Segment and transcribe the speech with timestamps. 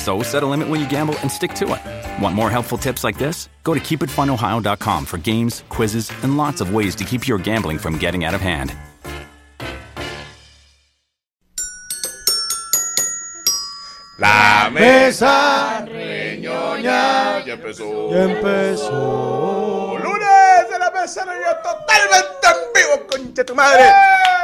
[0.00, 2.22] So set a limit when you gamble and stick to it.
[2.22, 3.50] Want more helpful tips like this?
[3.64, 7.98] Go to keepitfunohio.com for games, quizzes, and lots of ways to keep your gambling from
[7.98, 8.74] getting out of hand.
[14.18, 18.10] La mesa reñoña ya empezó.
[18.10, 19.98] Ya empezó.
[20.02, 23.84] Lunes de la mesa reñoña totalmente en vivo, concha tu madre.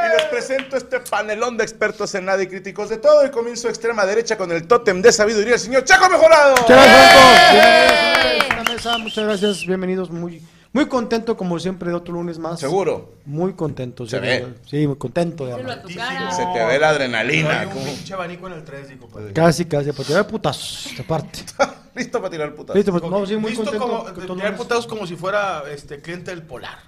[0.04, 3.24] Y les presento este panelón de expertos en nada y críticos de todo.
[3.26, 6.56] Y comienzo extrema derecha con el tótem de sabiduría, el señor Chaco Mejorado.
[6.56, 10.10] Muchas gracias, Bienvenidos a la mesa, muchas gracias, bienvenidos.
[10.10, 10.42] Muy,
[10.72, 12.60] muy contento, como siempre, de otro lunes más.
[12.60, 13.14] Seguro.
[13.24, 14.06] Muy contento.
[14.06, 14.54] Se sí, ve.
[14.66, 15.48] Sí, muy contento.
[15.48, 16.30] cara.
[16.30, 17.60] Se te ve la adrenalina.
[17.60, 19.08] Hay un pinche abanico en el 3, dijo.
[19.08, 19.32] Pues.
[19.32, 21.40] Casi, casi, para tirar putazos, esta parte.
[21.96, 22.76] Listo para tirar putas.
[22.76, 24.14] Listo, pues, no, sí, muy Listo contento.
[24.14, 26.78] como, tirar putados como si fuera este cliente del Polar.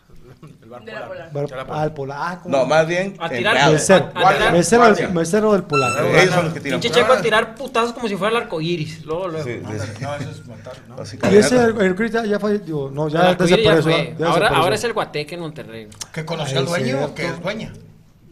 [0.41, 1.33] El bar De la Polar.
[1.33, 2.19] Bar- Tirar ah, el polar.
[2.21, 2.43] Ah.
[2.45, 3.17] No, más bien.
[3.19, 3.73] A tirar-.
[3.73, 6.05] Mesero, a- a tirar- mesero, del, mesero del polar.
[6.07, 6.81] Ellos son los que tiran.
[6.81, 9.05] Pinche checo a tirar putazos como si fuera el arco iris.
[9.05, 9.45] Luego, luego.
[9.45, 10.03] Sí, sí, sí.
[10.03, 10.97] No, eso es matar, ¿no?
[11.31, 14.27] Y ese, el, el Chris ya, ya fue, digo, no, ya desapareció.
[14.27, 15.89] Ahora, ahora es el guateque en Monterrey.
[16.13, 17.73] ¿Que conoció al Ay, dueño que es dueña?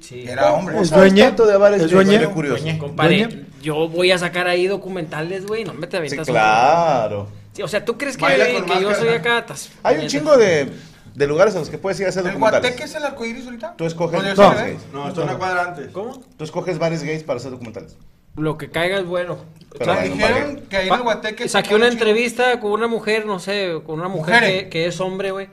[0.00, 0.24] Sí.
[0.28, 0.80] Era hombre.
[0.80, 1.92] ¿Es tanto de bares ¿Es?
[1.92, 2.64] Barrio curioso?
[2.78, 5.64] Compadre, yo voy a sacar ahí documentales, güey.
[5.64, 7.28] No me te Sí, un- claro.
[7.52, 9.44] Sí, o sea, ¿tú crees que, que yo soy acá?
[9.82, 10.70] Hay un chingo de,
[11.16, 12.62] de lugares a los que puedes ir a hacer ¿El documentales.
[12.70, 13.74] guateque es el arcoíris ahorita?
[13.76, 14.70] Tú escoges ¿Dónde bares se ve?
[14.72, 14.86] gays.
[14.92, 15.88] No, está una cuadra antes.
[15.90, 16.20] ¿Cómo?
[16.36, 17.96] Tú escoges bares gays para hacer documentales.
[18.36, 19.38] Lo que caiga es bueno.
[19.78, 21.48] Pero O sea, hay dijeron que ahí en el guateque...
[21.48, 25.30] Saqué una entrevista con una mujer, no sé, con una mujer que, que es hombre,
[25.30, 25.48] güey.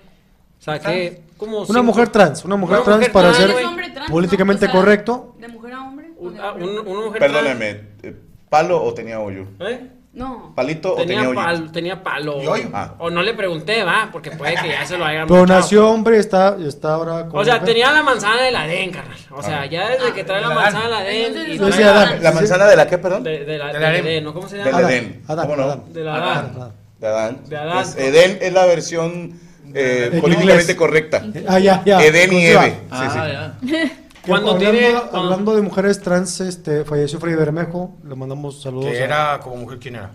[0.59, 1.57] Saqué como.
[1.59, 4.71] Una cinco- mujer trans, una mujer Una trans mujer para trans, ser trans, políticamente ¿no?
[4.71, 5.35] O sea, correcto.
[5.39, 6.11] ¿De mujer a hombre?
[6.17, 7.33] Un- ah, un- una mujer trans.
[7.33, 7.69] Perdóneme,
[8.03, 8.15] eh,
[8.49, 9.45] ¿palo o tenía hoyo?
[9.59, 9.89] ¿Eh?
[10.13, 10.53] No.
[10.55, 11.35] ¿Palito o Tenía, tenía hoyo?
[11.41, 12.43] palo, tenía palo.
[12.43, 12.69] ¿Y hoyo?
[12.71, 12.93] Ah.
[12.99, 16.19] O no le pregunté, va, porque puede que ya se lo hayan Pero nació hombre,
[16.19, 19.17] está, está ahora con O sea, tenía la manzana de la DEN, carnal.
[19.31, 19.65] O sea, Ah.
[19.65, 22.23] ya desde que trae la la manzana de la DEN y trae la- Adán.
[22.23, 23.23] ¿La manzana de la qué, perdón?
[23.23, 23.97] de, de la, De de la la.
[23.97, 24.33] Edén, ¿no?
[24.35, 24.69] ¿Cómo se llama?
[24.77, 25.23] Adán, Edén.
[25.27, 25.63] Adán, ¿Cómo no?
[25.63, 25.83] Adán.
[25.93, 26.53] De la Adán.
[26.99, 27.37] De Adán.
[27.49, 27.81] De Adán.
[27.81, 29.33] Es- Edén es la versión
[29.73, 30.77] eh, En políticamente inglés.
[30.77, 31.23] correcta.
[31.47, 32.03] Ah, ya, ya.
[32.03, 32.45] Edén y.
[32.45, 32.75] Eve.
[32.91, 33.67] Sí, sí.
[33.67, 33.91] Que
[34.25, 38.91] Cuando hablando, tiene- hablando de mujeres trans, este, falleció Freddy Bermejo, le mandamos saludos.
[38.91, 40.11] Que a- era como mujer, ¿quién era?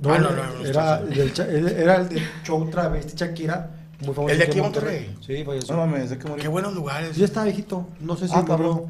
[0.00, 3.70] No, Ah, no, no, no, era, él- era el del show Travesti Shakira,
[4.00, 4.32] muy famoso.
[4.32, 5.16] ¿El de aquí en Monterrey?
[5.24, 5.74] Sí, falleció.
[5.76, 6.42] No mames, ¿de qué murió?
[6.42, 7.16] Qué buenos lugares.
[7.16, 8.48] Ya está viejito, no sé si Ah, murió.
[8.56, 8.82] cabrón.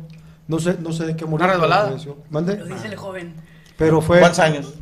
[0.49, 1.45] No sé, no sé de qué murió.
[1.45, 1.89] ¿Una pero resbalada?
[1.91, 2.17] falleció.
[2.31, 2.57] ¿Mande?
[2.57, 3.35] Lo dice el joven.
[3.77, 4.19] Pero fue.
[4.21, 4.75] ¿Cuántos años?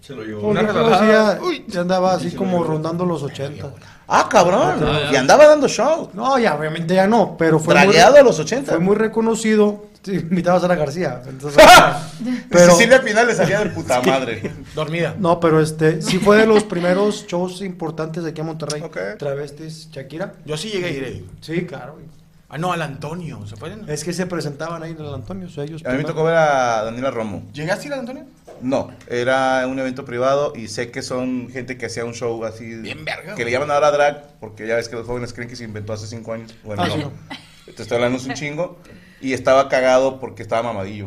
[0.00, 0.48] Se lo llevó.
[0.48, 1.38] Una resbalada.
[1.40, 3.72] ya, ya andaba así como rondando los 80.
[4.08, 4.84] Ah, cabrón.
[5.12, 6.10] Y andaba dando show.
[6.14, 8.70] No, ya obviamente ya no, pero fue Dragueado muy, a los 80.
[8.72, 9.86] fue muy reconocido.
[10.02, 11.20] Sí, invitaba a Sara García.
[11.26, 11.60] Entonces,
[12.48, 12.70] Pero...
[12.72, 14.52] Cecilia Pinal le salía de puta madre.
[14.72, 15.16] Dormida.
[15.18, 18.82] no, pero este, sí fue de los primeros shows importantes de aquí en Monterrey.
[18.82, 18.96] Ok.
[19.18, 20.34] Travestis, Shakira.
[20.44, 21.30] Yo sí llegué a ir ahí.
[21.40, 21.96] Sí, claro.
[22.48, 23.44] Ah, no, al Antonio.
[23.48, 23.88] ¿Se pueden?
[23.90, 26.22] Es que se presentaban ahí en el Antonio, o sea, ellos A mí me tocó
[26.22, 27.42] ver a Daniela Romo.
[27.52, 28.24] ¿Llegaste a ir al Antonio?
[28.60, 32.64] No, era un evento privado y sé que son gente que hacía un show así.
[32.76, 35.56] Bien verga, Que le llaman ahora drag, porque ya ves que los jóvenes creen que
[35.56, 36.54] se inventó hace cinco años.
[36.64, 36.94] Bueno, Ah, no.
[36.94, 37.12] sí, no.
[37.74, 38.78] Te estoy hablando es un chingo.
[39.20, 41.06] Y estaba cagado porque estaba mamadillo.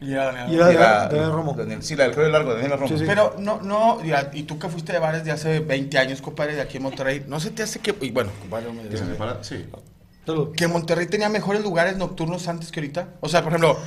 [0.00, 0.50] Y era Daniel.
[0.50, 1.54] Y era- Daniel Romo.
[1.54, 2.88] Daniel- sí, la del cabello largo, Daniela Romo.
[2.88, 3.04] Sí, sí.
[3.06, 3.98] Pero no, no,
[4.32, 7.24] y tú que fuiste de bares de hace 20 años, compadre, de aquí en Monterrey,
[7.26, 9.42] ¿no se te hace que, y bueno, compadre, me ¿Que se separa?
[9.42, 9.64] Sí.
[10.26, 10.54] Salud.
[10.54, 13.08] que Monterrey tenía mejores lugares nocturnos antes que ahorita?
[13.20, 13.78] O sea, por ejemplo,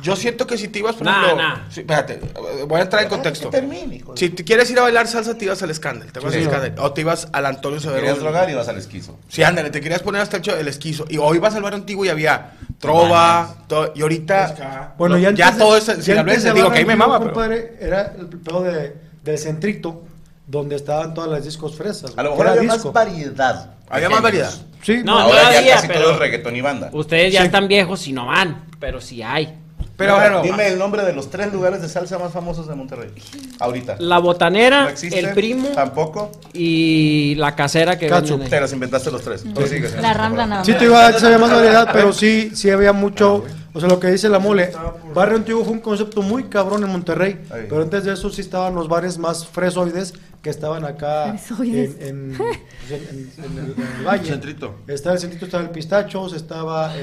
[0.00, 1.42] Yo siento que si te ibas, por Nah, ejemplo.
[1.48, 1.56] nah.
[1.70, 2.20] sí, espérate,
[2.66, 3.50] voy a entrar en contexto.
[3.50, 6.10] Termine, Si te quieres ir a bailar salsa, te ibas al escándalo.
[6.10, 6.38] Te vas Sí.
[6.38, 6.82] al escándalo.
[6.82, 8.00] O te ibas al Antonio Severo.
[8.00, 9.18] Querías drogar y vas al esquizo.
[9.28, 11.04] Sí, ándale, te querías poner hasta el, cho- el esquizo.
[11.08, 14.94] Y hoy ibas al bar antiguo y había trova, todo, y ahorita.
[14.98, 15.94] Bueno, no, ya, ya todo eso.
[15.94, 17.32] ya Si antes de digo que ahí me mama, pero.
[17.32, 20.02] compadre, era el pedo de, del centrito,
[20.46, 22.12] donde estaban todas las discos fresas.
[22.16, 22.92] A lo mejor había disco.
[22.92, 23.74] más variedad.
[23.88, 24.52] Había más variedad.
[24.82, 26.90] Sí, No, Ahora ya había, casi pero- todo es reggaetón y banda.
[26.92, 27.46] Ustedes ya Sí.
[27.46, 29.58] están viejos y no van, pero sí hay.
[30.02, 33.10] Pero bueno, Dime el nombre de los tres lugares de salsa más famosos de Monterrey.
[33.58, 33.96] Ahorita.
[33.98, 35.18] La botanera, ¿No existe?
[35.18, 36.32] el primo Tampoco.
[36.52, 38.38] y la casera que Cacho.
[38.38, 39.42] Te los inventaste los tres.
[39.42, 39.90] Señor.
[40.00, 40.66] La Rambla nada más.
[40.66, 43.44] Sí, te iba a decir, había más variedad, pero sí, sí había mucho.
[43.74, 44.70] O sea, lo que dice la mole,
[45.14, 47.40] Barrio Antiguo fue un concepto muy cabrón en Monterrey.
[47.50, 47.66] Ahí.
[47.68, 51.96] Pero antes de eso sí estaban los bares más fresoides que estaban acá en, Fresoides.
[52.00, 52.58] en, pues,
[52.90, 54.26] en- en el, en el valle.
[54.28, 54.74] Centrito.
[54.88, 57.02] Estaba el centrito, estaba el pistachos, estaba el.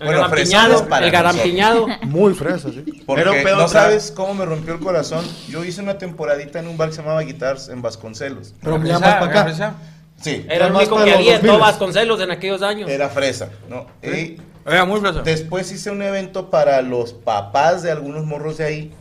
[0.00, 2.08] El Bueno, garampiñado, el.
[2.08, 2.82] Muy fresa, sí.
[3.06, 5.24] Porque Pero, pero, no sabes cómo me rompió el corazón.
[5.48, 8.54] Yo hice una temporadita en un bar que se llamaba Guitars en Vasconcelos.
[8.62, 9.74] Pero me llamas para acá.
[10.20, 11.50] Sí, Era el más único que había en 2000.
[11.50, 12.90] todo Vasconcelos en aquellos años.
[12.90, 13.86] era fresa, ¿no?
[14.02, 14.36] Y
[14.68, 15.22] Era muy fresa.
[15.22, 18.94] después hice un evento para los papás de algunos morros de ahí.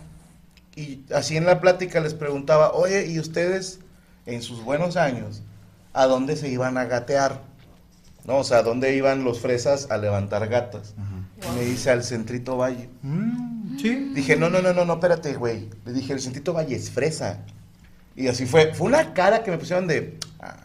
[0.76, 3.80] Y así en la plática les preguntaba, oye, ¿y ustedes
[4.26, 5.42] en sus buenos años
[5.94, 7.42] a dónde se iban a gatear?
[8.26, 8.38] ¿No?
[8.38, 10.94] O sea, ¿a dónde iban los fresas a levantar gatas?
[11.42, 12.90] Y me dice, al Centrito Valle.
[13.02, 14.12] Mm, sí.
[14.14, 15.70] Dije, no, no, no, no, no, espérate, güey.
[15.86, 17.40] Le dije, el Centrito Valle es fresa.
[18.16, 18.74] Y así fue.
[18.74, 20.18] Fue una cara que me pusieron de...
[20.40, 20.58] ah,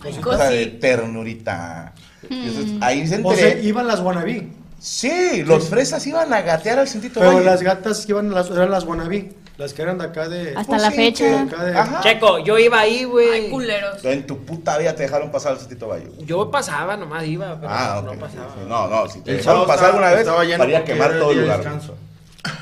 [0.00, 1.92] cosita de ternurita.
[2.28, 3.62] Entonces, ahí se O sea, enteré.
[3.66, 4.48] iban las wannabe.
[4.78, 7.44] Sí, los fresas iban a gatear al Centrito Pero Valle.
[7.44, 9.32] las gatas iban, las, eran las wannabe.
[9.58, 10.50] Las que eran de acá de.
[10.56, 11.24] Hasta Pues la sí, fecha.
[11.44, 11.84] de-.
[12.02, 13.48] Checo, yo iba ahí, güey.
[13.50, 14.02] culeros.
[14.04, 16.08] En tu puta vida te dejaron pasar al Centrito Valle.
[16.24, 18.18] Yo pasaba, nomás iba, pero Ah, no ok.
[18.18, 18.46] pasaba.
[18.54, 21.58] Sí, No, no, si te El dejaron pasar alguna vez, para quemar todo el lugar.
[21.58, 21.94] descanso.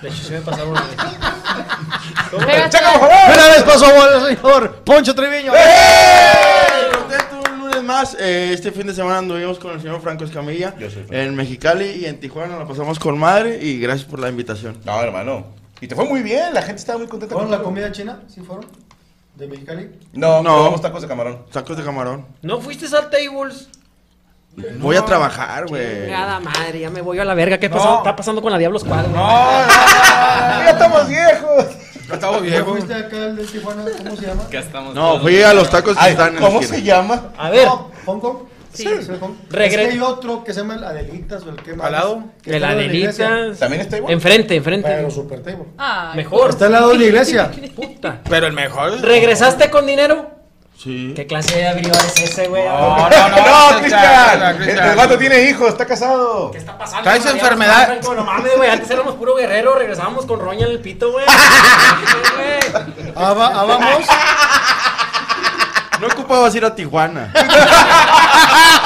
[0.02, 0.90] De hecho, sí me pasaron una vez.
[2.70, 3.34] ¡Checa, por favor!
[3.34, 3.86] Una vez pasó
[4.28, 5.52] el señor Poncho Treviño.
[5.52, 5.64] Lunes
[7.90, 8.16] más.
[8.20, 11.14] Eh, este fin de semana anduvimos con el señor Franco Escamilla Yo soy Franco.
[11.14, 12.56] en Mexicali y en Tijuana.
[12.58, 14.78] La pasamos con madre y gracias por la invitación.
[14.84, 15.46] No, hermano.
[15.80, 17.34] Y te fue muy bien, la gente estaba muy contenta.
[17.34, 17.70] ¿Fueron la contigo.
[17.82, 18.20] comida china?
[18.32, 18.66] ¿Sí fueron?
[19.34, 19.90] ¿De Mexicali?
[20.12, 20.78] No, No.
[20.80, 21.44] tacos de camarón.
[21.50, 22.26] Tacos de camarón.
[22.42, 23.68] ¿No fuiste al tables?
[24.78, 26.10] Voy a trabajar, güey.
[26.10, 27.58] Nada madre, ya me voy a la verga.
[27.58, 27.98] ¿Qué pasó?
[27.98, 29.12] está pasando con la Diablos Cuadro?
[29.14, 31.64] ¡Ya estamos viejos!
[32.10, 32.70] Ya estamos ¿Ya viejos.
[32.72, 33.84] fuiste acá al de Tijuana?
[33.98, 34.92] ¿Cómo se llama?
[34.94, 36.94] No, fui a los tacos que Ay, están en ¿Cómo la se esquina.
[36.96, 37.32] llama?
[37.38, 38.36] A ver, No, ¿Hong Kong?
[38.72, 38.86] Sí.
[38.86, 41.56] es el Hong- Regre- Es que hay otro que se llama el Adelitas o el
[41.56, 41.86] que más.
[41.86, 42.24] ¿Al lado?
[42.42, 43.26] que de está la al lado de iglesia.
[43.28, 43.58] Adelitas.
[43.58, 44.12] ¿También está igual?
[44.12, 44.88] Enfrente, enfrente.
[44.88, 45.64] Pero super table.
[46.14, 46.50] Mejor.
[46.50, 47.50] Está al lado de la iglesia.
[47.74, 48.20] Puta.
[48.28, 49.00] Pero el mejor.
[49.00, 50.30] ¿Regresaste con dinero?
[50.82, 51.12] Sí.
[51.14, 52.64] ¿Qué clase de abridor es ese, güey?
[52.66, 53.36] No, no, no.
[53.72, 54.62] ¡No, Cristian!
[54.62, 56.50] El, el vato tiene hijos, está casado.
[56.52, 57.02] ¿Qué está pasando?
[57.02, 58.00] Traes enfermedad.
[58.02, 58.70] No mames, güey.
[58.70, 59.74] Antes éramos puro guerrero.
[59.74, 61.26] Regresábamos con roña en el pito, güey.
[61.26, 62.60] Güey.
[63.16, 64.06] Ah, va- ah, vamos.
[66.00, 67.30] No ocupabas ir a Tijuana.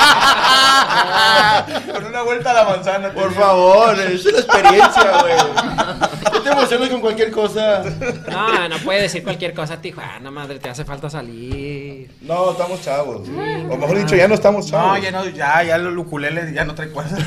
[1.93, 3.11] Con una vuelta a la manzana.
[3.13, 5.35] Por favor, es una experiencia, güey.
[6.33, 7.83] No te emociones con cualquier cosa.
[8.31, 10.59] No, no puede decir cualquier cosa, Tijuana, madre.
[10.59, 12.11] Te hace falta salir.
[12.21, 13.29] No, estamos chavos.
[13.29, 14.99] O mejor dicho, ya no estamos chavos.
[14.99, 17.21] No, ya no, ya, ya los ukulele ya no trae cosas.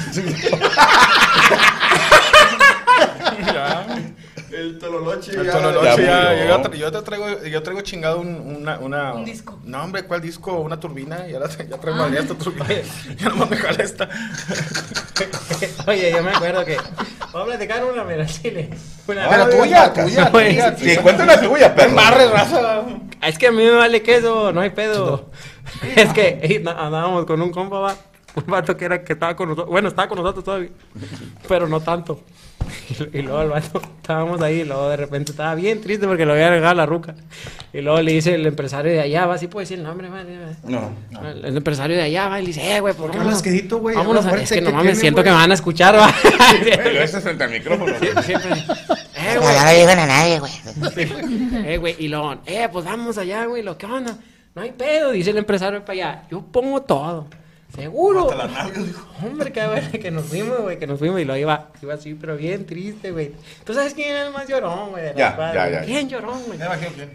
[4.58, 5.32] El tololoche.
[5.32, 8.28] El ya- Tololoche, ya ya, yo, te traigo, yo traigo chingado un,
[8.58, 9.14] una, una...
[9.14, 9.60] Un disco.
[9.64, 10.54] No, hombre, ¿cuál disco?
[10.60, 12.66] Una turbina, ya, la, tra- ya traigo madreada esta turbina.
[13.20, 14.10] Ya no me jala esta.
[15.88, 16.76] Oye, yo me acuerdo que.
[17.34, 18.70] Vamos a platicar una, mira, chile.
[19.08, 20.76] Una Pero Ay, tuya, tuya, tuya.
[20.78, 21.96] Sí, cuenta una tuya, perro.
[21.96, 22.84] Raza.
[23.22, 25.30] Es que a mí me vale queso, no hay pedo.
[25.96, 27.96] Es que andábamos con un compa, va,
[28.36, 30.70] un vato que era que estaba con nosotros, bueno, estaba con nosotros todavía,
[31.48, 32.22] pero no tanto.
[33.14, 36.26] Y, y luego el vato, estábamos ahí, y luego de repente estaba bien triste porque
[36.26, 37.16] lo había regado la ruca.
[37.74, 40.24] Y luego le dice el empresario de allá, va, sí puede decir el nombre, va,
[40.24, 40.52] va.
[40.64, 40.92] No.
[41.30, 43.42] El, el empresario de allá va y le dice, eh, güey, ¿por ¿Por qué hablas
[43.42, 43.96] quedito, güey?
[43.96, 46.14] Vámonos, a- es que no ¿qué mames, siento que me van a escuchar, va.
[46.64, 47.94] Pero ese es frente al micrófono.
[48.24, 48.52] Siempre.
[49.20, 49.56] Eh, No, güey.
[49.56, 50.52] ya no le digan a nadie, güey.
[51.66, 54.16] Eh, güey, y luego, eh, pues vamos allá, güey, lo que onda.
[54.56, 56.24] No hay pedo, dice el empresario para allá.
[56.30, 57.28] Yo pongo todo.
[57.78, 58.28] Seguro.
[59.24, 62.16] Hombre, qué bueno que nos fuimos, güey, que nos fuimos y lo iba, iba así,
[62.16, 63.32] pero bien triste, güey.
[63.64, 65.06] ¿Tú sabes quién era el más llorón, güey?
[65.06, 65.72] la Ya, ya, güey?
[65.74, 65.80] ya.
[65.82, 66.60] Bien llorón, güey.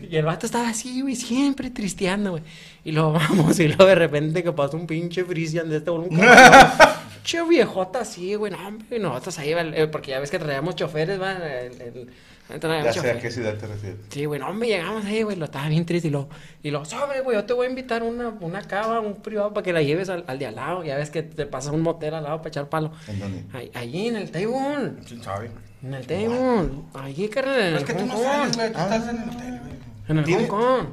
[0.09, 2.43] Y el vato estaba así, güey, siempre tristeando, güey.
[2.85, 6.09] Y luego vamos, y luego de repente que pasa un pinche Frisian de este cabrón.
[7.25, 11.21] Che viejota así, güey, no, hombre, nosotros ahí, eh, porque ya ves que traíamos choferes,
[11.21, 12.11] va, el, el-
[12.59, 13.99] traíamos Ya sé a qué ciudad te refieres.
[14.11, 16.29] Sí, güey, no, hombre, llegamos ahí, güey, lo estaba bien triste y lo,
[16.63, 19.65] y lo, sobre, güey, yo te voy a invitar una, una cava, un privado para
[19.65, 22.15] que la lleves al, al de al lado, ya ves que te pasa un motel
[22.15, 22.93] al lado para echar palo.
[23.09, 23.45] ¿En dónde?
[23.53, 24.93] Ahí, allí en el table.
[25.07, 25.51] ¿Quién sabe?
[25.83, 26.71] En el Table.
[26.95, 28.73] Allí, carnal, en el Es que tú no sabes, güey.
[28.73, 29.73] Tú estás en el hotel, güey.
[30.09, 30.47] En el ¿Tiene?
[30.47, 30.87] Hong Kong.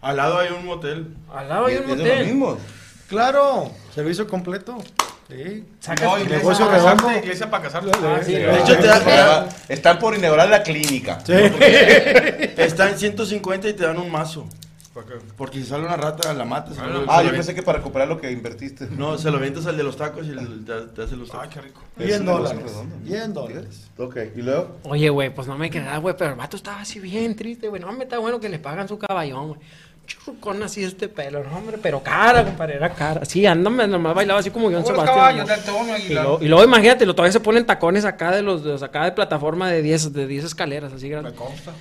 [0.00, 1.16] Al lado hay un motel.
[1.32, 2.26] Al lado hay Es un de los hotel.
[2.26, 2.58] mismos.
[3.08, 4.76] Claro, servicio completo.
[5.28, 5.64] Sí.
[6.02, 7.12] No, iglesia negocio para redondo.
[7.18, 7.90] iglesia para casarte.
[8.02, 8.32] Ah, sí.
[8.32, 11.18] De hecho, te da- Están por inaugurar la clínica.
[12.56, 14.46] está en 150 y te dan un mazo.
[15.36, 16.76] Porque si sale una rata, la matas.
[16.78, 18.86] Ah, luego Ah, yo lo pensé que para recuperar lo que invertiste.
[18.92, 21.48] No, se lo avientas al de los tacos y el- te, te hace los tacos.
[21.48, 21.80] qué rico.
[21.98, 22.72] Es 100 un negocio dólares.
[22.72, 22.96] redondo.
[23.08, 23.90] 100 dólares.
[23.98, 24.76] Ok, y luego.
[24.84, 27.82] Oye, güey, pues no me quedaba, güey, pero el vato estaba así bien triste, güey.
[27.82, 29.60] No, me está bueno que le pagan su caballón, güey.
[30.06, 33.24] Churrucón así este pelo, no, hombre, pero cara, compadre, era cara.
[33.24, 35.38] Sí, ándame, nomás bailaba así como John Sebastián.
[35.38, 35.98] ¿no?
[35.98, 38.82] Y luego, y luego imagínate, lo, todavía se ponen tacones acá de los, de los
[38.82, 41.32] acá de plataforma de 10 de 10 escaleras, así Me grandes.
[41.34, 41.72] consta.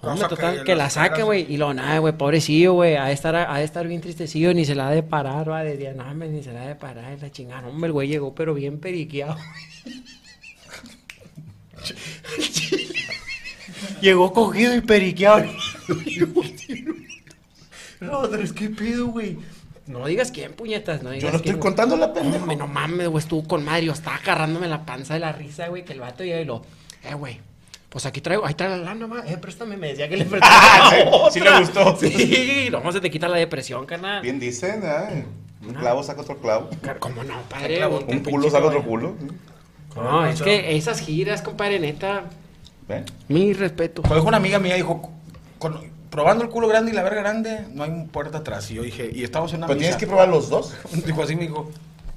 [0.00, 1.46] Hombre, Cosa total, que la saque, güey.
[1.48, 2.96] Y lo nada, güey, pobrecillo, güey.
[2.96, 5.62] A estar, a estar bien tristecillo, ni se la ha de parar, va.
[5.62, 7.68] Decía, no, hombre, ni se la ha de parar, la chingada.
[7.68, 9.36] Hombre, el güey llegó, pero bien periqueado.
[14.00, 15.44] llegó cogido y periqueado.
[18.42, 19.38] es que pedo, güey.
[19.86, 22.46] No digas quién, puñetas, no digas Yo no estoy quién, contando la pendejo.
[22.54, 23.86] No mames, güey, estuvo con madre.
[23.86, 26.62] Yo estaba agarrándome la panza de la risa, güey, que el vato llega y lo,
[27.04, 27.40] eh, güey.
[27.88, 29.22] Pues aquí traigo, ahí trae la lana, ma.
[29.26, 30.54] Eh, préstame, me decía que le prestaba.
[30.62, 31.30] Ah, sí, otra.
[31.30, 31.96] sí le gustó.
[31.96, 34.22] Sí, no, se te quita la depresión, carnal.
[34.22, 35.26] Bien dicen, ¿eh?
[35.66, 36.70] Un clavo saca otro clavo.
[36.98, 37.76] ¿Cómo no, padre?
[37.76, 38.00] clavo?
[38.06, 39.14] Un culo saca otro culo.
[39.94, 42.24] No, es que esas giras, compadre, neta,
[42.88, 43.04] ¿Ven?
[43.28, 44.02] mi respeto.
[44.02, 45.12] Como dijo una amiga mía, dijo,
[45.58, 45.78] con-
[46.12, 48.70] probando el culo grande y la verga grande, no hay puerta atrás.
[48.70, 49.88] Y yo dije, y estamos en una Pero misa.
[49.88, 50.72] tienes que probar los dos.
[51.04, 51.70] Dijo así, me dijo,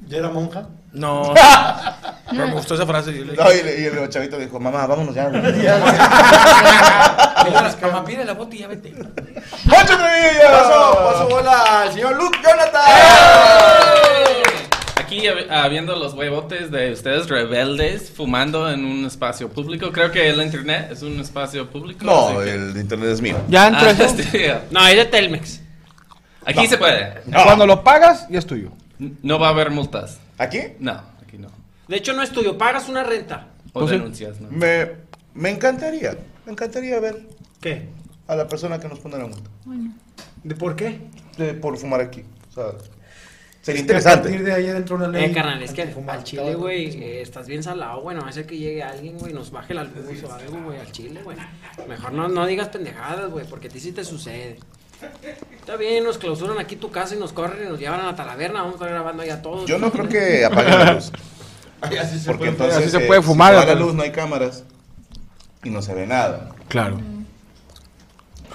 [0.07, 0.67] ¿Ya era monja?
[0.93, 1.33] no.
[2.29, 3.11] Pero me gustó esa frase.
[3.11, 5.29] y yo le dije, No, y, le- y el chavito dijo, mamá, vámonos ya.
[5.29, 5.41] güey".
[7.81, 8.91] Mamá, pide la bota y ya vete.
[9.69, 9.95] Paso,
[10.97, 12.81] paso bola al señor Luke Jonathan.
[15.17, 19.91] Aquí habiendo los huevotes de ustedes rebeldes fumando en un espacio público.
[19.93, 22.05] Creo que el internet es un espacio público.
[22.05, 23.38] No, así que- el internet es mío.
[23.48, 24.27] Ya Ah, sí,
[24.72, 25.62] No, es de Telmex.
[26.45, 27.22] Aquí se puede.
[27.31, 28.72] Cuando lo pagas, ya es tuyo.
[29.00, 30.19] No va a haber multas.
[30.38, 30.60] ¿Aquí?
[30.79, 31.48] No, aquí no.
[31.88, 33.48] De hecho, no es tuyo, pagas una renta.
[33.74, 33.98] O Pues sí.
[33.98, 34.50] denuncias, ¿no?
[34.51, 34.89] Me,
[35.34, 37.22] me encantaría, me encantaría ver
[37.62, 37.88] ¿Qué?
[38.27, 39.50] a la persona que nos pone la multa.
[40.43, 41.00] ¿De por qué?
[41.38, 42.24] De- por fumar aquí.
[42.51, 42.65] O sea,
[43.65, 44.43] sería a partir interesante.
[44.43, 45.25] de ahí dentro una ley.
[45.25, 48.15] Eh, carnal, es que al chile, güey, eh, estás bien salado, güey.
[48.15, 50.79] No va a ser que llegue alguien, güey, nos baje la luz o algo, güey,
[50.79, 51.38] al chile, güey.
[51.88, 54.60] Mejor no, no digas pendejadas, güey, porque a ti sí te sucede.
[55.60, 58.15] Está bien, nos clausuran aquí tu casa y nos corren y nos llevan a la
[58.15, 58.60] taberna.
[58.60, 59.67] Vamos a estar grabando allá todos.
[59.67, 61.12] Yo no creo que apaguen la luz.
[61.81, 64.01] Así se Porque puede entonces, así se eh, puede si fumar, apaga la luz, no
[64.01, 64.63] hay cámaras
[65.63, 66.50] y no se ve nada.
[66.67, 67.00] Claro.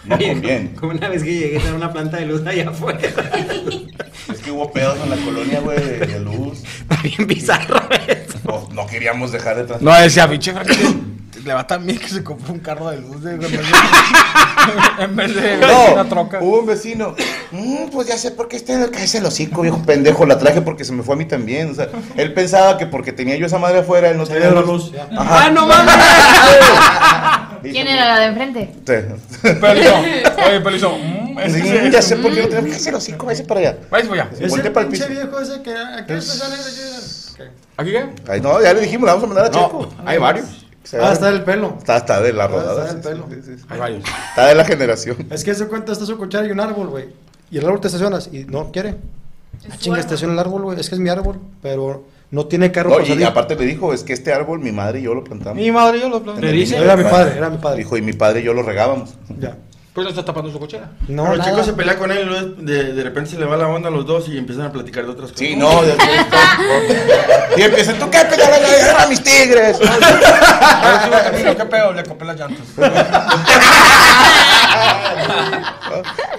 [0.05, 0.73] No conviene.
[0.79, 2.99] Como una vez que llegué a una planta de luz allá afuera.
[4.33, 6.63] Es que hubo pedos en la colonia, güey, de, de luz.
[6.81, 8.39] Está bien bizarro eso.
[8.45, 10.55] No, no queríamos dejar de No, decía, pinche
[11.45, 15.41] le va tan bien que se compró un carro de luz de, en vez de,
[15.41, 16.39] de una No, troca.
[16.43, 17.15] hubo un vecino.
[17.51, 20.27] "Mm, pues ya sé por qué está en el hocico, viejo pendejo.
[20.27, 21.71] La traje porque se me fue a mí también.
[21.71, 24.51] O sea, él pensaba que porque tenía yo esa madre afuera, él no Se tenía
[24.51, 24.93] luz.
[24.93, 24.93] luz.
[25.17, 25.47] Ajá.
[25.47, 25.95] ¡Ah, no mames!
[27.63, 28.75] ¿Quién era la de enfrente?
[28.87, 29.49] Sí.
[29.61, 30.05] Pelizón.
[30.47, 31.35] Oye, Pelizón.
[31.35, 32.71] Mm, es Sí, que- ya sé por qué no tenía.
[32.73, 33.79] Cállese el hocico, váyase para allá.
[33.91, 34.73] Váyase para allá.
[34.73, 35.75] Para el pinche viejo ese que...
[35.75, 36.15] ¿A qué
[37.37, 37.45] que
[37.77, 38.05] ¿Aquí qué?
[38.29, 39.89] Ay, no, ya le dijimos, le vamos a mandar a No, Checo.
[40.05, 40.47] hay varios.
[41.01, 41.77] Ah, está del pelo.
[41.79, 42.89] Está, está de la Ah, rodada.
[42.91, 43.27] está del pelo.
[43.31, 43.65] sí, sí, sí.
[43.69, 44.05] Hay varios.
[44.31, 45.27] Está de la generación.
[45.31, 47.09] Es que se cuenta, está su cuchara y un árbol, güey.
[47.51, 48.97] Y el árbol te estacionas y no quiere.
[49.71, 50.81] Ah, chinga, estaciona el árbol, güey.
[50.81, 53.27] Es que es mi árbol, pero no tiene carro No, para y salir.
[53.27, 55.57] aparte le dijo, es que este árbol mi madre y yo lo plantamos.
[55.57, 56.43] Mi madre y yo lo planté.
[56.43, 56.77] ¿Le dice?
[56.77, 57.79] Era mi padre, era mi padre.
[57.79, 59.15] Dijo, y mi padre y yo lo regábamos.
[59.39, 59.57] Ya.
[59.93, 60.93] Pues le está tapando su cochera.
[61.09, 63.45] No, Pero el chico se pelea con él y luego de, de repente se le
[63.45, 65.45] va la onda a los dos y empiezan a platicar de otras cosas.
[65.49, 65.97] Sí, no, ya-
[67.57, 68.45] Y empieza, ¿tú qué pedo?
[68.97, 69.79] a mis tigres!
[71.57, 71.93] ¿qué pedo?
[71.93, 72.65] Le compré las llantas.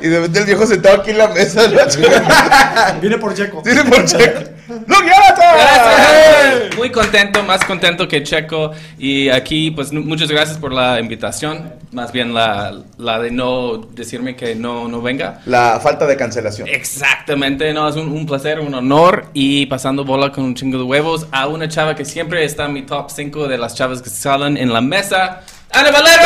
[0.01, 1.61] Y de repente el viejo sentado aquí en la mesa.
[1.67, 2.99] ¿no?
[3.01, 3.61] Viene por Checo.
[3.63, 4.39] Dice por checo.
[4.87, 6.69] ¡No, Jonathan!
[6.77, 8.71] Muy contento, más contento que Checo.
[8.97, 11.73] Y aquí, pues muchas gracias por la invitación.
[11.91, 15.41] Más bien la, la de no decirme que no, no venga.
[15.45, 16.67] La falta de cancelación.
[16.69, 19.25] Exactamente, no, es un, un placer, un honor.
[19.33, 22.73] Y pasando bola con un chingo de huevos a una chava que siempre está en
[22.73, 25.41] mi top 5 de las chavas que salen en la mesa.
[25.73, 26.23] ¡Ana Valero!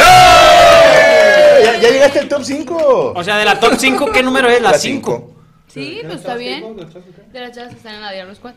[1.63, 3.13] Ya, ya llegaste al top 5.
[3.15, 4.61] O sea, de la top 5, ¿qué número es?
[4.61, 5.31] La La 5.
[5.75, 6.63] Sí, pues está bien.
[7.33, 8.53] De las chavas que están en la Diablo Squad.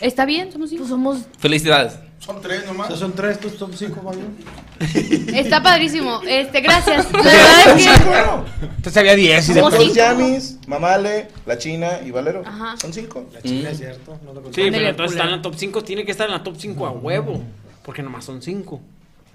[0.00, 0.86] Está bien, somos cinco.
[0.86, 1.20] somos.
[1.38, 1.98] Felicidades.
[2.18, 2.88] Son tres nomás.
[2.88, 4.22] O sea, son tres, tus top cinco, mami.
[5.34, 6.20] Está padrísimo.
[6.26, 7.12] Este, gracias.
[7.12, 8.66] La verdad es que.
[8.66, 9.88] Entonces había 10 y Somos después.
[9.88, 12.42] Los Yamis, Mamale, La China y Valero.
[12.44, 12.76] Ajá.
[12.76, 13.30] Son 5.
[13.42, 14.18] Chile, es cierto.
[14.24, 16.42] No lo Sí, pero entonces está en la top 5, tiene que estar en la
[16.42, 17.42] top 5 a huevo.
[17.84, 18.80] Porque nomás son 5.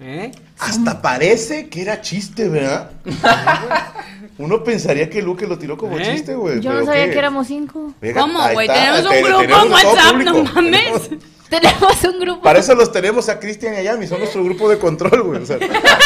[0.00, 0.30] ¿Eh?
[0.58, 2.92] Hasta parece que era chiste, ¿verdad?
[4.38, 6.04] Uno pensaría que Luke lo tiró como ¿Eh?
[6.04, 6.60] chiste, güey.
[6.60, 7.12] Yo no sabía ¿qué?
[7.12, 7.92] que éramos cinco.
[8.00, 8.68] Venga, ¿Cómo, güey?
[8.68, 11.10] Tenemos un grupo en WhatsApp, no mames.
[11.50, 12.42] Tenemos un grupo.
[12.42, 15.42] Para eso los tenemos a Cristian y a Yami, son nuestro grupo de control, güey.
[15.42, 15.56] o sea,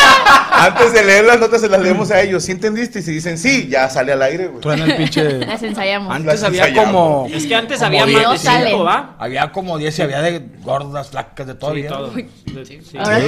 [0.52, 2.44] antes de leer las notas se las leemos a ellos.
[2.44, 3.00] ¿Sí entendiste?
[3.00, 4.60] Y si dicen sí, ya sale al aire, güey.
[4.60, 5.22] Truena el pinche.
[5.46, 6.14] Las ensayamos.
[6.14, 6.92] Antes Las había ensayamos.
[6.92, 7.28] como.
[7.36, 9.16] Es que antes como había diez- más de cinco, ¿va?
[9.18, 11.74] Había como 10 y había de gordas, flacas, de todo.
[11.74, 12.12] Sí, todo.
[12.14, 12.26] Sí,
[12.64, 12.98] sí.
[12.98, 13.20] Ahora,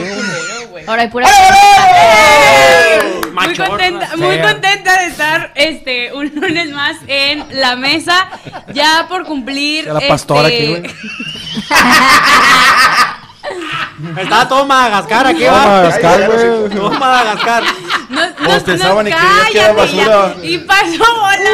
[0.87, 1.29] ahora hay pura.
[3.33, 8.29] Muy contenta, muy contenta de estar este un lunes más en la mesa,
[8.73, 9.87] ya por cumplir.
[9.87, 10.95] La pastora este, aquí, güey.
[14.19, 15.53] Estaba todo Madagascar aquí, va.
[15.67, 16.71] Madagascar, güey.
[16.71, 17.63] Todo Madagascar.
[18.09, 20.09] No, no, no, y creías que era cállate ya.
[20.09, 20.35] basura.
[20.43, 21.51] Y pasó bola.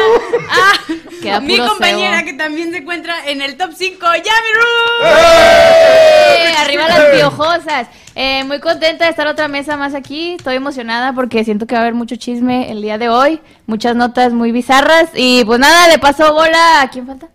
[0.49, 0.73] Ah,
[1.21, 2.25] Queda mi puro compañera cebo.
[2.31, 5.05] que también se encuentra en el top 5, Yami Ru.
[5.07, 6.53] ¡Eh!
[6.59, 7.87] Arriba las piojosas.
[8.15, 10.33] Eh, muy contenta de estar otra mesa más aquí.
[10.35, 13.39] Estoy emocionada porque siento que va a haber mucho chisme el día de hoy.
[13.67, 15.09] Muchas notas muy bizarras.
[15.15, 16.81] Y pues nada, le paso bola.
[16.81, 17.27] ¿A quién falta?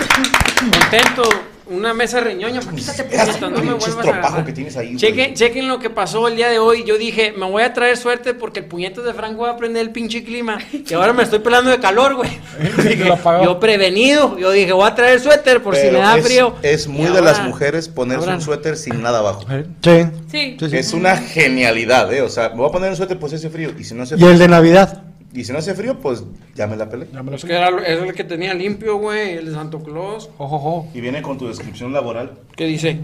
[0.80, 1.24] Contento.
[1.68, 2.60] Una mesa reñoña.
[2.60, 4.96] Quítate, puñeta, no me vuelvas a que tienes ahí.
[4.98, 6.84] Chequen, chequen lo que pasó el día de hoy.
[6.86, 9.82] Yo dije, me voy a traer suerte porque el puñeto de Franco va a prender
[9.82, 10.60] el pinche clima.
[10.72, 12.30] Y ahora me estoy pelando de calor, güey.
[13.44, 14.38] Yo prevenido.
[14.38, 16.56] Yo dije, voy a traer suéter por si me da es, frío.
[16.62, 19.44] Es muy Y de ahora- las mujeres ponerse ahora- un suéter sin nada abajo.
[19.50, 20.04] Sí.
[20.30, 20.58] Sí.
[20.60, 20.78] sí, sí.
[20.78, 22.22] Es una genialidad, ¿eh?
[22.22, 23.72] O sea, me voy a poner un suéter pues si hace frío.
[23.76, 25.02] Y si no hace Y el de Navidad.
[25.36, 26.24] Y si no hace frío, pues
[26.56, 27.08] ya me la pelé.
[27.34, 29.34] Es que era, es el que tenía limpio, güey.
[29.34, 30.30] El de Santo Claus.
[30.38, 30.88] Jo, jo, jo.
[30.94, 32.32] Y viene con tu descripción laboral.
[32.56, 33.00] ¿Qué dice?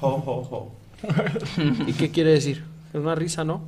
[0.00, 0.72] Ho, ho, ho.
[1.86, 2.64] ¿Y qué quiere decir?
[2.94, 3.62] Es una risa, ¿no?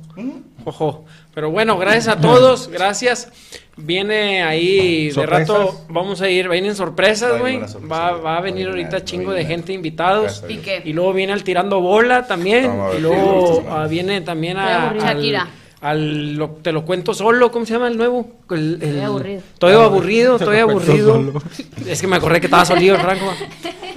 [0.63, 1.03] Ojo.
[1.35, 3.29] Pero bueno, gracias a todos, gracias.
[3.75, 5.49] Viene ahí de Sorpresas.
[5.49, 7.59] rato, vamos a ir, vienen Va sorpresas, a güey.
[7.59, 10.45] Va, va a Va a venir ahorita chingo de gente invitados.
[10.47, 10.81] ¿Y qué?
[10.85, 12.71] Y luego viene el tirando bola también.
[12.97, 15.09] Y luego ah, viene también a, aburrida.
[15.09, 15.47] al, Shakira.
[15.81, 18.27] Al lo- te lo cuento solo, ¿cómo se llama el nuevo?
[18.49, 19.41] El, el- Estoy aburrido.
[19.53, 21.13] Estoy aburrido, estoy Te lo cuento aburrido.
[21.13, 21.41] solo.
[21.87, 23.25] Es que me acordé que estaba solido el Franco.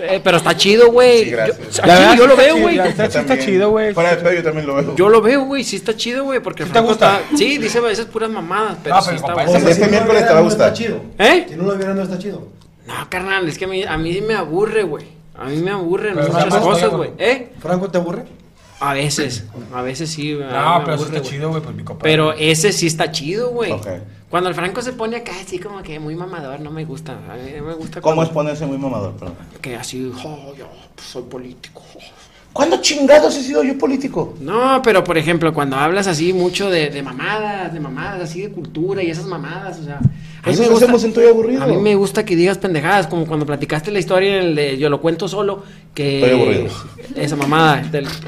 [0.02, 1.24] Eh, pero está chido, güey.
[1.24, 1.76] Sí, gracias.
[1.76, 2.78] Yo- aquí lo veo, güey.
[2.78, 3.92] está chido, güey.
[3.94, 4.96] Fuera de pedo yo también lo veo.
[4.96, 7.20] Yo lo veo, güey, sí está chido, güey, porque el ¿Sí te Franco gusta?
[7.20, 7.36] está...
[7.36, 9.52] Sí, dice a veces puras mamadas, pero Ah, sí está bueno.
[9.68, 10.72] Este miércoles te va a gustar.
[10.72, 11.00] chido.
[11.18, 11.46] ¿Eh?
[11.48, 12.48] Si no lo vieran, no está chido.
[12.86, 15.04] No, carnal, es que a mí, a mí me aburre, güey.
[15.38, 17.10] A mí me aburren Pero muchas cosas, güey.
[17.18, 17.52] ¿Eh?
[17.60, 18.24] ¿Franco te aburre?
[18.80, 20.32] A veces, a veces sí.
[20.32, 20.58] No, pero
[20.94, 22.02] aburre, está chido, güey, pues mi compa.
[22.02, 23.72] Pero ese sí está chido, güey.
[23.72, 23.86] Ok.
[24.30, 27.18] Cuando el Franco se pone acá así como que muy mamador, no me gusta.
[27.30, 29.12] A mí me gusta ¿Cómo es cuando- ponerse muy mamador?
[29.14, 29.36] Perdón.
[29.60, 30.66] que así, oh, yo
[31.02, 31.82] soy político.
[32.52, 34.34] ¿Cuándo chingados he sido yo político?
[34.40, 38.50] No, pero por ejemplo, cuando hablas así mucho de, de mamadas, de mamadas, así de
[38.50, 40.00] cultura y esas mamadas, o sea.
[40.42, 41.62] A mí, Eso me lo gusta, hacemos en Aburrido.
[41.62, 44.78] a mí me gusta que digas pendejadas, como cuando platicaste la historia en el de
[44.78, 45.62] Yo lo cuento solo,
[45.94, 46.22] que.
[46.24, 46.66] Estoy aburrido.
[47.14, 47.82] Esa mamada,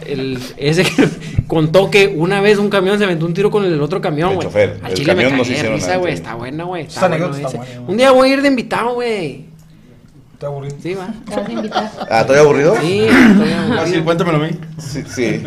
[0.06, 1.08] el, ese que
[1.46, 4.34] contó que una vez un camión se aventó un tiro con el otro camión, El
[4.36, 4.46] güey.
[4.48, 6.12] chofer, Al el chile me camión no se risa, nada, güey.
[6.12, 6.18] sí.
[6.18, 6.82] Está buena, güey.
[6.84, 7.56] Esa Está bueno anécdota ese.
[7.56, 7.90] está buena, güey.
[7.90, 9.51] Un día voy a ir de invitado, güey.
[10.42, 10.70] Te aburrí.
[10.82, 11.06] Sí, va.
[11.24, 11.90] Te vas a invitar.
[12.10, 12.74] Ah, ¿estoy aburrido?
[12.80, 14.04] Sí, estoy Ah, sí, aburrido.
[14.04, 14.50] cuéntamelo a mí.
[14.76, 15.04] Sí.
[15.06, 15.44] sí.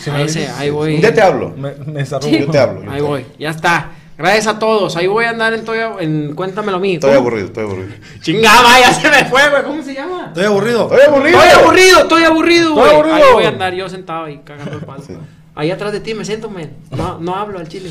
[0.00, 0.96] Sí, Ahí, me- se- ahí voy.
[0.96, 1.50] Día te hablo.
[1.54, 2.38] Me, me desarrollo.
[2.38, 2.82] Yo te hablo.
[2.82, 3.90] yo Ahí te voy, ya está.
[4.16, 4.96] Gracias a todos.
[4.96, 6.94] Ahí voy a andar en, Toya- en Cuéntamelo a mí.
[6.94, 7.20] Estoy ¿Cómo?
[7.20, 7.88] aburrido, estoy aburrido.
[8.22, 9.62] Chingada, ya se me fue, güey.
[9.64, 10.24] ¿Cómo se llama?
[10.28, 10.84] Estoy aburrido.
[10.90, 11.38] Estoy aburrido.
[11.42, 12.90] Estoy aburrido, estoy aburrido, güey.
[12.94, 13.14] aburrido.
[13.16, 15.02] Ahí voy a andar yo sentado ahí cagando el palo.
[15.06, 15.12] Sí.
[15.54, 16.70] Ahí atrás de ti me siento, men.
[16.90, 17.90] No, no hablo al chile.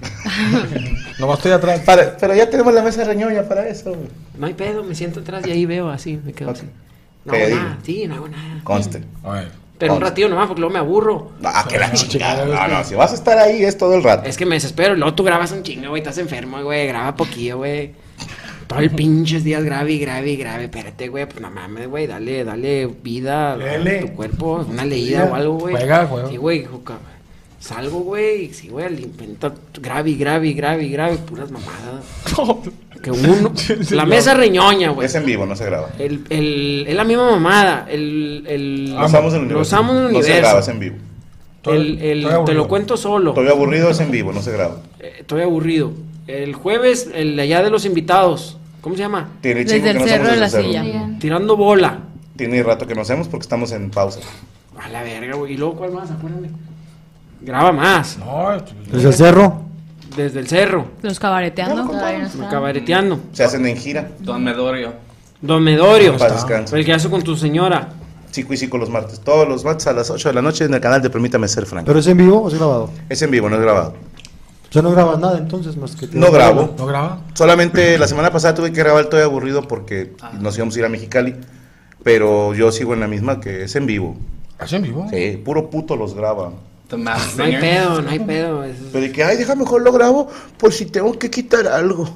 [1.18, 1.80] Nomás estoy atrás.
[1.80, 3.90] Para- pero ya tenemos la mesa reñoña para eso.
[3.90, 4.08] güey.
[4.38, 6.66] No hay pedo, me siento atrás y ahí veo así, me quedo así.
[7.24, 8.60] No hago nada, sí, no hago nada.
[8.64, 9.02] Conste.
[9.24, 9.48] A ver.
[9.78, 11.32] Pero un ratito nomás porque luego me aburro.
[11.44, 12.46] Ah, que la chingada.
[12.46, 14.26] No, no, si vas a estar ahí es todo el rato.
[14.28, 14.94] Es que me desespero.
[14.94, 16.00] y Luego tú grabas un chingo, güey.
[16.00, 16.86] Estás enfermo, güey.
[16.86, 17.92] Graba poquillo, güey.
[18.68, 20.64] Todo el pinches días grave y grave y grave.
[20.64, 21.26] Espérate, güey.
[21.26, 22.06] Pues no mames, güey.
[22.06, 23.58] Dale, dale vida a
[24.00, 24.66] tu cuerpo.
[24.68, 25.74] Una leída o algo, güey.
[25.76, 26.28] Juega, juega.
[26.30, 26.64] Sí, güey.
[26.64, 26.98] juca-
[27.66, 28.52] Salgo, güey.
[28.52, 28.86] Sí, güey.
[28.86, 31.16] al Inventa grave y grave y grave y grave.
[31.18, 32.04] Puras mamadas.
[33.02, 33.52] Que uno.
[33.90, 35.06] la mesa reñoña, güey.
[35.06, 35.90] Es en vivo, no se graba.
[35.98, 37.86] El, el, es la misma mamada.
[37.90, 39.58] El, el, Los amos del universo.
[39.58, 40.40] Los amos del No se universo.
[40.42, 40.96] graba, es en vivo.
[41.64, 43.30] El, te lo cuento solo.
[43.30, 44.76] Estoy aburrido, es en vivo, no se graba.
[45.00, 45.92] Eh, Estoy aburrido.
[46.28, 48.58] El jueves, el de allá de los invitados.
[48.80, 49.30] ¿Cómo se llama?
[49.40, 50.84] Tiene Desde el no cerro de la silla.
[50.84, 51.08] cerro.
[51.18, 51.98] Tirando bola.
[52.36, 54.20] Tiene rato que no hacemos porque estamos en pausa.
[54.80, 55.54] A la verga, güey.
[55.54, 56.10] ¿Y luego cuál más?
[56.12, 56.50] Acuérdame.
[57.40, 58.18] Graba más.
[58.18, 58.48] No,
[58.90, 59.62] Desde el cerro.
[60.16, 60.86] Desde el cerro.
[61.02, 61.84] Los cabareteando.
[61.84, 62.48] No está.
[62.48, 63.20] Cabareteando.
[63.32, 64.10] Se hacen en gira.
[64.20, 64.92] Don Medorio.
[65.40, 66.16] Don Medorio.
[66.16, 66.76] Paz descanse.
[66.76, 67.90] El que hace con tu señora.
[68.30, 69.20] Chico y Cico los martes.
[69.20, 71.66] Todos los martes a las 8 de la noche en el canal de Permítame Ser
[71.66, 71.86] Franco.
[71.86, 72.90] ¿Pero es en vivo o es grabado?
[73.08, 73.94] Es en vivo, no es grabado.
[74.68, 76.08] O sea, no grabas nada entonces, más que...
[76.12, 76.74] No grabo.
[76.76, 77.20] ¿no graba?
[77.34, 80.88] Solamente la semana pasada tuve que grabar Estoy aburrido porque nos íbamos a ir a
[80.88, 81.36] Mexicali.
[82.02, 84.16] pero yo sigo en la misma que es en vivo.
[84.60, 85.06] ¿Es en vivo?
[85.10, 86.50] Sí, puro puto los graba.
[86.88, 88.64] The Masked No hay pedo, no hay pedo.
[88.64, 92.08] es- Pero de que, ay, déjame mejor lo grabo por si tengo que quitar algo.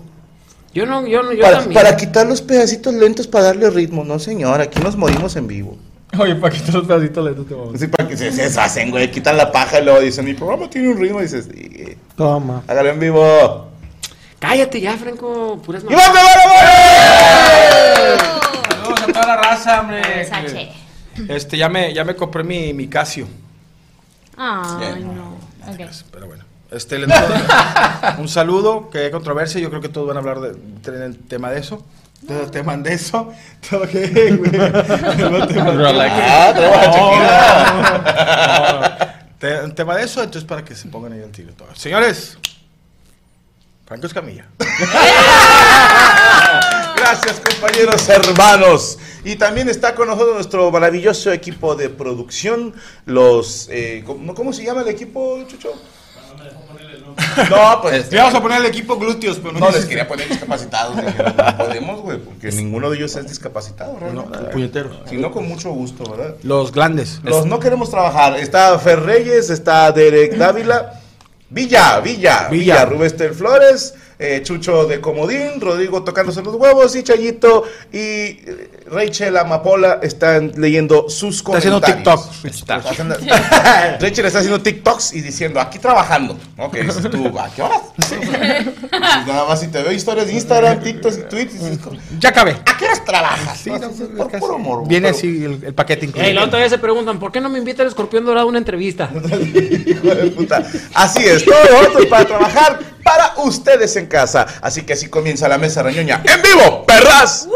[0.72, 1.74] Yo no, yo no, yo Para, también.
[1.82, 4.04] para quitar los pedacitos lentos para darle ritmo.
[4.04, 5.76] No, señor, aquí nos morimos en vivo.
[6.18, 7.80] Oye, para quitar los pedacitos lentos te vamos.
[7.80, 9.10] Sí, para que se, se deshacen, güey.
[9.10, 11.18] Quitan la paja y luego dicen, mi programa tiene un ritmo.
[11.18, 12.62] Y dices, sí, Toma.
[12.68, 13.66] hágalo en vivo.
[14.38, 15.60] Cállate ya, Franco.
[15.64, 16.40] Puras ¡Y vamos, vamos,
[18.68, 20.02] Saludos a toda la raza, hombre.
[21.28, 23.26] Este, ya me, ya me compré mi, mi Casio.
[24.36, 25.38] Ay, no.
[25.72, 25.90] Ok.
[26.12, 26.44] Pero bueno.
[26.70, 27.04] Este,
[28.18, 29.60] un saludo, que hay controversia.
[29.60, 31.84] Yo creo que todos van a hablar de, en el tema de eso.
[32.26, 33.32] Todo el tema de eso.
[33.70, 34.52] Todo que, güey.
[34.56, 36.52] Ah,
[39.64, 41.76] Un tema de eso, entonces para que se pongan ahí al tiro todos.
[41.78, 42.38] Señores,
[43.86, 44.46] Franco Escamilla.
[46.96, 48.98] Gracias, compañeros hermanos.
[49.24, 52.74] Y también está con nosotros nuestro maravilloso equipo de producción.
[53.06, 53.68] Los.
[53.70, 55.72] Eh, ¿cómo, cómo se llama el equipo, Chucho?
[57.50, 58.10] No, pues.
[58.10, 60.96] Le vamos a poner el equipo glúteos, pero no, No, les quería poner discapacitados.
[61.06, 64.38] dijeron, no podemos, güey, porque ninguno de ellos es discapacitado, realmente.
[64.52, 64.90] puñetero.
[65.08, 66.36] Si no, con mucho gusto, ¿verdad?
[66.42, 67.20] Los glandes.
[67.22, 68.36] Los no queremos trabajar.
[68.38, 71.00] Está Fer Reyes, está Derek Dávila,
[71.48, 72.84] Villa, Villa, Villa, Villa.
[72.84, 79.36] Rubester Flores, eh, Chucho de Comodín, Rodrigo tocándose los huevos y Chayito y eh, Rachel
[79.36, 82.30] Amapola están leyendo sus Está haciendo comentarios.
[82.42, 82.44] TikTok.
[82.54, 82.74] Está.
[82.76, 83.16] Haciendo-
[84.00, 86.36] Rachel está haciendo TikToks y diciendo, aquí trabajando.
[86.72, 87.80] Que dices tú, ¿a qué horas?
[89.26, 91.78] Nada más si te veo historias de Instagram, TikToks y tweets, y dices,
[92.18, 92.52] Ya acabé.
[92.52, 93.58] ¿a qué horas trabajas?
[93.58, 96.32] Sí, No, por puro morbo, Viene pero- así el, el paquete incluido.
[96.34, 98.58] La otra vez se preguntan, ¿por qué no me invita el escorpión dorado a una
[98.58, 99.08] entrevista?
[99.14, 100.62] Hijo de puta.
[100.94, 104.46] Así es, todos nosotros para trabajar para ustedes en casa.
[104.60, 107.48] Así que así comienza la mesa rañoña en vivo, perras.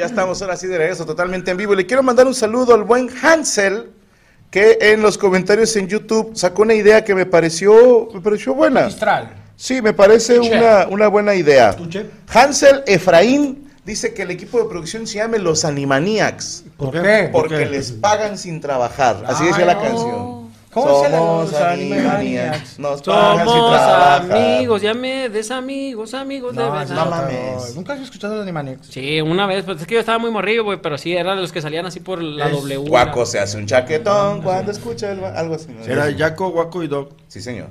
[0.00, 1.74] Ya estamos ahora sí de regreso totalmente en vivo.
[1.74, 3.90] Le quiero mandar un saludo al buen Hansel,
[4.50, 8.82] que en los comentarios en YouTube sacó una idea que me pareció, me pareció buena.
[8.82, 9.34] Magistral.
[9.56, 11.76] Sí, me parece una, una buena idea.
[12.32, 16.64] Hansel Efraín dice que el equipo de producción se llame Los Animaniacs.
[16.78, 17.28] ¿Por qué?
[17.30, 19.22] Porque les pagan sin trabajar.
[19.26, 20.39] Así decía la canción.
[20.72, 22.78] ¿Cómo se Somos los Animaniacs.
[22.78, 23.80] Nos pagan sin Somos
[24.30, 26.94] amigos, ya me desamigos, amigos de No, verdad.
[26.94, 27.74] no mames.
[27.74, 28.86] Nunca has escuchado de Animaniacs.
[28.86, 31.40] Sí, una vez, pues es que yo estaba muy morrido, güey, pero sí, era de
[31.40, 32.88] los que salían así por la Es W.
[32.88, 35.72] Guaco se hace un chaquetón cuando escucha el, algo así.
[35.72, 35.84] ¿no?
[35.84, 37.08] Era Jaco, Waco y Dog.
[37.26, 37.68] Sí, señor.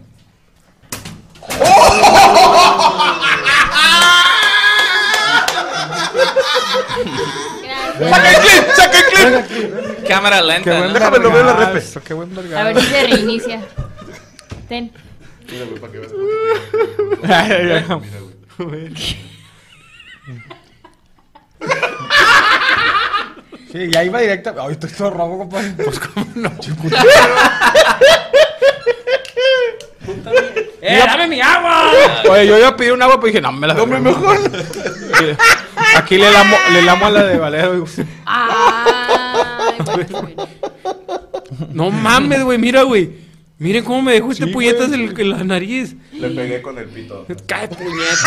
[7.99, 8.69] ¡Saca el clip!
[8.75, 9.05] ¡Saca el
[9.45, 10.07] clip!
[10.07, 10.79] Cámara lenta.
[10.79, 10.93] ¿no?
[10.93, 11.85] Déjame lo veo en la repe.
[12.05, 13.61] Qué buen A ver si se reinicia.
[14.67, 14.91] Ten.
[23.71, 24.55] Sí, ya iba directa.
[24.59, 25.69] Ay, estoy todo rojo, compadre.
[25.83, 26.49] Pues cómo no.
[30.81, 31.91] ¡Eh, dame mi agua!
[32.29, 34.37] Oye, yo iba a pedir un agua, pero dije, no, me la Hombre, mejor.
[35.95, 37.85] Aquí le lamo, le lamo a la de Valero.
[38.25, 39.75] Ay,
[40.11, 40.47] bueno.
[41.73, 43.27] No mames, güey, mira, güey.
[43.57, 45.03] Miren cómo me dejó este Sí, puñetas güey.
[45.09, 45.93] en, en la nariz.
[46.13, 47.25] Le pegué con el pito.
[47.45, 48.23] Cae puñetas.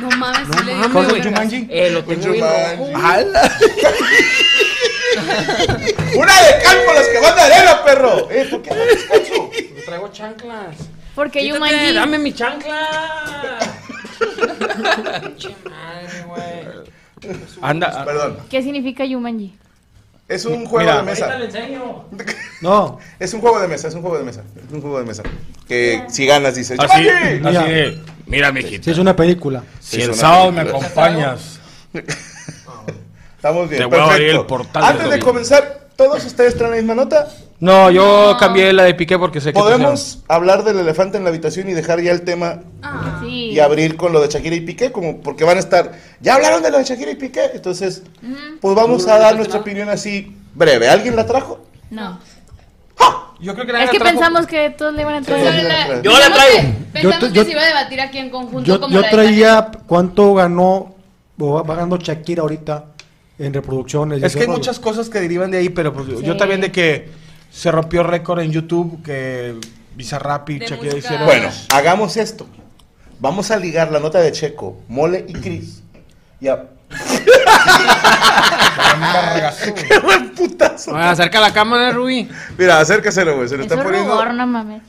[0.00, 1.20] No mames, sí le mames, ¿Cosa güey.
[1.22, 1.66] de Jumanji?
[1.70, 2.92] Eh, lo tengo bien rojo.
[3.02, 3.50] ¡Hala!
[6.16, 8.30] ¡Una de cal por las que van de arena, perro!
[8.30, 9.50] Eh, ¿por qué no descanso?
[9.86, 10.76] Traigo chanclas.
[11.14, 11.94] Porque Quítate, Yumanji.
[11.94, 13.58] Dame mi chancla.
[15.22, 17.36] Pinche madre, güey.
[17.62, 18.04] Anda.
[18.04, 18.38] Perdón.
[18.50, 19.56] ¿Qué significa Yumanji?
[20.28, 21.38] Es un juego Mira, de mesa.
[21.38, 22.04] le enseño.
[22.62, 22.98] No.
[23.18, 24.42] Es un juego de mesa, es un juego de mesa.
[24.66, 25.22] Es un juego de mesa.
[25.68, 27.56] Que si ganas dices, Así, ¡Yumanji!
[27.58, 28.00] así de.
[28.26, 28.84] Mira, mijito.
[28.84, 29.62] Sí, es una película.
[29.80, 31.60] Si el sábado me acompañas.
[33.44, 33.82] Estamos bien.
[33.82, 37.28] Te voy a el portal Antes de comenzar, ¿Todos ustedes traen la misma nota?
[37.60, 39.58] No, yo cambié la de Piqué porque sé que...
[39.60, 42.62] ¿Podemos hablar del elefante en la habitación y dejar ya el tema
[43.20, 43.50] Sí.
[43.50, 44.90] y abrir con lo de Shakira y Piqué?
[44.90, 48.02] Como porque van a estar, ya hablaron de lo de Shakira y Piqué, entonces,
[48.60, 50.88] pues vamos a dar nuestra opinión así breve.
[50.88, 51.60] ¿Alguien la trajo?
[51.90, 52.18] No.
[53.40, 55.38] Yo creo que Es que pensamos que todos le iban a entrar.
[55.38, 56.02] Sí, yo la traigo.
[56.02, 56.62] Yo la traigo.
[56.62, 59.06] Yo Pensamos yo- que se iba a debatir aquí en conjunto Yo, como yo la
[59.08, 60.94] de traía cuánto ganó
[61.38, 62.93] o va va ganando Shakira ahorita
[63.38, 64.20] en reproducciones.
[64.22, 64.58] y Es que hay rollo.
[64.58, 67.08] muchas cosas que derivan de ahí, pero pues yo también de que
[67.50, 69.56] se rompió récord en YouTube, que
[69.96, 70.96] Bizarrap y música.
[70.96, 71.26] hicieron...
[71.26, 72.46] Bueno, hagamos esto.
[73.20, 75.82] Vamos a ligar la nota de Checo, Mole y Cris.
[76.40, 76.66] Ya.
[79.88, 80.96] ¡Qué buen putazo!
[80.96, 82.28] Acerca la cámara, Rubí.
[82.58, 83.48] Mira, acércaselo, güey.
[83.48, 84.12] Se le está es poniendo.
[84.12, 84.82] rubor, no mames.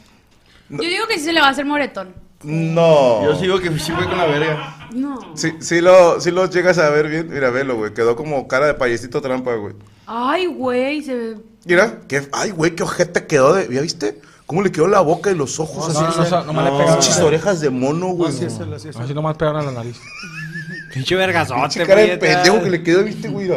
[0.69, 2.13] Yo digo que sí se le va a hacer moretón.
[2.45, 3.23] No.
[3.23, 4.87] Yo sigo que sí fue con la verga.
[4.93, 5.35] No.
[5.35, 7.93] Si, si lo, si lo llegas a ver bien, mira, velo, güey.
[7.93, 9.73] Quedó como cara de payasito trampa, güey.
[10.05, 11.37] Ay, güey, se ve.
[11.65, 13.73] Mira, qué, ay, güey, qué ojete quedó de.
[13.73, 14.21] ¿Ya viste?
[14.45, 16.19] ¿Cómo le quedó la boca y los ojos No, así?
[16.19, 16.99] no, no, no, no me le pegaron.
[16.99, 18.29] Pinches orejas de mono, güey.
[18.29, 18.95] Así es, así es.
[18.95, 19.97] Así nomás pegaron a la nariz.
[20.93, 23.49] Pinche vergazote, Pinche cara de pendejo que le quedó, ¿viste, güey?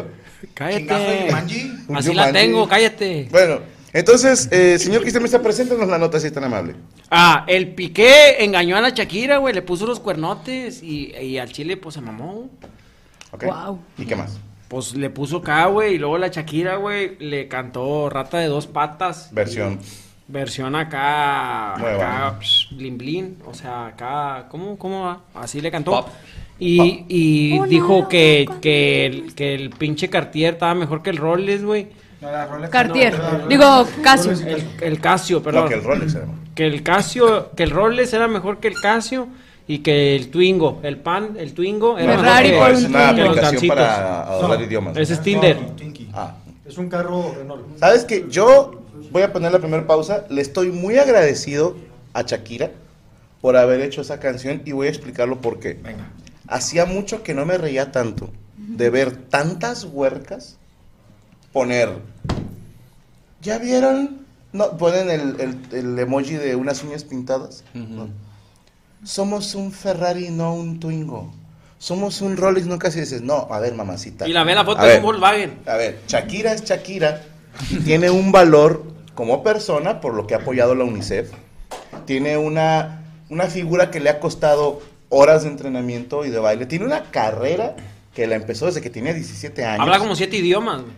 [0.54, 1.30] Cállate.
[1.94, 3.28] Así la tengo, cállate.
[3.30, 3.60] Bueno,
[3.98, 6.74] entonces, eh, señor Cristian Mesa, preséntanos la nota si es tan amable.
[7.10, 9.54] Ah, el Piqué engañó a la Shakira, güey.
[9.54, 12.48] Le puso los cuernotes y, y al chile, pues se mamó.
[13.32, 13.44] ¿Ok?
[13.44, 13.78] Wow.
[13.98, 14.38] ¿Y qué más?
[14.68, 15.94] Pues le puso acá, güey.
[15.94, 19.30] Y luego la Shakira, güey, le cantó Rata de dos patas.
[19.32, 19.78] Versión.
[20.28, 21.74] Versión acá.
[21.74, 23.38] Acá, psh, blin blin.
[23.46, 24.46] O sea, acá.
[24.50, 25.22] ¿Cómo, cómo va?
[25.34, 25.92] Así le cantó.
[25.92, 26.08] Pop.
[26.60, 31.64] Y, y dijo que, que, el, que el pinche Cartier estaba mejor que el Rolex,
[31.64, 31.88] güey.
[32.70, 33.14] Cartier.
[33.48, 34.32] Digo, Casio.
[34.32, 35.64] El, el Casio, perdón.
[35.64, 36.26] No, que el Rolex era.
[36.54, 39.28] Que el Casio, que el Rolex era mejor que el Casio
[39.66, 42.98] y que el Twingo, el pan, el Twingo era Ferrari mejor que, Es un una
[42.98, 43.76] que aplicación gancitos.
[43.76, 44.64] para hablar No.
[44.64, 44.96] idiomas.
[44.96, 45.58] Ese es Tinder.
[46.14, 46.34] Ah.
[46.66, 47.78] Es un carro Renault.
[47.78, 48.26] ¿Sabes qué?
[48.28, 50.24] Yo voy a poner la primera pausa.
[50.30, 51.76] Le estoy muy agradecido
[52.14, 52.70] a Shakira
[53.40, 55.78] por haber hecho esa canción y voy a explicarlo por qué.
[56.48, 60.56] Hacía mucho que no me reía tanto de ver tantas huercas
[61.52, 61.90] poner.
[63.42, 64.26] ¿Ya vieron?
[64.52, 67.64] No, ponen el, el- el emoji de unas uñas pintadas.
[67.74, 68.08] No.
[69.04, 71.32] Somos un Ferrari, no un Twingo.
[71.78, 74.26] Somos un Rolex, no casi dices, no, a ver, mamacita.
[74.26, 75.58] Y la ve la foto de un Volkswagen.
[75.66, 77.22] A ver, Shakira es Shakira
[77.84, 78.82] tiene un valor
[79.14, 81.30] como persona por lo que ha apoyado la UNICEF.
[82.04, 86.66] Tiene una, una figura que le ha costado horas de entrenamiento y de baile.
[86.66, 87.76] Tiene una carrera
[88.14, 89.80] que la empezó desde que tenía 17 años.
[89.80, 90.80] Habla como siete idiomas.
[90.82, 90.92] güey.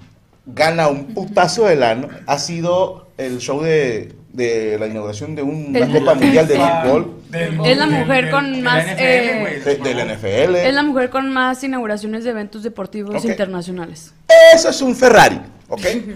[0.46, 2.08] Gana un putazo de lano.
[2.26, 7.16] Ha sido el show de, de la inauguración de un- una Copa Mundial de Fútbol
[7.32, 8.84] Es la mujer con más.
[8.96, 10.56] eh, de- del NFL.
[10.56, 13.24] es la mujer con más inauguraciones de eventos deportivos Ok.
[13.24, 14.12] internacionales.
[14.54, 15.80] Eso es un Ferrari, ¿ok?
[15.82, 16.14] Sí.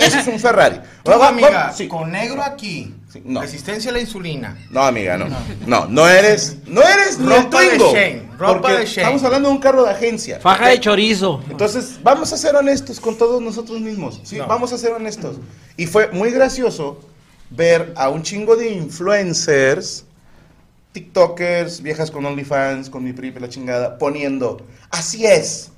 [0.00, 0.80] Eso es un Ferrari.
[1.04, 1.86] Tú, va- amiga, sí.
[1.88, 2.92] con negro aquí.
[3.12, 3.40] Sí, no.
[3.40, 4.56] Resistencia a la insulina.
[4.70, 5.26] No, amiga, no.
[5.66, 7.78] No, no eres, no eres ni el Ropa de.
[7.78, 9.02] Shane, ropa de Shane.
[9.02, 10.40] Estamos hablando de un carro de agencia.
[10.40, 11.40] Faja de chorizo.
[11.48, 14.20] Entonces, vamos a ser honestos con todos nosotros mismos.
[14.24, 14.46] Sí, No.
[14.46, 15.36] vamos a ser honestos.
[15.76, 17.00] Y fue muy gracioso
[17.50, 20.04] ver a un chingo de influencers,
[20.92, 25.70] TikTokers, viejas con OnlyFans, con mi PRI, la chingada, poniendo, así es,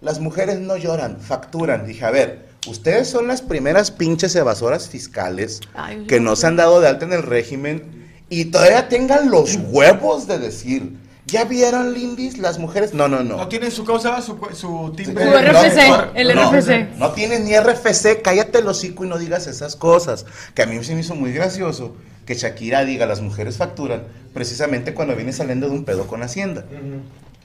[0.00, 1.86] las mujeres no lloran, facturan.
[1.86, 6.56] Dije, a ver, ustedes son las primeras pinches evasoras fiscales Ay, que no se han
[6.56, 10.92] dado de alta en el régimen y todavía tengan los huevos de decir,
[11.28, 12.38] ¿ya vieron, Lindis?
[12.38, 13.36] Las mujeres, no, no, no.
[13.36, 15.24] No tiene su cosa, su, cu- su timbre.
[15.24, 16.96] Su RFC, No, el no, RFC.
[16.98, 20.26] No tienes ni RFC, cállate el hocico y no digas esas cosas.
[20.54, 21.94] Que a mí se me hizo muy gracioso
[22.26, 24.02] que Shakira diga las mujeres facturan
[24.34, 26.64] precisamente cuando viene saliendo de un pedo con Hacienda.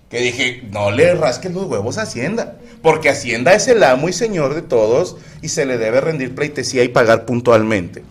[0.09, 4.13] Que dije, no le rasques los huevos a Hacienda, porque Hacienda es el amo y
[4.13, 8.03] señor de todos y se le debe rendir pleitesía y pagar puntualmente.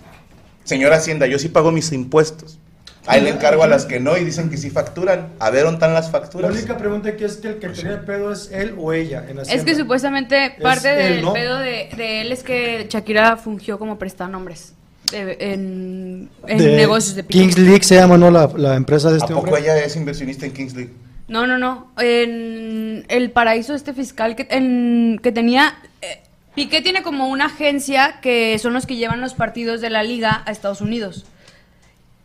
[0.64, 2.58] Señor Hacienda, yo sí pago mis impuestos.
[3.06, 5.30] Ahí le encargo a las que no y dicen que sí facturan.
[5.40, 6.52] A ver, ¿dónde están las La facturas?
[6.52, 9.24] única pregunta aquí es que el que tenía el pedo es él o ella.
[9.28, 11.32] En Es que supuestamente parte del ¿no?
[11.32, 14.74] pedo de, de él es que Shakira fungió como prestanombres
[15.10, 17.40] de- en, en De negocios de Piqué.
[17.40, 18.30] Kings League se llama, ¿no?
[18.30, 19.62] La, la empresa de ¿A este poco hombre.
[19.62, 20.92] ella es inversionista en Kings League?
[21.28, 21.90] No, no, no.
[21.98, 25.74] En el paraíso este fiscal que, en- que tenía...
[26.02, 26.20] eh,
[26.54, 30.42] Piqué tiene como una agencia que son los que llevan los partidos de la liga
[30.46, 31.24] a Estados Unidos.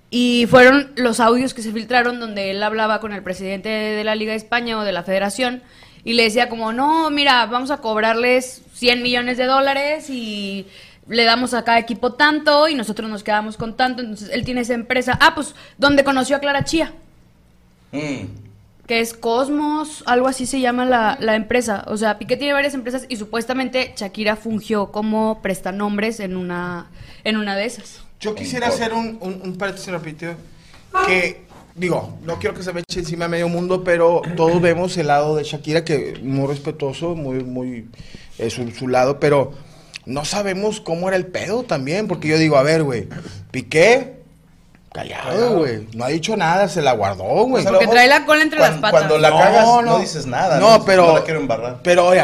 [0.10, 4.16] Y fueron los audios que se filtraron donde él hablaba con el presidente de la
[4.16, 5.62] Liga de España o de la Federación
[6.08, 10.66] y le decía como, no, mira, vamos a cobrarles 100 millones de dólares y
[11.10, 14.02] le damos a cada equipo tanto y nosotros nos quedamos con tanto.
[14.02, 15.20] Entonces él tiene esa empresa.
[15.22, 16.94] Ah, pues donde conoció a Clara Chía.
[17.92, 18.28] Mm.
[18.86, 21.84] que es Cosmos, algo así se llama la, la empresa.
[21.88, 26.88] O sea, Piqué tiene varias empresas y supuestamente Shakira fungió como prestanombres en una,
[27.26, 28.07] en una de esas.
[28.20, 30.34] Yo quisiera hacer un, un, un paréntesis rápido.
[31.06, 34.98] Que, digo, no quiero que se me eche encima a medio mundo, pero todos vemos
[34.98, 37.88] el lado de Shakira, que muy respetuoso, muy, muy,
[38.40, 39.54] eh, su, su lado, pero
[40.06, 43.08] no sabemos cómo era el pedo también, porque yo digo, a ver, güey,
[43.52, 44.18] Piqué,
[44.92, 47.52] callado, güey, no ha dicho nada, se la guardó, güey.
[47.52, 48.92] Pues a lo Porque trae la cola entre las patas.
[48.92, 50.60] Cuando la cagas, no, dices nada.
[50.60, 51.80] No, pero, No la quiero embarrar.
[51.84, 52.24] pero, oye,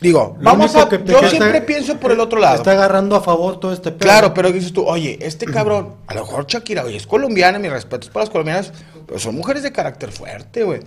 [0.00, 2.56] digo, Lo vamos a, que yo siempre está- pienso por el otro lado.
[2.56, 3.98] Está agarrando a favor todo este pedo.
[4.00, 7.70] Claro, pero dices tú, oye, este cabrón, a lo mejor Shakira, oye, es colombiana, mis
[7.70, 8.72] respetos para las colombianas,
[9.06, 10.80] pero son mujeres de carácter fuerte, güey.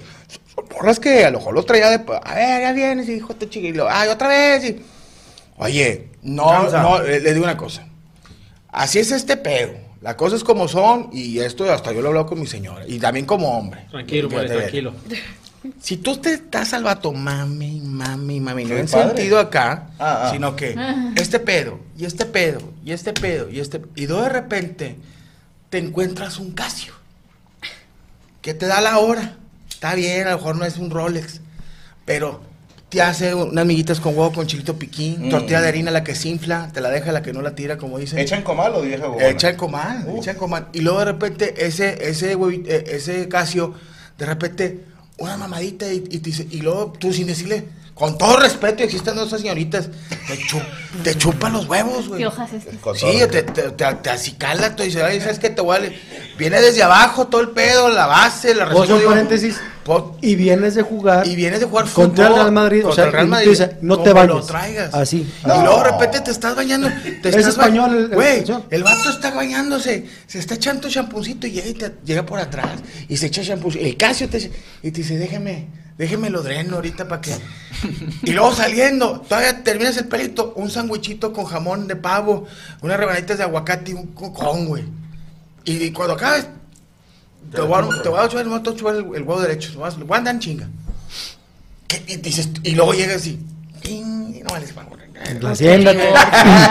[0.55, 3.49] Son morras que a lo mejor lo traía de, a ver, ya vienes, hijo de
[3.49, 4.81] chiquillo, ay, otra vez, y...
[5.57, 6.81] Oye, no, Cansa.
[6.81, 7.85] no, le, le digo una cosa,
[8.69, 12.25] así es este pedo, las cosas como son, y esto hasta yo lo he hablado
[12.25, 13.85] con mi señora, y también como hombre.
[13.91, 14.93] Tranquilo, pues, tranquilo.
[15.79, 20.29] Si tú te estás al vato, mami, mami, mami, no en sentido acá, Ah, ah.
[20.31, 20.75] sino que
[21.17, 23.79] este pedo, y este pedo, y este pedo, y este.
[23.95, 24.95] Y de repente
[25.69, 26.93] te encuentras un Casio
[28.41, 29.37] que te da la hora.
[29.69, 31.41] Está bien, a lo mejor no es un Rolex,
[32.05, 32.41] pero
[32.89, 35.29] te hace unas amiguitas con huevo con chilito piquín, Mm.
[35.29, 37.77] tortilla de harina, la que se infla, te la deja, la que no la tira,
[37.77, 38.19] como dicen.
[38.19, 39.27] ¿Echa en comal o vieja gobona?
[39.27, 40.67] Echa en comal, echa en comal.
[40.73, 43.75] Y luego de repente ese, ese, eh, ese Casio,
[44.17, 44.85] de repente,
[45.21, 47.65] una mamadita y, y dice, y luego tú sin decirle,
[48.01, 49.89] con todo respeto, existen esas señoritas,
[50.27, 50.59] te, chu-
[51.03, 52.21] te chupa los huevos, güey.
[52.21, 52.63] ¿Qué hojas es?
[52.79, 55.51] Con Sí, te, te, te, te acicala, te dice, ay, ¿sabes qué?
[55.51, 55.79] Te voy a...
[55.81, 55.99] le-".
[56.35, 59.61] Viene desde abajo todo el pedo, la base, la un digo, paréntesis,
[60.19, 63.05] y vienes de jugar y vienes de jugar fútbol contra el Real Madrid, o sea,
[63.05, 64.47] el Real y Madrid, tú dices, no te como lo bañes.
[64.47, 64.93] traigas.
[64.95, 65.31] Así.
[65.43, 66.87] Y luego de repente te estás bañando.
[67.21, 68.63] Te Es estás español el- el Güey, señor.
[68.71, 70.07] el vato está bañándose.
[70.25, 72.79] Se está echando champucito y llega, y te- llega por atrás.
[73.09, 73.71] Y se echa champú.
[73.77, 75.67] El Casio te dice, y te dice, déjeme,
[76.01, 77.35] déjeme lo dreno ahorita para que.
[78.23, 82.47] Y luego saliendo, todavía terminas el pelito, un sandwichito con jamón de pavo,
[82.81, 84.83] unas rebanitas de aguacate y un cocón, güey.
[85.63, 86.47] Y, y cuando acabes,
[87.51, 89.71] te voy a, te voy a chupar, te voy a chupar el, el huevo derecho.
[89.71, 90.67] te Voy a, andar en chinga.
[91.87, 92.03] ¿Qué?
[92.07, 93.39] Y, dices, y luego llegas así.
[93.83, 94.87] "Ting", y no vales para
[95.29, 95.91] En la hacienda,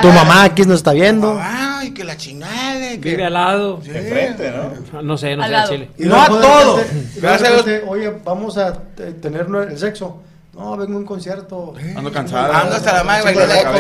[0.03, 1.39] tu mamá aquí nos está viendo.
[1.43, 2.79] Ay, que la chingada.
[2.93, 2.97] Que...
[2.99, 3.81] Vive al lado.
[3.83, 3.91] Sí.
[3.95, 4.51] Enfrente,
[4.93, 5.03] ¿no?
[5.03, 5.73] No sé, no Al sé, lado.
[5.73, 5.91] Chile.
[5.99, 6.81] Y No a todo.
[7.17, 7.65] Gracias a Dios.
[7.65, 10.23] repente, Oye, vamos a te- tener el sexo.
[10.53, 11.75] No, vengo a un concierto.
[11.97, 12.61] Ando cansada.
[12.61, 13.33] Ando hasta la madre.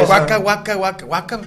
[0.06, 1.40] Guaca, guaca, guaca, guaca.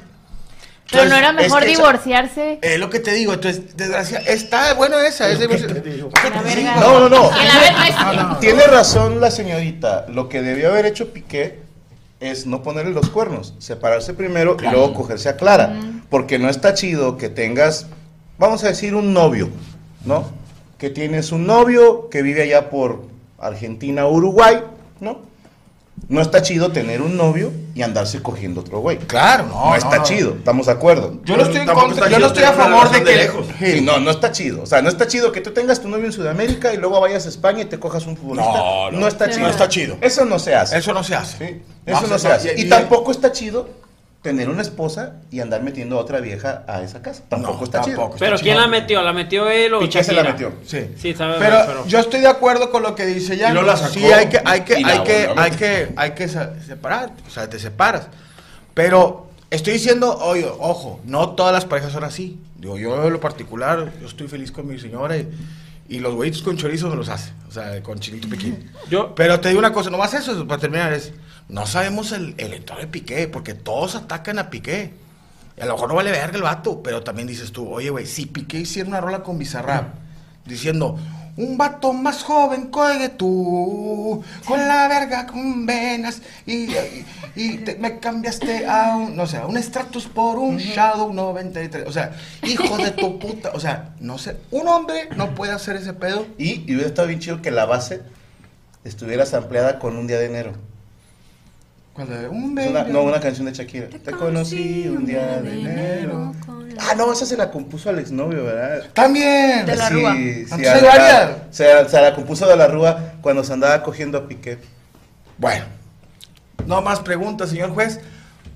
[0.91, 2.59] Pero no era es mejor que divorciarse.
[2.61, 5.39] Es lo que te digo, entonces, desgracia, está bueno esa, es.
[5.39, 8.37] No, no, no.
[8.39, 10.05] Tiene razón la señorita.
[10.09, 11.62] Lo que debió haber hecho Piqué
[12.23, 15.79] es no ponerle los cuernos, separarse primero y luego cogerse a Clara.
[16.09, 17.87] Porque no está chido que tengas,
[18.37, 19.49] vamos a decir, un novio,
[20.05, 20.25] ¿no?
[20.77, 23.03] Que tienes un novio que vive allá por
[23.39, 24.61] Argentina, Uruguay,
[24.99, 25.32] ¿no?
[26.09, 28.97] No está chido tener un novio y andarse cogiendo otro güey.
[28.97, 30.03] Claro, no, No, está no.
[30.03, 31.19] chido, estamos de acuerdo.
[31.23, 33.09] Yo no estoy en contra, yo no estoy a favor de que.
[33.11, 33.45] de lejos.
[33.59, 34.63] Sí, no, no está chido.
[34.63, 37.25] O sea, no está chido que tú tengas tu novio en Sudamérica y luego vayas
[37.25, 38.51] a España y te cojas un futbolista.
[38.51, 39.07] No, no.
[39.07, 39.41] está chido.
[39.43, 39.97] No está chido.
[40.01, 40.77] Eso no se hace.
[40.77, 41.37] Eso no se hace.
[41.47, 42.53] Sí, eso no, No, se hace.
[42.57, 43.69] y- Y, y- tampoco está chido
[44.23, 47.23] tener una esposa y andar metiendo a otra vieja a esa casa.
[47.29, 48.15] Tampoco No, está tampoco.
[48.17, 49.01] Pero ¿quién la metió?
[49.03, 49.89] ¿La metió él o chido.
[49.89, 50.49] Piqué se la Shakira?
[50.49, 50.61] metió.
[50.65, 50.87] Sí.
[50.97, 53.53] Sí, sabe, Pero, pero- yo estoy de acuerdo con lo que dice ya.
[53.89, 57.11] Sí, hay que, hay que, hay que, hay que, hay que separar.
[57.27, 58.07] O sea, te separas.
[58.73, 62.39] Pero estoy diciendo, oye, ojo, no todas las parejas son así.
[62.57, 65.29] Digo, yo en lo particular, yo estoy feliz con mi señora y,
[65.89, 67.33] y los huevitos con chorizo me los hace.
[67.49, 68.71] O sea, con chilito piquín.
[68.89, 71.11] Yo, Pero te digo una cosa, nomás eso, para terminar, es,
[71.49, 74.93] no sabemos el, el entorno de Piqué, porque todos atacan a Piqué.
[75.57, 78.05] Y a lo mejor no vale verga el vato, pero también dices tú, oye, güey,
[78.07, 79.93] si Piqué hiciera una rola con Bizarrap,
[80.45, 80.97] diciendo,
[81.35, 87.75] un vato más joven que tú, con la verga con venas, y, y- y te-
[87.75, 91.87] me cambiaste a un, no sé, a un Stratus por un Shadow 93.
[91.87, 92.11] O sea,
[92.43, 96.25] hijo de tu puta, o sea, no sé, un hombre no puede hacer ese pedo.
[96.37, 98.01] Y, y hubiera estado bien chido que la base
[98.83, 100.53] estuviera sampleada con un día de enero.
[101.93, 103.87] Cuando un Es una- baby- no, una canción de Shakira.
[103.87, 106.33] Te, conocí un día de enero.
[106.79, 108.87] Ah, no, esa se la compuso al exnovio, ¿verdad?
[108.93, 109.65] También.
[109.65, 110.13] De la sí, Rúa.
[110.15, 114.27] Sí, a la- se, se la compuso de la Rúa cuando se andaba cogiendo a
[114.27, 114.57] Piqué.
[115.37, 115.65] Bueno,
[116.65, 117.99] no más preguntas, señor juez.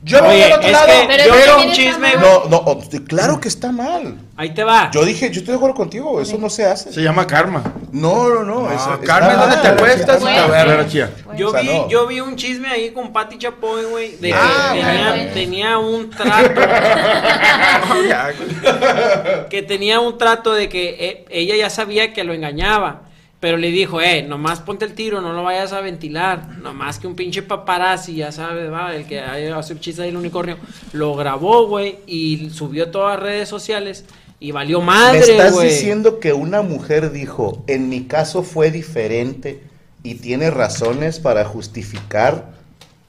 [0.07, 0.87] Yo voy Oye, al otro es lado.
[0.87, 2.13] que Pero yo eso veo un chisme.
[2.15, 4.15] No, no, claro que está mal.
[4.37, 4.89] Ahí te va.
[4.93, 6.93] Yo dije, yo estoy de acuerdo contigo, eso no se hace.
[6.93, 7.63] Se llama karma.
[7.91, 8.61] No, no, no.
[8.61, 10.23] No, eso Carmen, está ¿dónde te acuestas?
[10.23, 10.87] Ver.
[11.35, 11.89] Yo, O sea, vi, no.
[11.89, 15.31] yo vi un chisme ahí con Pati Chapoy, güey, de que Ah, tenía, bueno.
[15.33, 16.61] tenía un trato,
[19.49, 23.01] que tenía un trato de que eh, ella ya sabía que lo engañaba
[23.39, 26.57] Pero le dijo, eh, nomás ponte el tiro, no lo vayas a ventilar.
[26.57, 30.57] Nomás que un pinche paparazzi, ya sabes, va, el que hace chiste del unicornio,
[30.93, 34.05] lo grabó, güey, y subió a todas las redes sociales.
[34.39, 35.69] Y valió ¿Me madre, estás güey.
[35.69, 39.61] diciendo que una mujer dijo, en mi caso fue diferente
[40.03, 42.57] y tiene razones para justificar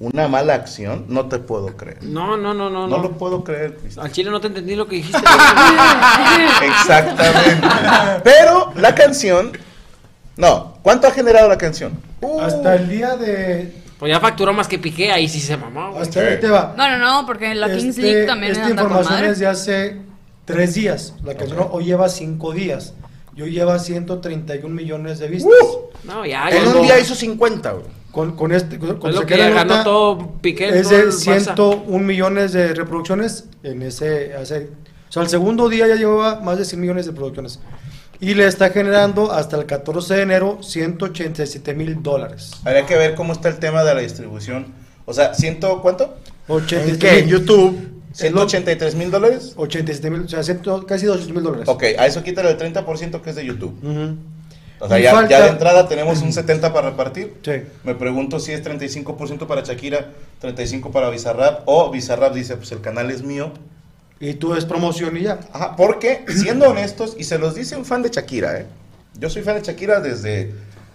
[0.01, 1.07] una mala acción?
[1.09, 2.03] No te puedo creer.
[2.03, 2.87] No, no, no, no.
[2.87, 4.07] No lo puedo creer, Cristian.
[4.07, 5.19] Al chile no te entendí lo que dijiste.
[6.63, 7.67] Exactamente.
[8.25, 9.53] Pero la canción.
[10.39, 11.93] No, ¿cuánto ha generado la canción?
[12.41, 13.75] Hasta el día de.
[13.99, 15.91] Pues ya facturó más que Piqué, ahí sí se mamó.
[15.91, 16.03] güey.
[16.03, 16.75] Hasta ahí te va.
[16.77, 19.29] No, no, no, porque en la Kings Este- League también Esta con información madre.
[19.31, 19.97] es de hace
[20.45, 21.15] tres días.
[21.25, 22.95] La canción hoy lleva cinco días.
[23.35, 25.53] Yo lleva 131 millones de vistas.
[26.05, 27.85] No, ya, En un día hizo 50, güey.
[28.11, 28.79] Con, con este.
[28.79, 30.69] Con, con Es lo que ganó nota, todo Piqué.
[30.71, 31.41] Es de el Barça.
[31.55, 34.71] 101 millones de reproducciones en ese, hace-
[35.09, 37.61] o sea, el segundo día ya llevaba más de 100 millones de reproducciones.
[38.21, 42.51] Y le está generando hasta el 14 de enero 187 mil dólares.
[42.65, 44.67] Habría que ver cómo está el tema de la distribución.
[45.05, 46.17] O sea, ¿ciento cuánto?
[46.49, 47.19] 87 qué?
[47.21, 47.79] ¿En YouTube.
[48.15, 49.53] ¿183 mil dólares?
[49.57, 51.69] 87 mil, o sea, ciento- casi 200 mil dólares.
[51.69, 53.79] Ok, a eso quítale el 30% que es de YouTube.
[53.83, 54.17] Ujú.
[54.81, 57.35] O sea, ya, falta- ya de entrada tenemos un 70 para repartir.
[57.45, 57.53] Sí.
[57.85, 60.11] Me pregunto si es 35% para Shakira,
[60.43, 63.53] 35% para Bizarrap, o Bizarrap dice, pues el canal es mío.
[64.21, 65.39] Y tú es promoción y ya.
[65.53, 68.67] Ajá, porque, siendo honestos, y se los dice un fan de Shakira, ¿eh?
[69.19, 70.53] Yo soy fan de Shakira desde,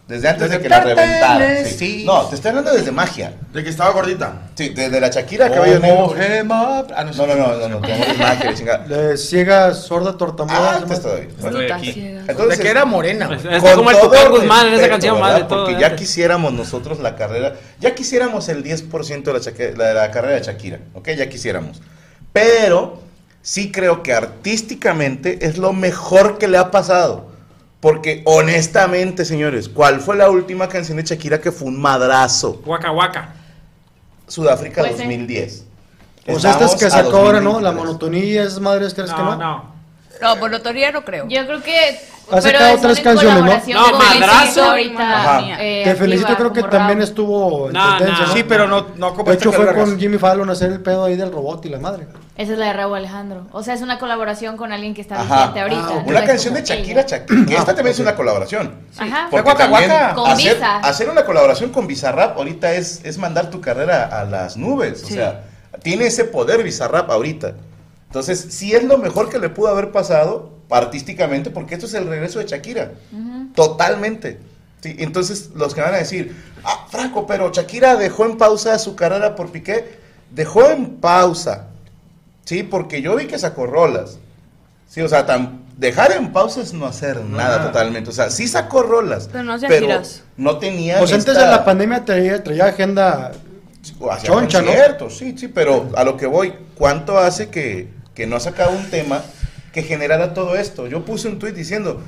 [0.08, 1.64] desde antes Desde de que la reventara.
[1.66, 1.76] Sí.
[1.78, 2.04] sí.
[2.06, 3.34] No, te estoy hablando desde Magia.
[3.54, 4.50] De que estaba gordita.
[4.56, 6.10] Sí, desde la Shakira, cabello negro.
[6.10, 6.86] Gema.
[6.94, 8.86] Ah, No, no, no, no, no, amor es magia, chingada.
[8.88, 10.82] Le ciega, sorda, tortamuda.
[10.84, 11.28] Ah, todavía.
[11.40, 12.02] Bueno, Estoy aquí.
[12.02, 13.30] de que era morena.
[13.34, 15.30] Es como el Tucán Guzmán en esa canción, ¿verdad?
[15.32, 15.66] madre, todo.
[15.66, 20.12] Porque ya quisiéramos nosotros la carrera, ya quisiéramos el 10% de la, la de la
[20.12, 21.10] carrera de Shakira, ¿ok?
[21.12, 21.82] Ya quisiéramos.
[22.34, 23.00] Pero
[23.44, 27.32] sí creo que artísticamente es lo mejor que le ha pasado.
[27.80, 32.62] Porque honestamente, señores, ¿cuál fue la última canción de Shakira que fue un madrazo?
[32.66, 33.34] Waka Waka.
[34.28, 35.00] Sudáfrica Pues sí.
[35.00, 35.66] 2010.
[36.30, 37.60] O sea, estas que Estamos sacó ahora, ¿no?
[37.60, 37.76] La 2023.
[37.86, 39.38] monotonía, esas madres, ¿crees que No, no?
[39.38, 39.74] no.
[40.22, 41.28] No, por notoría no creo.
[41.28, 42.00] Yo creo que.
[42.32, 43.74] Ha sacado en canciones, ¿no?
[43.74, 44.64] No, Madrazo.
[44.64, 45.42] Ahorita.
[45.62, 48.30] Eh, Te felicito, activa creo que también estuvo en No, tendencia, no.
[48.30, 48.34] ¿no?
[48.38, 50.00] Sí, pero no, no De hecho, fue que con.
[50.00, 52.08] Jimmy Fallon a hacer el pedo ahí del robot y la madre.
[52.36, 53.46] Esa es la de Raúl Alejandro.
[53.52, 55.36] O sea, es una colaboración con alguien que está Ajá.
[55.52, 55.88] vigente ahorita.
[55.88, 57.04] Ah, Una canción de Shakira.
[57.04, 57.46] Shakira.
[57.46, 58.74] que esta Ah, también es una colaboración.
[58.98, 59.28] Ajá.
[59.30, 60.14] Porque Guaca, guaca.
[60.16, 60.78] Con hacer, Visa.
[60.80, 65.04] hacer una colaboración con Bizarrap ahorita es, es mandar tu carrera a las nubes.
[65.04, 65.14] O Sí.
[65.14, 65.44] sea,
[65.84, 67.54] tiene ese poder Bizarrap ahorita.
[68.08, 72.08] Entonces, sí es lo mejor que le pudo haber pasado artísticamente, porque esto es el
[72.08, 72.94] regreso de Shakira.
[73.54, 74.40] Totalmente.
[74.82, 78.96] Sí, entonces, los que van a decir, ah, Franco, pero Shakira dejó en pausa su
[78.96, 80.00] carrera por Piqué.
[80.32, 81.68] Dejó en pausa.
[82.46, 84.18] Sí, porque yo vi que sacó rolas.
[84.88, 87.66] Sí, o sea, tan- dejar en pausa es no hacer nada Nada.
[87.68, 88.10] totalmente.
[88.10, 89.28] O sea, sí sacó rolas.
[89.32, 90.24] Pero no hacía giras.
[90.38, 91.00] no tenía.
[91.00, 93.32] Pues antes esta- de la pandemia traía, traía agenda.
[94.24, 95.10] choncha, ¿no?
[95.10, 98.90] sí, sí, pero a lo que voy, ¿cuánto hace que, que no ha sacado un
[98.90, 99.22] tema
[99.74, 100.88] que generara todo esto?
[100.88, 102.02] Yo puse un tuit diciendo,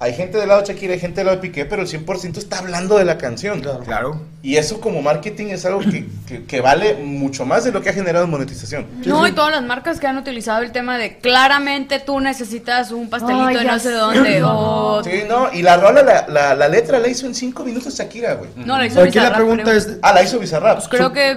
[0.00, 2.38] hay gente del lado de Shakira, hay gente del lado de Piqué, pero el 100%
[2.38, 3.60] está hablando de la canción.
[3.60, 3.80] Claro.
[3.80, 4.22] Claro.
[4.42, 7.90] Y eso como marketing es algo que, que- que vale mucho más de lo que
[7.90, 8.86] ha generado en monetización.
[9.04, 13.10] No, y todas las marcas que han utilizado el tema de claramente tú necesitas un
[13.10, 14.42] pastelito Ay, de ya no sé dónde.
[14.42, 15.02] O...
[15.04, 18.34] Sí, no, y la rola, la, la, la letra la hizo en cinco minutos Shakira,
[18.34, 18.50] güey.
[18.56, 19.76] No, la hizo Aquí la Bizarrap, pregunta creo.
[19.76, 19.88] es.
[20.00, 20.76] Ah, la hizo Bizarrap.
[20.78, 21.34] Pues creo que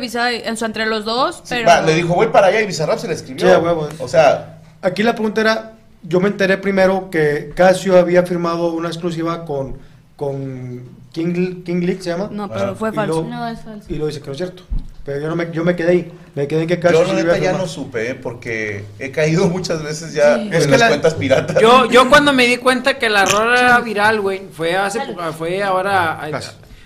[0.57, 1.67] su entre los dos, Sí, pero...
[1.67, 3.45] va, le dijo, voy para allá y Bizarrap se le escribió.
[3.45, 3.89] Sí, a huevo.
[3.99, 5.72] O sea, Aquí la pregunta era,
[6.03, 9.77] yo me enteré primero que Casio había firmado una exclusiva con,
[10.15, 12.29] con King, King League, se llama.
[12.31, 12.75] No, pero Ah.
[12.75, 13.21] fue Y falso.
[13.23, 13.85] lo- No, es falso.
[13.93, 14.63] Y lo dice que no es cierto.
[15.05, 16.11] Pero yo, no me, yo me quedé ahí.
[16.33, 18.15] Me quedé en que Casio yo la ya no supe, ¿eh?
[18.15, 20.47] porque he caído muchas veces ya Sí.
[20.47, 21.61] en Es que las la- cuentas piratas.
[21.61, 25.33] Yo, yo cuando me di cuenta que la rola era viral, güey, fue hace poco-
[25.33, 26.19] fue ahora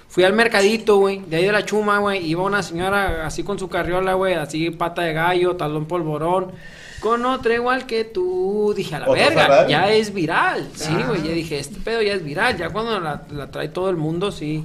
[0.09, 3.59] fui al mercadito, güey, de ahí de la chuma, güey, iba una señora así con
[3.59, 6.47] su carriola, güey, así pata de gallo, talón polvorón,
[6.99, 9.71] con otra igual que tú, dije a la ¿Otra verga, Ferrari?
[9.71, 11.05] ya es viral, sí, Ah.
[11.07, 13.97] güey, ya dije, este pedo ya es viral, ya cuando la, la trae todo el
[13.97, 14.63] mundo, sí.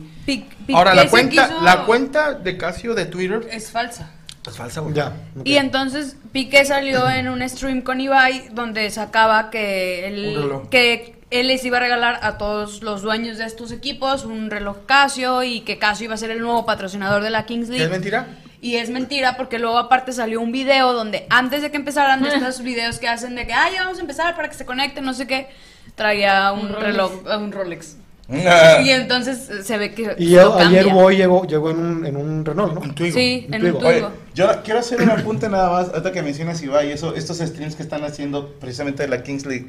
[0.72, 4.10] Ahora, la cuenta, quiso- la cuenta de Casio de Twitter Es falsa.
[4.46, 4.94] es falsa, güey.
[4.94, 5.12] Ya.
[5.44, 10.68] Y entonces Piqué salió en un stream con Ibai donde sacaba que reloj.
[10.68, 14.78] que él les iba a regalar a todos los dueños de estos equipos un reloj
[14.86, 17.84] Casio y que Casio iba a ser el nuevo patrocinador de la Kings ¿Qué League.
[17.86, 18.26] es mentira?
[18.62, 22.28] Y es mentira porque luego aparte salió un video donde antes de que empezaran de
[22.34, 25.04] estos videos que hacen de que, ay, ya vamos a empezar para que se conecten,
[25.04, 25.48] no sé qué,
[25.96, 26.86] traía un, Un Rolex.
[26.86, 27.96] reloj, un Rolex.
[28.30, 28.78] Ah.
[28.84, 30.88] Y entonces eh, se ve que Y lo yo- ayer.
[30.90, 32.80] Boy llegó, llegó en un, en un Renault, ¿no?
[32.80, 33.12] Un Twigo.
[33.14, 33.88] Sí, Un en un Twigo.
[33.88, 34.12] Oye, Twingo.
[34.34, 37.82] yo quiero hacer un apunte nada más, ahorita que mencionas Ibai, eso, estos streams que
[37.82, 39.66] están haciendo precisamente de la Kings League.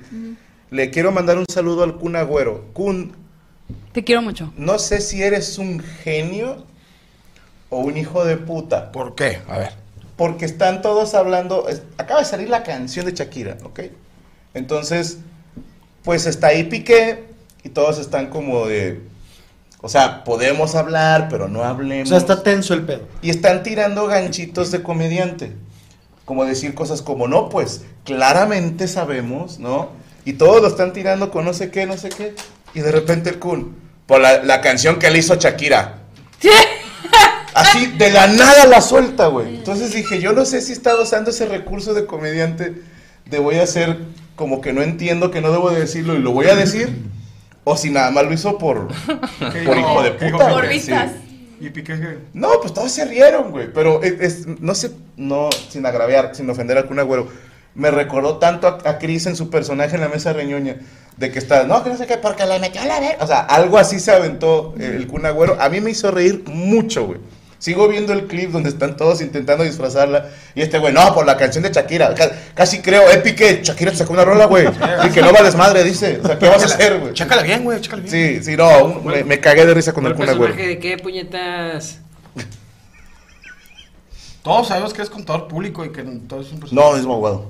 [0.70, 2.66] Le quiero mandar un saludo al Kun Agüero.
[2.74, 3.16] Kun,
[3.92, 4.54] Te quiero mucho.
[4.56, 6.66] No sé si eres un genio
[7.74, 8.92] o un hijo de puta.
[8.92, 9.40] ¿Por qué?
[9.50, 9.72] A ver.
[10.16, 11.68] Porque están todos hablando.
[11.68, 13.80] es- acaba de salir la canción de Shakira, ¿ok?
[14.54, 15.18] Entonces,
[16.04, 17.26] pues está ahí Piqué
[17.64, 19.02] y todos están como de.
[19.82, 22.10] O sea, podemos hablar, pero no O hablemos.
[22.10, 23.02] sea, está tenso el pedo.
[23.22, 25.54] Y están tirando ganchitos de comediante.
[26.26, 29.90] Como decir cosas como, no, pues claramente sabemos, ¿no?
[30.24, 32.34] Y todos lo están tirando con no sé qué, no sé qué.
[32.74, 33.76] Y de repente el Kun,
[34.08, 35.96] por la, la canción que le hizo Shakira.
[37.56, 39.56] Así, de la nada la suelta, güey.
[39.56, 42.74] Entonces dije, yo no sé si está usando ese recurso de comediante
[43.26, 43.98] de voy a hacer
[44.36, 46.98] como que no entiendo que no debo de decirlo y lo voy a decir.
[47.66, 48.88] O si nada más lo hizo por,
[49.40, 50.52] por hijo de ¿Qué puta.
[50.52, 50.92] güey, sí.
[51.62, 52.18] ¿Y Piqué qué?
[52.34, 53.72] No, pues todos se rieron, güey.
[53.72, 57.30] Pero es, es- no sé, no, sin agraviar, sin ofender a Kun Agüero.
[57.76, 60.76] Me recordó tanto a, a Chris en su personaje en la mesa reñoña.
[61.16, 63.16] De que está, no, que no sé qué, porque le metió la ver.
[63.22, 65.56] O sea, algo así se aventó eh, el Kun Agüero.
[65.62, 67.20] A mí me hizo reír mucho, güey.
[67.64, 70.28] Sigo viendo el clip donde están todos intentando disfrazarla.
[70.54, 72.14] Y este güey, no, por la canción de Shakira.
[72.14, 74.68] Ca- casi creo, eh, Piqué, Shakira te sacó una rola, güey.
[75.06, 76.20] Y que no va desmadre, dice.
[76.22, 77.14] O sea, ¿qué vas a hacer, güey?
[77.14, 78.12] Chécala bien, güey, chécala bien.
[78.42, 80.54] Sí, sí, no, un- me, me cagué de risa con el ¿Cuál Kun Agüero.
[80.56, 82.00] personaje de qué puñetas?
[84.42, 86.90] Todos sabemos que es contador público y que todo es un personaje.
[86.92, 87.46] No, es abogado.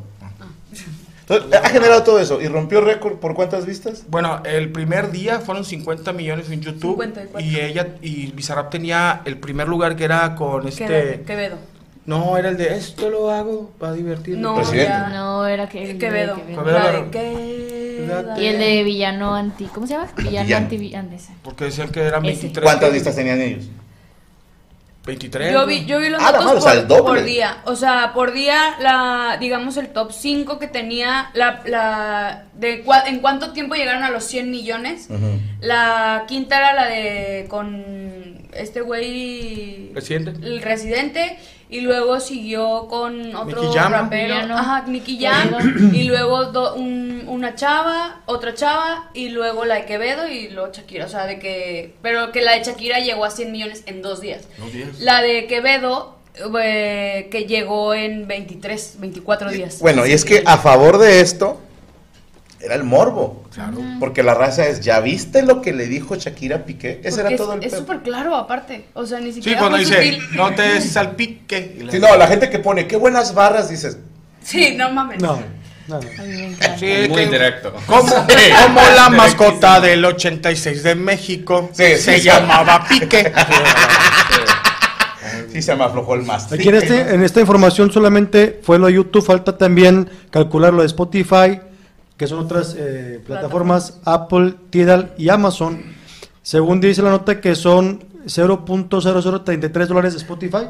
[1.36, 4.06] Entonces, ha generado todo eso y rompió récord por cuántas vistas?
[4.10, 7.40] Bueno, el primer día fueron 50 millones en YouTube 54.
[7.42, 11.58] y ella y Bizarrap tenía el primer lugar que era con este Quevedo.
[12.06, 14.42] No, era el de esto lo hago para divertirme.
[14.42, 14.90] No, Presidente.
[14.90, 15.10] ya.
[15.10, 16.36] No, era que el de Quevedo.
[16.36, 16.64] Quevedo.
[16.64, 17.12] Quevedo.
[17.12, 18.42] Quevedo.
[18.42, 19.66] Y el de villano anti.
[19.66, 20.10] ¿Cómo se llama?
[20.18, 21.10] Villano, Villano.
[21.10, 21.28] anti.
[21.44, 22.42] Porque decían que eran Ese.
[22.42, 22.64] 23.
[22.66, 23.70] ¿Cuántas vistas tenían ellos?
[25.06, 25.52] 23.
[25.52, 27.04] Yo vi, yo vi los Ah, datos más, o sea, por, el doble.
[27.04, 27.58] por día.
[27.66, 33.04] O sea, por día, la, digamos, el top 5 que tenía, la, la de cua-
[33.08, 35.10] en cuánto tiempo llegaron a los 100 millones.
[35.60, 39.90] La quinta era la de con este güey...
[39.94, 40.32] Presidente.
[40.46, 41.38] El residente.
[41.74, 44.36] Y luego siguió con otro Nicky rapero.
[44.56, 45.92] Ajá, Nicky Jam.
[45.94, 49.10] y luego do- un- una chava, otra chava.
[49.16, 51.06] Y luego la de Quevedo y luego Shakira.
[51.06, 51.96] O sea, de que...
[52.04, 54.44] Pero que la de Shakira llegó a 100 millones en dos días.
[54.60, 55.00] Dos días.
[55.00, 56.16] La de Quevedo,
[56.62, 59.80] eh, que llegó en 23, 24 días.
[59.80, 61.60] Bueno, y es que a favor de esto
[62.64, 63.44] era el morbo.
[63.54, 63.78] Claro.
[64.00, 67.02] Porque la raza es, ¿ya viste lo que le dijo Shakira a Piqué?
[67.04, 68.86] Ese Porque era todo el es- súper claro, aparte.
[68.94, 69.60] O sea, ni Sí, siquiera.
[69.60, 70.36] cuando fue dice, sutil.
[70.38, 71.78] no te salpique.
[71.92, 73.98] Sí, no, la gente que pone, qué buenas barras, dices,
[74.42, 75.22] Sí, no mames.
[75.22, 75.40] No,
[75.88, 76.08] no, no.
[76.08, 76.78] A mí me encanta.
[76.80, 77.74] Sí, Muy que- indirecto.
[77.86, 82.22] Como, como la mascota del 86 de México Sí, se sí, sí.
[82.22, 83.32] llamaba Pique.
[85.52, 86.52] sí se me aflojó el más.
[86.52, 90.82] Aquí en, este, en esta información solamente fue lo de YouTube, falta también calcular lo
[90.82, 91.60] de Spotify,
[92.18, 95.82] que son otras eh, plataformas, Apple, Tidal y Amazon.
[96.42, 100.68] Según dice la nota que son 0.0033 dólares de Spotify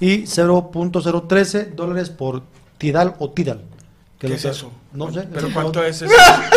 [0.00, 2.42] y 0.013 dólares por
[2.78, 3.58] Tidal o Tidal.
[4.18, 4.72] que ¿Qué lo es que- eso?
[4.92, 5.22] No sé.
[5.32, 6.12] ¿Pero es cuánto es eso?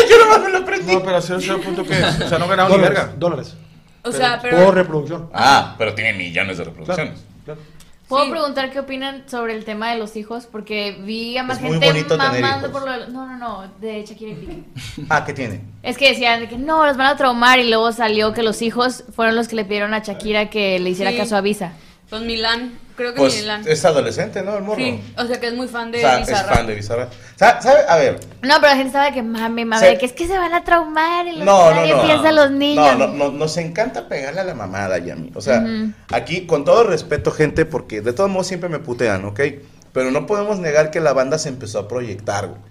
[0.10, 0.94] Yo nomás me lo aprendí.
[0.94, 2.22] No, pero cero, cero punto qué es.
[2.22, 3.14] O sea, no ganaron ni Dólares, verga.
[3.18, 3.56] dólares.
[4.04, 4.72] O sea, Por pero.
[4.72, 5.30] reproducción.
[5.34, 7.24] Ah, pero tiene millones de Claro, reproducciones.
[7.46, 7.60] claro.
[8.08, 8.32] ¿Puedo Sí.
[8.32, 10.46] preguntar qué opinan sobre el tema de los hijos?
[10.52, 14.32] Porque vi a más Es gente mamando por lo de- No, no, no, de Shakira
[14.32, 14.64] y Piqué.
[15.10, 15.62] Ah, ¿qué tiene?
[15.82, 18.62] Es que decían de que no, los van a traumar y luego salió que los
[18.62, 21.18] hijos fueron los que le pidieron a Shakira que le hiciera Sí.
[21.18, 21.74] caso a Visa.
[22.10, 22.78] Pues Milán.
[22.96, 23.64] Creo que Pues Milán.
[23.68, 24.56] es adolescente, ¿no?
[24.56, 24.78] El morro.
[24.80, 27.12] Sí, o sea que es muy fan de o sea, es fan de Bizarrap.
[27.36, 27.80] Sa- ¿Sabe?
[27.90, 30.14] A ver, No, pero la gente estaba de que mame, mame, Se- de que es
[30.14, 32.04] que se van a traumar y los No, no, no.
[32.04, 32.98] piensa en los niños.
[32.98, 35.30] No, no, no, nos encanta pegarle a la mamada y a mí.
[35.36, 35.66] O sea,
[36.12, 39.42] aquí con todo respeto, gente, porque de todos modos siempre me putean, ¿ok?
[39.92, 42.62] Pero no podemos negar que la banda se empezó a proyectar, güey.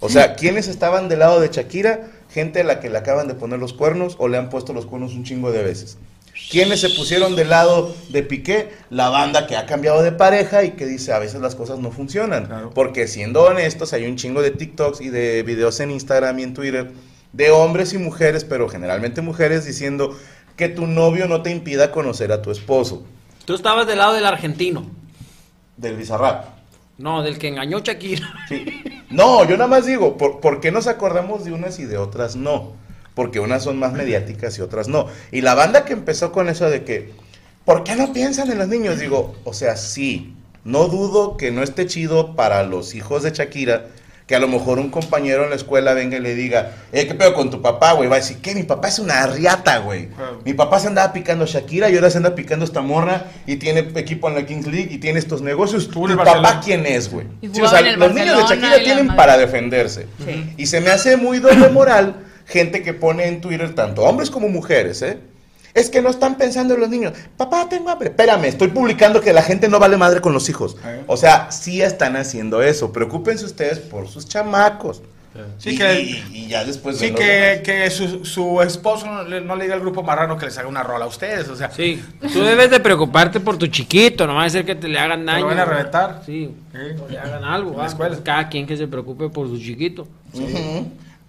[0.00, 2.08] O sea, ¿quiénes estaban del lado de Shakira?
[2.30, 4.86] Gente a la que le acaban de poner los cuernos o le han puesto los
[4.86, 5.98] cuernos un chingo de veces.
[6.50, 8.72] ¿Quiénes se pusieron del lado de Piqué?
[8.90, 11.92] La banda que ha cambiado de pareja y que dice a veces las cosas no
[11.92, 12.70] funcionan.
[12.74, 16.54] Porque siendo honestos, hay un chingo de TikToks y de videos en Instagram y en
[16.54, 16.90] Twitter
[17.32, 20.18] de hombres y mujeres, pero generalmente mujeres, diciendo
[20.56, 23.04] que tu novio no te impida conocer a tu esposo.
[23.44, 24.90] Tú estabas del lado del argentino.
[25.76, 26.46] Del Bizarrap.
[26.98, 28.28] No, del que engañó a Shakira.
[28.48, 28.64] Sí.
[29.10, 32.34] No, yo nada más digo, ¿por, por qué nos acordamos de unas y de otras
[32.34, 32.79] no?
[33.14, 35.06] Porque unas son más mediáticas y otras no.
[35.32, 37.12] Y la banda que empezó con eso de que,
[37.64, 38.98] ¿por qué no piensan en los niños?
[38.98, 40.34] Digo, o sea, sí,
[40.64, 43.86] no dudo que no esté chido para los hijos de Shakira,
[44.26, 47.14] que a lo mejor un compañero en la escuela venga y le diga, eh, ¿qué
[47.16, 48.08] pedo con tu papá, güey?
[48.08, 48.54] Va a decir, ¿qué?
[48.54, 50.08] Mi papá es una riata, güey.
[50.44, 53.56] Mi papá se andaba picando a Shakira y ahora se anda picando esta morra y
[53.56, 55.88] tiene equipo en la Kings League y tiene estos negocios.
[55.90, 56.60] ¿Tu papá Barcelona.
[56.62, 57.26] quién es, güey?
[57.40, 59.16] Sí, o sea, los niños de Barcelona Shakira tienen madre.
[59.16, 60.06] para defenderse.
[60.24, 60.54] Sí.
[60.56, 62.14] Y se me hace muy doble moral
[62.46, 65.18] gente que pone en Twitter, tanto hombres como mujeres, ¿eh?
[65.72, 67.12] Es que no están pensando en los niños.
[67.36, 68.08] Papá, tengo hambre.
[68.08, 70.76] Espérame, estoy publicando que la gente no vale madre con los hijos.
[71.06, 72.92] O sea, sí están haciendo eso.
[72.92, 75.00] Preocúpense ustedes por sus chamacos.
[75.58, 79.40] Sí, y, que- y- y ya después Sí, que, que su, su esposo no le,
[79.40, 81.70] no le diga al grupo marrano que les haga una rola a ustedes, o sea.
[81.70, 84.98] Sí, tú debes de preocuparte por tu chiquito, no va a ser que te le
[84.98, 85.46] hagan daño.
[85.46, 86.22] van a reventar.
[86.26, 86.50] Sí,
[87.00, 87.70] o le hagan algo.
[87.70, 87.88] En la va.
[87.88, 88.18] escuela.
[88.24, 90.08] Cada quien que se preocupe por su chiquito.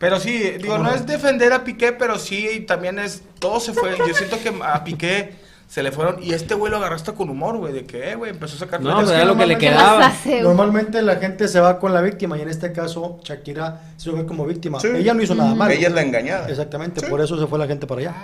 [0.01, 3.21] Pero sí, digo, no es defender a Piqué, pero sí también es.
[3.39, 3.97] Todo se fue.
[3.97, 5.35] Yo siento que a Piqué
[5.67, 6.21] se le fueron.
[6.21, 7.71] Y este güey lo agarró hasta con humor, güey.
[7.71, 8.81] De que, eh, güey, empezó a sacar.
[8.81, 10.41] No, Es pues era lo que le normalmente- quedaba.
[10.41, 14.25] Normalmente la gente se va con la víctima y en este caso Shakira se ve
[14.25, 14.79] como víctima.
[14.81, 14.87] Sí.
[14.93, 15.71] Ella no hizo nada malo.
[15.71, 16.49] Ella es la engañada.
[16.49, 17.05] Exactamente, Sí.
[17.07, 18.15] por eso se fue la gente para allá.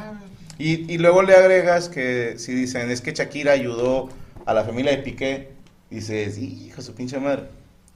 [0.60, 4.10] Y, y luego le agregas que si dicen es que Shakira ayudó
[4.48, 5.52] a la familia de Piqué,
[5.92, 7.44] dices, hijo, su pinche madre.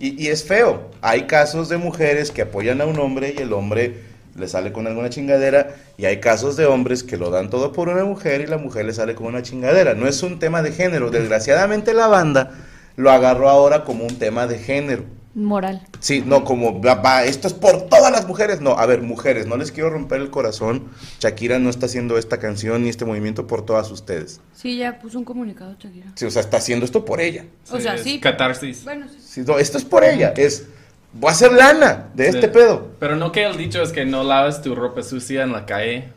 [0.02, 0.89] Y, y es feo.
[1.02, 4.02] Hay casos de mujeres que apoyan a un hombre y el hombre
[4.36, 5.76] le sale con alguna chingadera.
[5.97, 8.86] Y hay casos de hombres que lo dan todo por una mujer y la mujer
[8.86, 9.93] le sale con una chingadera.
[9.93, 11.12] No es un tema de género.
[11.12, 12.52] Desgraciadamente la banda
[12.95, 15.04] lo agarró ahora como un tema de género.
[15.34, 15.88] Moral.
[15.99, 18.60] Sí, no, como, va, va, esto es por todas las mujeres.
[18.60, 20.89] No, a ver, mujeres, no les quiero romper el corazón.
[21.20, 24.41] Shakira no está haciendo esta canción ni este movimiento por todas ustedes.
[24.54, 26.12] Sí, ya puso un comunicado, Shakira.
[26.16, 27.45] Sí, o sea, está haciendo esto por ella.
[27.72, 28.20] O sea, sí.
[28.20, 28.84] Catarsis.
[28.84, 29.20] Bueno, sí.
[29.32, 30.34] Sí, no, esto es por ella.
[30.36, 30.65] Es,
[31.13, 32.47] voy a hacer lana de este Sí.
[32.47, 32.89] pedo.
[32.99, 36.09] Pero no que el dicho es que no laves tu ropa sucia en la calle.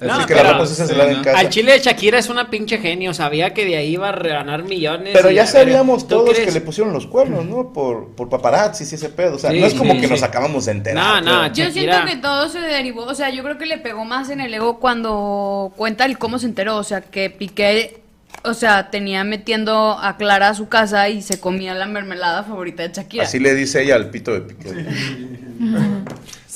[0.00, 1.16] No, Así que pero- la ropa sucia se lava ¿no?
[1.18, 1.38] en casa.
[1.38, 4.62] Al chile de Shakira es una pinche genio, sabía que de ahí iba a ganar
[4.62, 5.10] millones.
[5.14, 6.46] Pero ya sabíamos ¿Tú todos crees?
[6.46, 7.72] que le pusieron los cuernos, ¿no?
[7.72, 9.34] Por, por paparazzi y ese pedo.
[9.34, 10.12] O sea, Sí, no es como sí, que sí.
[10.12, 11.24] nos acabamos de enterar.
[11.24, 11.52] No, no.
[11.52, 14.40] Yo siento que todo se derivó, o sea, yo creo que le pegó más en
[14.40, 18.00] el ego cuando cuenta el cómo se enteró, o sea, que Piqué,
[18.42, 22.82] o sea, tenía metiendo a Clara a su casa y se comía la mermelada favorita
[22.82, 23.24] de Shakira.
[23.24, 24.86] Así le dice ella al pito de Piqué.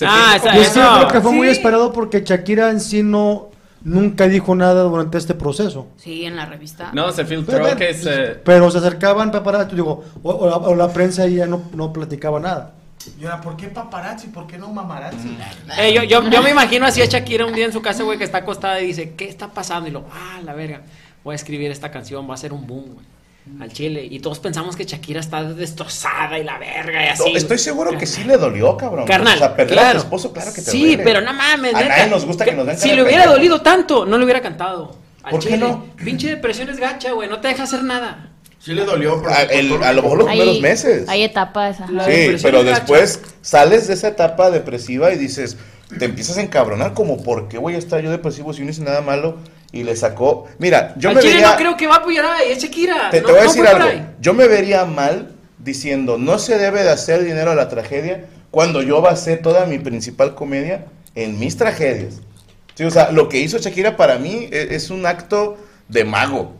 [0.07, 1.53] Ah, esa- Yo eso- sí creo que fue muy Sí.
[1.55, 3.49] esperado porque Shakira en sí no
[3.83, 5.89] nunca dijo nada durante este proceso.
[5.97, 6.91] Sí, en la revista.
[6.93, 8.11] No, se filtró Pero, que se...
[8.45, 11.93] pero se acercaban paparazzi, digo, o, o la, o la prensa y ya no, no
[11.93, 12.74] platicaba nada.
[13.18, 14.26] Y ahora, ¿por qué paparazzi?
[14.29, 15.37] ¿Por qué no mamarazzi?
[15.79, 18.18] Eh, yo, yo, yo me imagino así a Shakira un día en su casa, güey,
[18.18, 19.89] que está acostada y dice, ¿qué está pasando?
[19.89, 20.83] Y lo, ah, la verga,
[21.25, 23.07] voy a escribir esta canción, va a ser un boom, güey,
[23.62, 24.07] al chile.
[24.11, 27.31] Y todos pensamos que Shakira está destrozada y la verga y así.
[27.31, 29.07] No, estoy seguro que sí le dolió, cabrón.
[29.07, 29.99] Carnal, O sea, perder a claro.
[30.01, 31.05] tu esposo, claro que te Sí, duele.
[31.05, 34.05] pero no mames, A nadie nos gusta que nos den Si le hubiera dolido tanto,
[34.07, 34.97] no le hubiera cantado.
[35.23, 35.59] Al ¿Por qué chile.
[35.59, 35.85] no?
[35.97, 38.31] Pinche depresión es gacha, güey, no te deja hacer nada.
[38.61, 41.09] Sí le dolió, pero A, el- a lo mejor los primeros Hay, meses.
[41.09, 41.81] hay etapas.
[41.81, 42.05] ajá.
[42.07, 42.81] Sí, pero gacha.
[42.81, 45.57] después sales de esa etapa depresiva y dices,
[45.99, 48.83] te empiezas a encabronar como, ¿por qué voy a estar yo depresivo si no hice
[48.83, 49.39] nada malo?
[49.71, 52.25] Y le sacó, mira, yo Al me chile vería, no creo que va a apoyar
[52.25, 53.11] a es Shakira.
[53.11, 54.07] te, te No- voy a no decir algo, ahí.
[54.21, 58.81] yo me vería mal diciendo, no se debe de hacer dinero a la tragedia cuando
[58.83, 62.21] yo basé toda mi principal comedia en mis tragedias.
[62.77, 65.59] Sí, o sea, lo que hizo Shakira para mí e- es, un acto
[65.89, 66.55] de mago.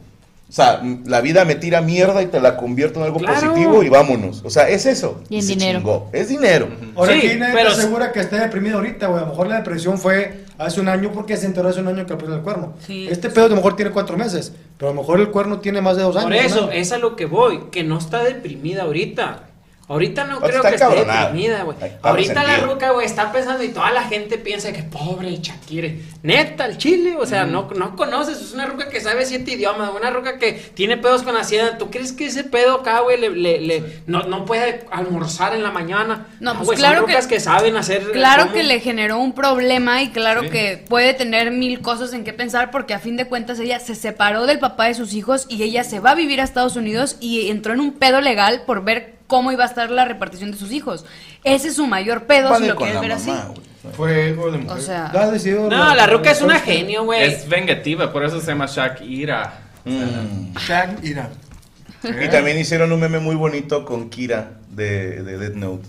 [0.49, 3.41] O sea, la vida me tira mierda y te la convierto en algo Claro.
[3.41, 4.43] positivo y vámonos.
[4.45, 5.23] O sea, es eso.
[5.31, 5.79] Y en dinero.
[5.79, 6.11] chingó.
[6.13, 6.69] Es dinero.
[6.97, 9.19] Ahora Sí, pero- te asegura que esté deprimido ahorita, güey.
[9.23, 12.05] A lo mejor la depresión fue hace un año porque se enteró hace un año
[12.05, 12.75] que le pusieron el cuerno.
[12.85, 13.09] Sí.
[13.09, 15.81] Este pedo a lo mejor tiene cuatro meses, pero a lo mejor el cuerno tiene
[15.81, 16.25] más de dos años.
[16.25, 16.73] Por eso, ¿no?
[16.73, 19.47] es a lo que voy, que no está deprimida ahorita.
[19.89, 21.76] Ahorita no creo está que esté deprimida, güey.
[22.03, 25.89] Ahorita la ruca, güey, está pensando y toda la gente piensa que pobre Shakira.
[26.22, 29.91] Neta, el chile, o sea, no, no conoces, es una ruca que sabe siete idiomas,
[29.97, 31.78] una ruca que tiene pedos con la hacienda.
[31.78, 35.62] ¿Tú crees que ese pedo acá, güey, le, le- le- no, no puede almorzar en
[35.62, 36.26] la mañana?
[36.39, 38.11] No, pues güey, son claro que- rucas que, saben hacer.
[38.12, 40.51] Claro cómo- que le generó un problema y claro Sí.
[40.51, 43.95] que puede tener mil cosas en qué pensar porque a fin de cuentas ella se
[43.95, 47.16] separó del papá de sus hijos y ella se va a vivir a Estados Unidos
[47.20, 50.57] y entró en un pedo legal por ver cómo iba a estar la repartición de
[50.57, 51.05] sus hijos.
[51.45, 53.33] Ese es su mayor pedo si lo quieres la ver así.
[53.93, 54.76] Fue algo de mujer.
[54.76, 57.22] O sea, ha decidido No, la ruca es una genio, güey.
[57.22, 59.61] Es vengativa, por eso se llama Shakira.
[59.85, 60.57] Mm.
[60.57, 61.31] Shaq, ira.
[62.03, 65.89] Y también hicieron un meme muy bonito con Kira de, de Death Note.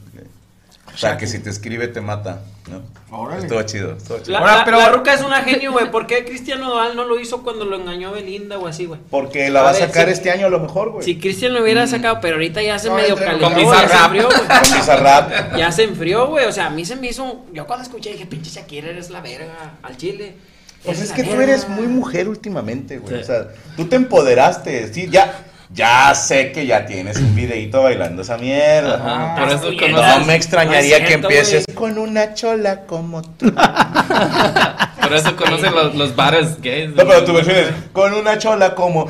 [1.00, 2.42] O sea, que si te escribe te mata.
[2.70, 2.82] ¿no?
[3.18, 3.44] Órale.
[3.44, 3.94] Estuvo chido.
[3.96, 4.38] estuvo chido.
[4.38, 5.90] La, pero- la ruca es una genio, güey.
[5.90, 9.00] ¿Por qué Cristiano Nodal no lo hizo cuando lo engañó Belinda o así, güey?
[9.10, 11.06] Porque la va a sacar este año a lo mejor, güey.
[11.06, 14.12] Si Cristian lo hubiera sacado, pero ahorita ya se No, medio calentó, con Bizarrap.
[14.12, 15.56] Con Bizarrap.
[15.58, 16.46] Ya se enfrió, güey.
[16.48, 17.46] O sea, a mí se me hizo.
[17.54, 19.76] Yo cuando escuché dije, pinche Shakira, eres la verga.
[19.82, 20.36] Al chile.
[20.84, 21.44] Pues es que tú verga".
[21.46, 23.16] eres muy mujer últimamente, güey.
[23.16, 23.22] Sí.
[23.22, 23.48] O sea,
[23.78, 24.94] tú te empoderaste.
[24.94, 28.96] Sí, ya, ya sé que ya tienes un videito bailando esa mierda.
[28.96, 29.92] Ajá, Ah, por eso bien.
[29.92, 31.76] No me extrañaría No es que empieces güey.
[31.76, 33.54] con una chola como tú.
[35.02, 36.90] por eso conoces los, los bares gays.
[36.96, 39.10] No, pero tu versión es con una chola como.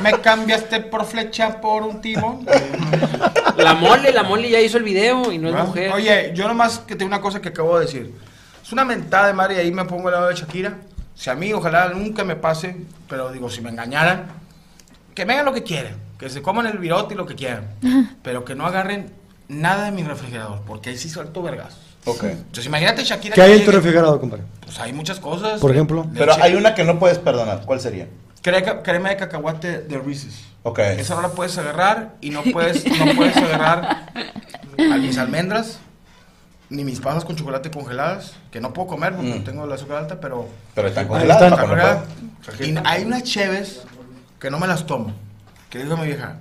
[0.00, 2.44] Me cambiaste por flecha por un timón.
[3.56, 5.68] La mole, la mole ya hizo el video y no es ¿verdad?
[5.68, 5.92] mujer.
[5.92, 8.12] Oye, yo nomás que tengo una cosa que acabo de decir.
[8.64, 10.74] Es una mentada de madre y ahí me pongo al lado de Shakira.
[11.14, 12.74] Si a mí, ojalá nunca me pase,
[13.12, 14.24] pero digo, si me engañaran,
[15.14, 17.66] que me hagan lo que quieran, que se coman el virote y lo que quieran,
[18.22, 19.12] pero que no agarren
[19.48, 21.76] nada de mi refrigerador, porque ahí sí suelto vergas.
[22.06, 22.24] Ok.
[22.24, 23.34] Entonces imagínate Shakira.
[23.34, 24.44] ¿Qué hay en tu refrigerador, compadre?
[24.64, 25.60] Pues hay muchas cosas.
[25.60, 26.06] Por ejemplo.
[26.14, 27.66] Pero hay una que no puedes perdonar.
[27.66, 28.08] ¿Cuál sería?
[28.40, 30.46] Crema, crema de cacahuate de Reese's.
[30.62, 30.78] Ok.
[30.78, 34.06] Esa no la puedes agarrar y no puedes, no puedes agarrar
[34.78, 35.80] a mis almendras
[36.72, 39.44] ni mis pasas con chocolate congeladas, que no puedo comer porque Mm.
[39.44, 40.48] tengo el azúcar alta, pero...
[40.74, 42.82] Pero están congeladas, están no.
[42.82, 43.82] Y hay unas cheves
[44.40, 45.12] que no me las tomo.
[45.70, 46.36] Que digo a mi vieja,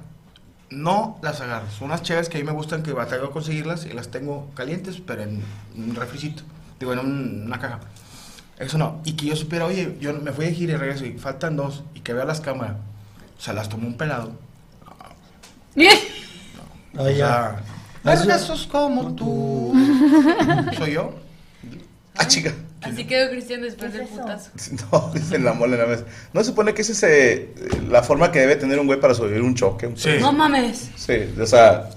[0.70, 1.74] no las agarres.
[1.74, 4.50] Son unas cheves que a mí me gustan que batallo a conseguirlas y las tengo
[4.56, 5.44] calientes, pero en
[5.76, 6.44] un refricito.
[6.80, 7.80] Digo, en un- una caja.
[8.58, 9.02] Eso no.
[9.06, 11.84] Y que yo supiera, oye, yo me fui de gira y regreso y faltan dos.
[11.94, 12.76] Y que vea las cámaras.
[13.38, 14.32] O sea, las tomó un pelado.
[16.98, 17.16] O ya.
[17.16, 17.56] sea,
[18.04, 19.74] vergazos como tú.
[20.78, 21.14] ¿Soy yo?
[22.18, 22.54] Ah, chica.
[22.82, 24.50] Así quedó Cristian después del putazo.
[24.92, 26.04] No, dice la mole en la mesa.
[26.34, 27.54] No se supone que esa es eh,
[27.90, 29.88] la forma que debe tener un güey para sobrevivir un choque.
[29.88, 30.90] un- No mames.
[30.96, 31.90] Sí, o sea,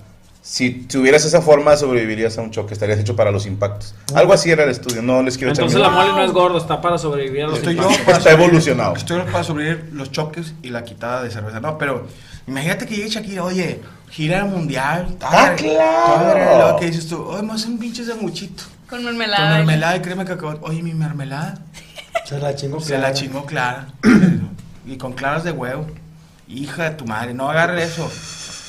[0.43, 2.75] si tuvieras esa forma, sobrevivirías a un choque.
[2.75, 3.95] Estarías hecho para los impactos.
[4.15, 5.01] Algo así era el estudio.
[5.01, 7.47] No les quiero echar Entonces la mi- mole no es gordo, está para sobrevivir a
[7.49, 8.95] los Estoy yo para Está evolucionado.
[8.95, 11.61] Estoy para sobrevivir los choques y la quitada de cerveza.
[11.61, 12.07] No, pero
[12.47, 13.81] imagínate que llegue Shakira, oye,
[14.15, 15.17] gira mundial.
[15.21, 16.73] ¡Ah, claro!
[16.73, 18.63] Lo que dices tú, oye, me hacen un pinche sanguchito.
[18.89, 19.57] Con Con mermelada.
[19.57, 20.59] mermelada y crema de cacao.
[20.63, 21.59] Oye, mi mermelada.
[22.25, 22.81] Se la chingó.
[22.81, 23.89] Se la chingó Clara.
[24.87, 25.87] y con claras de huevo.
[26.47, 28.09] Hija de tu madre, no agarren eso.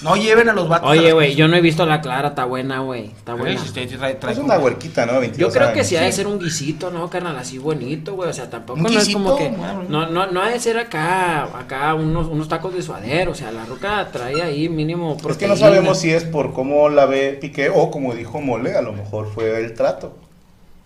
[0.05, 0.87] No lleven a los vatos.
[0.89, 3.07] Oye, güey, yo no he visto la clara, está buena, güey.
[3.07, 3.59] Está buena.
[3.59, 5.19] Es una huerquita, ¿no?
[5.19, 7.35] 22 Yo creo que sí ha de ser un guisito, ¿no, carnal?
[7.37, 8.29] Así bonito, güey.
[8.29, 9.49] O sea, tampoco no es como que.
[9.49, 13.31] No, no, no ha de ser acá, acá unos, unos tacos de suadero.
[13.31, 16.87] O sea, la ruca trae ahí mínimo Es que no sabemos si es por cómo
[16.89, 20.15] la ve Piqué o como dijo Mole, a lo mejor fue el trato.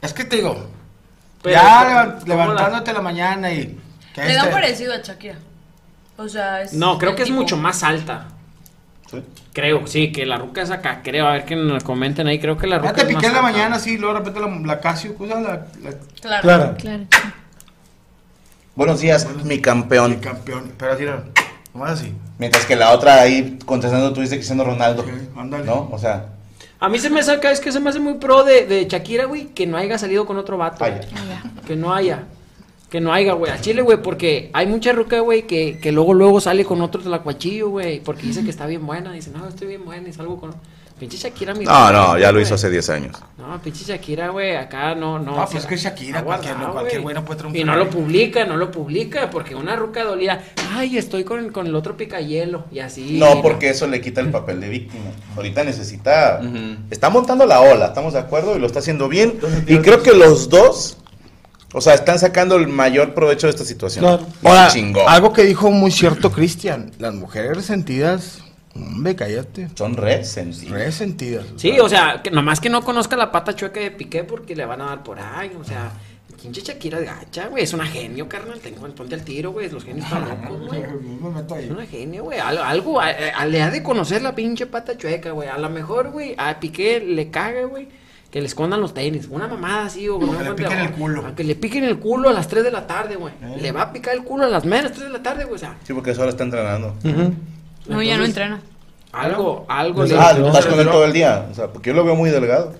[0.01, 0.55] Es que te digo,
[1.43, 3.01] Pero, ya ¿cómo- levan- cómo levantándote la...
[3.01, 3.77] mañana y...
[4.15, 5.35] que Le da un este- parecido a Shakira.
[6.17, 6.73] O sea, es.
[6.73, 8.27] No, creo que es mucho más alta.
[9.09, 9.23] ¿Sí?
[9.53, 11.01] Creo, sí, que la ruca es acá.
[11.03, 12.39] Creo, a ver que nos comenten ahí.
[12.39, 14.59] Creo que la ruca Ya te piqué en la mañana, sí, luego de repente la,
[14.59, 15.51] la Casio, cosa, la,
[15.81, 15.91] la
[16.21, 16.41] Claro.
[16.41, 16.75] Claro.
[16.77, 17.05] Claro.
[18.75, 20.13] Buenos días, mi campeón.
[20.13, 20.71] el campeón.
[20.77, 21.23] Pero así, no,
[21.73, 22.13] nomás así.
[22.37, 25.01] Mientras que la otra ahí contestando tú dices Cristiano Ronaldo.
[25.01, 25.65] Ok, ándale.
[25.65, 25.89] ¿No?
[25.91, 26.27] O sea,
[26.79, 29.25] A mí se me saca, es que se me hace muy pro de, de Shakira,
[29.25, 30.85] güey, que no haya salido con otro vato.
[30.85, 31.01] Ay.
[31.67, 32.23] Que no haya.
[32.89, 33.51] Que no haya, güey.
[33.51, 37.01] A Chile, güey, porque hay mucha ruca, güey, que, que luego, luego sale con otro
[37.01, 37.99] tlacuachillo, güey.
[37.99, 39.11] Porque dice que está bien buena.
[39.13, 40.55] Dice, no, estoy bien buena y salgo con...
[40.99, 43.15] Pinche Shakira, mi no, no, ya lo hizo hace 10 años.
[43.37, 45.31] No, pinche Shakira, güey, acá no, no.
[45.37, 47.89] No, pues sea, que Shakira, cualquier- guardado, cualquier güey no puede un Y no lo
[47.89, 52.65] publica, no lo publica, porque una ruca dolida, ay, estoy con, con el otro picayelo,
[52.69, 53.17] y así.
[53.17, 55.05] No, porque eso le quita el papel de víctima.
[55.37, 56.41] Ahorita necesita.
[56.91, 59.39] Está montando la ola, estamos de acuerdo, y lo está haciendo bien.
[59.67, 60.97] Y creo que los dos,
[61.73, 64.03] o sea, están sacando el mayor provecho de esta situación.
[64.03, 64.25] Claro.
[64.43, 64.71] Ahora,
[65.07, 68.39] algo que dijo muy cierto Cristian, las mujeres resentidas,
[68.75, 70.71] hombre, cállate, Son resentidos.
[70.71, 71.45] resentidas.
[71.57, 74.65] Sí, o sea, que nomás que no conozca la pata chueca de Piqué porque le
[74.65, 75.91] van a dar por ahí, o sea,
[76.41, 79.83] pinche Shakira de gacha, güey, es una genio, carnal, tengo ponte al tiro, güey, los
[79.83, 80.81] genios están locos, güey.
[81.21, 81.65] me meto ahí.
[81.65, 82.39] Es una genio, güey.
[82.39, 85.49] Algo, algo a- a- le ha de conocer la pinche pata chueca, güey.
[85.49, 87.89] A lo mejor, güey, a Piqué le caga, güey.
[88.31, 89.27] Que le escondan los tenis.
[89.29, 91.35] Una mamada así, o Que le piquen el culo.
[91.35, 93.33] Que le piquen el culo a las 3 de la tarde, güey.
[93.41, 93.57] Eh.
[93.61, 95.55] Le va a picar el culo a las menos 3 de la tarde, güey.
[95.55, 96.95] O sea, Sí, porque eso ahora está entrenando.
[97.87, 98.61] No, ya no entrena.
[99.11, 100.19] algo, algo Pues, le.
[100.19, 101.47] Ah, no, estás con él todo el día.
[101.49, 102.75] O sea, porque yo lo veo muy delgado.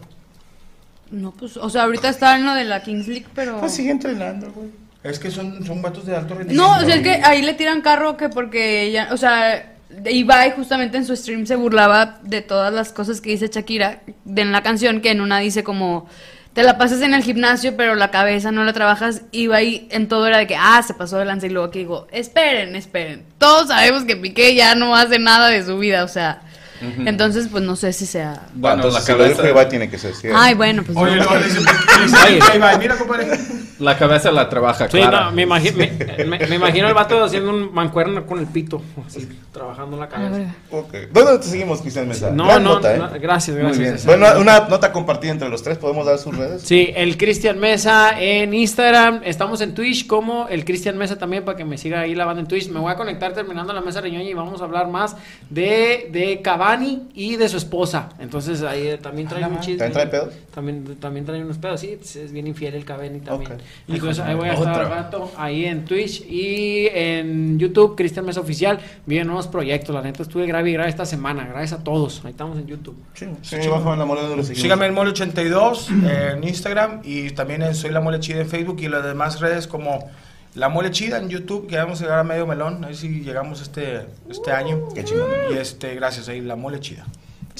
[1.10, 3.60] No, pues, o sea, ahorita está en lo de la Kings League, pero.
[3.60, 4.70] Pues sigue entrenando, güey.
[5.02, 6.62] Es que son, son vatos de alto rendimiento.
[6.62, 9.74] No, o sea, es que ahí le tiran carro que porque ya, o sea,
[10.06, 14.42] Ibai justamente en su stream se burlaba de todas las cosas que dice Shakira de
[14.42, 16.08] en la canción, que en una dice como,
[16.54, 19.24] te la pasas en el gimnasio, pero la cabeza no la trabajas.
[19.32, 22.08] Ibai en todo era de que, ah, se pasó de lanza y luego aquí digo,
[22.12, 23.24] esperen, esperen.
[23.38, 26.42] Todos sabemos que Piqué ya no hace nada de su vida, o sea,
[26.82, 28.48] entonces pues no sé si sea...
[28.54, 30.40] Bueno, Entonces, la si lo dijo cabeza, Ibai, tiene que ser cierto.
[30.40, 30.98] Ay, bueno, pues...
[30.98, 31.28] Oye, no.
[31.40, 33.38] dice, mira, compadre.
[33.80, 35.26] La cabeza la trabaja Sí, Clara.
[35.26, 38.82] no, me, imagi- me, me- me imagino el vato haciendo un mancuerno con el pito,
[39.08, 40.54] así, trabajando la cabeza.
[40.72, 40.94] Ok.
[41.12, 42.32] ¿Dónde te seguimos, Cristian Mesa?
[42.32, 42.98] No, Gran no, nota, ¿eh?
[42.98, 44.06] no, gracias, Muy gracias.
[44.06, 44.20] bien.
[44.20, 45.78] Bueno, una nota compartida entre los tres.
[45.78, 46.62] ¿Podemos dar sus redes?
[46.62, 49.22] Sí, el Cristian Mesa en Instagram.
[49.24, 52.42] Estamos en Twitch como el Cristian Mesa también para que me siga ahí la banda
[52.42, 52.70] en Twitch.
[52.70, 55.16] Me voy a conectar terminando la mesa reñoña y vamos a hablar más
[55.50, 58.10] de, de Cavani y de su esposa.
[58.20, 59.78] Entonces ahí también trae un chisme.
[59.78, 60.34] ¿También trae pedos?
[60.54, 61.96] También, también trae unos pedos, sí.
[61.98, 63.52] pues, es bien infiel el Cavani también.
[63.88, 68.26] Entonces Híjole, ahí voy a estar al rato, ahí en Twitch y en YouTube, Cristian
[68.26, 68.80] Mesa Oficial.
[69.06, 69.96] Vienen nuevos proyectos.
[69.96, 71.48] La neta estuve grave y grave esta semana.
[71.48, 72.22] Gracias a todos.
[72.24, 72.96] Ahí estamos en YouTube.
[73.14, 73.26] Sí,
[73.68, 74.62] bajo en la mole donde lo seguimos.
[74.62, 78.88] Síganme en Mole82 en Instagram y también en Soy la Mole Chida en Facebook y
[78.88, 80.10] las demás redes como
[80.56, 83.22] La Mole Chida en YouTube, que vamos a llegar a medio melón, a ver si
[83.22, 84.90] llegamos este, este año.
[84.94, 85.28] Qué chingón.
[85.52, 87.06] Y este, gracias, ahí La Mole Chida.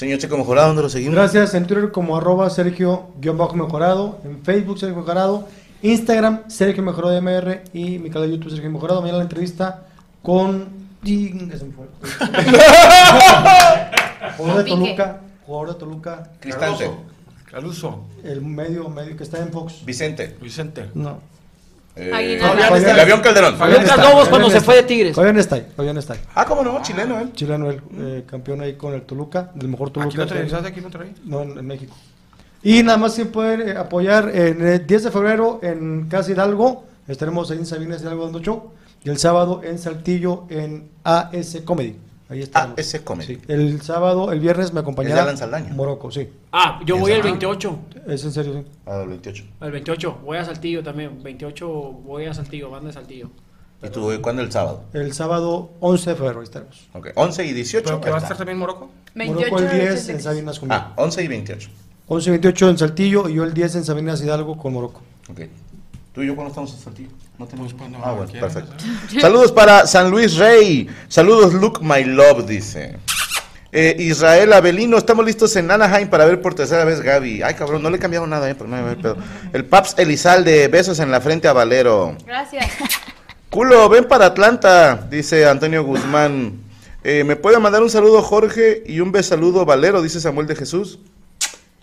[0.00, 1.14] Señor Checo Mejorado, ¿dónde lo seguimos?
[1.14, 5.46] Gracias, en Twitter como arroba Sergio-Mejorado, en Facebook Sergio Mejorado,
[5.82, 9.00] Instagram Sergio Mejorado MR y mi canal de YouTube Sergio Mejorado.
[9.00, 9.84] Mañana la entrevista
[10.22, 10.80] con...
[14.36, 14.70] Jugador de.
[14.70, 16.30] Toluca, jugador de Toluca.
[16.40, 16.90] Cristante.
[17.50, 18.04] Caluso.
[18.22, 19.84] El medio, medio que está en Fox.
[19.84, 20.36] Vicente.
[20.40, 20.90] Vicente.
[20.94, 21.18] No.
[21.96, 22.38] Eh.
[22.40, 23.56] Fabián, el avión Calderón.
[23.56, 24.82] Fabián Lobos cuando Fabián se fue de.
[24.84, 25.16] Tigres.
[25.16, 26.20] Fabián está ahí, Fabián está ahí.
[26.34, 27.32] Ah, cómo no, chileno él.
[27.32, 30.08] Chileno, él, eh, campeón ahí con el Toluca, del mejor Toluca.
[30.08, 30.80] ¿Aquí que- televisaste aquí?
[31.24, 31.94] No, en, en México.
[32.62, 36.84] Y nada más si pueden eh, apoyar en el 10 de febrero en Casa Hidalgo.
[37.08, 38.72] Estaremos ahí en Sabinas Hidalgo dando show.
[39.02, 41.96] Y el sábado en Saltillo en AS Comedy.
[42.28, 42.74] Ahí está.
[42.76, 43.36] AS Comedy.
[43.36, 43.42] Sí.
[43.48, 45.14] El sábado, el viernes me acompañará.
[45.14, 45.72] Es de Alan Saldaña.
[45.72, 46.28] Morocco, sí.
[46.52, 47.48] Ah, yo ¿En voy el Saltillo?
[47.50, 47.78] 28.
[48.08, 48.64] Es en serio, sí.
[48.86, 49.44] Ah, el 28.
[49.62, 51.22] El 28, voy a Saltillo también.
[51.22, 53.30] 28 voy a Saltillo, banda de Saltillo.
[53.82, 54.84] ¿Y tú eh, cuándo el sábado?
[54.92, 56.88] El sábado 11 de febrero ahí estaremos.
[56.92, 57.84] Ok, 11 y 18.
[57.86, 58.90] ¿Pero que va a estar también Morocco?
[59.14, 60.78] Morocco el 10 en Sabinas conmigo.
[60.78, 61.70] Ah, 11 y 28.
[62.12, 65.00] 11 y 28 en Saltillo y yo el 10 en Sabinas Hidalgo con Morocco.
[65.30, 65.42] Ok.
[66.12, 67.10] ¿Tú y yo cuándo estamos en Saltillo?
[67.38, 68.72] No tenemos Pues, Ah, bueno, perfecto.
[69.20, 70.88] Saludos para San Luis Rey.
[71.06, 72.98] Saludos, Look My Love, dice.
[73.70, 77.44] Eh, Israel Avelino, estamos listos en Anaheim para ver por tercera vez Gaby.
[77.44, 79.16] Ay, cabrón, no le he cambiado nada, eh, pero no me pedo.
[79.52, 82.16] El Paps Elizalde, besos en la frente a Valero.
[82.26, 82.66] Gracias.
[83.50, 86.58] Culo, ven para Atlanta, dice Antonio Guzmán.
[87.04, 90.02] Eh, ¿Me puede mandar un saludo Jorge y un besaludo Valero?
[90.02, 90.98] Dice Samuel de Jesús.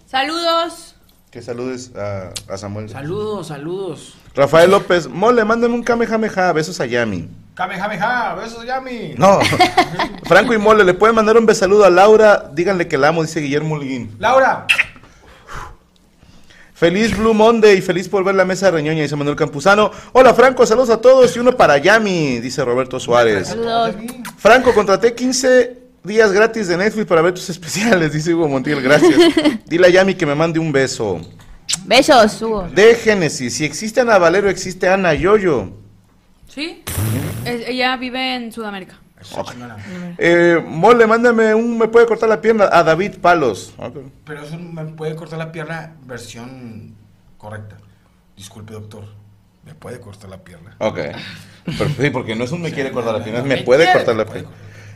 [0.07, 0.95] Saludos.
[1.29, 2.87] Que saludes a, a Samuel.
[2.87, 4.15] Saludos, saludos.
[4.33, 7.27] Rafael López, mole, mándame un kamehameha, besos a Yami.
[7.55, 9.15] Kamehameha, besos Yami.
[9.17, 9.39] No,
[10.23, 13.41] Franco y Mole, le pueden mandar un besaludo a Laura, díganle que la amo, dice
[13.41, 14.15] Guillermo Liguín.
[14.17, 14.65] Laura.
[16.73, 19.91] Feliz Blue Monday, feliz por ver la mesa de Reñoña, dice Manuel Campuzano.
[20.13, 23.49] Hola Franco, saludos a todos y uno para Yami, dice Roberto Suárez.
[23.49, 23.95] Saludos.
[24.37, 29.13] Franco, contraté 15 días gratis de Netflix para ver tus especiales, dice Hugo Montiel, gracias.
[29.65, 31.19] Dile a Yami que me mande un beso.
[31.85, 32.67] Besos, Hugo.
[32.69, 35.71] De Génesis, si existe Ana Valero, existe Ana Yoyo.
[36.47, 36.83] ¿Sí?
[37.45, 38.97] Es- ella vive en Sudamérica.
[40.17, 43.73] Eh, Mole, mándame un, me puede cortar la pierna a David Palos.
[43.77, 43.97] Ok.
[44.25, 46.95] Pero eso me puede cortar la pierna versión
[47.37, 47.77] correcta.
[48.35, 49.05] Disculpe, doctor.
[49.65, 50.75] Me puede cortar la pierna.
[50.77, 50.99] Ok.
[51.65, 54.15] Pero, sí, porque no es un me quiere cortar la pierna, es me puede cortar
[54.15, 54.49] la pierna.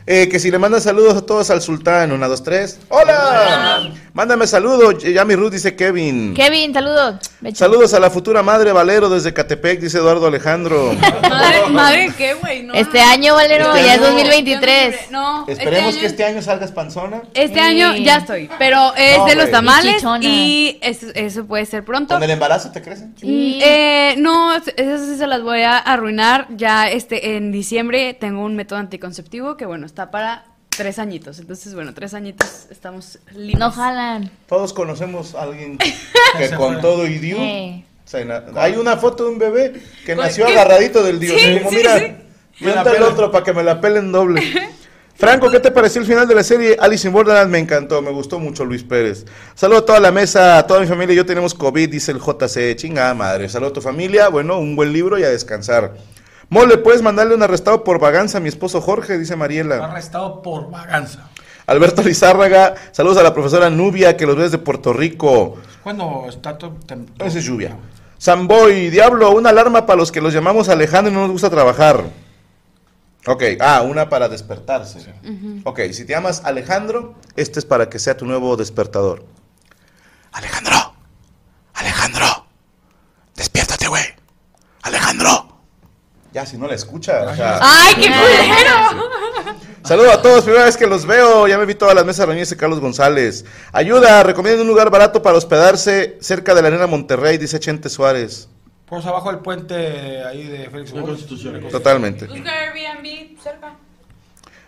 [0.04, 2.80] Eh, que si le mandan saludos a todos al sultán, una, dos, tres.
[2.88, 3.90] ¡Hola!
[4.14, 6.34] Mándame saludos, Yami Ruth, dice Kevin.
[6.34, 7.14] Kevin, saludos.
[7.54, 10.92] Saludos a la futura madre Valero desde Catepec, dice Eduardo Alejandro.
[11.22, 12.62] Madre, madre, ¿qué, güey?
[12.62, 13.10] No, Este no.
[13.10, 15.10] año, Valero, Este ya es año- 2023.
[15.10, 17.22] No, Esperemos este que año, este año salgas panzona.
[17.34, 17.60] este Sí.
[17.60, 18.50] año ya estoy.
[18.58, 20.24] Pero es No, de los tamales Chichona.
[20.24, 22.14] y eso, eso puede ser pronto.
[22.14, 23.14] ¿Con el embarazo te crecen?
[23.18, 23.58] Sí.
[23.62, 26.46] Eh, no, esas sí se las voy a arruinar.
[26.50, 31.38] Ya este en diciembre tengo un método anticonceptivo que bueno, está para tres añitos.
[31.38, 33.58] Entonces, bueno, tres añitos estamos libres.
[33.58, 34.30] No jalan.
[34.48, 35.76] Todos conocemos a alguien
[36.38, 37.36] que con todo y dio.
[37.38, 37.84] Eh.
[38.06, 40.52] se na- Hay una foto de un bebé que nació ¿qué?
[40.52, 41.38] agarradito del dios.
[41.38, 42.64] Sí, como, sí, mira, sí.
[42.96, 44.42] el otro para que me la pelen doble.
[45.14, 46.76] Franco, ¿qué te pareció el final de la serie?
[46.80, 49.26] Alice in Borderland me encantó, me gustó mucho Luis Pérez.
[49.54, 51.14] Saludo a toda la mesa, a toda mi familia.
[51.14, 52.74] Yo tenemos COVID, dice el JC.
[52.76, 53.46] Chingada madre.
[53.50, 54.28] Saludo a tu familia.
[54.28, 55.92] Bueno, un buen libro y a descansar.
[56.52, 59.16] Mole, ¿puedes mandarle un arrestado por vaganza a mi esposo Jorge?
[59.16, 59.82] Dice Mariela.
[59.86, 61.30] Arrestado por vaganza.
[61.64, 65.56] Alberto Lizárraga, saludos a la profesora Nubia, que los ves de Puerto Rico.
[65.82, 66.76] Cuando está todo.
[67.20, 67.78] Esa es lluvia.
[68.18, 72.04] Samboy, Diablo, una alarma para los que los llamamos Alejandro y no nos gusta trabajar.
[73.26, 75.10] Ok, ah, una para despertarse.
[75.64, 79.24] Ok, si te llamas Alejandro, este es para que sea tu nuevo despertador.
[80.32, 80.76] Alejandro,
[81.72, 82.26] Alejandro,
[83.36, 84.04] despiértate, güey.
[84.82, 85.48] Alejandro.
[86.32, 87.22] Ya, si no la escucha.
[87.30, 89.08] o sea- ¡Ay, qué culero!
[89.84, 91.46] Saludos a todos, primera vez que los veo.
[91.48, 93.44] Ya me vi todas las mesas reunidas de Carlos González.
[93.72, 98.48] Ayuda, recomiendo un lugar barato para hospedarse cerca de la Arena Monterrey, dice Chente Suárez.
[98.86, 101.06] Pues abajo del puente ahí de Félix Gómez.
[101.08, 101.68] Constitución.
[101.70, 102.26] Totalmente.
[102.26, 103.74] Busca Airbnb cerca.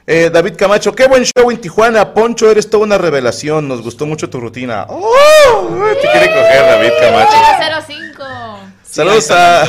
[0.07, 2.13] Eh, David Camacho, qué buen show en Tijuana.
[2.13, 3.69] Poncho, eres toda una revelación.
[3.69, 4.85] Nos gustó mucho tu rutina.
[4.89, 5.69] ¡Oh!
[6.03, 7.83] Te quiere coger, David Camacho.
[7.87, 8.25] 005.
[8.83, 9.65] Saludos a,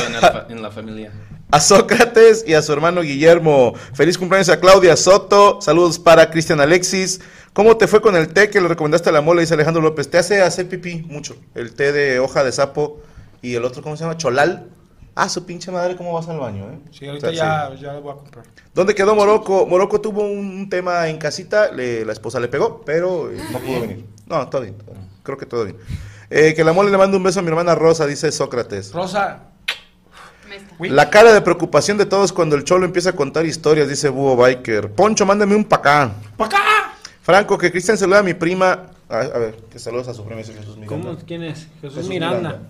[0.48, 1.10] en la familia.
[1.56, 3.72] A Sócrates y a su hermano Guillermo.
[3.94, 5.58] Feliz cumpleaños a Claudia Soto.
[5.62, 7.20] Saludos para Cristian Alexis.
[7.54, 9.40] ¿Cómo te fue con el té que le recomendaste a la mole?
[9.40, 10.10] Dice Alejandro López.
[10.10, 11.34] Te hace hacer pipí mucho.
[11.54, 13.00] El té de hoja de sapo
[13.40, 14.18] y el otro, ¿cómo se llama?
[14.18, 14.68] Cholal.
[15.14, 16.78] Ah, su pinche madre, ¿cómo vas al baño, eh?
[16.90, 17.82] Sí, ahorita O sea, ya, sí.
[17.82, 18.44] ya voy a comprar.
[18.74, 19.64] ¿Dónde quedó Morocco?
[19.64, 23.80] Morocco tuvo un tema en casita, le- la esposa le pegó, pero eh, no pudo
[23.80, 24.04] venir.
[24.26, 25.08] No, todo bien, todo bien.
[25.22, 25.78] creo que todo bien.
[26.28, 28.92] Eh, que la mole le manda un beso a mi hermana Rosa, dice Sócrates.
[28.92, 29.44] Rosa.
[30.80, 34.36] La cara de preocupación de todos cuando el cholo empieza a contar historias, dice Búho
[34.36, 34.90] Biker.
[34.92, 36.12] Poncho, mándame un pacá.
[36.36, 36.58] ¡Pacá!
[37.22, 38.84] Franco, que Cristian saluda a mi prima.
[39.08, 41.10] A, a ver, que saludos a su prima dice Jesús Miranda.
[41.10, 41.18] ¿Cómo?
[41.26, 41.66] ¿Quién es?
[41.80, 42.38] Jesús, Jesús Miranda.
[42.38, 42.68] Miranda.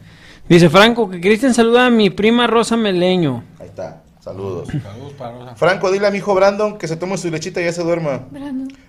[0.49, 3.43] Dice Franco que Cristian saluda a mi prima Rosa Meleño.
[3.59, 4.69] Ahí está, saludos.
[4.69, 5.57] Saludos para Rosa.
[5.57, 8.21] Franco, dile a mi hijo Brandon que se tome su lechita y ya se duerma.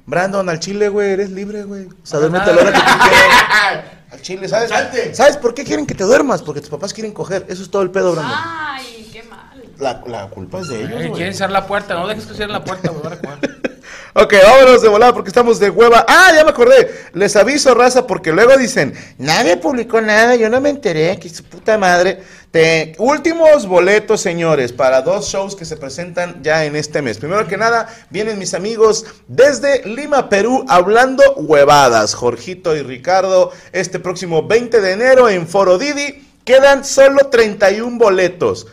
[0.05, 1.85] Brandon, al chile, güey, eres libre, güey.
[1.85, 3.85] O sea, duérmete a la hora que tú quieras.
[4.17, 4.71] Al chile, ¿sabes?
[5.15, 6.41] ¿Sabes por qué quieren que te duermas?
[6.41, 7.45] Porque tus papás quieren coger.
[7.47, 8.33] Eso es todo el pedo, Brandon.
[8.35, 9.63] Ay, qué mal.
[9.77, 11.11] La, la culpa es de ellos, Eh, güey.
[11.13, 13.01] quieren cerrar la puerta, no dejes que cierren la puerta, güey.
[13.03, 13.39] jugar.
[14.19, 16.03] Ok, vámonos de volada porque estamos de hueva.
[16.07, 16.89] Ah, ya me acordé.
[17.13, 21.43] Les aviso, raza, porque luego dicen, nadie publicó nada, yo no me enteré, que su
[21.43, 22.23] puta madre.
[22.49, 27.19] Te- Últimos boletos, señores, para dos shows que se presentan ya en este mes.
[27.19, 32.15] Primero que nada, vienen mis amigos desde Lima, Perú, hablando huevadas.
[32.15, 36.26] Jorgito y Ricardo, este próximo 20 de enero en Foro Didi.
[36.47, 38.67] Quedan solo 31 boletos.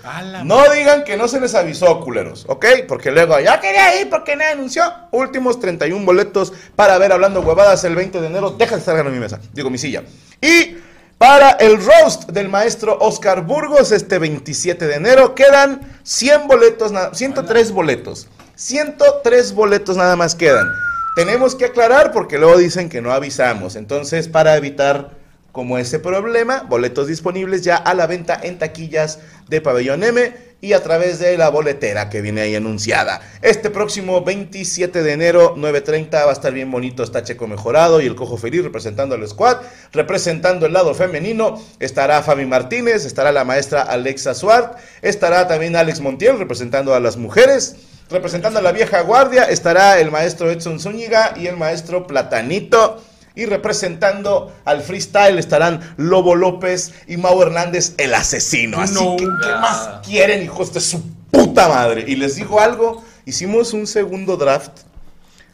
[0.45, 2.65] No digan que no se les avisó, culeros, ¿ok?
[2.87, 4.85] Porque luego, ya quería ir porque nadie anunció.
[5.11, 8.51] Últimos 31 boletos para ver hablando huevadas el 20 de enero.
[8.51, 10.05] Deja de estar ganando mi mesa, digo mi silla.
[10.41, 10.77] Y
[11.19, 17.13] para el roast del maestro Oscar Burgos este 27 de enero quedan 100 boletos, na-
[17.13, 18.29] 103 boletos.
[18.55, 20.69] 103 boletos nada más quedan.
[21.17, 23.75] Tenemos que aclarar porque luego dicen que no avisamos.
[23.75, 25.11] Entonces, para evitar
[25.55, 30.73] como ese problema, boletos disponibles ya a la venta en taquillas de Pabellón M y
[30.73, 33.21] a través de la boletera que viene ahí anunciada.
[33.41, 38.07] Este próximo 27 de enero, 9.30, va a estar bien bonito, está Checo Mejorado y
[38.07, 39.59] el Cojo Feliz representando al squad,
[39.93, 46.01] representando el lado femenino, estará Fabi Martínez, estará la maestra Alexa Suart, estará también Alex
[46.01, 47.77] Montiel representando a las mujeres.
[48.11, 53.01] Representando a la vieja guardia estará el maestro Edson Zúñiga y el maestro Platanito.
[53.37, 58.81] Y representando al freestyle estarán Lobo López y Mau Hernández, el asesino.
[58.81, 59.17] Así No.
[59.17, 62.05] que, ¿qué más quieren, hijos de su puta madre?
[62.07, 64.83] Y les digo algo, hicimos un segundo draft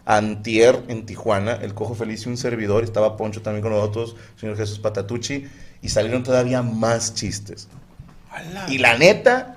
[0.05, 4.57] antier en Tijuana, el Cojo Feliz y un servidor, estaba Poncho también con nosotros, señor
[4.57, 5.47] Jesús Patatucci,
[5.83, 7.69] y salieron todavía más chistes.
[8.69, 9.57] Y la neta,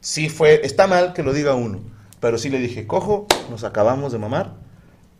[0.00, 1.80] sí fue, está mal que lo diga uno,
[2.20, 4.54] pero sí le dije, Cojo, nos acabamos de mamar,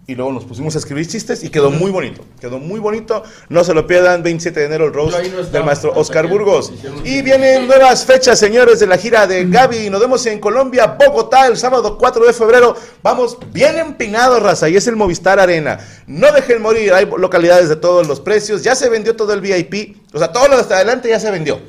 [0.04, 2.22] y luego nos pusimos a escribir chistes y quedó muy bonito.
[2.40, 3.22] Quedó muy bonito.
[3.48, 5.42] No se lo pierdan, 27 de enero el roast no estaba.
[5.44, 6.72] del maestro Oscar Burgos.
[7.04, 9.90] Y vienen nuevas fechas, señores, de la gira de Gaby.
[9.90, 12.74] Nos vemos en Colombia, Bogotá, el sábado 4 de febrero.
[13.02, 15.78] Vamos bien empinados, raza, y es el Movistar Arena.
[16.08, 18.64] No dejen morir, hay localidades de todos los precios.
[18.64, 19.96] Ya se vendió todo el VIP.
[20.12, 21.60] O sea, todo lo de hasta adelante ya se vendió.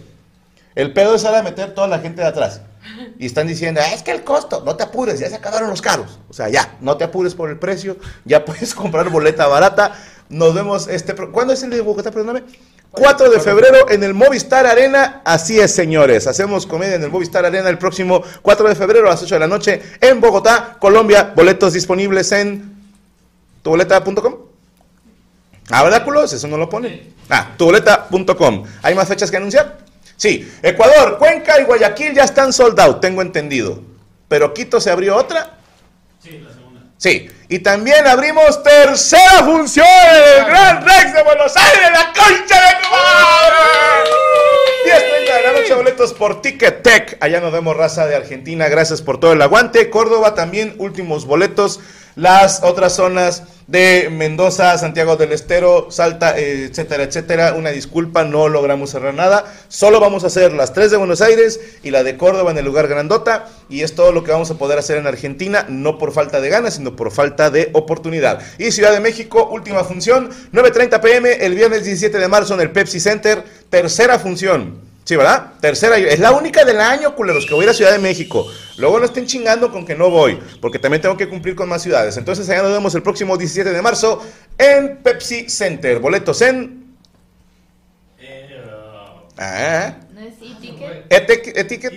[0.75, 2.61] El pedo es ahora meter toda la gente de atrás.
[3.17, 5.81] Y están diciendo, "Ah, es que el costo, no te apures, ya se acabaron los
[5.81, 6.19] caros.
[6.29, 9.93] O sea, ya, no te apures por el precio, ya puedes comprar boleta barata.
[10.29, 11.13] Nos vemos este...
[11.15, 12.43] ¿Cuándo es el de Bogotá, perdóname?
[12.91, 15.21] 4 de febrero en el Movistar Arena.
[15.25, 16.27] Así es, señores.
[16.27, 19.39] Hacemos comedia en el Movistar Arena el próximo 4 de febrero a las 8 de
[19.39, 21.33] la noche en Bogotá, Colombia.
[21.35, 22.73] Boletos disponibles en
[23.63, 24.35] tuboleta.com.
[25.71, 26.33] Ah, ¿verdad, culos?
[26.33, 27.13] Eso no lo pone.
[27.29, 28.63] Ah, tuboleta.com.
[28.81, 29.82] ¿Hay más fechas que anunciar?
[30.15, 30.51] Sí.
[30.61, 33.81] Ecuador, Cuenca y Guayaquil ya están sold out, tengo entendido.
[34.27, 35.57] Pero Quito se abrió otra.
[36.21, 36.81] Sí, la segunda.
[36.97, 37.29] Sí.
[37.49, 42.75] Y también abrimos tercera función en el Gran Rex de Buenos Aires, la concha de
[42.81, 43.57] tu madre.
[44.85, 47.17] 10.30 de la noche, boletos por Ticket Tech.
[47.19, 48.67] Allá nos vemos, raza de Argentina.
[48.69, 49.89] Gracias por todo el aguante.
[49.89, 51.79] Córdoba también, últimos boletos.
[52.15, 57.53] Las otras zonas de Mendoza, Santiago del Estero, Salta, etcétera, etcétera.
[57.53, 59.51] Una disculpa, no logramos cerrar nada.
[59.67, 62.65] Solo vamos a hacer las tres de Buenos Aires y la de Córdoba en el
[62.65, 63.47] lugar grandota.
[63.69, 66.49] Y es todo lo que vamos a poder hacer en Argentina, no por falta de
[66.49, 68.41] ganas, sino por falta de oportunidad.
[68.57, 72.71] Y Ciudad de México, última función, 9.30 pm, el viernes 17 de marzo en el
[72.71, 74.92] Pepsi Center, tercera función.
[75.05, 75.53] Sí, ¿verdad?
[75.59, 78.47] Tercera, es la única del año, culeros, que voy a ir a Ciudad de México.
[78.77, 81.81] Luego no estén chingando con que no voy, porque también tengo que cumplir con más
[81.81, 82.15] ciudades.
[82.15, 84.21] Entonces allá nos vemos el próximo 17 de marzo
[84.57, 85.99] en Pepsi Center.
[85.99, 86.95] Boletos en...
[89.37, 91.05] Ah, ¿No es e-ticket?
[91.09, 91.57] Etiquet.
[91.57, 91.93] Etiquet.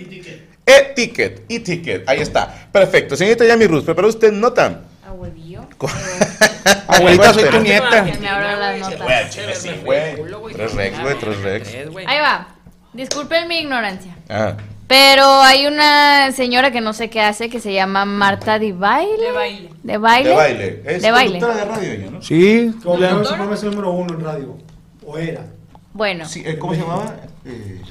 [0.65, 1.45] E-ticket.
[1.49, 2.09] E-ticket.
[2.09, 2.67] Ahí está.
[2.71, 3.15] Perfecto.
[3.15, 4.81] Señorita Yami Ruz, ¿preparó usted nota?
[5.05, 5.61] ¿A huevillo?
[6.87, 8.03] Abuelita, soy tu Que nieta.
[8.03, 9.33] me abra las notas.
[9.53, 10.15] Sí, güey.
[10.51, 11.69] Tres rex, güey, tres rex.
[12.05, 12.56] Ahí va.
[12.97, 14.17] Disculpen mi ignorancia.
[14.27, 14.57] Ah.
[14.87, 19.23] Pero hay una señora que no sé qué hace que se llama Marta de baile.
[19.23, 19.69] De baile.
[19.83, 20.29] De baile.
[20.29, 20.81] De baile.
[20.83, 21.39] Es de baile.
[21.39, 22.21] de radio ella, ¿no?
[22.23, 22.73] Sí.
[22.83, 24.57] Como el número uno en radio.
[25.05, 25.45] O era.
[25.93, 26.25] Bueno.
[26.25, 27.17] Sí, eh, ¿Cómo se llamaba?
[27.45, 27.81] Eh,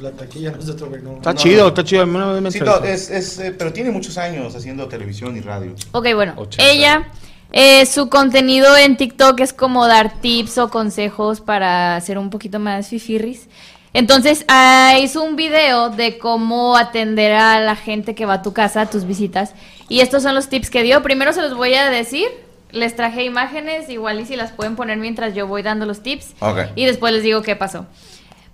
[0.00, 1.12] La taquilla no es de otro güey, no.
[1.18, 1.68] Está No, chido, no.
[1.68, 2.06] está chido.
[2.06, 5.74] me Sí, es, es, eh, pero tiene muchos años haciendo televisión y radio.
[5.92, 6.64] Ok, bueno, 80.
[6.68, 7.08] ella,
[7.52, 12.58] eh, su contenido en TikTok es como dar tips o consejos para ser un poquito
[12.58, 13.48] más fifirris.
[13.92, 18.52] Entonces, ah, hizo un video de cómo atender a la gente que va a tu
[18.52, 19.54] casa, a tus visitas.
[19.88, 21.02] Y estos son los tips que dio.
[21.02, 22.28] Primero se los voy a decir.
[22.70, 26.34] Les traje imágenes, igual y si las pueden poner mientras yo voy dando los tips.
[26.38, 26.58] Ok.
[26.76, 27.86] Y después les digo qué pasó.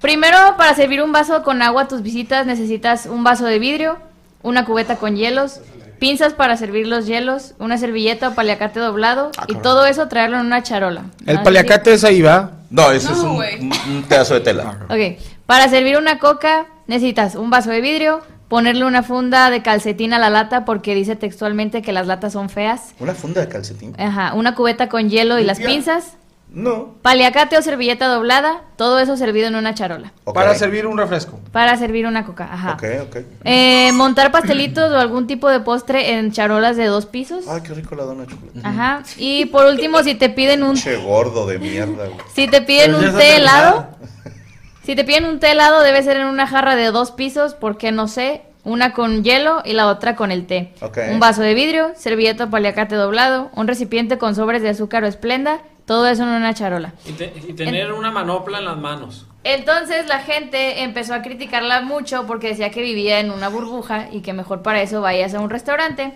[0.01, 3.99] Primero, para servir un vaso con agua a tus visitas necesitas un vaso de vidrio,
[4.43, 5.61] una cubeta con hielos,
[5.99, 10.47] pinzas para servir los hielos, una servilleta o paliacate doblado y todo eso traerlo en
[10.47, 11.05] una charola.
[11.27, 12.53] El paliacate es ahí, va.
[12.71, 13.61] No, ese es No, un, güey.
[13.61, 14.79] un- un pedazo de tela.
[14.91, 20.13] Ok, para servir una coca necesitas un vaso de vidrio, ponerle una funda de calcetín
[20.13, 22.95] a la lata porque dice textualmente que las latas son feas.
[23.01, 23.95] Una funda de calcetín.
[23.99, 26.17] Ajá, una cubeta con hielo y las pinzas,
[26.49, 26.95] No.
[27.03, 30.13] paliacate o servilleta doblada, todo eso servido en una charola.
[30.33, 31.39] Para servir un refresco.
[31.53, 32.75] Para servir una coca, ajá.
[32.75, 33.17] Ok, ok.
[33.45, 37.47] Eh, montar pastelitos o algún tipo de postre en charolas de dos pisos.
[37.49, 38.61] Ay, qué rico la dona de chocolate.
[38.63, 39.03] Ajá.
[39.19, 42.21] Y por último, si te piden un Che gordo de mierda, güey.
[42.35, 43.89] si te piden Pero un té helado,
[44.85, 47.93] si te piden un té helado debe ser en una jarra de dos pisos porque
[47.93, 50.73] no sé, una con hielo y la otra con el té.
[50.81, 50.99] Ok.
[51.11, 55.07] Un vaso de vidrio, servilleta o paliacate doblado, un recipiente con sobres de azúcar o
[55.07, 56.93] esplenda, todo eso en una charola.
[57.07, 59.27] Y, te- y tener una manopla en las manos.
[59.45, 64.21] Entonces la gente empezó a criticarla mucho porque decía que vivía en una burbuja y
[64.21, 66.13] que mejor para eso vayas a un restaurante.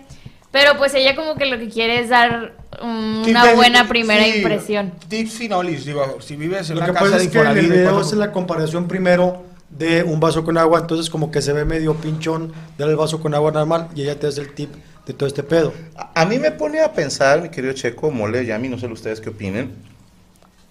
[0.51, 4.91] Pero pues ella como que lo que quiere es dar una buena primera sí, impresión.
[5.07, 7.69] Tips finolis, digo, si vives en Lo una que casa pasa de es que el
[7.69, 11.63] video es la comparación primero de un vaso con agua, entonces como que se ve
[11.63, 14.69] medio pinchón dar el vaso con agua normal y ella te hace el tip
[15.05, 15.73] de todo este pedo.
[15.95, 19.21] A, a mí me pone a pensar, mi querido Checo, Mole, Yami, no sé ustedes
[19.21, 19.71] qué opinen.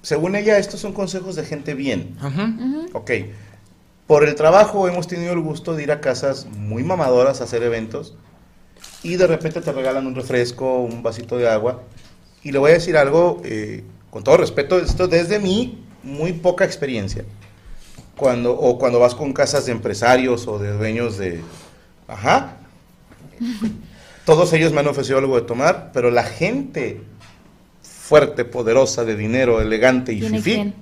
[0.03, 2.16] Según ella, estos son consejos de gente bien.
[2.95, 3.11] Ok.
[4.07, 7.62] Por el trabajo hemos tenido el gusto de ir a casas muy mamadoras a hacer
[7.62, 8.16] eventos
[9.03, 11.83] y de repente te regalan un refresco, un vasito de agua.
[12.43, 16.64] Y le voy a decir algo, eh, con todo respeto, esto desde mi muy poca
[16.64, 17.24] experiencia.
[18.16, 21.43] Cuando, o cuando vas con casas de empresarios o de dueños de...
[22.09, 22.57] Ajá.
[24.31, 27.01] Todos ellos me han ofrecido algo de tomar, pero la gente
[27.83, 30.74] fuerte, poderosa, de dinero, elegante y ¿Tiene fifí, quién?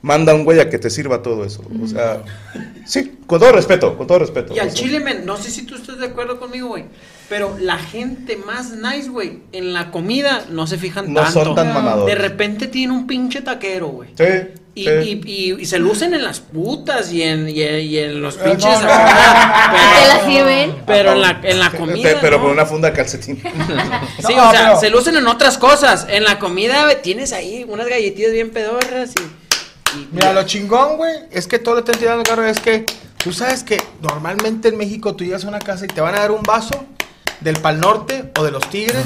[0.00, 1.62] manda un güey a que te sirva todo eso.
[1.82, 2.22] O sea,
[2.86, 4.54] sí, con todo respeto, con todo respeto.
[4.54, 6.86] Y al O sea, chile, men, no sé si tú estás de acuerdo conmigo, güey.
[7.28, 11.44] Pero la gente más nice, güey, en la comida no se fijan No tanto.
[11.44, 12.14] son tan mamadores.
[12.14, 14.10] De repente tiene un pinche taquero, güey.
[14.16, 14.24] Sí,
[14.76, 14.90] Y, sí.
[15.26, 18.36] y, y, y se lucen en las putas y en, y en, y en los
[18.36, 18.64] Eh, pinches.
[18.64, 18.92] no, no.
[18.92, 22.10] acá, ¿Y te pero, pero en la, en la comida.
[22.10, 22.42] Pe- pero ¿no?
[22.44, 23.42] con una funda de calcetín.
[24.26, 26.06] Sí, No, o sea, pero- se lucen en otras cosas.
[26.08, 29.96] En la comida tienes ahí unas galletitas bien pedorras y.
[30.12, 32.84] Mira, lo chingón, güey, es que todo lo que están tirando carro es que
[33.22, 36.20] tú sabes que normalmente en México tú llegas a una casa y te van a
[36.20, 36.84] dar un vaso
[37.40, 39.04] del Pal Norte o de los Tigres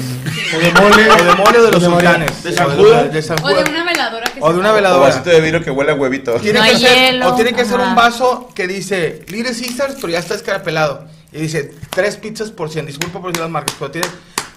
[0.55, 2.43] O de mole, o de mole o de los sultanes.
[2.43, 3.13] ¿De o San los- Judas?
[3.13, 5.07] de San O de una veladora que O de una O veladora.
[5.09, 6.33] vasito de vidrio que huele a huevito.
[6.39, 9.53] Tiene No que hay ser, hielo, o tiene que ser un vaso que dice Little
[9.53, 11.05] Caesars, pero ya está escarapelado.
[11.33, 12.85] Y dice tres pizzas por 100.
[12.87, 14.07] Disculpa por decir las marcas, pero tiene.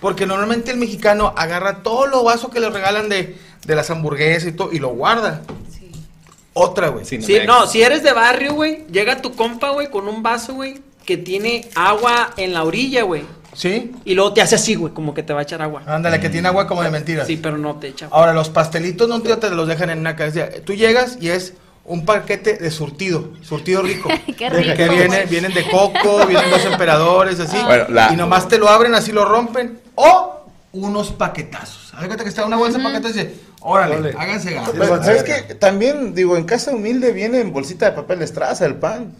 [0.00, 4.48] Porque normalmente el mexicano agarra todos los vasos que le regalan de, de las hamburguesas
[4.48, 5.42] y todo y lo guarda.
[6.52, 7.04] Otra, güey.
[7.04, 10.54] Sí, Sí, no, si eres de barrio, güey, llega tu compa, güey, con un vaso,
[10.54, 13.22] güey, que tiene agua en la orilla, güey.
[13.54, 13.92] ¿Sí?
[14.04, 15.82] Y luego te hace así, güey, como que te va a echar agua.
[15.86, 17.26] Ándale, que tiene agua como de mentiras.
[17.26, 18.08] Sí, pero no te echa.
[18.10, 20.48] Ahora, los pastelitos no te los dejan en una casa.
[20.64, 24.08] Tú llegas y es un paquete de surtido, surtido rico.
[24.36, 24.76] Qué De rico.
[24.76, 27.56] Que viene, vienen de coco, vienen dos emperadores, así.
[27.64, 29.78] Bueno, la- Y nomás te lo abren, así lo rompen.
[29.94, 31.92] O unos paquetazos.
[31.96, 34.70] Cuenta que está una bolsa de paquetes y dice, órale, háganse ganas.
[34.72, 35.54] Pero, ¿sabes qué?
[35.54, 39.12] También, digo, en casa humilde viene en bolsita de papel de estraza el pan.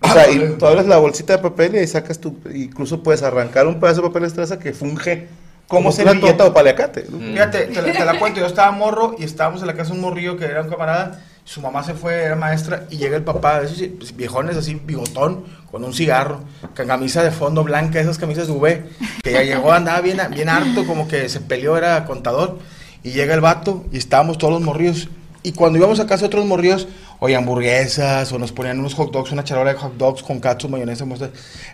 [0.00, 2.36] O sea, y tú abres la bolsita de papel y ahí sacas tu...
[2.54, 5.28] Incluso puedes arrancar un pedazo de papel de estraza que funge
[5.66, 7.06] como servilleta o paliacate.
[7.10, 7.18] ¿no?
[7.18, 8.40] Fíjate, te la, te la cuento.
[8.40, 11.20] Yo estaba morro y estábamos en la casa de un morrillo que era un camarada.
[11.44, 14.74] Su mamá se fue, era maestra, y llega el papá, de esos pues, viejones así,
[14.84, 16.42] bigotón, con un cigarro,
[16.76, 18.84] con camisa de fondo blanca, esas camisas de V,
[19.22, 22.58] que ya llegó, andaba bien, bien harto, como que se peleó, era contador.
[23.02, 25.08] Y llega el vato y estábamos todos los morrillos.
[25.48, 26.86] Y cuando íbamos a casa de otros morrillos,
[27.20, 30.68] oye, hamburguesas, o nos ponían unos hot dogs, una charola de hot dogs con katsu,
[30.68, 31.06] mayonesa.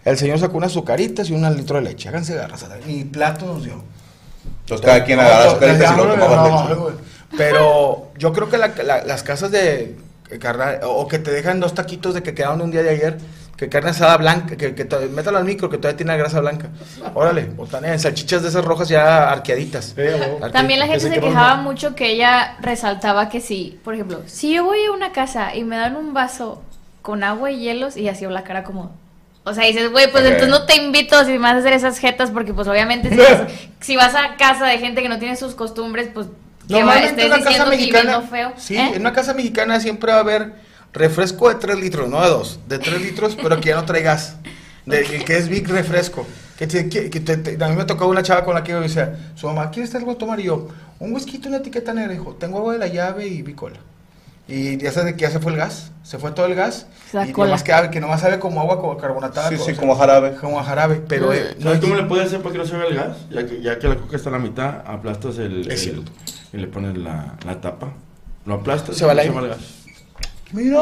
[0.04, 2.08] El señor sacó unas azucaritas y un litro de leche.
[2.08, 2.64] Háganse garras.
[2.86, 3.82] Y plato nos dio.
[4.60, 6.96] Entonces cada quien agarra y lo tomaba leche.
[7.36, 9.96] Pero yo creo que la- la- las casas de
[10.38, 13.18] carne, o que te dejan dos taquitos de que quedaron un día de ayer,
[13.64, 16.68] que carne asada blanca, que, que métalo al micro, que todavía tiene la grasa blanca.
[17.14, 19.94] Órale, botanea, salchichas de esas rojas ya arqueaditas.
[19.96, 24.22] Arque- También la que gente se quejaba mucho que ella resaltaba que sí, por ejemplo,
[24.26, 26.62] si yo voy a una casa y me dan un vaso
[27.02, 28.92] con agua y hielos y así la cara como...
[29.46, 31.98] O sea, dices, güey, pues entonces no te invito si me vas a hacer esas
[31.98, 33.42] jetas porque pues obviamente si vas,
[33.80, 36.26] si vas a casa de gente que no tiene sus costumbres, pues
[36.66, 38.20] Normalmente estés en una casa mexicana.
[38.22, 38.52] feo.
[38.56, 38.92] Sí, ¿eh?
[38.94, 40.54] en una casa mexicana siempre va a haber
[40.94, 44.02] refresco de 3 litros, no de 2, de 3 litros, pero que ya no trae
[44.02, 44.36] gas.
[44.86, 46.26] De, el que es Big Refresco.
[46.58, 48.72] Que, te- que- que te- te- a mí me tocó una chava con la que
[48.72, 50.38] yo decía, su mamá, ¿quieres algo a tomar?
[50.40, 50.68] Y yo,
[51.00, 52.12] un whisky, una etiqueta negra.
[52.12, 53.78] Dijo, tengo agua de la llave y bicola.
[54.46, 56.86] Y ya sabes de que ya se fue el gas, se fue todo el gas.
[57.14, 57.46] La y cola.
[57.48, 59.48] nomás que, que nomás sabe como agua como carbonatada.
[59.48, 60.34] Sí, sí, o sea, como jarabe.
[60.36, 62.66] Como a jarabe, pero eh, no ¿Sabes es cómo le puedes hacer para que no
[62.66, 63.16] se vea el gas?
[63.30, 66.12] Ya que, ya que la coca está a la mitad, aplastas el, Es el- cierto.
[66.52, 67.94] y le pones la, la tapa.
[68.44, 69.52] Lo aplastas Se va y el no aire.
[69.54, 69.66] el gas.
[70.54, 70.78] Mira.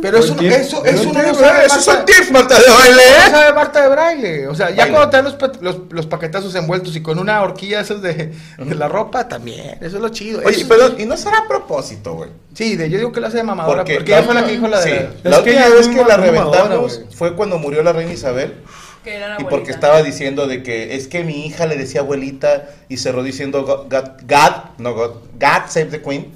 [0.00, 1.22] Pero eso, eso, eso no tip.
[1.22, 3.30] lo sabe son Marta- tips, Marta de baile, No ¿eh?
[3.30, 4.46] sabe Marta de braille.
[4.46, 7.42] O sea, ya cuando te dan los, pa- los, los paquetazos envueltos y con una
[7.42, 9.78] horquilla esos de, de la ropa, también.
[9.80, 10.40] Eso es lo chido.
[10.44, 12.30] Oye, Eso- pero y no será a propósito, güey.
[12.54, 13.78] Sí, de, yo digo que lo hace de mamadora.
[13.78, 15.08] Porque, Porque, ella fue la que dijo la sí, de.
[15.24, 18.54] la Es que última vez que la reventamos fue cuando murió la reina Isabel.
[19.02, 22.00] Que era la Y porque estaba diciendo de que es que mi hija le decía
[22.00, 26.32] abuelita y cerró diciendo God, God, God- no God, God save the queen.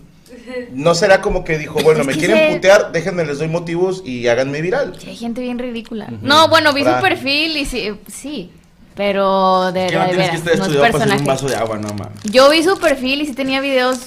[0.73, 4.03] No será como que dijo, bueno, Es me quieren se- putear, déjenme les doy motivos
[4.05, 4.95] y háganme viral.
[4.99, 6.09] Sí, hay gente bien ridícula.
[6.23, 8.51] No, bueno, vi su perfil y sí, sí,
[8.95, 11.25] pero de, Que no de tienes que veras, estar no es estudiado para hacer un
[11.27, 12.23] vaso de agua, no mames.
[12.25, 13.99] Yo vi su perfil y sí tenía videos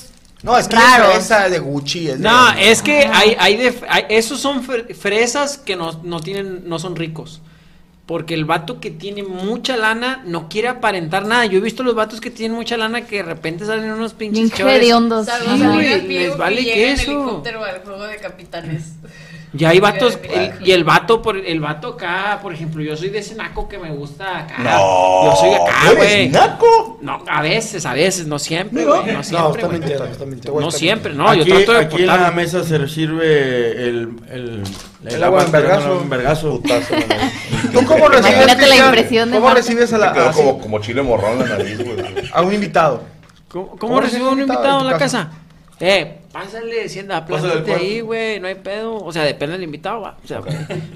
[0.44, 1.18] No, es que Raros.
[1.18, 2.08] es esa de Gucci.
[2.10, 6.02] Es de- No, es que hay, hay de, hay- esos son fre- fresas que no,
[6.04, 7.42] no tienen, no son ricos.
[8.06, 11.46] Porque el vato que tiene mucha lana no quiere aparentar nada.
[11.46, 14.50] Yo he visto los vatos que tienen mucha lana que de repente salen unos pinches
[14.50, 14.80] bien chores.
[15.26, 15.60] Saludos
[16.02, 18.84] Sí, les vale que llega en helicóptero al juego de capitanes.
[19.54, 22.96] Y hay vatos, Sí, el- y el vato, por, el vato acá, por ejemplo, yo
[22.96, 24.56] soy de ese naco que me gusta acá.
[24.60, 26.30] No, yo soy acá, ¿tú eres güey.
[26.30, 26.98] naco?
[27.02, 29.08] No, a veces, a veces, no siempre, güey.
[29.08, 29.80] No No, siempre, está güey.
[29.80, 30.62] mintiendo, está mintiendo.
[30.62, 34.64] No siempre, no, yo aquí, trato de aquí en la mesa se sirve el, el,
[35.06, 36.02] El agua en vergazo.
[36.02, 36.62] en vergazo.
[36.62, 37.72] Putazo, no, no.
[37.82, 39.62] ¿Tú cómo recibes, Imagínate la impresión de ¿Cómo Marta.
[39.62, 41.98] recibes a, Me la, quedó a, como, como chile morrón la nariz, güey.
[42.32, 43.04] a un invitado?
[43.50, 45.18] ¿Cómo, cómo ¿Cómo recibo un recibes invitado en en la casa?
[45.26, 45.32] casa?
[45.82, 48.96] Eh, pásale, sienta, Pásale al aplástate ahí, güey, no hay pedo.
[48.98, 50.18] O sea, depende del invitado, va.
[50.24, 50.42] O sea,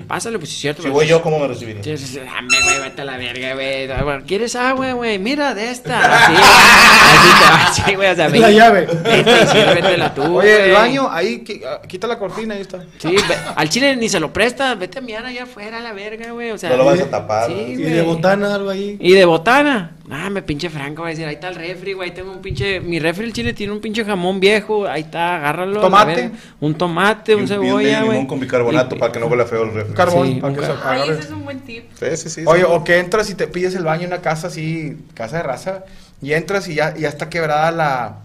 [0.07, 0.81] pásale, pues si es cierto.
[0.83, 1.83] Si voy yo, ¿cómo me recibiría?
[1.83, 3.87] Sí, sí, sí, dame, güey, vete a la verga, güey.
[4.23, 5.19] ¿Quieres agua, güey?
[5.19, 5.99] Mira, de esta.
[6.25, 8.85] Así, así te va, sí, güey, o sea, la llave.
[8.85, 10.71] Vete sírvetela tú, Oye, el güey.
[10.73, 12.83] baño, ahí, ah, quita la cortina, ahí está.
[12.97, 15.93] Sí, ve- al chile ni se lo presta, vete a mirar allá afuera a la
[15.93, 16.51] verga, güey.
[16.51, 17.47] O sea, No lo vas a tapar.
[17.47, 18.97] Sí, Y de botana, algo ahí.
[18.99, 19.91] Y de botana.
[20.11, 22.79] Ah, me pinche Franco va a decir, ahí está el refri, güey, tengo un pinche,
[22.79, 25.81] mi refri el chile tiene un pinche jamón viejo, ahí está, agárralo.
[25.81, 26.31] Tomate.
[26.59, 28.11] Un tomate, Y un cebolla, güey.
[28.11, 29.93] limón con bicarbonato Y- para que no huela feo el refri.
[29.95, 31.85] Carbón, Sí, para un que se Ay, ese es un buen tip.
[31.99, 32.43] Sí, sí, sí.
[32.45, 32.67] Oye, sí.
[32.69, 35.85] o que entras y te pides el baño en una casa así, casa de raza,
[36.21, 38.17] y entras y ya, y ya está quebrada la...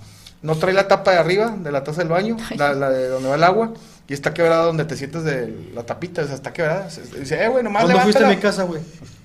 [0.42, 3.28] No trae la tapa de arriba de la taza del baño, la, la de donde
[3.28, 3.72] va el agua,
[4.08, 6.88] y está quebrada donde te sientes de la tapita, o sea, está quebrada.
[7.18, 8.80] Dice, eh, güey, nomás ¿Cuándo fuiste a mi casa, güey?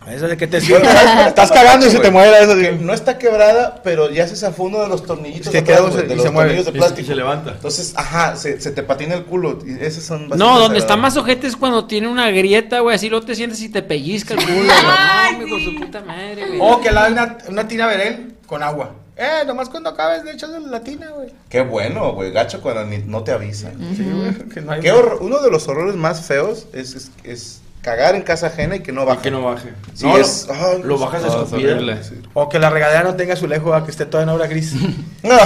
[0.07, 0.57] Eso de que te
[1.27, 2.84] estás cagando y se te mueve que digo.
[2.84, 6.14] No está quebrada, pero ya se zafó uno de los tornillitos Se atrás, se- de
[6.14, 6.49] y los se mueve.
[6.49, 7.02] tornillos de Y- plástico.
[7.02, 7.52] y se levanta.
[7.52, 9.60] Entonces, ajá, se, se te patina el culo.
[9.65, 13.10] Y esos son No, donde está más ojete es cuando tiene una grieta, güey, así
[13.10, 14.73] luego te sientes y te pellizca el culo.
[14.98, 15.65] Ay, No, de sí.
[15.65, 16.60] su puta madre, güey.
[16.61, 18.91] O que la una, una tina verel con agua.
[19.18, 21.30] Eh, nomás cuando acabes le echas la tina, güey.
[21.49, 22.32] Qué bueno, güey.
[22.32, 23.72] Gacho cuando ni- no te avisan.
[23.95, 24.82] Sí, güey, no hay...
[24.82, 28.76] Qué horror- Uno de los horrores más feos es, es, es cagar en casa ajena
[28.76, 29.22] y que no Y baje.
[29.22, 29.70] que no baje.
[29.94, 31.74] Sí, no, es- lo, ay, lo bajas a no, es escupida.
[31.74, 32.03] horrible.
[32.03, 32.16] Sí.
[32.34, 34.74] O que la regadera no tenga azulejo, ah, que esté toda en obra gris.
[35.24, 35.38] No,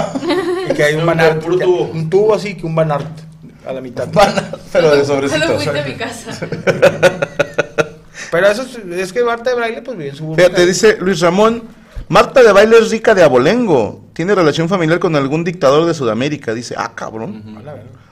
[0.69, 1.43] y que hay un Un banart.
[1.43, 1.83] puro que- tubo.
[1.83, 3.07] Un tubo así que un banart
[3.67, 4.07] a la mitad.
[4.73, 5.53] pero de Solo sobrecito.
[5.55, 6.31] fuiste a mi casa.
[8.31, 11.19] Pero eso es, es que Marta de Braille, pues vive en su Fíjate, dice Luis
[11.19, 11.63] Ramón,
[12.09, 14.05] Marta de baile es rica de abolengo.
[14.13, 16.53] Tiene relación familiar con algún dictador de Sudamérica.
[16.53, 17.43] Dice, ah, cabrón.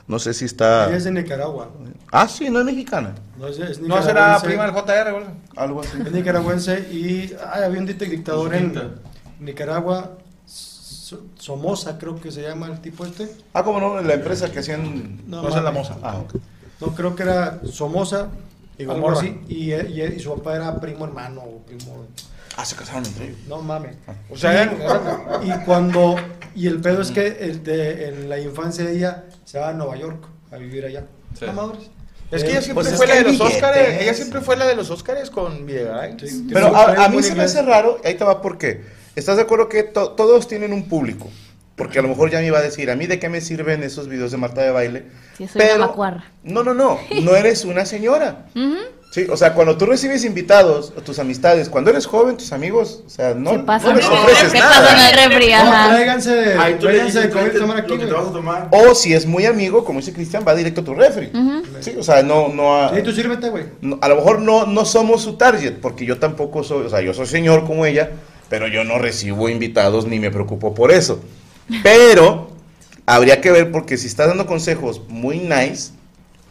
[0.08, 0.88] No sé si está...
[0.88, 1.70] Ella es de Nicaragua.
[2.12, 3.14] Ah, sí, no es mexicana.
[3.38, 5.26] No, es, es No será prima del JR, güey.
[5.56, 5.98] Algo así.
[6.06, 8.74] Es nicaragüense y ay, había un dic- dictador en
[9.40, 10.14] Nicaragua,
[10.46, 13.30] So- Somoza creo que se llama el tipo este.
[13.54, 15.22] Ah, como no, la empresa que hacían...
[15.28, 15.98] No, No es la moza.
[16.02, 16.36] Ah, ok.
[16.82, 18.28] No, creo que era Somoza,
[18.78, 22.06] Y algo así, y, y- y su papá era primo hermano o primo...
[22.58, 23.38] Ah, se casaron entre ellos.
[23.48, 23.96] No mames.
[24.30, 25.02] O sea, eran- eran-
[25.44, 26.16] Y cuando...
[26.56, 29.74] Y el pedo es que el de, en la infancia de ella se va a
[29.74, 31.06] Nueva York a vivir allá.
[31.38, 31.46] Sí.
[31.46, 31.84] Mamadores.
[32.32, 34.02] es que ella Eh, siempre pues es fue la de los Óscares.
[34.02, 36.18] Ella siempre fue la de los Óscares con Videgaray.
[36.20, 38.82] sí, Pero a, a mí se me hace raro, ahí te va por qué.
[39.16, 41.30] ¿Estás de acuerdo que to- todos tienen un público?
[41.76, 43.84] Porque a lo mejor ya me iba a decir, a mí de qué me sirven
[43.84, 45.06] esos videos de Marta de baile.
[45.38, 46.26] Sí, soy una macuarra.
[46.44, 48.48] No, no, no, no eres una señora.
[48.56, 48.78] Ujú.
[49.10, 53.10] Sí, o sea, cuando tú recibes invitados, tus amistades, cuando eres joven, tus amigos, o
[53.10, 55.12] sea, no, Se pasan no les ofreces se nada.
[55.16, 55.88] refri, No, ajá.
[55.90, 56.30] tráiganse,
[56.80, 58.68] tú de comer y "Tráete tomar aquí, lo que te vas a tomar.
[58.72, 61.32] O si es muy amigo, como dice Cristian, va directo a tu refri.
[61.80, 63.64] Sí, o sea, no, no, a, Sí, tú sírvete, güey.
[63.82, 67.02] no- a lo mejor no, no somos su target, porque yo tampoco soy, o sea,
[67.02, 68.12] yo soy señor como ella,
[68.50, 71.22] pero yo no recibo invitados ni me preocupo por eso.
[71.82, 72.50] Pero
[73.06, 75.92] habría que ver, porque si estás dando consejos muy nice,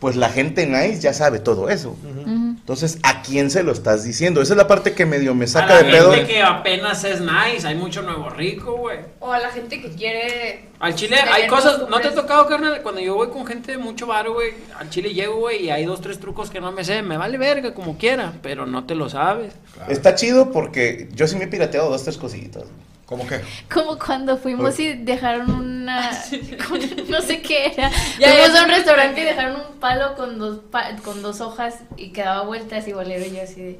[0.01, 1.97] pues la gente nice ya sabe todo eso.
[2.27, 4.43] Entonces, ¿a quién se lo estás diciendo?
[4.43, 6.13] Esa es la parte que medio me saca a de la pedo.
[6.13, 8.99] gente que apenas es nice, hay mucho nuevo rico, güey.
[9.21, 10.69] O a la gente que quiere.
[10.81, 12.83] Al chile hay cosas, ¿no te ha tocado, carnal?
[12.83, 15.85] Cuando yo voy con gente de mucho varo, güey, al chile llego, güey, y hay
[15.85, 18.95] dos, tres trucos que no me sé, me vale verga como quiera, pero no te
[18.95, 19.55] lo sabes.
[19.89, 22.65] Está chido porque yo sí me he pirateado dos, tres cositas.
[23.07, 23.41] ¿Cómo qué?
[23.73, 26.11] Como cuando fuimos y dejaron una.
[26.69, 27.91] con- no sé qué era.
[28.19, 31.77] Ya, Fuimos a un restaurante y dejaron un palo con dos, pa- con dos hojas
[31.97, 33.25] y quedaba vueltas y bolero.
[33.25, 33.79] Y yo así de.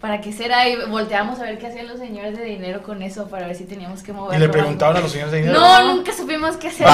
[0.00, 0.68] ¿Para qué será?
[0.68, 3.64] Y volteamos a ver qué hacían los señores de dinero con eso para ver si
[3.64, 4.46] teníamos que Y moverlo.
[4.46, 5.58] le preguntaban a los señores de dinero.
[5.58, 6.86] No, nunca supimos qué hacer.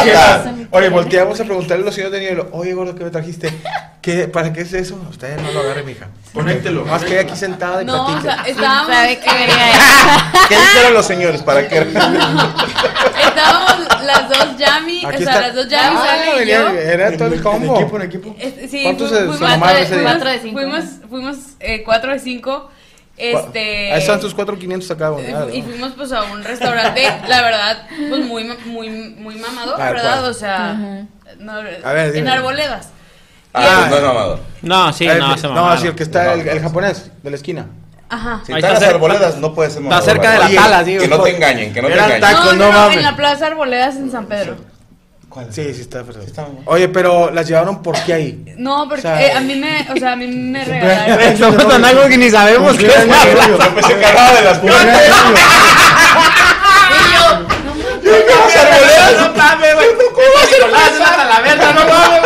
[0.70, 3.52] Oye, volteamos a preguntarle a los señores de dinero, oye, gordo, ¿qué me trajiste?
[4.00, 4.98] ¿Qué, ¿Para qué es eso?
[5.10, 6.08] Usted no lo agarre, mija.
[6.32, 6.86] Conéctelo.
[6.86, 8.34] Más que aquí sentada y No, o platique.
[8.34, 8.94] sea, estábamos.
[8.94, 9.30] ¿Sabe qué
[10.48, 11.42] ¿Qué dijeron los señores?
[11.42, 11.78] ¿Para qué?
[13.26, 15.40] Estábamos las dos Yami, o sea, está.
[15.40, 16.68] las dos Yami, Ah, y yo.
[16.70, 17.76] Era todo el combo.
[17.76, 18.36] En equipo, en equipo.
[18.68, 19.38] Sí, ¿Cuántos fu- se- fuimos?
[20.02, 20.58] Cuatro de cinco.
[20.60, 22.70] fuimos, fuimos eh, cuatro de cinco.
[23.16, 23.92] Este.
[23.92, 25.12] Ahí están tus 4.500 acá.
[25.18, 30.18] Eh, Y fuimos pues a un restaurante, la verdad, pues muy, muy, muy mamador, ¿verdad?
[30.20, 30.30] ¿cuál?
[30.30, 30.74] O sea,
[31.38, 32.28] no, A ver, dime.
[32.30, 32.88] en arboledas.
[33.52, 34.40] Ah, pues no es mamador.
[34.62, 35.80] No, sí, ver, no, se no, mamaron.
[35.80, 37.66] sí, el que está, el, el japonés, de la esquina.
[38.08, 38.42] Ajá.
[38.44, 40.82] Si Ahí están está las cerca- arboledas, no puede ser está cerca de la tala,
[40.84, 41.02] digo.
[41.02, 42.20] Que no te engañen, que no te engañen.
[42.20, 42.96] No, no no, no, mames.
[42.98, 44.56] en la Plaza Arboledas en San Pedro.
[45.50, 46.22] Sí, sí está, perdón.
[46.26, 46.62] Está bien.
[46.66, 48.54] Oye, pero las llevaron por qué ahí.
[48.56, 51.20] No, porque O sea, eh, a mí me, o sea, a mí me regalaron.
[51.20, 52.92] Estamos algo que ni sabemos qué es.
[52.92, 55.02] Que hablaba de las puertas.
[60.70, 62.20] No hasta la verga, no mames.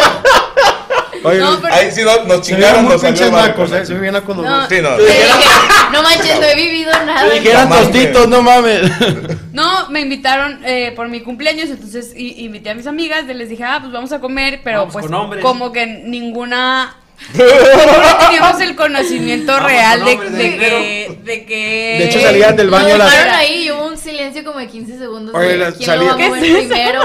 [1.24, 3.48] Oye, No, pero Ahí sí no- nos veían chingaron, nos salió pinches mal.
[3.48, 3.86] nacos, eh.
[3.86, 4.68] Se veían nacos los No.
[4.68, 4.90] Sí, no.
[5.92, 7.30] No manches, no he vivido nada.
[7.30, 8.82] Dijeran tostitos, no mames.
[9.52, 13.64] No, me invitaron eh, por mi cumpleaños, entonces i- invité a mis amigas, les dije,
[13.64, 16.94] ah, pues vamos a comer, pero Vamos pues con como que ninguna...
[17.34, 21.96] no teníamos el conocimiento Vamos real con de, de de que, de que...
[21.98, 24.98] De hecho, salían del baño Nos dejaron ahí y hubo un silencio como de 15
[24.98, 25.34] segundos.
[25.34, 27.00] Oye, ¿Quién salía- lo va a ¿Qué mover primero?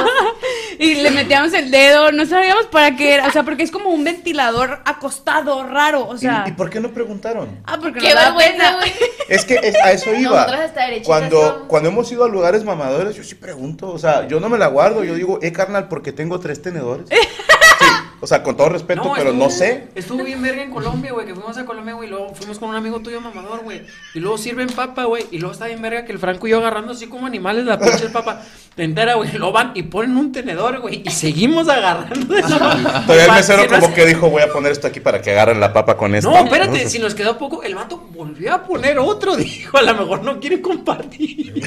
[0.80, 3.90] Y le metíamos el dedo, no sabíamos para qué era, o sea, porque es como
[3.90, 6.44] un ventilador acostado, raro, o sea...
[6.48, 7.60] ¿Y, y por qué no preguntaron?
[7.66, 8.34] Ah, porque Qué pena.
[8.78, 8.91] güey.
[9.30, 10.44] Es que es- a eso iba.
[10.44, 13.90] Hasta Cuando, cuando hemos ido a lugares mamadores, yo sí pregunto.
[13.90, 15.04] O sea, yo no me la guardo.
[15.04, 17.08] Yo digo, eh, carnal, porque tengo tres tenedores.
[18.24, 19.90] O sea, con todo respeto, pero estuvo- no sé.
[19.95, 22.70] Estuvo bien verga en Colombia, güey, que fuimos a Colombia, güey, y luego fuimos con
[22.70, 23.82] un amigo tuyo mamador, güey,
[24.14, 26.60] y luego sirven papa, güey, y luego está bien verga que el Franco y yo
[26.60, 28.41] agarrando así como animales la pinche papa
[28.78, 32.58] entera, güey, luego van y ponen un tenedor, güey, y seguimos agarrando eso.
[32.58, 35.74] Todavía el mesero como que dijo, voy a poner esto aquí para que agarren la
[35.74, 36.32] papa con esto.
[36.32, 39.95] No, espérate, si nos quedó poco, el vato volvió a poner otro, dijo, a lo
[39.95, 41.62] mejor no quiere compartir.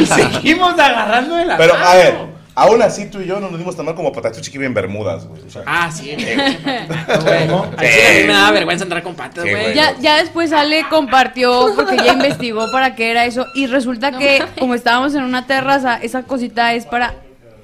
[0.00, 1.86] y seguimos agarrando de la Pero, mano.
[1.86, 2.14] a ver,
[2.54, 5.26] aún así tú y yo no nos dimos tan mal como Patacho Chiqui en Bermudas,
[5.26, 5.42] güey.
[5.46, 6.24] O sea, Ah, sí, güey.
[6.26, 6.34] Sí.
[6.66, 9.62] A mí me da vergüenza entrar con patas, Sí, güey.
[9.62, 9.74] güey.
[9.74, 14.44] Ya, ya después Ale compartió, porque ya investigó para qué era eso, y resulta que
[14.58, 17.14] como estábamos en una terraza, esa cosita es para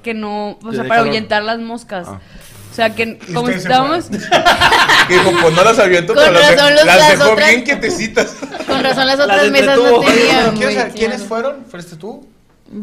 [0.03, 1.07] que no, o sea, para calor.
[1.09, 2.09] ahuyentar las moscas.
[2.09, 4.07] O sea, que como estábamos...
[4.09, 4.13] Y
[5.13, 8.37] dijo, pues no las aviento, Con pero las, de- las las dejó otras- bien quietecitas.
[8.69, 10.91] Con razón las Las otras mesas no tenían.
[10.93, 11.27] Quiénes no.
[11.27, 11.65] fueron.
[11.69, 12.25] ¿Fuiste tú?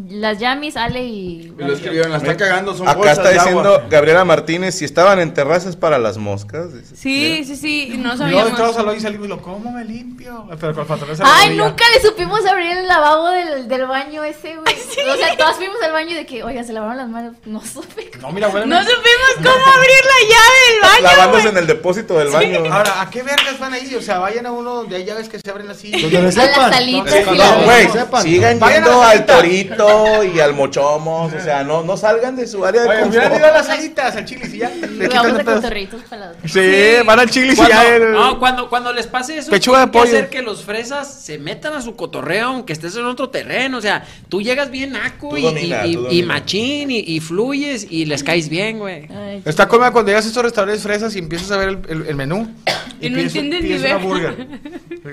[0.10, 1.54] Las Yamis, Ale y.
[1.58, 3.52] Y lo escribieron, la está cagando, son Acá bolsas está de agua.
[3.62, 6.74] diciendo Gabriela Martínez, si estaban en terrazas para las moscas.
[6.74, 6.96] dice.
[6.96, 8.50] Sí, sí, sí, no Y luego sabíamos.
[8.50, 10.48] entramos al y salimos y lo, ¿cómo me limpio?
[10.60, 14.24] Pero con el pantalón se Ay, nunca le supimos abrir el lavabo del, del baño
[14.24, 14.76] ese, güey.
[15.06, 17.36] O sea, todas fuimos al baño y de que, oigan, se lavaron las manos.
[17.46, 18.10] No supe.
[18.22, 18.66] No, mira, güey.
[18.66, 22.74] No supimos cómo abrir la llave del baño, Lavándose en el depósito del baño.
[22.74, 23.94] Ahora, ¿a qué vergas van ahí?
[23.94, 25.92] O sea, vayan a uno donde hay llaves que se abren así.
[25.92, 26.72] Donde sepan.
[26.74, 28.24] salitas y no, güey, sepan.
[28.24, 29.36] sigan Vayan yendo al salita.
[29.36, 29.75] torito
[30.24, 33.38] y al mochomos, o sea, no, no salgan de su área de hubieran confort.
[33.38, 34.70] ido a las salitas, al y ya.
[34.70, 36.48] le Vamos a.
[36.48, 37.96] Sí, van al chili y Cuando, ya.
[37.96, 40.06] el- no, cuando, cuando les pase eso, Pechuga de pollo.
[40.06, 43.78] hacer que los fresas se metan a su cotorreo, aunque estés en otro terreno.
[43.78, 45.84] O sea, tú llegas bien naco Tú y, domina,
[46.24, 49.08] machín y, y fluyes y les caes bien, güey.
[49.12, 52.08] Ay, Está cómoda cuando llegas a estos restaurantes fresas y empiezas a ver el, el-
[52.08, 52.48] el menú.
[53.02, 54.48] Y no entiendes ni ver.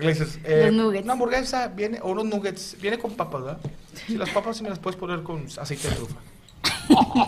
[0.44, 1.04] eh, Los nuggets.
[1.04, 3.58] Una hamburguesa viene, o unos nuggets, viene con papas, ¿verdad?
[4.06, 6.16] Si las papas sí me las puedes poner con aceite de trufa.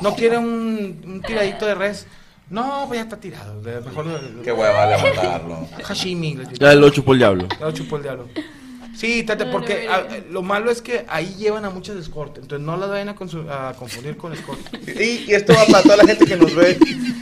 [0.03, 2.07] No quiere un, un tiradito de res.
[2.51, 3.61] No, pues ya está tirado.
[3.63, 4.07] de- Mejor
[4.43, 5.67] Qué hueva levantarlo.
[5.83, 6.39] Hashimi.
[6.61, 7.49] Ya lo chupó el diablo.
[7.59, 8.29] Ya lo chupó el diablo.
[8.97, 12.39] Sí, tate, porque ah, lo malo es que ahí llevan a muchas escort.
[12.39, 13.15] Entonces no las vayan a,
[13.75, 14.61] confundir con escort.
[14.87, 16.79] Y, y esto va para toda la gente que nos ve.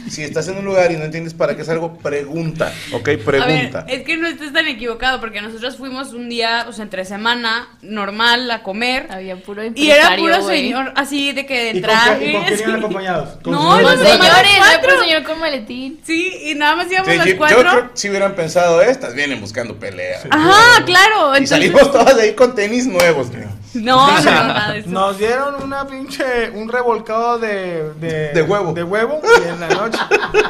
[0.09, 2.71] Si estás en un lugar y no entiendes para qué es algo, pregunta.
[2.91, 3.79] Ok, pregunta.
[3.79, 6.83] A ver, es que no estés tan equivocado porque nosotros fuimos un día, o sea,
[6.83, 9.07] entre semana, normal, a comer.
[9.09, 12.29] Había puro Y era puro señor, así de que de ¿Y con qué- traje.
[12.29, 13.29] y con quién iban acompañados?
[13.41, 13.99] ¿Con No, señores?
[13.99, 15.99] los señores, señores, señor con maletín.
[16.03, 17.59] Sí, y nada más íbamos Sí, los yo, yo cuatro.
[17.59, 20.19] creo que si hubieran pensado estas, vienen buscando pelea.
[20.29, 21.33] Ajá, claro.
[21.33, 23.29] Y Entonces, salimos todas de ahí con tenis nuevos.
[23.29, 23.43] güey.
[23.73, 24.89] No, no, nada de eso.
[24.89, 28.73] Nos dieron una pinche, un revolcado de, de, De huevo.
[28.73, 29.97] De huevo y en la noche.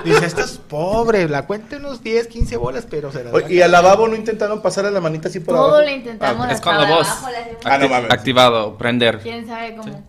[0.03, 3.61] Dice, esta es pobre, la cuenta unos 10, 15 bolas, pero se las Oye, Y
[3.61, 5.81] al lavabo no intentaron pasarle la manita así por Todo abajo.
[5.83, 6.47] lo intentamos.
[6.47, 7.07] Es hasta con la voz.
[7.63, 8.11] Ah, no mames.
[8.11, 9.19] Activado, prender.
[9.19, 10.03] ¿Quién sabe cómo?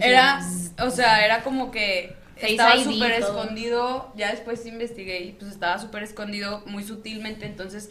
[0.00, 0.70] Era, es.
[0.82, 3.42] o sea, era como que estaba súper todo.
[3.42, 4.12] escondido.
[4.16, 7.44] Ya después investigué y pues estaba súper escondido muy sutilmente.
[7.44, 7.90] Entonces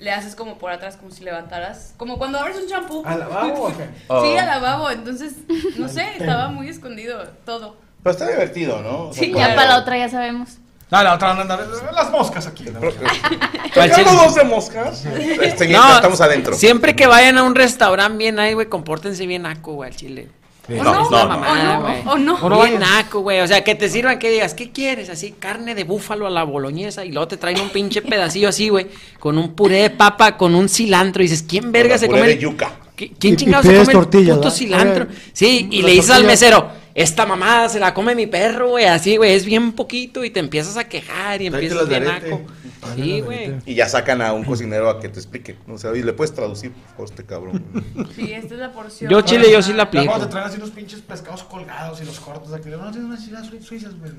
[0.00, 1.94] le haces como por atrás, como si levantaras.
[1.96, 3.02] Como cuando abres un champú.
[3.06, 3.84] ¿Al lavabo o qué?
[3.98, 4.38] Sí, Oh.
[4.38, 4.90] al lavabo.
[4.90, 5.34] Entonces,
[5.76, 7.76] no sé, estaba muy escondido todo.
[8.02, 9.08] Pero está divertido, ¿no?
[9.08, 10.58] O sea, Sí, como- Ya para la otra ya sabemos.
[10.90, 11.56] No, la otra anda,
[11.94, 12.64] las moscas aquí.
[12.64, 15.04] ¿Tocamos dos de moscas?
[15.40, 16.54] Este, No, estamos adentro.
[16.56, 20.30] Siempre que vayan a un restaurante bien ahí, güey, compórtense bien naco, güey, al chile.
[20.76, 21.10] No, ¿O no?
[21.10, 21.28] no, no.
[21.28, 22.02] mamada, ¿O güey.
[22.04, 22.12] no?
[22.12, 22.34] ¿O no?
[22.42, 23.40] ¿O no Bien naco, güey.
[23.40, 25.08] O sea, que te sirvan, que digas, ¿qué quieres?
[25.10, 27.04] Así, carne de búfalo a la boloñesa.
[27.04, 28.86] Y luego te traen un pinche pedacillo así, güey.
[29.18, 31.22] Con un puré de papa, con un cilantro.
[31.22, 32.28] Y dices, ¿quién verga se Puré come?
[32.32, 32.72] de yuca.
[32.96, 34.56] ¿Qui- ¿Quién Y- chingados y se come el tortillas, puto ¿verdad?
[34.58, 35.06] cilantro?
[35.32, 36.30] Sí, y le dices al tortilla.
[36.30, 36.68] mesero,
[37.02, 38.84] esta mamada se la come mi perro, güey.
[38.86, 40.24] Así, güey, es bien poquito.
[40.24, 42.42] Y te empiezas a quejar y empiezas bien naco.
[42.96, 43.54] Sí, güey.
[43.66, 45.56] Y ya sacan a un cocinero a que te explique.
[45.68, 47.62] O sea, y le puedes traducir, por este cabrón.
[48.16, 49.10] Sí, esta es la porción.
[49.10, 50.06] Yo chile, yo sí la Ya aplico.
[50.06, 52.70] cuando te traen así unos pinches pescados colgados y los cortos aquí.
[52.70, 54.12] No, tienes unas sui- suizas, güey.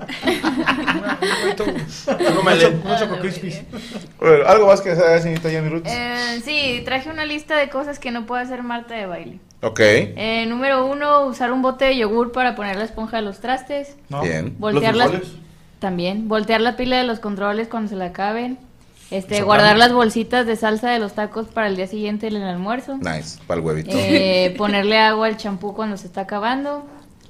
[2.86, 3.62] Un choco crispies.
[4.46, 5.90] ¿Algo más que haga, señorita Yami Roots?
[5.90, 9.40] Eh, sí, traje una lista de cosas que no puede hacer Marta de baile.
[9.62, 13.38] Ok, Eh, número uno, usar un bote de yogur para poner la esponja de los
[13.40, 13.96] trastes.
[14.08, 14.20] ¿No?
[14.22, 14.56] bien.
[14.58, 15.22] Voltear ¿Los las,
[15.78, 18.58] también, voltear la pila de los controles cuando se la acaben.
[19.10, 22.44] Este, guardar las bolsitas de salsa de los tacos para el día siguiente en el
[22.44, 22.96] almuerzo.
[22.96, 23.90] Nice, para el huevito.
[23.94, 26.84] Eh, ponerle agua al champú cuando se está acabando.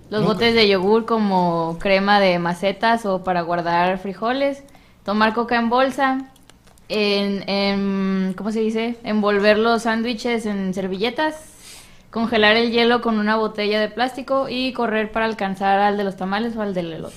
[0.09, 4.63] Los botes de yogur como crema de macetas o para guardar frijoles.
[5.05, 6.27] Tomar coca en bolsa.
[6.89, 8.97] En, en- ¿Cómo se dice?
[9.05, 11.35] Envolver los sándwiches en servilletas.
[12.13, 16.15] Congelar el hielo con una botella de plástico y correr para alcanzar al de los
[16.15, 17.17] tamales o al del elote.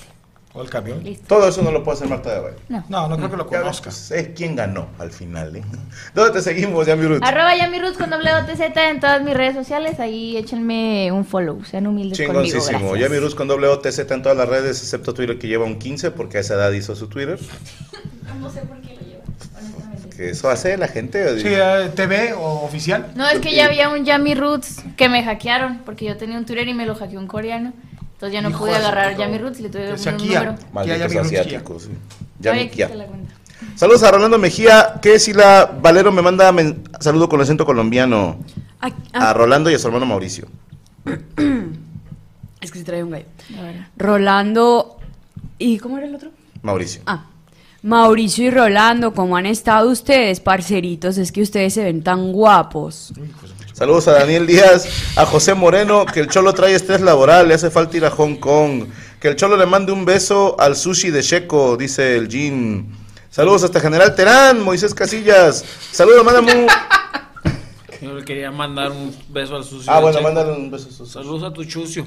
[0.54, 1.04] O el camión.
[1.04, 1.26] Listo.
[1.28, 2.58] Todo eso no lo puede hacer Marta de Baile.
[2.88, 4.10] No, no creo que lo conozcas.
[4.10, 5.62] es quien ganó al final, ¿eh?
[6.14, 7.28] ¿Dónde te seguimos, Yami Roots?
[7.28, 10.00] Arroba Yamiruz con doble OTZ en todas mis redes sociales.
[10.00, 11.62] Ahí échenme un follow.
[11.62, 12.16] Sean humildes.
[12.16, 12.96] Chingoncísimo.
[12.96, 16.10] Yami Roots con doble OTZ en todas las redes, excepto Twitter que lleva un 15,
[16.12, 17.38] porque a esa edad hizo su Twitter.
[18.40, 19.24] No sé por qué lo lleva.
[20.16, 21.40] Que eso hace la gente.
[21.40, 23.12] Sí, eh, TV o oficial.
[23.14, 26.46] No, es que ya había un Yami Roots que me hackearon, porque yo tenía un
[26.46, 27.72] Twitter y me lo hackeó un coreano.
[28.14, 29.38] Entonces ya no Hijo pude agarrar puta Yami.
[29.38, 30.40] Roots y le tuve que poner un Kia.
[30.42, 30.62] número.
[30.72, 31.82] Malditos asiáticos.
[31.82, 31.90] sí.
[32.40, 32.90] Yami Kia.
[33.74, 38.38] Saludos a Rolando Mejía, que si la Valero me manda men- saludo con acento colombiano
[38.80, 40.46] Ah, a ah, Rolando y a su hermano Mauricio.
[42.60, 43.24] es que se trae un gallo.
[43.58, 43.88] A.
[43.96, 44.98] Rolando.
[45.58, 46.30] ¿Y cómo era el otro?
[46.62, 47.02] Mauricio.
[47.06, 47.26] Ah.
[47.86, 51.18] Mauricio y Rolando, ¿cómo han estado ustedes, parceritos?
[51.18, 53.12] Es que ustedes se ven tan guapos.
[53.74, 57.70] Saludos a Daniel Díaz, a José Moreno, que el Cholo trae estrés laboral, le hace
[57.70, 58.86] falta ir a Hong Kong.
[59.20, 62.88] Que el Cholo le mande un beso al sushi de Checo, dice el Jean.
[63.30, 65.64] Saludos hasta General Terán, Moisés Casillas.
[65.92, 66.66] Saludos, mándame
[68.02, 69.92] Yo le quería mandar un beso al sucio.
[69.92, 70.24] Ah, bueno, Checo.
[70.28, 70.88] mándale un beso.
[70.88, 72.04] a su- Saludos a tu chucio.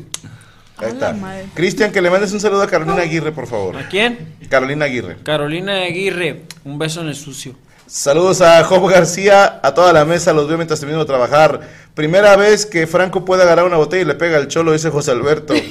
[0.80, 1.16] Ahí está.
[1.54, 3.78] Cristian, que le mandes un saludo a Carolina Aguirre, por favor.
[3.78, 4.36] ¿A quién?
[4.50, 5.18] Carolina Aguirre.
[5.24, 6.44] Carolina Aguirre.
[6.64, 7.56] Un beso en el sucio.
[7.90, 11.62] Saludos a Job García, a toda la mesa, los veo mientras termino de trabajar.
[11.96, 15.12] Primera vez que Franco puede agarrar una botella y le pega al cholo, dice José
[15.12, 15.56] Alberto.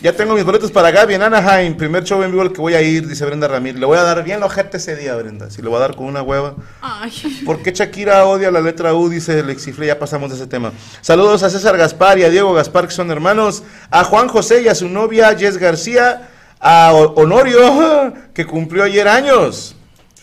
[0.00, 2.74] Ya tengo mis boletos para Gaby en Anaheim, primer show en vivo al que voy
[2.74, 3.80] a ir, dice Brenda Ramírez.
[3.80, 5.96] Le voy a dar bien la ojete ese día, Brenda, si le voy a dar
[5.96, 6.54] con una hueva.
[6.82, 7.42] Ay.
[7.46, 9.08] ¿Por qué Shakira odia la letra U?
[9.08, 10.72] Dice Lexifle, ya pasamos de ese tema.
[11.00, 13.62] Saludos a César Gaspar y a Diego Gaspar, que son hermanos.
[13.90, 16.28] A Juan José y a su novia Jess García.
[16.60, 19.74] A Honorio, que cumplió ayer años.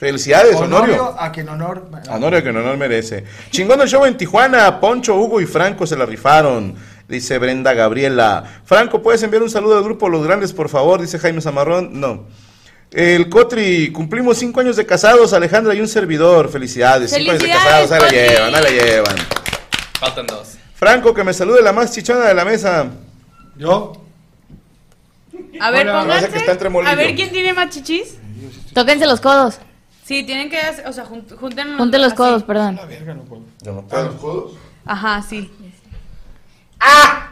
[0.02, 0.95] Felicidades, Honorio.
[0.95, 1.88] Honorio, a quien honor.
[2.10, 3.23] Honorio honor merece.
[3.52, 4.80] Chingón el show en Tijuana.
[4.80, 6.73] Poncho, Hugo y Franco se la rifaron.
[7.07, 8.44] Dice Brenda Gabriela.
[8.65, 11.02] Franco, ¿puedes enviar un saludo al grupo Los Grandes, por favor?
[11.02, 11.99] Dice Jaime Zamarrón.
[11.99, 12.26] No.
[12.90, 16.49] El Cotri, cumplimos cinco años de casados, Alejandra y un servidor.
[16.49, 17.11] Felicidades.
[17.11, 19.15] Cinco años de ¡Felicidades, casados, ahí la llevan, ahí la llevan.
[19.99, 20.56] Faltan dos.
[20.73, 22.88] Franco, que me salude la más chichona de la mesa.
[23.56, 23.94] Yo.
[25.60, 26.26] A ver, pónganse.
[26.88, 28.18] A ver quién tiene más chichis.
[28.73, 29.60] Tóquense los codos.
[30.11, 32.17] Sí, tienen que hacer, o sea, jun- junten Junten los así.
[32.17, 32.77] codos, perdón.
[33.61, 33.81] Yo no
[34.11, 34.51] puedo.
[34.85, 35.49] Ajá, sí.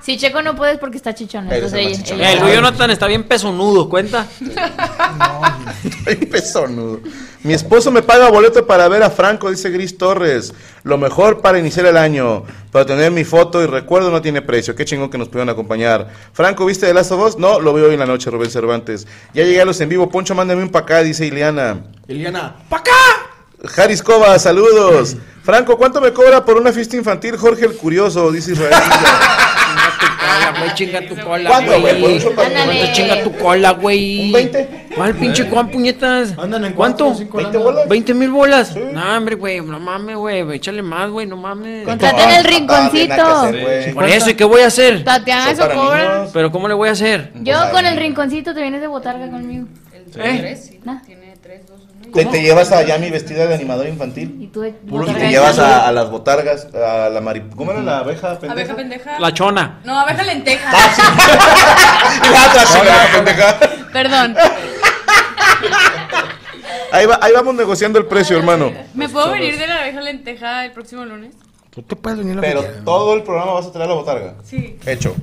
[0.02, 1.52] Si Checo no puedes porque está chichón.
[1.52, 2.20] Entonces el ella, chichón.
[2.20, 4.26] ella- El Luis Jonathan está bien pesonudo, ¿cuenta?
[5.84, 7.00] Estoy pesonudo.
[7.44, 10.54] Mi esposo me paga boleto para ver a Franco, dice Gris Torres.
[10.84, 12.44] Lo mejor para iniciar el año.
[12.72, 14.76] Para tener mi foto y recuerdo no tiene precio.
[14.76, 16.08] Qué chingón que nos pudieron acompañar.
[16.34, 17.38] Franco, ¿viste The Last of Us?
[17.38, 19.08] No, lo veo hoy en la noche, Rubén Cervantes.
[19.34, 20.10] Ya llegué a los en vivo.
[20.10, 21.82] Poncho, mándame un pa' acá, dice Ileana.
[22.08, 22.56] Ileana.
[23.66, 25.18] Jaris Cova, saludos.
[25.44, 28.32] Franco, ¿cuánto me cobra por una fiesta infantil Jorge el Curioso?
[28.32, 28.74] Dice Israel.
[30.74, 32.02] Chinga tu cola, ¿Cuánto, güey?
[32.02, 34.26] Por un ¿Cuánto chinga tu cola, güey?
[34.26, 34.88] ¿Un 20?
[34.96, 36.34] ¿Cuál pinche cuán puñetas?
[36.76, 37.14] ¿Cuánto?
[37.14, 37.88] ¿20 bolas?
[37.88, 38.76] ¿20 mil bolas?
[38.76, 41.86] No, hombre, güey, no mames, güey, güey, échale más, güey, no mames.
[41.86, 43.52] Contraten el rinconcito.
[43.94, 45.04] Por eso, ¿y qué voy a hacer?
[45.04, 46.28] Tatiana, eso cobra.
[46.32, 47.32] ¿Pero cómo le voy a hacer?
[47.36, 49.68] Yo con el rinconcito te vienes de botarga conmigo.
[50.16, 50.58] ¿Eh?
[50.84, 51.02] Nah.
[52.14, 54.38] Te, te llevas a Yami vestida de animador infantil.
[54.40, 57.44] Y tú de Y te llevas a, a las botargas, a la mari...
[57.56, 58.54] ¿Cómo era la abeja pendeja?
[58.54, 59.20] Abeja pendeja.
[59.20, 59.80] La chona.
[59.84, 60.72] No, abeja lenteja.
[62.32, 63.60] La otra pendeja.
[63.92, 64.36] Perdón.
[66.92, 68.72] Ahí, va, ahí vamos negociando el precio, hermano.
[68.94, 71.36] ¿Me puedo venir de la abeja lenteja el próximo lunes?
[71.70, 74.36] Tú te puedes venir Pero todo el programa vas a traer la botarga.
[74.44, 74.78] Sí.
[74.86, 75.16] Hecho.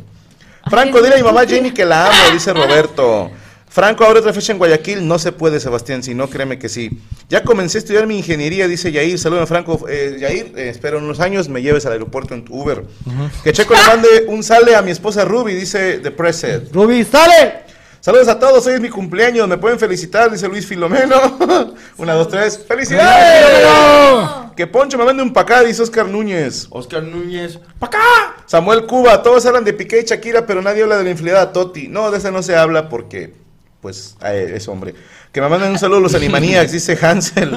[0.68, 3.30] Franco, dile a mi mamá Jenny que la amo, dice Roberto.
[3.76, 5.06] Franco, abre otra fecha en Guayaquil.
[5.06, 6.98] No se puede, Sebastián, si no, créeme que sí.
[7.28, 9.18] Ya comencé a estudiar mi ingeniería, dice Yair.
[9.18, 9.84] Saludos, Franco.
[9.86, 12.86] Eh, Yair, eh, espero en unos años me lleves al aeropuerto en tu Uber.
[13.44, 16.72] Que Checo le mande un sale a mi esposa Ruby, dice The Preset.
[16.72, 17.66] Ruby, sale.
[18.00, 21.36] Saludos a todos, hoy es mi cumpleaños, me pueden felicitar, dice Luis Filomeno.
[21.98, 22.58] Una, dos, tres.
[22.66, 23.66] ¡Felicidades!
[24.56, 26.66] Que Poncho me mande un pacá, dice Oscar Núñez.
[26.70, 27.58] Oscar Núñez.
[28.46, 31.52] Samuel Cuba, todos hablan de Piqué y Shakira, pero nadie habla de la infidelidad a
[31.52, 31.88] Toti.
[31.88, 33.34] No, de esa no se habla porque,
[33.86, 34.96] pues, es hombre.
[35.30, 37.56] Que me manden un saludo los Animaniacs, dice Hansel.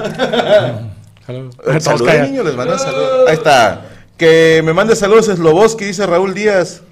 [1.26, 2.30] Saludos, callan.
[2.30, 3.28] niños, les mandan saludos.
[3.28, 3.86] Ahí está.
[4.16, 6.82] Que me mande saludos Sloboski, dice Raúl Díaz.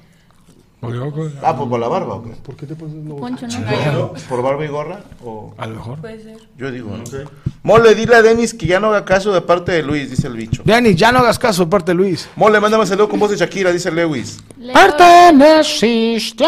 [1.43, 2.31] Ah, pues por la barba, ¿o qué?
[2.31, 4.13] ¿Por qué te pones Poncho, no.
[4.29, 5.01] ¿Por barba y gorra?
[5.25, 5.55] O...
[5.57, 6.01] A lo mejor.
[6.01, 6.39] Puede ser.
[6.57, 7.25] Yo digo, no sé.
[7.63, 10.35] Mole, dile a Denis que ya no haga caso de parte de Luis, dice el
[10.35, 10.63] bicho.
[10.65, 12.29] Denis, ya no hagas caso de parte de Luis.
[12.35, 14.41] Mole, mándame saludo con voz de Shakira, dice Lewis.
[14.73, 16.45] Perteneciste.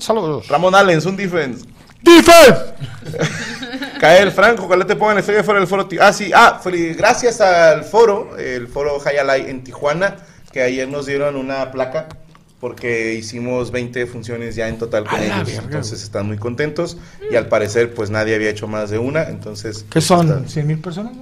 [0.00, 0.48] Saludos.
[0.48, 1.77] Ramón Allens, un defense.
[2.02, 2.74] ¡Defense!
[4.00, 5.88] Cael Franco, ojalá te pongan estrella fuera del foro.
[6.00, 10.16] Ah, sí, ah, feliz- gracias al foro, el foro Hayalai en Tijuana,
[10.52, 12.08] que ayer nos dieron una placa
[12.60, 15.46] porque hicimos 20 funciones ya en total con ellos.
[15.46, 16.96] verga, entonces están muy contentos
[17.30, 19.84] y al parecer pues nadie había hecho más de una, entonces...
[19.90, 20.28] ¿Qué son?
[20.44, 21.12] está- ¿100 mil personas?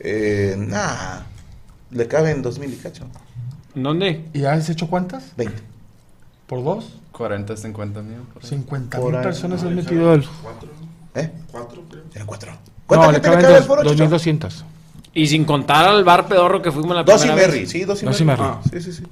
[0.00, 1.20] Eh, nah,
[1.90, 3.04] le caben 2000 y cacho.
[3.74, 4.24] ¿Dónde?
[4.32, 5.36] ¿Y has hecho cuántas?
[5.36, 5.62] 20.
[6.46, 6.98] ¿Por dos?
[7.18, 8.16] 40, 50 mil.
[8.32, 8.48] por ahí.
[8.48, 10.24] 50 Por mil personas han metido el.
[11.14, 11.30] ¿Eh?
[11.50, 12.02] Cuatro, creo.
[12.14, 12.52] Eran cuatro.
[12.86, 13.94] ¿Cuánta No, le gente le caben cabe al dos- foro, Chicho?
[13.96, 14.64] 2200.
[15.14, 17.70] Y sin contar al bar pedorro que fuimos la Dos y primera Merry, vez.
[17.70, 18.40] sí, dos y Dos y Merry.
[18.42, 18.54] Merry.
[18.56, 19.02] Ah, sí, sí, sí.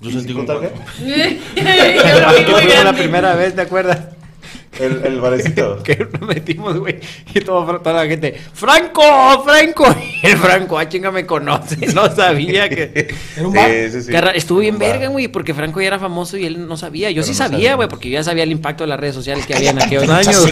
[0.00, 0.92] Yo ¿Y sentí sin como contar cuatro.
[0.98, 1.40] qué?
[1.54, 3.98] Que fuimos la primera vez, ¿te acuerdas?
[4.80, 5.82] El, el barecito.
[5.84, 7.00] que nos metimos, güey,
[7.32, 9.44] y todo, toda la gente, ¡Franco!
[9.44, 9.84] ¡Franco!
[10.24, 13.14] Y el Franco, ah, chinga, me conoce, no sabía que...
[13.36, 13.70] ¿Era un bar?
[13.70, 14.10] Sí, sí, sí.
[14.10, 17.10] que ra- estuvo bien verga, güey, porque Franco ya era famoso y él no sabía.
[17.10, 19.14] Yo Pero sí no sabía, güey, porque yo ya sabía el impacto de las redes
[19.14, 20.46] sociales que había en aquellos años.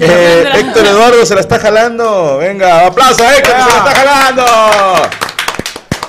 [0.00, 2.38] Eh, Héctor Eduardo se la está jalando.
[2.38, 5.08] Venga, aplauso a Héctor, se la está jalando.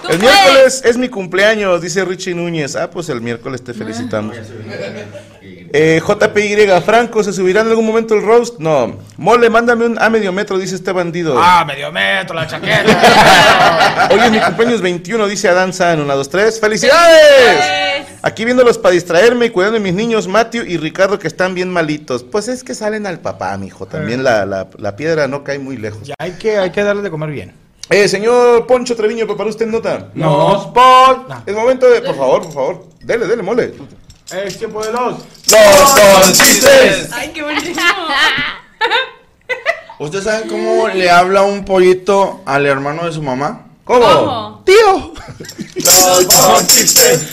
[0.09, 2.75] El miércoles es mi cumpleaños, dice Richie Núñez.
[2.75, 4.35] Ah, pues el miércoles te felicitamos.
[5.73, 8.59] Eh, JPY, Franco, ¿se subirá en algún momento el roast?
[8.59, 8.97] No.
[9.17, 11.35] Mole, mándame un A medio metro, dice este bandido.
[11.37, 14.07] Ah, medio metro, la chaqueta.
[14.11, 15.99] Hoy es mi cumpleaños 21, dice Adán San.
[15.99, 16.59] 1, 2, 3.
[16.59, 18.07] ¡Felicidades!
[18.21, 21.69] Aquí viéndolos para distraerme y cuidando de mis niños, Matthew y Ricardo, que están bien
[21.69, 22.23] malitos.
[22.23, 23.85] Pues es que salen al papá, mijo.
[23.85, 26.03] También la, la, la piedra no cae muy lejos.
[26.03, 27.53] Ya hay que, hay que darle de comer bien.
[27.89, 30.09] Eh, señor Poncho Treviño, ¿preparó usted nota?
[30.13, 31.47] No, Sport.
[31.47, 32.01] Es momento de.
[32.01, 32.85] Por favor, por favor.
[33.01, 33.73] Dele, dele, mole.
[34.31, 35.19] Es tiempo de los.
[35.19, 37.09] ¡Los conchistes!
[37.13, 37.79] Ay, qué buenísimo.
[39.99, 43.67] ¿Ustedes saben cómo le habla un pollito al hermano de su mamá?
[43.85, 44.01] ¿Cómo?
[44.05, 44.63] ¿Cómo?
[44.65, 45.13] ¡Tío!
[45.75, 47.25] ¡Los conchistes!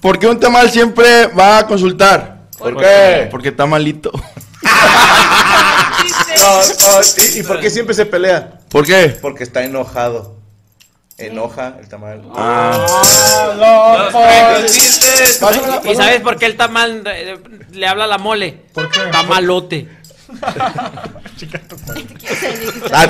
[0.00, 2.46] Porque un tamal siempre va a consultar.
[2.58, 3.28] ¿Por qué?
[3.30, 4.10] Porque está malito.
[6.40, 7.36] Los conchistes.
[7.36, 8.60] ¿Y, ¿Y por qué siempre se pelea?
[8.70, 9.16] ¿Por qué?
[9.20, 10.41] Porque está enojado.
[11.18, 12.22] Enoja el tamal.
[15.84, 17.38] ¿Y sabes por qué el tamal eh,
[17.72, 18.56] le habla a la mole?
[18.72, 19.00] ¿Por qué?
[19.10, 19.88] Tamalote.
[22.92, 23.06] Ah,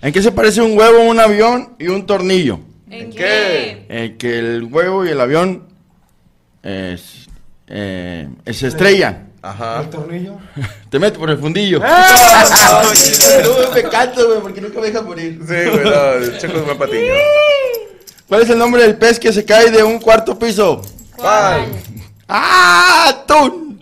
[0.00, 2.60] ¿En qué se parece un huevo, un avión y un tornillo?
[2.88, 3.84] ¿En ¿Qué?
[3.88, 5.68] Eh, que el huevo y el avión
[6.62, 7.28] es,
[7.66, 9.27] eh, se estrellan.
[9.42, 9.80] Ajá.
[9.80, 10.34] El tornillo.
[10.90, 11.80] Te meto por el fundillo.
[11.84, 12.82] ¡Ah!
[13.42, 15.38] No, me canto, güey, porque nunca me dejan morir.
[15.40, 17.12] Sí, güey, no, Checo es buen patiño.
[18.28, 20.82] ¿Cuál es el nombre del pez que se cae de un cuarto piso?
[21.16, 21.66] ¿Cuál?
[22.28, 23.06] ¡Ah!
[23.08, 23.78] ¡Atún!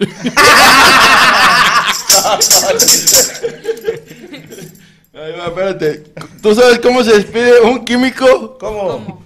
[5.15, 6.05] Ahí va, espérate.
[6.43, 8.57] ¿Tú sabes cómo se despide un químico?
[8.59, 9.25] ¿Cómo?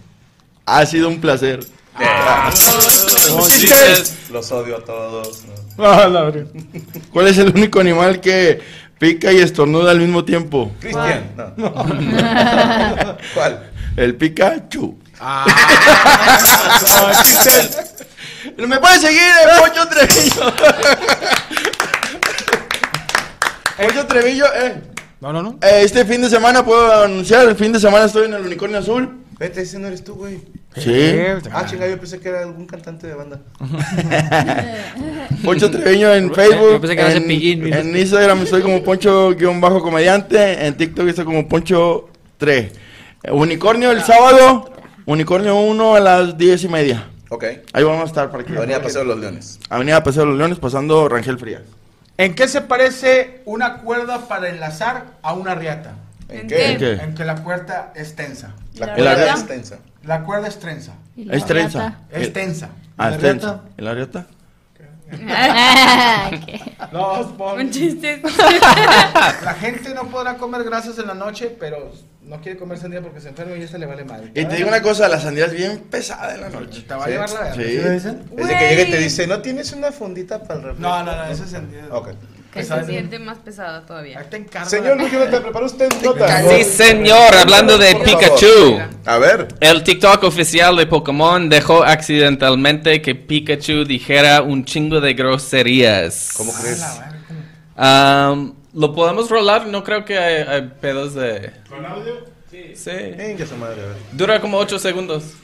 [0.64, 1.60] Ha sido un placer.
[1.94, 2.50] Ah.
[3.28, 4.14] No, Chistes.
[4.30, 5.44] Los odio a todos.
[5.76, 5.84] ¿No?
[5.86, 6.46] Ah, la verdad.
[7.12, 8.60] ¿Cuál es el único animal que
[8.98, 10.72] pica y estornuda al mismo tiempo?
[10.80, 11.30] Cristian.
[11.56, 11.72] No.
[13.34, 13.70] ¿Cuál?
[13.96, 14.98] El Pikachu.
[15.20, 15.44] Ah,
[17.24, 17.78] chistes.
[18.56, 20.52] ¿Me puedes seguir, eh, Poncho Trevillo?
[23.76, 24.80] Poncho Trevillo, eh.
[25.20, 25.58] No, no, no.
[25.62, 28.78] Eh, Este fin de semana puedo anunciar, el fin de semana estoy en el Unicornio
[28.78, 29.18] Azul.
[29.40, 30.38] Vete, ese no eres tú, güey.
[30.76, 31.16] Sí.
[31.50, 33.40] Ah, chinga, yo pensé que era algún cantante de banda.
[35.42, 36.72] Poncho Treviño en Facebook.
[36.72, 37.80] Yo pensé que era en, Cepillín, mira.
[37.80, 40.66] en Instagram estoy como Poncho-comediante.
[40.66, 42.70] En TikTok estoy como Poncho 3.
[43.30, 44.74] Unicornio el sábado.
[45.06, 47.08] Unicornio 1 a las 10 y media.
[47.30, 47.44] Ok.
[47.72, 48.54] Ahí vamos a estar para que.
[48.54, 49.58] Avenida Paseo de los Leones.
[49.70, 51.62] Avenida Paseo de los Leones, pasando Rangel Frías.
[52.18, 55.94] ¿En qué se parece una cuerda para enlazar a una riata?
[56.30, 56.72] ¿En qué?
[56.72, 56.92] ¿En qué?
[56.92, 58.54] En que la cuerda es tensa.
[58.74, 59.78] La ¿La cuerda es tensa.
[60.04, 60.92] La cuerda es trenza.
[61.16, 61.98] Es trenza.
[62.10, 62.70] Es tensa.
[62.96, 63.60] Ah, ¿La es tensa.
[63.76, 64.26] ¿El arieta?
[66.92, 68.22] No, Un chiste.
[69.44, 71.92] La gente no podrá comer grasas en la noche, pero
[72.22, 74.30] no quiere comer sandía porque se enferma y esta le vale madre.
[74.34, 76.82] Y te digo una cosa, la sandía es bien pesada en la noche.
[76.82, 77.54] Te va a llevar la verga.
[77.56, 77.70] Sí.
[77.70, 78.30] ¿Sí lo dicen?
[78.36, 80.88] Es de que llega y te dice, ¿no tienes una fundita para el refresco?
[80.88, 81.86] No, no, no, eso es sandía.
[81.90, 82.10] Ok.
[82.52, 84.24] Que se siente más pesada todavía.
[84.28, 86.42] Te Señor Luis Jonathan, ¿preparó usted nota?
[86.48, 87.94] Sí, señor, hablando de.
[87.94, 88.80] Pikachu.
[89.06, 89.48] A ver.
[89.60, 96.32] El TikTok oficial de Pokémon dejó accidentalmente que Pikachu dijera un chingo de groserías.
[96.36, 96.84] ¿Cómo crees?
[97.76, 99.66] Um, ¿Lo podemos rolar?
[99.66, 101.52] No creo que hay, hay pedos de...
[101.68, 102.24] ¿Con audio?
[102.50, 102.90] Sí.
[103.16, 103.80] Venga, su madre.
[104.12, 105.34] Dura como 8 segundos.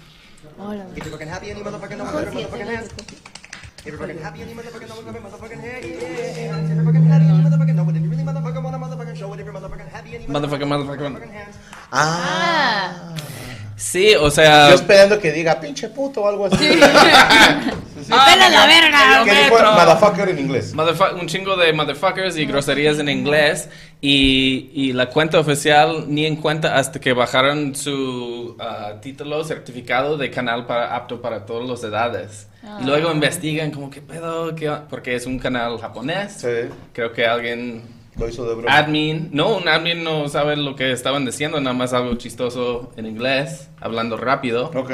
[3.86, 6.70] Everybody happy any motherfucking know every motherfucking hey yeah.
[6.72, 7.94] Everybody happy any motherfucking know it.
[7.96, 9.38] And really motherfucking want a motherfucking show it.
[9.38, 11.56] Every motherfucking happy any motherfucking motherfucking hands.
[11.92, 13.14] Ah.
[13.22, 13.52] ah.
[13.77, 14.70] Sí, o sea...
[14.70, 16.57] Yo esperando que diga pinche puto o algo así.
[16.66, 19.23] ¡Pela la verga!
[19.24, 20.74] ¿Qué dijo motherfucker en inglés?
[20.74, 23.69] Motherfu- un chingo de motherfuckers y groserías en inglés
[24.01, 30.16] y, y la cuenta oficial ni en cuenta hasta que bajaron su ah, título certificado
[30.16, 32.48] de canal para apto para todas las edades.
[32.65, 32.78] Ah.
[32.81, 36.32] Y luego investigan como qué pedo, ¿Qué o-?" porque es un canal japonés.
[36.32, 36.70] Sí.
[36.94, 37.82] Creo que alguien
[38.18, 38.76] Lo hizo de broma.
[38.76, 43.06] admin, no, un admin no sabe lo que estaban diciendo, nada más algo chistoso en
[43.06, 44.70] inglés, hablando rápido.
[44.74, 44.90] Ok.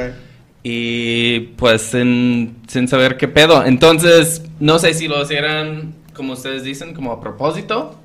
[0.65, 3.65] Y pues sin, sin saber qué pedo.
[3.65, 7.97] Entonces, no sé si lo hicieran, como ustedes dicen, como a propósito.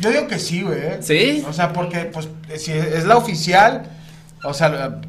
[0.00, 0.78] Yo digo que sí, güey.
[0.78, 0.96] ¿eh?
[1.00, 1.44] ¿Sí?
[1.48, 3.90] O sea, porque, pues, si es la oficial,
[4.42, 5.00] o sea,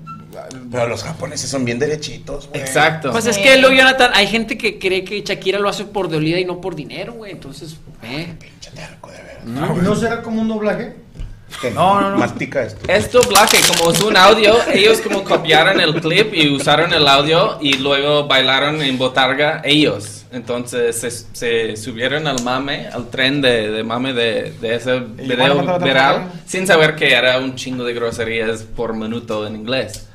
[0.70, 2.62] Pero los japoneses son bien derechitos, güey.
[2.62, 3.12] Exacto.
[3.12, 6.40] Pues es que luego, Jonathan, hay gente que cree que Shakira lo hace por dolida
[6.40, 7.32] y no por dinero, güey.
[7.32, 8.36] Entonces, eh.
[8.76, 9.46] Pinche terco, de veras.
[9.46, 10.96] ¿No será como un doblaje?
[11.62, 12.18] Que No, no, no.
[12.18, 12.92] Mastica esto.
[12.92, 17.58] Es doblaje, como es un audio, ellos como copiaron el clip y usaron el audio
[17.62, 20.26] y luego bailaron en botarga ellos.
[20.32, 25.56] Entonces se, se subieron al mame, al tren de, de mame de, de ese video
[25.56, 30.08] bueno, viral, sin saber que era un chingo de groserías por minuto en inglés.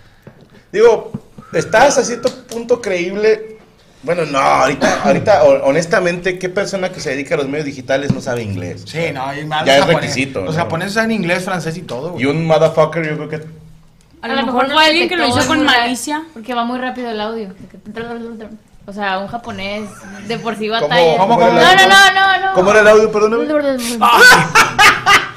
[0.73, 1.13] Digo,
[1.55, 3.60] está hasta cierto punto creíble.
[4.03, 8.13] Bueno, no, ahorita, ahorita, ho- honestamente, ¿qué persona que se dedica a los medios digitales
[8.15, 8.83] no sabe inglés?
[8.87, 10.61] sí, no, hay más Ya es requisito, Los ¿no?
[10.63, 13.41] japoneses saben inglés, francés y todo, Y un motherfucker, yo creo que.
[14.23, 16.23] A lo mejor fue alguien que lo hizo con malicia.
[16.33, 17.49] Porque va muy rápido el audio.
[18.87, 19.89] O sea, un japonés
[20.27, 21.17] de por sí ¿Cómo- batalla.
[21.19, 22.55] cómo- no, cómo- no, no, no, no.
[22.55, 23.13] ¿Cómo era el audio?
[23.13, 23.45] Perdóname.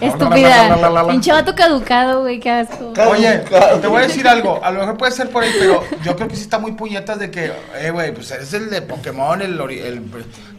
[0.00, 1.06] Estúpida.
[1.08, 2.92] Pinche vato caducado, güey, qué asco.
[3.08, 3.42] Oye,
[3.80, 6.28] te voy a decir algo, a lo mejor puede ser por ahí, pero yo creo
[6.28, 9.58] que sí está muy puñetas de que, eh, güey, pues eres el de Pokémon, el,
[9.58, 10.02] el,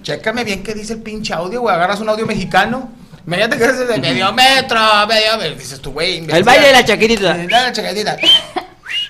[0.02, 2.90] chécame bien qué dice el pinche audio, güey, agarras un audio mexicano,
[3.26, 6.86] imagínate que eres de medio metro, medio metro, dices tú, güey, El baile de la
[6.86, 7.34] chaquirita.
[7.34, 8.18] de la chaquetita.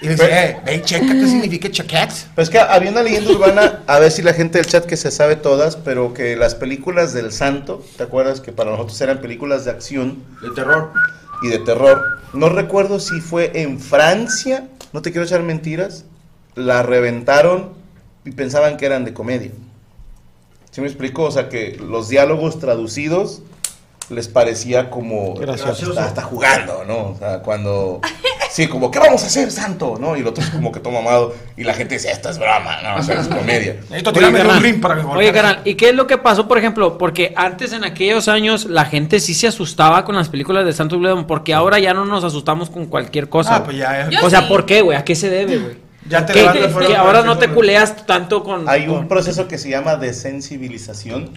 [0.01, 2.11] Y dice, eh, ve y checa qué significa chaquet.
[2.35, 4.95] Pero es que había una leyenda urbana, a ver si la gente del chat que
[4.95, 9.19] se sabe todas, pero que las películas del santo, ¿te acuerdas que para nosotros eran
[9.21, 10.91] películas de acción De terror.
[11.41, 12.03] y de terror?
[12.33, 16.05] No recuerdo si fue en Francia, no te quiero echar mentiras,
[16.53, 17.73] la reventaron
[18.23, 19.51] y pensaban que eran de comedia.
[20.69, 21.23] ¿Sí me explico?
[21.23, 23.41] O sea, que los diálogos traducidos
[24.09, 25.89] les parecía como Gracioso.
[25.89, 27.09] hasta, hasta jugando, ¿no?
[27.09, 27.99] O sea, cuando
[28.57, 29.97] Sí, como, ¿qué vamos a hacer, santo?
[30.01, 30.17] ¿No?
[30.17, 31.35] Y el otro es como que toma amado.
[31.55, 32.95] Y la gente dice, esta es broma, ¿no?
[32.95, 33.73] O sea, es comedia.
[33.81, 36.47] Necesito Oye, tirarme un ring para que Oye, carnal, ¿y qué es lo que pasó,
[36.47, 36.97] por ejemplo?
[36.97, 40.97] Porque antes, en aquellos años, la gente sí se asustaba con las películas de Santos
[40.97, 43.57] Bleedon, porque ahora ya no nos asustamos con cualquier cosa.
[43.57, 44.25] Ah, pues ya, ya.
[44.25, 44.97] O sea, ¿por qué, güey?
[44.97, 45.77] ¿A qué se debe, güey?
[46.09, 48.67] Ya te ¿Qué- levantas que- fuera que ahora no te culeas tanto con...
[48.67, 51.29] Hay un con- proceso que se llama desensibilización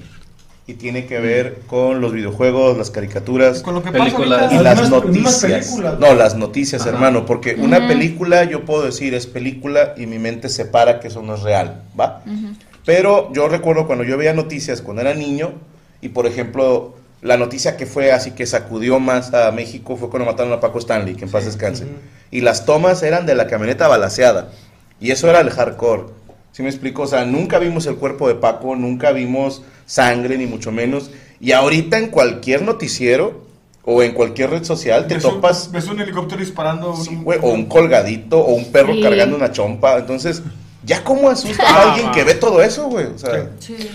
[0.70, 4.42] y tiene que ver con los videojuegos, las caricaturas Con lo que pasa Películas.
[4.42, 4.60] ahorita.
[4.60, 5.76] y las noticias.
[5.98, 10.48] No, las noticias, hermano, porque una película yo puedo decir es película y mi mente
[10.48, 12.22] separa que eso no es real, ¿va?
[12.84, 15.52] Pero yo recuerdo cuando yo veía noticias cuando era niño
[16.00, 20.30] y por ejemplo la noticia que fue así que sacudió más a México fue cuando
[20.30, 21.86] mataron a Paco Stanley, que en paz descanse.
[22.30, 24.50] Y las tomas eran de la camioneta balaseada.
[25.00, 26.04] Y eso era el hardcore.
[26.52, 27.02] ¿Sí me explico?
[27.02, 29.62] O sea, nunca vimos el cuerpo de Paco, nunca vimos
[29.94, 31.10] sangre, ni mucho menos.
[31.40, 33.44] Y ahorita en cualquier noticiero
[33.84, 36.94] o en cualquier red social te Ves un, topas ves un helicóptero disparando.
[36.96, 39.02] Sí, un- güey, o un colgadito, o un perro Sí.
[39.02, 39.98] cargando una chompa.
[39.98, 40.42] Entonces,
[40.84, 43.06] ¿ya cómo asusta a alguien que ve todo eso, güey?
[43.06, 43.48] O sea,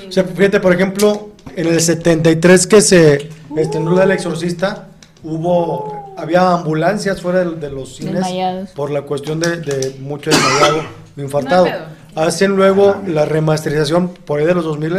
[0.07, 4.87] O sea, fíjate, por ejemplo, en el 73 que se estrenó la del exorcista,
[5.23, 8.69] hubo, había ambulancias fuera de, de los cines Desmayados.
[8.71, 10.81] por la cuestión de, de mucho desmayado
[11.17, 11.67] infartado.
[11.67, 11.95] No.
[12.21, 14.95] Hacen luego la remasterización por ahí de los 2000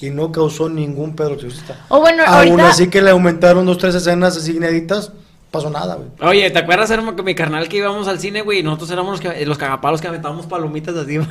[0.00, 1.84] y no causó ningún pedo el exorcista.
[1.88, 2.68] O bueno, Aún ahorita...
[2.68, 5.12] así que le aumentaron dos, tres escenas así inéditas,
[5.50, 6.08] pasó nada, güey.
[6.20, 8.60] Oye, ¿te acuerdas, hermano, que mi carnal que íbamos al cine, güey?
[8.60, 11.18] Y nosotros éramos los, que, los cagapalos que aventábamos palomitas así.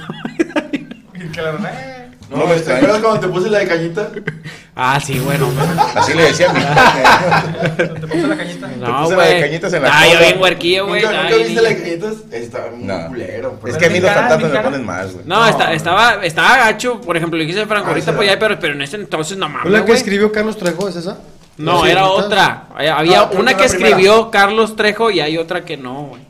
[1.15, 2.02] Y que la eh,
[2.33, 2.77] no, No, me ¿te extraña.
[2.79, 4.09] acuerdas cuando te puse la de cañita?
[4.75, 5.47] ah, sí, bueno.
[5.95, 6.61] Así le decía a mi
[7.77, 8.67] te puse la cañita.
[8.79, 11.01] No, puse la de cañitas en la Ah, yo bien huerquillo, güey.
[11.03, 12.13] ¿Nunca, nunca viste la de cañitas?
[12.31, 13.07] Está muy No.
[13.07, 13.59] culero.
[13.67, 15.25] Es que a mí los mi me ponen más, güey.
[15.25, 18.59] No, está- estaba, estaba gacho, por ejemplo, le dije Franco Ah, ahorita, pues ya, pero,
[18.59, 21.17] pero en ese entonces no ¿Fue mames, la que escribió Carlos Trejo, es esa?
[21.57, 22.63] No, era otra.
[22.75, 26.21] Había Ah, una que escribió Carlos Trejo y hay otra que no, güey.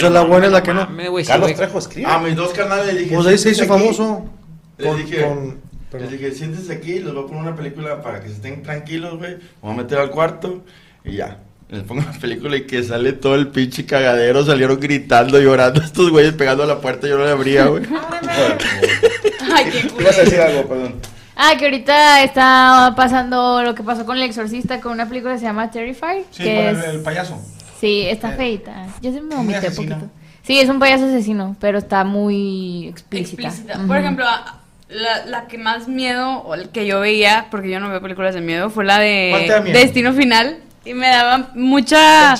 [0.00, 0.86] sea, la buena es la que no.
[1.28, 1.54] Carlos.
[1.54, 2.10] Trejo escribe.
[2.10, 3.14] A mis dos canales les dije.
[3.14, 4.26] Pues ahí se hizo famoso.
[4.78, 5.58] Les Con- dije, con-
[6.00, 9.18] les dije, siéntense aquí, les voy a poner una película para que se estén tranquilos,
[9.18, 9.32] güey.
[9.36, 10.64] Me voy a meter al cuarto
[11.04, 11.38] y ya.
[11.70, 14.44] Les pongo la película y que sale todo el pinche cagadero.
[14.44, 15.80] Salieron gritando, llorando.
[15.84, 17.06] Estos güeyes pegando a la puerta.
[17.08, 17.84] Yo no le abría, güey.
[19.52, 20.94] Ay, qué Tú vas a decir algo, perdón.
[21.36, 25.38] Ah, que ahorita está pasando lo que pasó con el exorcista con una película que
[25.40, 26.24] se llama Terrifier.
[26.30, 26.84] Sí, que con es...
[26.84, 27.40] el, el payaso.
[27.80, 28.86] Sí, está Eh, feita.
[29.00, 30.10] Yo se me vomité un poquito.
[30.42, 33.42] Sí, es un payaso asesino, pero está muy explícita.
[33.48, 33.86] explícita.
[33.86, 34.24] Por ejemplo,
[34.88, 38.34] la, la que más miedo o el que yo veía, porque yo no veo películas
[38.34, 39.72] de miedo, fue la ¿Cuál te da de?
[39.72, 40.58] Destino Final.
[40.84, 42.34] Y me daba mucha...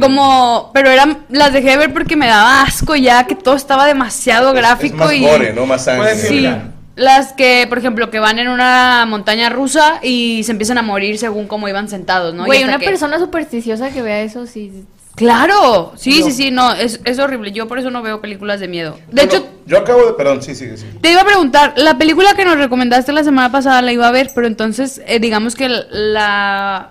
[0.00, 3.86] Como, pero eran, las dejé de ver porque me daba asco ya que todo estaba
[3.86, 5.20] demasiado gráfico Es más y...
[5.22, 6.14] gore, no más sangre.
[6.14, 6.46] Sí,
[6.94, 11.18] las que, por ejemplo, que van en una montaña rusa y se empiezan a morir
[11.18, 12.44] según cómo iban sentados, ¿no?
[12.46, 14.84] Güey, una que- persona supersticiosa que vea eso, sí.
[15.16, 17.50] Claro, sí, sí, sí, no, es, es horrible.
[17.50, 18.98] Yo por eso no veo películas de miedo.
[19.10, 20.12] De Bueno, hecho, yo acabo de.
[20.12, 20.84] Perdón, sí, sí, sí.
[21.00, 24.10] te iba a preguntar, la película que nos recomendaste la semana pasada la iba a
[24.12, 26.90] ver, pero entonces eh, digamos que la,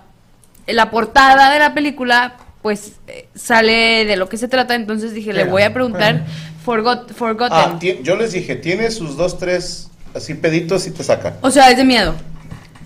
[0.66, 5.32] la portada de la película pues eh, sale de lo que se trata, entonces dije,
[5.32, 6.24] le voy a preguntar.
[6.64, 7.56] Forgot, Forgotten.
[7.56, 11.36] Ah, yo les dije, tiene sus dos, tres así peditos y te saca.
[11.42, 12.16] o sea, es de miedo.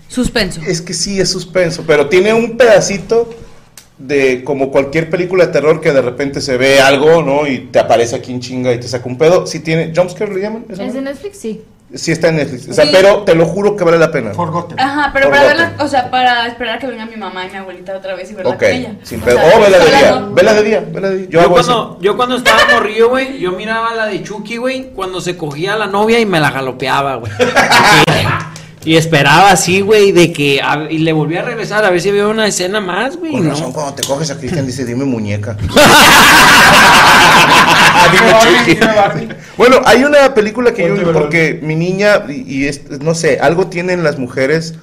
[0.07, 0.61] Suspenso.
[0.67, 3.27] Es que sí, es suspenso, pero tiene un pedacito
[4.07, 7.47] de como cualquier película de terror que de repente se ve algo, ¿no?
[7.47, 9.45] Y te aparece aquí en chinga y te saca un pedo.
[9.47, 10.65] Sí tiene, ¿Jumpscare le llaman?
[10.69, 11.01] ¿Esa ¿Es de?
[11.01, 11.37] Netflix?
[11.37, 11.61] Sí.
[11.93, 12.69] Sí está en Netflix.
[12.69, 12.91] O sea, Sí.
[12.93, 14.33] pero te lo juro que vale la pena.
[14.33, 14.79] Forgotten.
[14.79, 17.57] Ajá, pero para verla, o sea, para esperar a que venga mi mamá y mi
[17.57, 18.95] abuelita otra vez y verla Ok, con ella.
[19.03, 19.37] sin O pedo.
[19.37, 20.31] sea, Oh, vela de día, no.
[20.33, 21.25] vela de día, vela de día.
[21.25, 24.91] Yo, Yo, hago cuando, yo cuando estaba morrillo, güey, yo miraba la de Chucky, güey,
[24.95, 27.31] cuando se cogía a la novia y me la galopeaba, güey.
[28.83, 30.61] y esperaba así, güey, de que...
[30.61, 33.33] a- y le volvía a regresar a ver si había una escena más, güey.
[33.33, 33.51] Con no.
[33.51, 35.55] razón, cuando te coges a Cristian dice, dime muñeca.
[39.57, 43.67] Bueno, hay una película que yo, porque mi niña, y, y es- no sé, algo
[43.67, 44.75] tienen las mujeres,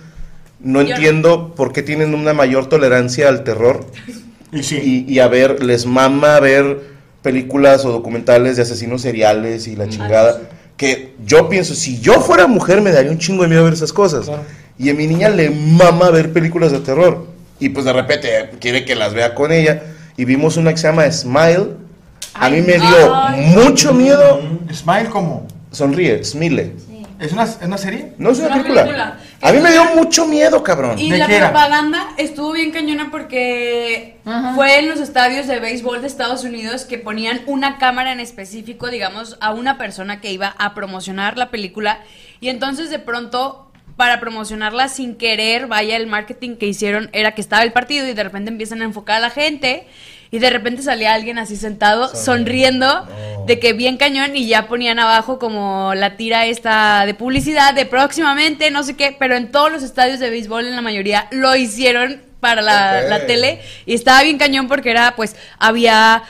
[0.60, 3.86] no Yo- entiendo por qué tienen una mayor tolerancia al terror.
[4.52, 5.04] Y sí.
[5.08, 6.80] Y, y a ver, les mama ver
[7.22, 10.40] películas o documentales de asesinos seriales y la chingada.
[10.78, 13.92] Que yo pienso, si yo fuera mujer me daría un chingo de miedo ver esas
[13.92, 14.24] cosas.
[14.24, 14.44] Claro.
[14.78, 17.26] Y a mi niña le mama ver películas de terror.
[17.60, 19.82] Y pues de repente quiere que las vea con ella.
[20.16, 21.74] Y vimos una que se llama Smile.
[22.32, 23.54] A mí me dio Ay.
[23.56, 24.40] mucho miedo.
[24.72, 25.46] Smile como.
[25.70, 26.72] Sonríe, Smile.
[27.18, 28.12] ¿Es una, es una serie?
[28.18, 28.82] No es una, Una película.
[28.84, 29.18] película.
[29.40, 30.98] A mí me dio mucho miedo, cabrón.
[30.98, 34.54] Y ¿De la propaganda estuvo bien cañona porque Ajá.
[34.54, 38.88] fue en los estadios de béisbol de Estados Unidos que ponían una cámara en específico,
[38.88, 42.00] digamos, a una persona que iba a promocionar la película.
[42.40, 47.40] Y entonces de pronto, para promocionarla sin querer, vaya, el marketing que hicieron era que
[47.40, 49.86] estaba el partido y de repente empiezan a enfocar a la gente.
[50.30, 53.06] Y de repente salía alguien así sentado, sonriendo,
[53.46, 57.86] de que bien cañón, y ya ponían abajo como la tira esta de publicidad de
[57.86, 61.56] próximamente, no sé qué, pero en todos los estadios de béisbol, en la mayoría, lo
[61.56, 66.22] hicieron para la, la tele y estaba bien cañón porque era pues había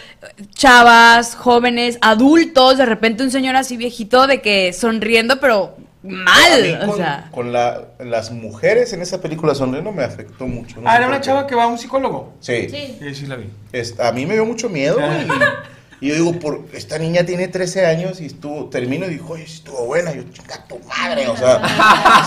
[0.55, 6.15] chavas, jóvenes, adultos, de repente un señor así viejito de que sonriendo pero A mí
[6.15, 10.81] mal, o con, sea, con la- las mujeres en esa película sonriendo me afectó mucho.
[10.81, 12.35] no Ah, era una chava que va a un psicólogo.
[12.41, 12.69] Sí.
[12.69, 13.51] Sí, sí la vi.
[13.73, 15.27] Es- a mí me dio mucho miedo, güey.
[16.01, 19.43] Y yo digo, por, esta niña tiene 13 años y estuvo, termino y dijo, oye,
[19.43, 20.12] estuvo buena.
[20.15, 21.61] Yo, chinga tu madre, o sea,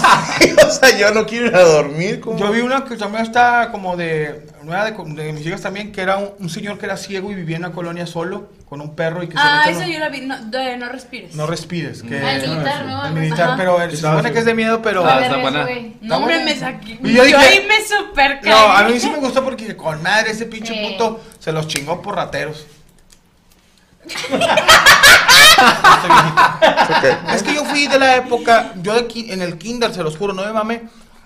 [0.67, 2.19] o sea, yo no quiero ir a dormir.
[2.19, 5.91] como- Yo vi una que también está como de, una de, de mis hijas también,
[5.93, 8.81] que era un, un señor que era ciego y vivía en una colonia solo, con
[8.81, 11.33] un perro y que Ah, se mete yo la vi, no, de no respires.
[11.35, 12.03] No respires.
[12.03, 13.05] Que, el militar, ¿no?
[13.05, 13.55] El militar, Ajá.
[13.57, 15.05] pero el- se supone que es de miedo, pero...
[15.05, 15.65] Ah, está buena.
[16.01, 16.99] No, hombre, me saqué.
[17.01, 20.03] Y Yo, yo dije- ahí me super No, a mí sí me gustó porque con
[20.03, 20.79] madre ese pinche Sí.
[20.91, 22.65] puto se los chingó por rateros.
[27.33, 30.17] Es que yo fui de la época, yo de ki- en el kinder, se los
[30.17, 30.83] juro, no me mame.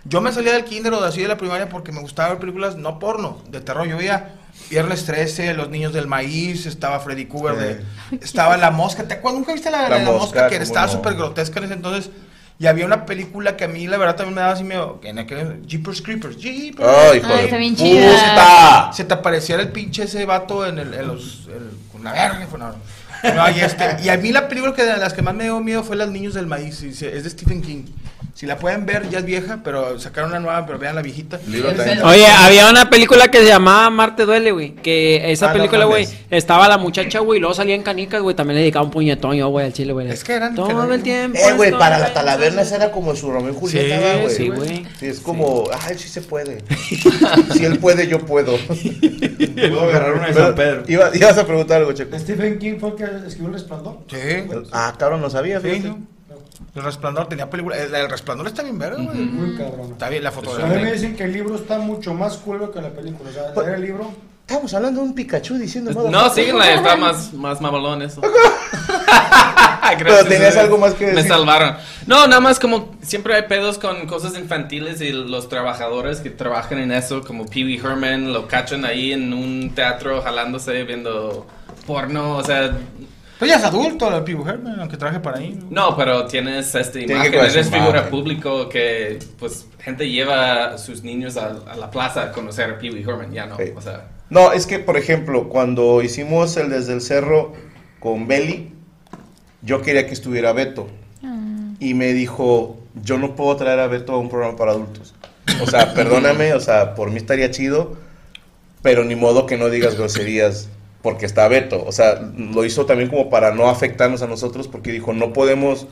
[0.08, 2.38] Yo me salía del kinder o de así de la primaria porque me gustaba ver
[2.40, 3.88] películas no porno, de terror.
[3.88, 4.36] Yo veía
[4.70, 7.82] Viernes 13, Los Niños del Maíz, estaba Freddy Krueger, de-
[8.22, 9.08] estaba La Mosca.
[9.08, 9.40] ¿Te acuerdas?
[9.40, 10.50] ¿Nunca viste la, La la, la Mosca, mosca?
[10.50, 10.92] Que estaba no.
[10.92, 12.12] súper grotesca en ese entonces.
[12.58, 15.02] Y había una película que a mí la verdad también me daba así medio...
[15.04, 16.38] En aquel, Jeepers Creepers.
[16.38, 16.88] Jeepers.
[16.88, 18.92] Ay, hijo Ay, de está bien chida.
[18.94, 21.48] Se te apareciera el pinche ese vato en, el, en los...
[21.50, 21.72] el-
[22.06, 22.76] la verga.
[23.36, 25.60] No, y, este, y a mí la película que de las que más me dio
[25.60, 26.82] miedo fue Las Niños del Maíz.
[26.84, 27.86] Es de Stephen King.
[28.34, 31.40] Si la pueden ver, ya es vieja, pero sacaron una nueva, pero vean la viejita.
[32.04, 34.76] Oye, había una película que se llamaba Marte duele, güey.
[34.76, 38.36] Que esa Ah, película, güey, estaba la muchacha, güey, y luego salía en canicas, güey.
[38.36, 40.10] También le dedicaba un puñetón yo, güey, al chile, güey.
[40.10, 40.54] Es que eran.
[40.56, 41.38] Todo el tiempo.
[41.38, 44.22] Eh, güey, para la pensando- talaverna esa era como su Romeo y Julieta, Sí, ¿va,
[44.22, 44.36] güey.
[44.36, 44.86] sí, güey.
[45.00, 46.58] Sí, es como, ay, sí se puede.
[47.54, 48.58] si él puede, yo puedo.
[49.56, 50.84] Puedo agarrar una de San Pedro.
[50.88, 52.18] Iba, ibas a preguntar algo, Checo.
[52.20, 54.00] Stephen King fue el que escribió El Resplandor.
[54.10, 54.18] Sí.
[54.72, 55.96] Ah, cabrón, no sabía, Sí, fíjate.
[56.74, 57.78] El Resplandor tenía película.
[57.78, 59.18] El, el Resplandor está bien verga, güey.
[59.18, 59.92] Muy cabrón.
[59.92, 60.92] Está bien la A mí me fotografía.
[60.92, 63.30] dicen que el libro está mucho más culero que la película.
[63.30, 64.12] O sea, leer el libro.
[64.48, 68.22] Estamos hablando de un Pikachu diciendo No, síguenla, está más, más mamalón eso.
[69.98, 71.30] Pero tenías algo más que Me decir.
[71.32, 71.76] salvaron.
[72.08, 76.80] No, nada más como siempre hay pedos con cosas infantiles y los trabajadores que trabajan
[76.80, 81.46] en eso, como Pee Wee Herman, lo cachan ahí en un teatro jalándose, viendo
[81.86, 82.76] porno, o sea...
[83.38, 85.60] Pues ya es adulto, el Pee Wee Herman, aunque trabaje para ahí.
[85.70, 88.10] No, pero tienes esta que imagen, eres figura imagen.
[88.10, 92.80] público que, pues, gente lleva a sus niños a, a la plaza a conocer a
[92.80, 94.08] Pee Wee Herman, ya no, o sea...
[94.30, 97.54] No, es que, por ejemplo, cuando hicimos el Desde el Cerro
[98.00, 98.72] con Belly,
[99.62, 100.88] yo quería que estuviera Beto.
[101.80, 105.14] Y me dijo, yo no puedo traer a Beto a un programa para adultos.
[105.62, 107.98] O sea, perdóname, o sea, por mí estaría chido,
[108.82, 110.70] pero ni modo que no digas groserías
[111.06, 111.86] porque está Beto.
[111.86, 115.86] O sea, lo hizo también como para no afectarnos a nosotros porque dijo, no podemos...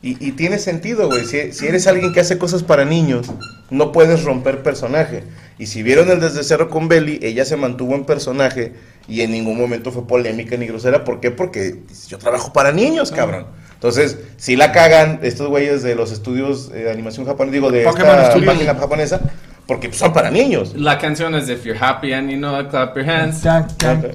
[0.00, 1.26] Y, y tiene sentido, güey.
[1.26, 3.26] Si, si eres alguien que hace cosas para niños,
[3.68, 5.24] no puedes romper personaje.
[5.58, 8.72] Y si vieron el Desde Cero con Belly, ella se mantuvo en personaje
[9.06, 11.04] y en ningún momento fue polémica ni grosera.
[11.04, 11.30] ¿Por qué?
[11.30, 13.44] Porque yo trabajo para niños, cabrón.
[13.74, 17.84] Entonces, si la cagan estos güeyes de los estudios eh, de animación japonesa, digo, de
[17.84, 18.54] Pokémon esta Studios.
[18.54, 19.20] página japonesa,
[19.66, 20.74] porque pues, son para niños.
[20.74, 23.42] La canción es If You're Happy and You Know It, Clap Your Hands.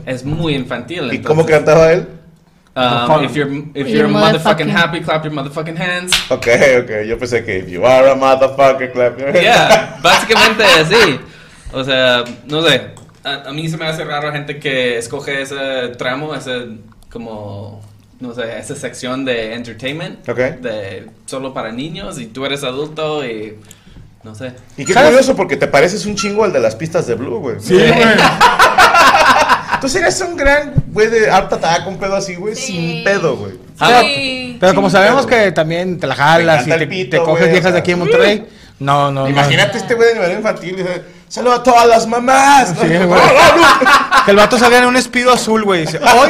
[0.06, 1.12] Es muy infantil.
[1.12, 2.08] ¿Y cómo cantaba él?
[2.76, 6.14] Um, if you're, if you're motherfucking happy, clap your motherfucking hands.
[6.32, 6.48] Ok,
[6.84, 9.42] ok, yo pensé que if you are a motherfucker, clap your hands.
[9.42, 11.20] Yeah, básicamente así.
[11.74, 12.92] O sea, no sé.
[13.24, 16.78] A, a mí se me hace raro gente que escoge ese tramo, ese
[17.12, 17.82] como,
[18.20, 20.30] no sé, esa sección de entertainment.
[20.30, 20.38] Ok.
[20.62, 23.58] De solo para niños y tú eres adulto y
[24.24, 24.54] no sé.
[24.78, 27.56] Y qué curioso porque te pareces un chingo al de las pistas de Blue, güey.
[27.60, 27.90] Sí, güey.
[29.82, 33.54] Tú serías un gran güey de Art Attack, un pedo así, güey, sin pedo, güey.
[33.80, 37.18] Pero, pero como sabemos que también te la jalas y encanta te, el pito, te
[37.24, 37.72] coges güey, o viejas sea.
[37.72, 38.48] de aquí en Monterrey.
[38.80, 39.30] No, no, no.
[39.30, 42.70] Imagínate este güey de animación infantil y dice, saludo a todas las mamás.
[42.70, 42.88] Sí,
[44.26, 45.82] que el vato salga en un espido azul, güey.
[45.86, 46.30] Dice, hoy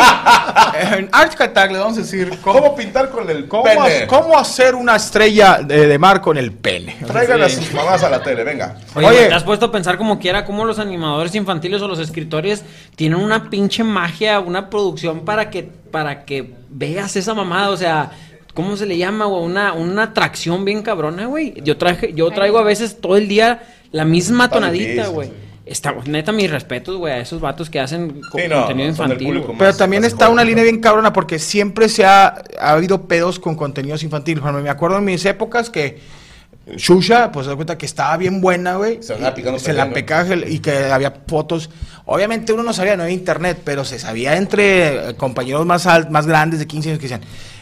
[0.97, 4.05] en Art Attack le vamos a decir cómo, pintar con el cómo, pene.
[4.07, 6.97] cómo hacer una estrella de, de mar con el pene.
[7.07, 7.55] Traigan a Sí.
[7.55, 8.75] sus mamás a la tele, venga.
[8.93, 12.63] Oye, ¿te has puesto a pensar como quiera cómo los animadores infantiles o los escritores
[12.95, 18.11] tienen una pinche magia, una producción para que para que veas esa mamada, o sea,
[18.53, 19.41] ¿cómo se le llama, güey?
[19.43, 21.55] Una, una atracción bien cabrona, güey.
[21.63, 25.29] Yo traje, yo traigo a veces todo el día la misma tonadita, güey.
[25.65, 29.43] Está, neta, mis respetos, güey, a esos vatos que hacen co- Sí, no, contenido infantil.
[29.57, 33.55] Pero también está una línea bien cabrona porque siempre se ha, ha habido pedos con
[33.55, 34.41] contenidos infantiles.
[34.41, 35.99] Bueno, me acuerdo en mis épocas que
[36.75, 38.99] Shusha, pues se da cuenta que estaba bien buena, güey.
[39.59, 41.69] Se la pecaba y que había fotos.
[42.05, 46.25] Obviamente uno no sabía, no había internet, pero se sabía entre compañeros más, al- más
[46.27, 47.21] grandes de 15 años que decían,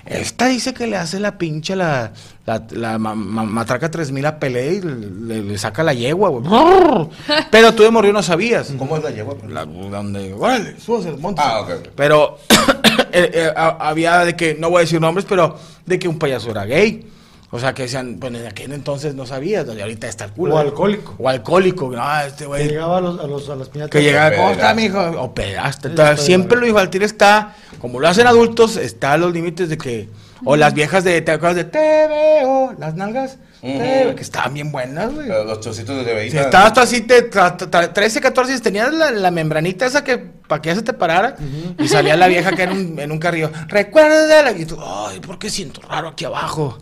[0.09, 2.11] esta dice que le hace la pinche la,
[2.45, 6.43] la, la ma- ma- matraca 3000 a Pelé y le, le saca la yegua, güey.
[7.51, 8.73] Pero tú de morrillo no sabías.
[8.77, 9.35] ¿Cómo es la yegua?
[9.49, 11.47] La, donde, órale, súbase, móntese.
[11.47, 11.87] Ah, ok, ok.
[11.95, 12.37] Pero
[13.11, 16.49] eh, eh, había de que, no voy a decir nombres, pero de que un payaso
[16.51, 17.05] era gay.
[17.49, 20.55] O sea, que decían, pues en aquel entonces no sabías, y ahorita está el culo.
[20.55, 21.15] O alcohólico.
[21.17, 23.91] O alcohólico, no, este Que llegaba a, los, a, los, a las piñatas.
[23.91, 24.99] Que llegaba, ¿cómo está, mijo?
[24.99, 25.87] O pedaste.
[25.87, 30.09] Entonces, siempre lo infantil está, como lo hacen adultos, está a los límites de que.
[30.45, 32.75] O las viejas de, ¿te acuerdas de Te veo?
[32.77, 33.37] Las nalgas.
[33.61, 35.27] te veo", que estaban bien buenas, güey.
[35.27, 36.41] Los chocitos de Si bebita.
[36.41, 40.17] estabas tú así, te, tra- tra- 13, 14, años, tenías la, la membranita esa que
[40.19, 41.35] para que ya se te parara
[41.79, 43.49] y salía la vieja que era en un, en un carrillo.
[43.67, 46.77] Recuerda, y tú, ay, ¿por qué siento raro aquí abajo?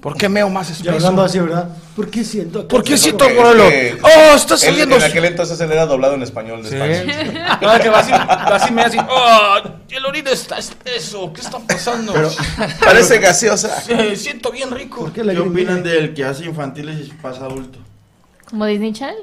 [0.00, 0.92] ¿Por qué meo más Y espeso?
[0.94, 1.68] hablando así, ¿verdad?
[1.96, 2.68] ¿Por qué siento?
[2.68, 4.96] ¿Por qué siento Porque- que Oh, está saliendo.
[4.96, 6.76] En aquel entonces él era doblado en español de Sí.
[6.76, 7.58] España.
[7.62, 8.98] No, que va así, va así, medio así.
[9.08, 9.56] Oh,
[9.88, 11.32] el orina está espeso.
[11.32, 12.12] ¿Qué está pasando?
[12.84, 13.82] Parece gaseosa.
[13.88, 15.00] Eh, siento bien rico.
[15.00, 17.78] ¿Por qué la ¿Qué gringa- opinan del que hace infantiles y pasa adulto?
[18.50, 19.22] ¿Como Disney Channel?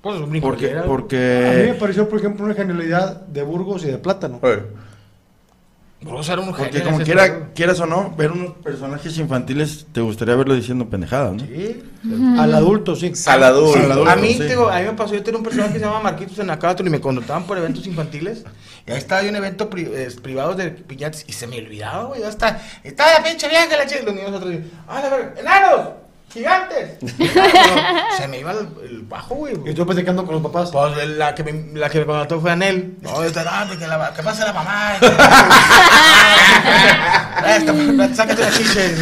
[0.00, 0.80] Pues, un Porque, cualquiera.
[0.80, 4.40] A mí me porque, pareció, por ejemplo, una genialidad de Burgos y de Plátano.
[6.00, 10.54] Un porque genio como quiera, quieras o no, ver unos personajes infantiles te gustaría verlo
[10.54, 11.40] diciendo pendejadas, ¿no?
[11.40, 11.82] Sí.
[12.38, 13.12] Al adulto, sí.
[13.26, 13.78] Al adulto.
[13.80, 14.10] Al adulto.
[14.12, 14.44] A mí, sí.
[14.44, 16.86] digo, a mí me pasó, yo tenía un personaje que se llama Marquitos en Acábatón
[16.86, 18.44] y me contrataban por eventos infantiles.
[18.86, 22.04] Y ahí estaba yo en eventos pri- eh, privados de piñatas y se me olvidaba,
[22.04, 22.20] güey.
[22.20, 24.02] Ya está, está la pinche vieja la chica.
[24.02, 24.54] y Los niños atrás,
[24.86, 25.34] ¡ah, la verga!
[25.40, 25.80] ¡Enanos!
[26.32, 26.98] ¡Gigantes!
[28.18, 29.54] se me iba el, el bajo, güey.
[29.64, 30.70] Y tú platicando con los papás.
[30.70, 32.96] Pues la que me, la que me contrató fue Anel.
[33.00, 34.96] No, está, ah, que, la, que pase la mamá.
[37.46, 38.94] Esta, sácate la chiche.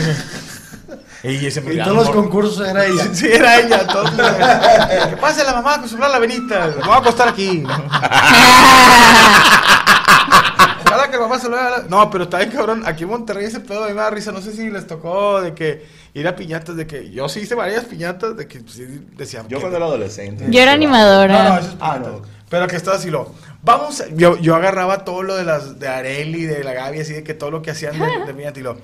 [1.25, 1.51] Y,
[1.83, 3.09] todos los concursos era ella.
[3.13, 3.85] Sí, era ella.
[3.87, 6.69] Todo, que pase la mamá con su la venita.
[6.79, 7.65] Me voy a acostar aquí.
[10.97, 11.85] Ojalá que la mamá se lo haga.
[11.89, 12.83] No, pero está bien cabrón.
[12.87, 14.33] Aquí en Monterrey ese pedo mí me da risa.
[14.33, 16.77] No sé si les tocó de que ir a piñatas.
[16.77, 18.37] De que yo sí hice varias piñatas.
[18.37, 19.47] De que pues, sí decían.
[19.49, 20.47] Yo que- cuando era adolescente.
[20.51, 21.43] Yo era animadora.
[21.45, 22.23] no, no, eso es Ah, no.
[22.49, 23.35] Pero que estaba así lo.
[23.63, 27.13] Vamos, a- yo, yo agarraba todo lo de las de Areli, de la Gaby, así
[27.13, 28.77] de que todo lo que hacían de, de piñata y lo.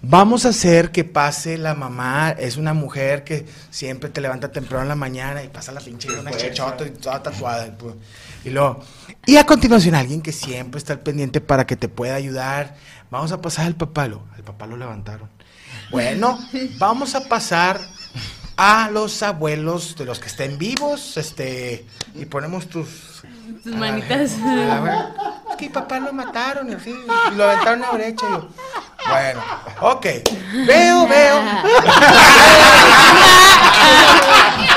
[0.00, 2.30] Vamos a hacer que pase la mamá.
[2.38, 6.08] Es una mujer que siempre te levanta temprano en la mañana y pasa la pinche
[6.16, 7.66] una chichota y toda tatuada.
[7.66, 7.94] Y, pues,
[8.44, 8.80] y luego.
[9.28, 12.76] Y a continuación, alguien que siempre está al pendiente para que te pueda ayudar.
[13.10, 14.08] Vamos a pasar al papá.
[14.08, 15.28] Lo, al papá lo levantaron.
[15.90, 16.38] Bueno,
[16.78, 17.78] vamos a pasar
[18.56, 21.84] a los abuelos de los que estén vivos, este,
[22.14, 22.88] y ponemos tus
[23.62, 24.30] Tus manitas.
[24.42, 25.14] Ah, bueno.
[25.50, 28.24] Es que mi papá lo mataron y así, y lo aventaron a brecha.
[28.26, 28.48] Y yo,
[29.10, 29.42] bueno,
[29.82, 30.06] ok,
[30.66, 31.38] veo, veo.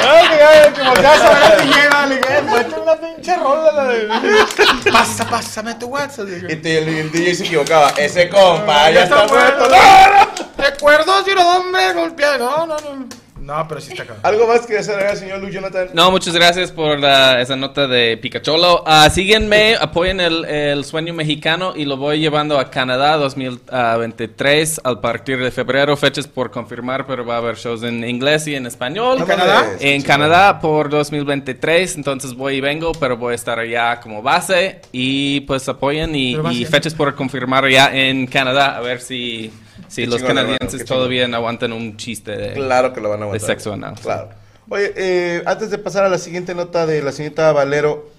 [0.03, 2.05] Ay, ya- que a a tu lleva,
[2.51, 3.71] "Ponte una pinche rola.
[3.71, 6.27] la de- Pasa, pásame tu WhatsApp.
[6.27, 6.59] le dije.
[6.63, 7.89] Y el, el DJ se equivocaba.
[7.97, 9.67] Ese compa ya, está, muerto.
[9.69, 10.31] No, no,
[10.63, 12.37] Recuerdos de un hombre golpeado.
[12.49, 13.07] No, no, no.
[13.41, 14.21] No, pero sí está cabrón.
[14.23, 15.89] ¿Algo más que hacer, señor Luis Jonathan?
[15.93, 18.83] No, muchas gracias por la- esa nota de Picacholo.
[18.85, 25.01] Ah, síguenme, apoyen el, el sueño mexicano y lo voy llevando a Canadá 2023 a
[25.01, 25.95] partir de febrero.
[25.97, 29.17] Fechas por confirmar, pero va a haber shows en inglés y en español.
[29.19, 29.65] ¿En Canadá?
[29.79, 34.81] En Canadá por 2023, entonces voy y vengo, pero voy a estar allá como base
[34.91, 39.51] y pues apoyen y, y fechas por confirmar ya en Canadá a ver si,
[39.87, 43.21] si Qué los canadienses todavía no aguantan un chiste de, Claro que lo van a
[43.21, 43.47] de aguantar.
[43.47, 43.95] sexo anal.
[44.01, 44.29] Claro.
[44.69, 48.09] Oye, eh, antes de pasar a la siguiente nota de la señorita Valero,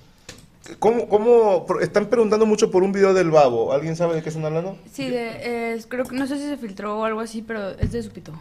[0.79, 3.73] ¿cómo, cómo están preguntando mucho por un video del babo?
[3.73, 4.77] ¿Alguien sabe de qué están hablando?
[4.93, 5.31] Sí, de,
[5.75, 8.11] eh, creo que no sé si se filtró o algo así, pero es de su
[8.11, 8.33] pito.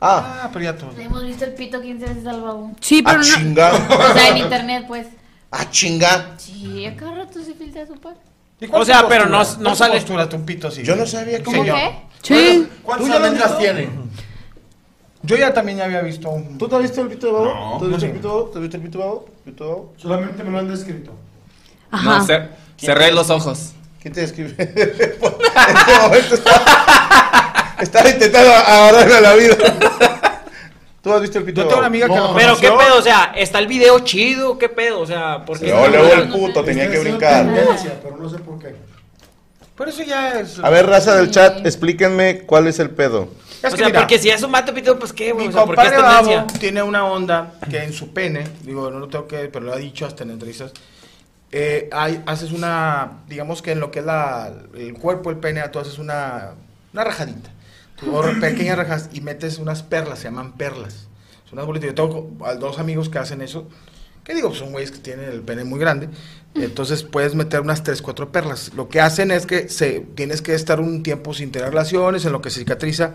[0.00, 0.90] Ah, Ah, pero ya todo.
[0.98, 2.70] Hemos visto el pito 15 veces al babo.
[2.80, 3.24] Sí, ah, pero no.
[3.36, 3.72] chinga.
[4.10, 5.06] O sea, en internet, pues.
[5.50, 6.34] Ah, chinga.
[6.38, 8.14] Sí, a cada rato se filtra su par.
[8.60, 10.82] ¿Y cuál O sea, pero no- no ¿Cuál es sale- tu postura, tu pito así?
[10.82, 11.76] Yo no sabía que ¿Cómo Señor.
[11.76, 11.98] qué?
[12.22, 12.68] Sí.
[12.82, 13.88] ¿Cuántas ¿Tú ya lo has almendras tiene?
[15.22, 16.58] Yo ya también ya había visto un...
[16.58, 17.46] ¿Tú te has visto el pito de babo?
[17.46, 18.44] No, ¿Tú has visto no el pito de babo?
[18.50, 19.28] ¿Tú has visto el pito de babo?
[19.44, 19.92] ¿Pito de babo?
[19.96, 21.12] Solamente me lo han descrito.
[21.90, 22.18] Ajá.
[22.18, 23.72] No, cer- cerré los ojos.
[24.00, 24.54] ¿Quién te describe?
[24.58, 29.56] en este momento estaba, estaba intentando agarrarme a la vida.
[31.02, 31.78] ¿Tú has visto el pito Yo de tengo babo?
[31.80, 34.68] una amiga que No, lo Pero qué pedo, o sea, está el video chido, qué
[34.68, 37.44] pedo, o sea, porque Sí, luego, luego el puto tenía que brincar.
[37.44, 38.76] tendencia, pero no sé por qué.
[39.78, 40.58] Pero eso ya es...
[40.58, 43.28] A ver, raza del chat, explíquenme cuál es el pedo.
[43.62, 45.50] Es o que sea, mira, porque si es un mato pito, pues qué, güey, Mi
[45.50, 46.36] o sea, ¿por qué es compadre?
[46.36, 49.72] Babo tiene una onda que en su pene, digo, no lo tengo que, pero lo
[49.72, 50.72] ha dicho hasta en entrevistas,
[51.50, 55.66] eh, hay- haces una, digamos que en lo que es la, el cuerpo, el pene,
[55.68, 56.50] tú haces una,
[56.92, 57.50] una rajadita.
[57.96, 61.08] Tú, o pequeñas rajas y metes unas perlas, se llaman perlas.
[61.48, 61.88] Son unas bolitas.
[61.88, 63.66] Yo tengo a dos amigos que hacen eso.
[64.28, 66.08] Que digo, son güeyes que tienen el pene muy grande.
[66.54, 68.72] Entonces puedes meter unas 3, 4 perlas.
[68.74, 72.32] Lo que hacen es que se, tienes que estar un tiempo sin tener relaciones, en
[72.32, 73.12] lo que se cicatriza,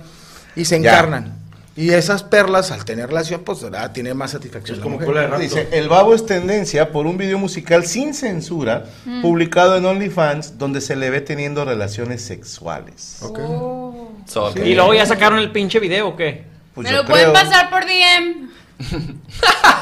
[0.56, 0.90] y se Ya.
[0.92, 1.38] encarnan.
[1.76, 4.80] Y esas perlas, al tener relación, pues ah, tiene más satisfacción.
[4.80, 5.40] la mujer.
[5.40, 9.22] Dice, el babo es tendencia por un video musical sin censura Mm.
[9.22, 13.20] publicado en OnlyFans donde se le ve teniendo relaciones sexuales.
[14.26, 16.44] So, Y luego ya sacaron el pinche video, ¿o qué?
[16.74, 18.50] Pues Me lo pueden pasar por DM.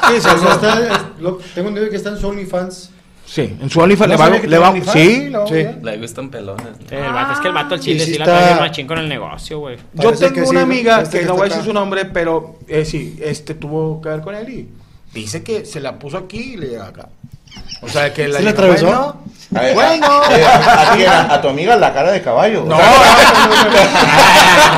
[0.10, 2.90] Sí, o sea, está- es- lo- tengo entendido que está en su OnlyFans.
[3.26, 4.92] Sí, en su OnlyFans ¿No le le va, OnlyFans?
[5.00, 5.54] sí, le va sí.
[5.54, 5.80] bien.
[5.84, 6.66] Le gustan pelones.
[6.66, 6.98] ¿no?
[6.98, 8.88] El vato, es que el vato al chile Y sí sí, la está- trae machín
[8.88, 9.78] con el negocio, güey.
[9.94, 10.66] Yo tengo que sí, una ¿no?
[10.66, 14.10] amiga que que no voy a decir su nombre, pero eh, sí, este tuvo que
[14.10, 14.70] ver con él y
[15.14, 17.08] dice que se la puso aquí y le llega acá.
[17.82, 18.86] O sea, que la ¿Sí le llegó, atravesó?
[18.88, 19.24] bueno,
[19.54, 20.06] A, ver, Bueno.
[20.08, 21.10] a- a, a quién?
[21.10, 22.64] A- a tu amiga la cara de caballo.
[22.68, 22.78] No,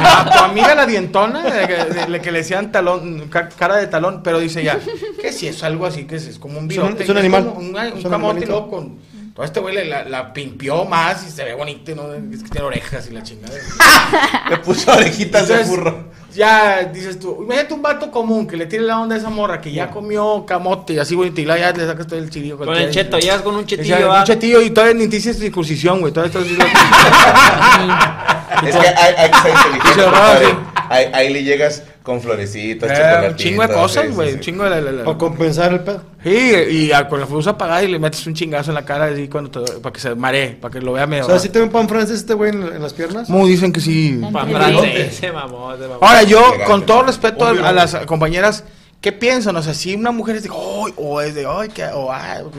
[0.04, 3.76] a tu amiga la dientona, de que, de- de que le decían talón, ca- cara
[3.78, 4.78] de talón, pero dice ya,
[5.22, 7.18] que si es algo así, que es, es como un Es un- virote, es un
[7.18, 7.54] animal.
[7.56, 11.96] Un, un un camote, todo este güey la, la pimpió más y se ve bonito,
[11.96, 12.14] ¿no?
[12.14, 13.54] Es que tiene orejas y la chingada.
[14.50, 16.12] Le puso orejitas de burro.
[16.36, 19.62] Ya dices tú, imagínate un vato común que le tire la onda a esa morra
[19.62, 22.58] que ya comió camote y así bonito y ya le sacas todo el chirillo.
[22.58, 24.20] Con el cheto, llegas con un chetillo, va.
[24.20, 26.12] Un chetillo y todavía ni te hiciste circuncisión, güey.
[26.14, 26.48] Todavía estás
[28.68, 29.90] Es que hay, hay que ser inteligente.
[29.94, 30.52] Sí, sí.
[30.90, 34.30] Ahí, ahí le llegas con florecitas, Eh, un chingo de sí, cosas, sí, güey.
[34.30, 34.36] sí.
[34.36, 36.02] Un chingo de la, la- la- Para compensar el pedo.
[36.24, 39.06] Sí, y a- con la luz apagada y le metes un chingazo en la cara
[39.06, 41.26] así cuando te- para que se maree, para que lo vea medio.
[41.26, 43.30] O sea, ¿sí tiene un pan francés este güey en, en las piernas?
[43.30, 44.22] Muy dicen que sí.
[44.32, 44.52] Pa' Sí.
[44.54, 46.00] francés, se mamó, se mamó.
[46.02, 47.66] Ahora, yo, con todo respeto a, Obvio.
[47.66, 48.64] a las compañeras,
[49.02, 49.56] ¿qué piensan?
[49.56, 52.42] O sea, si una mujer es de, "Ay", o es de, ay, que, o ay,
[52.44, 52.54] ok".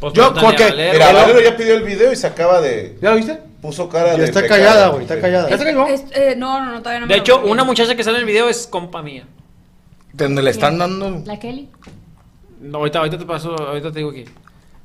[0.00, 0.92] Pues Yo, a porque- Valero.
[0.92, 2.98] Mira, Valero ya pidió el video y se acaba de.
[3.02, 3.38] ¿Ya lo viste?
[3.60, 4.24] Puso cara Ya de.
[4.24, 4.60] está pecado.
[4.60, 5.50] callada, güey, está callada.
[5.50, 5.86] ¿Ya se cayó?
[5.88, 8.16] Es- eh, no, no, no, todavía no me De lo hecho, una muchacha que sale
[8.18, 9.24] en el video es compa mía.
[10.12, 11.22] De donde le están dando.
[11.26, 11.68] ¿La Kelly?
[12.60, 14.26] No, ahorita, ahorita te paso, ahorita te digo que.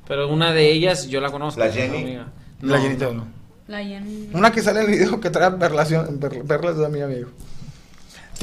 [0.07, 1.59] Pero una de ellas yo la conozco.
[1.59, 1.97] ¿La Jenny?
[2.01, 2.27] amiga.
[2.61, 2.83] La No.
[2.83, 3.27] llenita no.
[3.67, 7.29] La Jen- Una que sale en el video que trae perlas de mi amigo.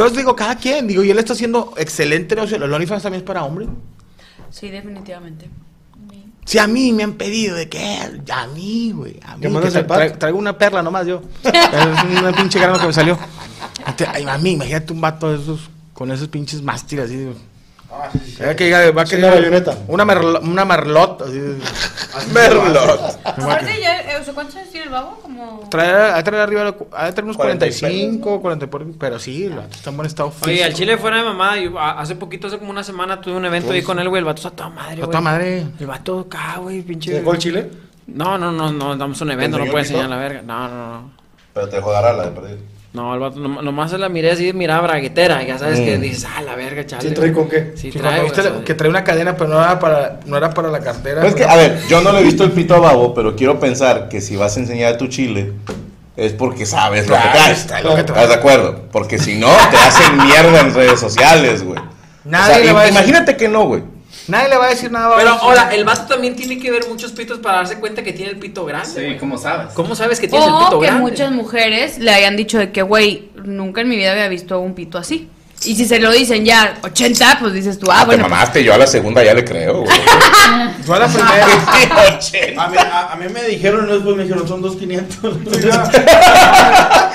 [0.01, 2.59] Entonces digo, cada quien, digo, y él está haciendo excelente negocio.
[2.59, 3.69] Los OnlyFans también es para hombres.
[4.51, 5.49] Sí, definitivamente.
[6.47, 7.99] Si a mí me han pedido de que
[8.33, 11.23] a mí, güey, a mí Que tra- tra- traigo una perla nomás yo.
[11.45, 13.19] es una pinche grano que me salió.
[14.13, 17.29] Ay, a mí, imagínate un vato de esos con esos pinches mástiles así.
[18.25, 18.51] Digo.
[18.51, 19.79] Eh, que diga, va a Sí, querer la bayoneta.
[19.89, 21.41] una merlo- una marlot así.
[22.33, 23.19] Merlot.
[23.25, 25.19] Aparte, ya, eh, o sea, ¿cuántos años tiene el babo?
[25.23, 25.61] Como...
[25.63, 29.55] De traer arriba, ha de traer unos 40 y 45, 40 por- pero sí, el
[29.55, 30.65] vato está en buen estado Oye, físico.
[30.67, 33.73] al chile fuera de mamá, yo, hace poquito, hace como una semana, tuve un evento
[33.73, 34.21] ahí con él, güey.
[34.21, 35.11] El vato está toda madre, A güey.
[35.11, 35.67] toda madre.
[35.79, 37.11] El vato acá, güey, pinche.
[37.11, 37.71] ¿Se dejó el chile?
[38.07, 40.43] No, no, no, no, damos un evento, no puede enseñar la verga.
[40.43, 41.11] No, no, no.
[41.55, 42.59] Pero te jodará la de perdido.
[42.93, 45.43] No, el vato, nom- nomás se la miré así, miraba braguetera.
[45.45, 46.01] Ya sabes que Mm.
[46.01, 47.09] dices, ah, la verga, chale.
[47.09, 47.73] ¿Sí trae con qué?
[47.77, 50.81] Sí, trae, viste que trae una cadena, pero no era para, no era para la
[50.81, 51.21] cartera.
[51.21, 51.53] Pues es que, ¿no?
[51.53, 54.21] a ver, yo no le he visto el pito a babo, pero quiero pensar que
[54.21, 55.53] si vas a enseñar tu chile,
[56.17, 57.59] es porque sabes lo que traes.
[57.61, 58.23] está lo que traes.
[58.25, 58.83] ¿Estás de acuerdo?
[58.91, 61.79] Porque si no, te hacen mierda en redes sociales, güey.
[62.25, 63.83] Nadie O sea, le va a decir- imagínate que no, güey.
[64.29, 65.17] Nadie le va a decir nada.
[65.17, 68.31] Pero ahora, el vato también tiene que ver muchos pitos para darse cuenta que tiene
[68.33, 68.89] el pito grande.
[68.89, 69.19] Sí, güey.
[69.19, 69.73] ¿cómo sabes?
[69.75, 71.03] ¿Cómo sabes que tienes el O pito que grande?
[71.03, 74.75] muchas mujeres le hayan dicho de que, güey, nunca en mi vida había visto un
[74.75, 75.29] pito así.
[75.63, 78.25] Y si se lo dicen ya 80, pues dices tú, ah, Ah, bueno.
[78.25, 79.93] te mamaste, yo a la segunda ya le creo, güey.
[80.87, 81.47] Yo a la primera.
[82.57, 85.21] A mí, a, a mí me dijeron, después me dijeron, son 2.500.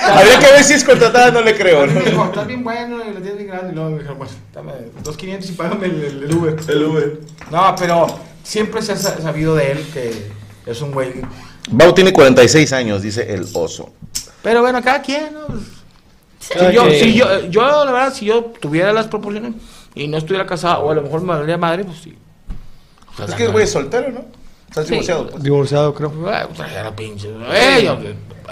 [0.02, 1.86] Habría que ver si es contratada, no le creo.
[1.86, 2.00] Me ¿no?
[2.00, 3.72] dijo, estás bien bueno y la tienes bien grande.
[3.72, 6.56] Y luego me dijeron, bueno, dame 2.500 y págame el, el- el Uber.
[6.68, 7.20] El Uber.
[7.50, 8.06] No, pero
[8.44, 10.30] siempre se ha sa- sabido de él que
[10.66, 11.14] es un güey.
[11.70, 13.92] Babo tiene 46 años, dice el oso.
[14.42, 15.40] Pero bueno, cada quien, ¿no?
[16.38, 19.54] Si yo, si yo, yo, la verdad, si yo tuviera las proporciones
[19.94, 22.16] y no estuviera casado, o a lo mejor me valdría madre, pues sí.
[23.26, 24.24] Es que el güey es soltero, ¿no?
[24.68, 24.90] Estás Sí.
[24.92, 25.42] divorciado, pues.
[25.42, 26.10] Divorciado, creo.
[26.30, 27.28] Eh, pues, ya la pinche.
[27.52, 27.98] Eh, yo,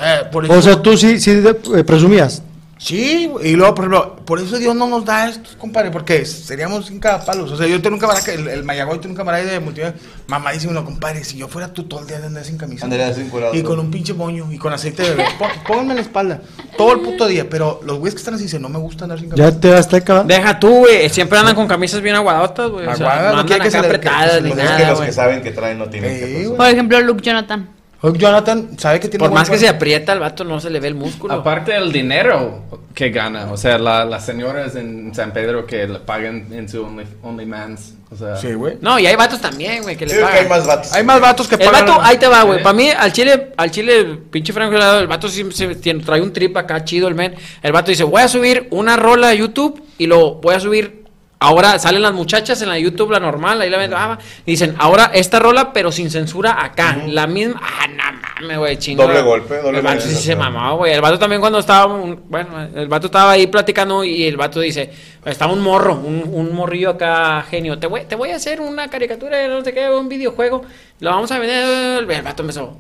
[0.01, 1.31] eh, por eso- O sea, tú sí, sí
[1.77, 2.43] eh, presumías.
[2.77, 6.87] Sí, y luego, por ejemplo, por eso Dios no nos da esto, compadre, porque seríamos
[6.87, 7.51] sin cada palos.
[7.53, 9.95] O sea, yo tengo un camarada, que el, el Mayagoy tiene un camarada de multimedia.
[10.27, 12.85] Mamá dice uno, compadre, si yo fuera tú todo el día andaría sin camisa.
[12.85, 13.71] Andarías encuerado Y todo.
[13.77, 15.25] con un pinche moño y con aceite de bebé.
[15.39, 16.41] Pó- Pónganme en la espalda.
[16.77, 17.49] Todo el puto día.
[17.49, 19.51] Pero los güeyes que están así dicen, no me gusta andar sin camisa.
[19.51, 20.25] Ya te hasta acá.
[20.25, 21.09] Deja tú, güey.
[21.11, 22.87] Siempre andan con camisas bien aguadotas, güey.
[22.87, 24.91] O sea, Aguadas, no no quiere andan que se apretadas que- ni es que nada,
[24.91, 26.21] los que saben que traen no tienen Sí,
[26.51, 26.55] que.
[26.57, 27.69] Por ejemplo, Luke Jonathan.
[28.07, 30.79] Hoy Jonathan sabe que tiene Por más que se aprieta el vato, no se le
[30.79, 31.33] ve el músculo.
[31.33, 32.63] Aparte el dinero
[32.95, 36.85] que gana, o sea, la- las señoras en San Pedro que le pagan en su
[36.85, 38.37] Only, OnlyMans, o sea...
[38.37, 38.77] Sí, güey.
[38.83, 40.43] No, y hay vatos también, güey, que Sí, le es que pagan.
[40.45, 40.93] hay más vatos.
[40.93, 42.59] Hay más vatos que El pagan- vato, ahí te va, güey.
[42.61, 42.63] ¿Eh?
[42.63, 46.33] Para mí, al chile, al chile, pinche Franco el vato sí se tiene- trae un
[46.33, 47.35] trip acá chido, el men.
[47.63, 51.04] El vato dice, voy a subir una rola a YouTube y lo voy a subir
[51.45, 55.11] ahora salen las muchachas en la YouTube, la normal, ahí la ven, ah, dicen, ahora
[55.15, 59.03] esta rola, pero sin censura acá, la misma, ah, no mames, güey, chingo.
[59.05, 60.93] Doble golpe, doble El vato sí se mamaba, güey.
[60.93, 64.61] El vato también cuando estaba, un- bueno, el vato estaba ahí platicando y el vato
[64.61, 64.91] dice,
[65.25, 68.89] estaba un morro, un, un morrillo acá genio, te voy, te voy a hacer una
[68.89, 70.63] caricatura de no sé qué, un videojuego,
[71.01, 72.77] lo vamos a vender, el vato empezó,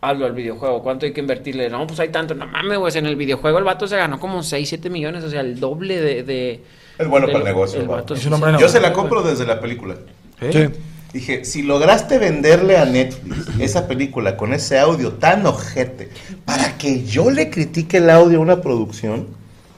[0.00, 1.70] hazlo al videojuego, ¿cuánto hay que invertirle?
[1.70, 4.42] No, pues hay tanto, no mames, güey, en el videojuego el vato se ganó como
[4.42, 6.22] 6, 7 millones, o sea, el doble de...
[6.24, 7.80] de Es bueno para el negocio.
[7.80, 9.96] el Yo se la compro desde la película.
[10.40, 10.68] Sí.
[11.12, 16.10] Dije, si lograste venderle a Netflix esa película con ese audio tan ojete,
[16.46, 19.28] para que yo le critique el audio a una producción,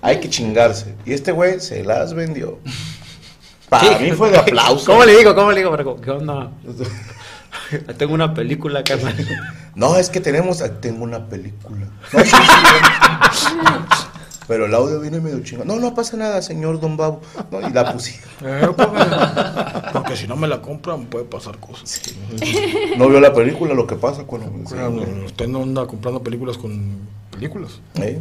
[0.01, 0.95] hay que chingarse.
[1.05, 2.59] Y este güey se las vendió.
[3.69, 4.05] Para Sí.
[4.05, 4.87] mí fue de aplauso.
[4.87, 5.35] ¿Cómo le digo?
[5.35, 5.73] ¿Cómo le digo?
[5.77, 6.51] Pero, ¿Qué onda?
[7.99, 9.17] Tengo una película, carnal.
[9.75, 11.87] No, es que tenemos, tengo una película.
[12.13, 12.31] No, sí,
[13.33, 13.55] sí,
[14.47, 15.65] Pero el audio viene medio chingado.
[15.67, 17.21] No, no pasa nada, señor Don Babo.
[17.51, 18.21] No, y la puse.
[18.47, 19.05] Eh, porque,
[19.93, 22.03] porque si no me la compran puede pasar cosas.
[22.99, 24.51] No vio la película, lo que pasa cuando...
[24.69, 26.99] Claro, Usted no anda comprando películas con
[27.31, 27.81] películas.
[27.95, 28.19] ¿Eh?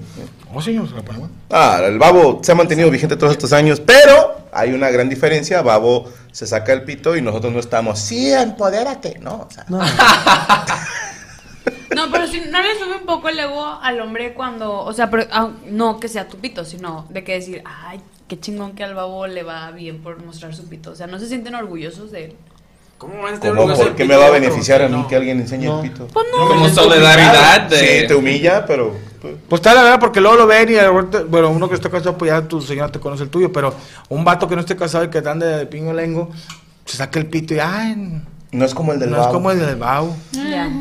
[0.53, 1.33] Oh, señor, se la pone bueno.
[1.49, 5.61] Ah, el babo se ha mantenido vigente todos estos años, pero hay una gran diferencia.
[5.61, 7.99] Babo se saca el pito y nosotros no estamos.
[7.99, 9.47] Sí, empodérate, ¿no?
[9.47, 9.81] O sea, No,
[12.11, 15.25] pero si no le sube un poco el ego al hombre cuando, o sea, pero,
[15.31, 18.95] ah, no que sea tu pito, sino de que decir, ay, qué chingón que al
[18.95, 20.91] babo le va bien por mostrar su pito.
[20.91, 22.35] O sea, no se sienten orgullosos de él.
[22.97, 23.67] ¿Cómo van a ¿Cómo?
[23.75, 26.07] ¿Por qué me va a beneficiar a mí que alguien enseñe el pito?
[26.07, 26.47] Pues no.
[26.47, 28.95] Como solidaridad de- Sí, te humilla, pero...
[29.21, 30.75] pues, Pues está la verdad, porque luego lo ven y
[31.27, 33.73] bueno, uno que está casado, pues ya tu señora te conoce el tuyo, pero
[34.09, 36.29] un vato que no esté casado y que ande de pingo lengo,
[36.85, 38.21] se saca el pito y ay,
[38.53, 39.27] No es como el del no babo.
[39.29, 39.79] es como el del.
[40.49, 40.71] Ya.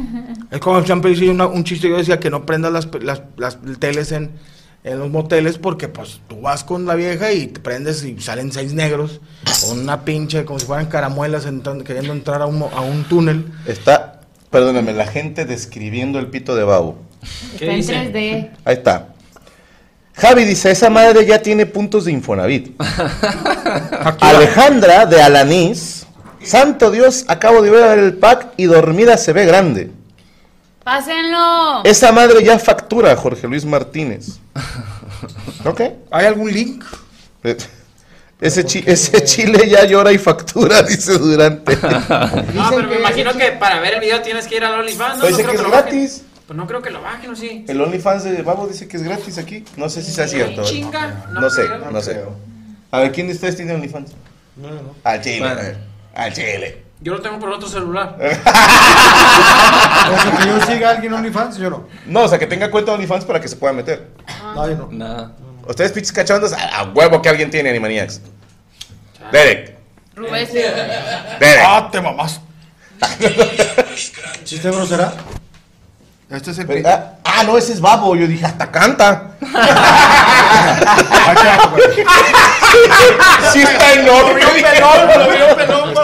[0.50, 3.58] Es como siempre hice una- un chiste, yo decía que no prendas las, las, las
[3.78, 4.30] teles en,
[4.84, 8.52] en los moteles porque pues tú vas con la vieja y te prendes y salen
[8.52, 9.20] seis negros
[9.66, 13.04] con una pinche, como si fueran caramuelas entrando- queriendo entrar a un, mo- a un
[13.04, 13.46] túnel.
[13.66, 14.20] Está,
[14.50, 16.98] perdóname, la gente describiendo el pito de babo.
[17.54, 17.80] Está en
[18.12, 18.50] 3D.
[18.64, 19.08] Ahí está.
[20.14, 22.78] Javi dice, esa madre ya tiene puntos de Infonavit.
[24.20, 26.01] Alejandra de Alanís.
[26.44, 29.90] Santo Dios, acabo de ver el pack y dormida se ve grande.
[30.84, 31.84] ¡Pásenlo!
[31.84, 34.38] Esa madre ya factura, Jorge Luis Martínez.
[35.64, 35.80] ¿Ok?
[36.10, 36.84] ¿Hay algún link?
[37.44, 37.56] Eh,
[38.40, 41.76] Ese, chi- ese chile ya llora y factura, dice Durante.
[42.54, 45.18] No, pero me imagino que para ver el video tienes que ir al OnlyFans.
[45.18, 45.26] ¿no?
[45.26, 46.22] Dice No que es gratis.
[46.48, 47.64] Pues no creo que lo bajen, ¿o sí?
[47.68, 49.64] El OnlyFans de Babo dice que es gratis aquí.
[49.76, 50.62] No sé si sea cierto.
[50.62, 50.64] ¿eh?
[50.64, 51.90] Chinga, No, no sé, creo.
[51.92, 52.24] no sé.
[52.90, 54.10] A ver, ¿quién de ustedes tiene OnlyFans?
[54.56, 54.94] No, no, no.
[55.04, 55.38] Al Chile.
[55.38, 55.60] Bueno.
[55.60, 55.78] a ver,
[56.14, 56.84] Al Chile.
[57.00, 58.16] Yo lo tengo por otro celular.
[60.02, 61.84] O sea, que yo siga a alguien en OnlyFans, yo no.
[62.06, 64.08] No, o sea, que tenga cuenta de OnlyFans para que se pueda meter.
[64.54, 64.88] No, yo no.
[64.90, 65.32] No.
[65.68, 68.20] Ustedes pinches cachondos, a, a huevo que alguien tiene Animaniacs.
[69.30, 69.76] Derek.
[70.16, 70.48] Rubén.
[70.52, 71.60] Derek.
[71.64, 72.40] ¡Ah, te mamás!
[74.44, 75.12] ¿Chiste grosera?
[76.28, 78.16] Este es el Pero- ah, ah, no, ese es Babo.
[78.16, 79.32] Yo dije, hasta canta.
[83.52, 84.40] sí está enorme.
[84.40, 85.94] Yo dije, no, lo veo pelón.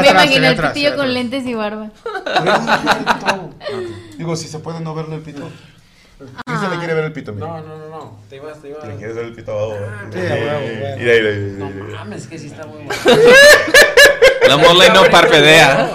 [0.00, 1.90] Me imaginé el pitillo con lentes y barba.
[4.16, 5.50] Digo, si se puede no verle el pito.
[6.46, 7.32] ¿Quién se le quiere ver el pito?
[7.32, 7.46] Mira.
[7.46, 8.18] No, no, no, no.
[8.30, 8.86] Te ibas, te ibas.
[8.86, 9.74] ¿Le quieres ver el pito a Babo?
[10.12, 10.96] Sí, a huevo, bueno.
[10.96, 12.84] Mira, mira, mira, No mames, que sí está muy.
[14.48, 15.94] La mole no parpadea.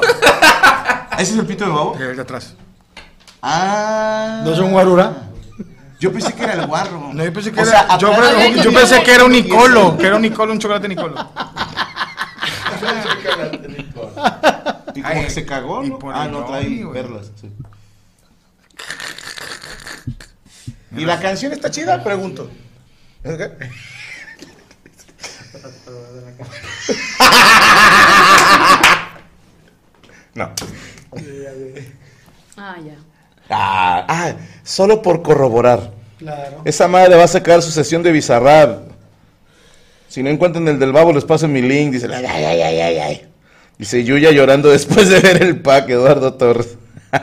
[1.13, 1.95] ¿Ese es el pito de Babo?
[1.99, 2.55] El de atrás.
[3.41, 4.41] Ah.
[4.43, 5.28] ¿No es un guarura?
[5.99, 7.09] Yo pensé que era el guarro.
[7.13, 10.15] No, yo pensé que O era, sea, yo, pensé que era un Nicolo, que era
[10.15, 11.15] un Nicolo, un chocolate Nicolo.
[14.95, 15.99] Y como que se cagó, y ¿no?
[15.99, 17.31] por Ah, no, trae perlas.
[17.39, 17.49] sí.
[20.97, 22.03] ¿Y la canción está chida?
[22.03, 22.49] Pregunto.
[23.23, 23.51] ¿Es qué?
[30.35, 30.51] No.
[32.57, 32.95] Ah, ya.
[33.49, 35.91] Ah, ah, solo por corroborar.
[36.19, 36.61] Claro.
[36.65, 38.89] Esa madre va a sacar su sesión de Bizarrap.
[40.07, 41.93] Si no encuentran el del babo, les paso mi link.
[41.93, 43.30] Dice, ay, ay, ay, ay, ay.
[43.77, 46.77] Dice Yuya llorando después de ver el pack, Eduardo Torres.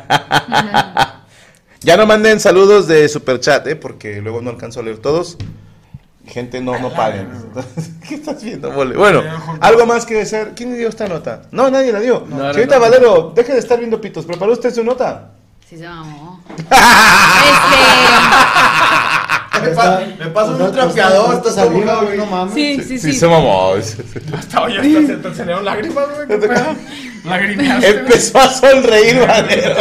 [1.80, 3.76] ya no manden saludos de superchat, ¿eh?
[3.76, 5.36] Porque luego no alcanzo a leer todos.
[6.26, 7.28] Gente, no, no paguen.
[8.08, 8.96] ¿Qué estás viendo, mole?
[8.96, 9.22] Bueno,
[9.60, 10.52] algo más que decir.
[10.56, 11.42] ¿Quién dio esta nota?
[11.52, 12.26] No, nadie la dio.
[12.28, 12.80] no, Señorita no.
[12.80, 14.24] Valero, deje de estar viendo pitos.
[14.24, 15.32] ¿Preparó usted su nota?
[15.68, 16.40] Sí se mamó.
[16.58, 16.70] Este,
[19.62, 22.54] Me, pa- me paso un trapeador, estás mojado, güey, no mames.
[22.54, 23.12] Sí, sí, sí.
[23.12, 23.74] se mamó.
[24.38, 26.28] Hasta hoy hasta se te salieron lágrimas, güey.
[27.24, 27.88] Lagrimeaste.
[27.88, 29.74] Empezó a sonreír, Valero.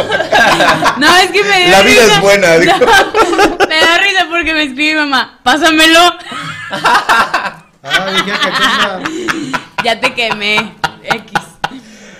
[0.98, 2.14] No, es que me La da vida risa.
[2.16, 2.78] es buena, dijo.
[2.80, 2.86] No,
[3.68, 6.00] me da risa porque me escribe mamá, pásamelo.
[6.72, 7.62] Ah,
[8.12, 8.32] dije.
[9.84, 10.74] Ya te quemé.
[11.04, 11.32] X.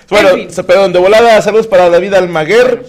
[0.08, 0.28] Bueno,
[0.64, 2.86] perdón, de volada, saludos para David Almaguer,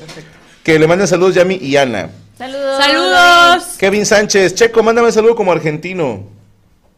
[0.68, 2.10] que le manden saludos Yami y Ana.
[2.38, 2.78] Saludos.
[2.84, 3.64] Saludos.
[3.78, 6.24] Kevin Sánchez, Checo, mándame saludo como argentino.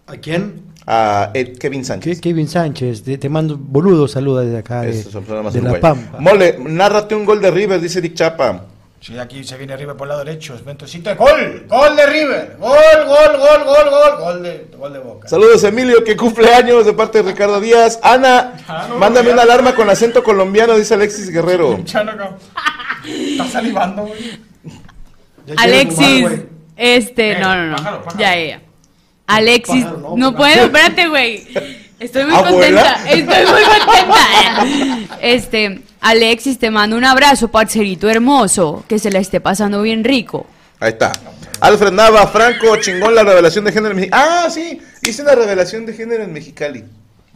[0.08, 0.62] ¿A quién?
[0.88, 2.18] A Ed- Kevin Sánchez.
[2.20, 2.30] ¿Qué?
[2.30, 5.80] Kevin Sánchez, te, te mando boludo saluda desde acá de, son programas de La.
[5.80, 6.18] Pampa.
[6.20, 8.66] Mole, nárrate un gol de River, dice Dick Chapa.
[9.02, 10.56] Sí, aquí se viene River por el lado derecho.
[10.56, 11.66] Es Ventosito de gol.
[11.68, 12.58] Gol de River.
[12.60, 12.70] Gol,
[13.08, 14.20] gol, gol, gol, gol.
[14.20, 15.28] Gol de, gol de Boca.
[15.30, 18.00] Saludos Emilio, que cumple años de parte de Ricardo Díaz.
[18.04, 18.56] Ana,
[18.98, 21.80] mándame una alarma con acento colombiano, dice Alexis Guerrero.
[21.86, 22.38] Chano, no.
[23.08, 24.40] Está salivando, güey.
[25.56, 26.46] Alexis, fumar, güey.
[26.76, 27.76] este, Eh, no, no, no.
[27.78, 28.20] pájaro, pájaro.
[28.20, 28.62] Ya, ya.
[29.28, 31.48] Alexis, Pájaro, no, no, puedo, espérate, güey.
[32.00, 32.96] Estoy muy ¿Abuela?
[33.04, 35.18] contenta, estoy muy contenta.
[35.22, 40.48] Este, Alexis, te mando un abrazo, parcerito hermoso, que se la esté pasando bien rico.
[40.80, 41.12] Ahí está.
[41.60, 44.24] Alfred Nava, Franco, chingón la revelación de género en Mexicali.
[44.26, 46.86] Ah, sí, hice la revelación de género en Mexicali,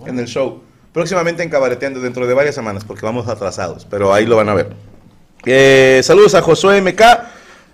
[0.06, 0.64] en el show.
[0.94, 4.54] Próximamente en Cabareteando, dentro de varias semanas, porque vamos atrasados, pero ahí lo van a
[4.54, 4.70] ver.
[5.46, 7.02] Eh, saludos a Josué MK,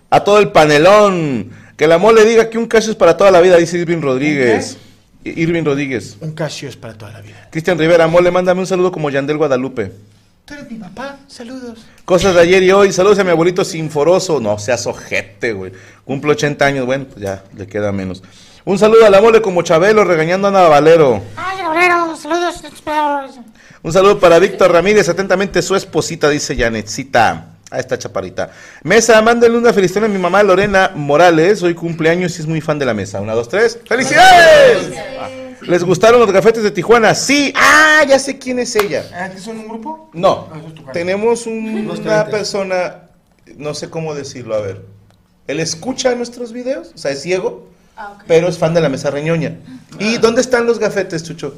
[0.09, 1.51] a todo el panelón.
[1.77, 4.73] Que la mole diga que un caso es para toda la vida, dice Irving Rodríguez.
[4.73, 4.88] I-
[5.23, 6.17] Irving Rodríguez.
[6.21, 7.47] Un Casio es para toda la vida.
[7.51, 9.91] Cristian Rivera, mole, mándame un saludo como Yandel Guadalupe.
[10.45, 11.17] Tú eres mi papá.
[11.27, 11.85] Saludos.
[12.05, 12.91] Cosas de ayer y hoy.
[12.91, 14.39] Saludos a mi abuelito Sinforoso.
[14.39, 15.71] No, seas ojete, güey.
[16.05, 16.85] Cumple 80 años.
[16.85, 18.23] Bueno, pues ya le queda menos.
[18.65, 21.21] Un saludo a la mole como Chabelo regañando a Ana Valero.
[21.35, 22.63] Ay, Obrero, saludos.
[23.83, 25.07] Un saludo para Víctor Ramírez.
[25.07, 27.58] Atentamente su esposita, dice Janetcita.
[27.71, 28.49] A esta chaparita.
[28.83, 31.61] Mesa, mándenle una felicitación a mi mamá Lorena Morales.
[31.61, 33.21] Hoy cumpleaños y es muy fan de la mesa.
[33.21, 33.79] Una, dos, tres.
[33.87, 34.89] ¡Felicidades!
[35.61, 37.13] ¿Les gustaron los gafetes de Tijuana?
[37.13, 37.53] Sí.
[37.55, 39.31] Ah, ya sé quién es ella.
[39.35, 40.09] ¿Es un grupo?
[40.13, 43.01] No, Ah, es tenemos un- una persona,
[43.57, 44.81] no sé cómo decirlo, a ver.
[45.45, 47.67] Él escucha nuestros videos, o sea, es ciego,
[48.25, 49.57] pero es fan de la mesa reñoña.
[49.99, 51.53] ¿Y dónde están los gafetes, Chucho?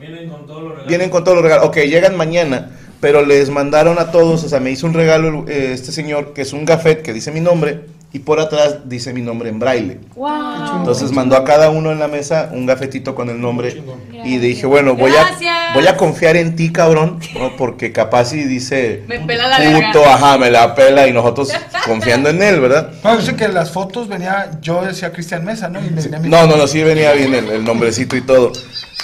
[0.00, 1.66] Vienen con todos los Vienen con todos los regalos.
[1.66, 2.70] Ok, llegan mañana,
[3.00, 6.42] pero les mandaron a todos, o sea, me hizo un regalo eh, este señor, que
[6.42, 7.80] es un gafet que dice mi nombre,
[8.14, 9.98] y por atrás dice mi nombre en braille.
[10.16, 10.76] Wow.
[10.80, 13.82] Entonces mandó a cada uno en la mesa un gafetito con el nombre
[14.22, 17.56] y dije, bueno, voy a, voy a confiar en ti, cabrón, ¿no?
[17.56, 21.48] porque capaz y dice Me pela la puto, ajá, me la pela y nosotros
[21.86, 22.90] confiando en él, ¿verdad?
[23.02, 25.80] No, yo sé que en las fotos venía, yo decía Cristian Mesa, ¿no?
[25.80, 28.52] Y venía mi- No, no, no, sí venía bien el, el nombrecito y todo.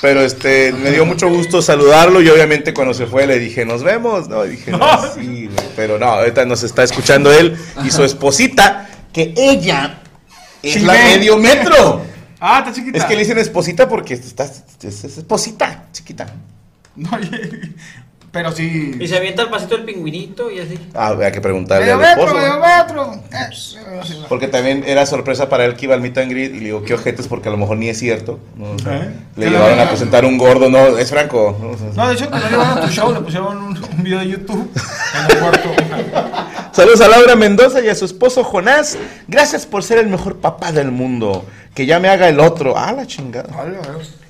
[0.00, 3.82] Pero este, me dio mucho gusto saludarlo y obviamente cuando se fue le dije, nos
[3.82, 4.44] vemos, ¿no?
[4.44, 9.34] Y dije, no, sí, pero no, ahorita nos está escuchando él y su esposita, que
[9.36, 10.00] ella
[10.62, 12.02] es Sí, la medio metro.
[12.40, 12.98] Ah, está chiquita.
[12.98, 16.26] Es que le dicen esposita porque está, es, es esposita, chiquita.
[16.94, 17.10] No,
[18.30, 18.92] pero sí.
[19.00, 20.78] Y se avienta el pasito del pingüinito y así.
[20.94, 22.40] Ah, hay que preguntarle Medio al metro, esposo.
[22.40, 23.22] medio metro.
[24.28, 26.82] Porque también era sorpresa para él que iba al meet and greet y le digo,
[26.84, 28.38] qué ojetes, porque a lo mejor ni es cierto.
[28.56, 28.72] ¿no?
[28.72, 29.10] O sea, ¿Eh?
[29.36, 31.56] Le ¿Qué llevaron le- a presentar un gordo, no, es Franco.
[31.60, 31.70] ¿no?
[31.70, 34.02] O sea, No, de hecho, que no llevaron a tu show, le pusieron un, un
[34.04, 35.70] video de YouTube en el cuarto.
[36.72, 38.96] Saludos a Laura Mendoza y a su esposo Jonás.
[39.26, 41.44] Gracias por ser el mejor papá del mundo.
[41.74, 42.74] Que ya me haga el otro.
[42.76, 43.48] Ah, la chingada.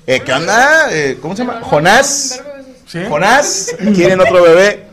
[0.07, 0.87] Eh, ¿Qué onda?
[0.91, 1.59] Eh, ¿Cómo se llama?
[1.61, 2.41] Jonás.
[2.89, 2.99] ¿Sí?
[3.07, 3.75] Jonás.
[3.95, 4.87] ¿Quieren otro bebé?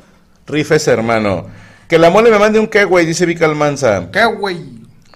[0.47, 1.47] Rifes, hermano.
[1.89, 4.09] Que la mole me mande un qué, güey, dice Vica Almanza.
[4.13, 4.59] ¿Qué, güey?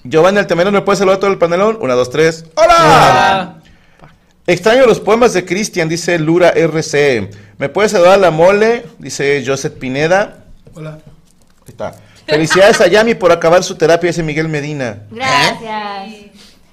[0.02, 1.76] Giovanni Altamirano, ¿me puede saludar todo el panelón?
[1.80, 2.46] Una, dos, tres.
[2.54, 3.60] ¡Hola!
[4.46, 7.30] Extraño los poemas de Cristian, dice Lura RC.
[7.58, 8.86] ¿Me puede saludar la mole?
[8.98, 10.44] Dice Joseph Pineda.
[10.74, 10.92] Hola.
[10.92, 11.94] Ahí está.
[12.26, 15.02] Felicidades a Yami por acabar su terapia, dice Miguel Medina.
[15.10, 16.30] Gracias.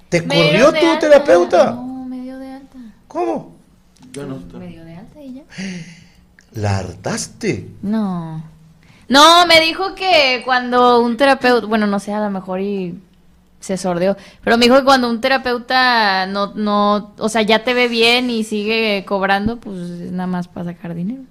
[0.09, 0.99] ¿Te Me dio corrió tu alta.
[0.99, 1.71] terapeuta?
[1.71, 2.77] No, me dio de alta.
[3.07, 3.57] ¿Cómo?
[4.53, 5.43] Me dio de alta y ya.
[6.57, 7.69] ¿La hartaste?
[7.83, 8.43] No.
[9.07, 12.97] No, me dijo que cuando un terapeuta, bueno, no sé, a lo mejor y
[13.59, 17.75] se sordeó, pero me dijo que cuando un terapeuta no, no, o sea, ya te
[17.75, 21.21] ve bien y sigue cobrando, pues es nada más para sacar dinero.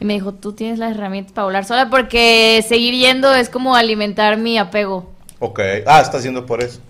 [0.00, 3.76] Y me dijo, tú tienes las herramientas para hablar sola porque seguir yendo es como
[3.76, 5.10] alimentar mi apego.
[5.38, 5.60] Ok.
[5.86, 6.80] Ah, está haciendo por eso.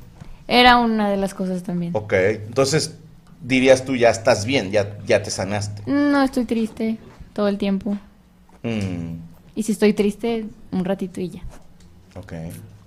[0.46, 1.90] Era una de las cosas también.
[1.96, 2.12] Ok.
[2.12, 2.94] Entonces,
[3.42, 5.82] dirías tú, ya estás bien, ya, ya te sanaste.
[5.86, 6.98] No estoy triste
[7.36, 7.98] todo el tiempo.
[8.62, 9.18] Mm,
[9.54, 11.42] Y si estoy triste, un ratito y ya.
[12.14, 12.32] ok.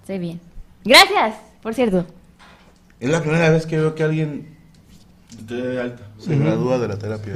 [0.02, 0.40] Estoy bien.
[0.84, 2.06] Gracias, por cierto.
[3.00, 4.58] Es la primera vez que veo que alguien
[5.48, 6.04] De alta.
[6.18, 7.34] se gradúa de la terapia.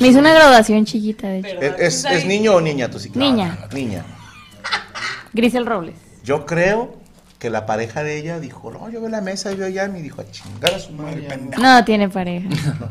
[0.00, 1.60] Me hizo una graduación chiquita, de hecho.
[1.60, 3.30] ¿Es, es- es niño o niña tu psicóloga?
[3.32, 3.58] Niña.
[3.74, 4.04] Niña.
[5.32, 5.96] Grisel Robles.
[6.24, 6.94] Yo creo
[7.40, 9.98] que la pareja de ella dijo, no, yo veo la mesa y veo a Yami
[9.98, 11.60] y dijo, a chingar a su madre, pendejo.
[11.60, 12.48] No, tiene pareja.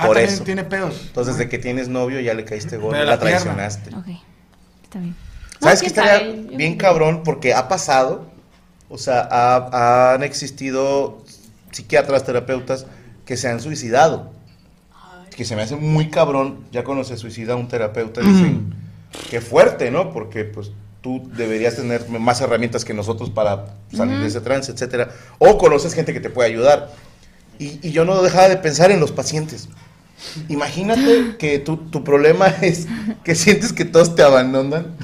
[0.00, 0.44] Ah, Por eso.
[0.44, 1.00] tiene pedos.
[1.06, 3.90] Entonces, de que tienes novio, ya le caíste gordo, la, la traicionaste.
[3.96, 4.06] Ok,
[4.84, 5.16] está bien.
[5.60, 7.22] ¿Sabes No, qué estaría sabe, bien cabrón?
[7.24, 8.26] Porque ha pasado,
[8.88, 11.24] o sea, ha- han existido
[11.72, 12.86] psiquiatras, terapeutas
[13.24, 14.30] que se han suicidado.
[15.34, 18.74] Que se me hace muy cabrón, ya cuando se suicida un terapeuta, dicen,
[19.30, 20.12] qué fuerte, ¿no?
[20.12, 20.70] Porque pues
[21.00, 25.10] tú deberías tener más herramientas que nosotros para salir de ese trance, etcétera.
[25.38, 26.90] O conoces gente que te puede ayudar.
[27.60, 29.68] Y, y yo no dejaba de pensar en los pacientes.
[30.48, 32.86] Imagínate que tu, tu problema es
[33.24, 34.96] que sientes que todos te abandonan.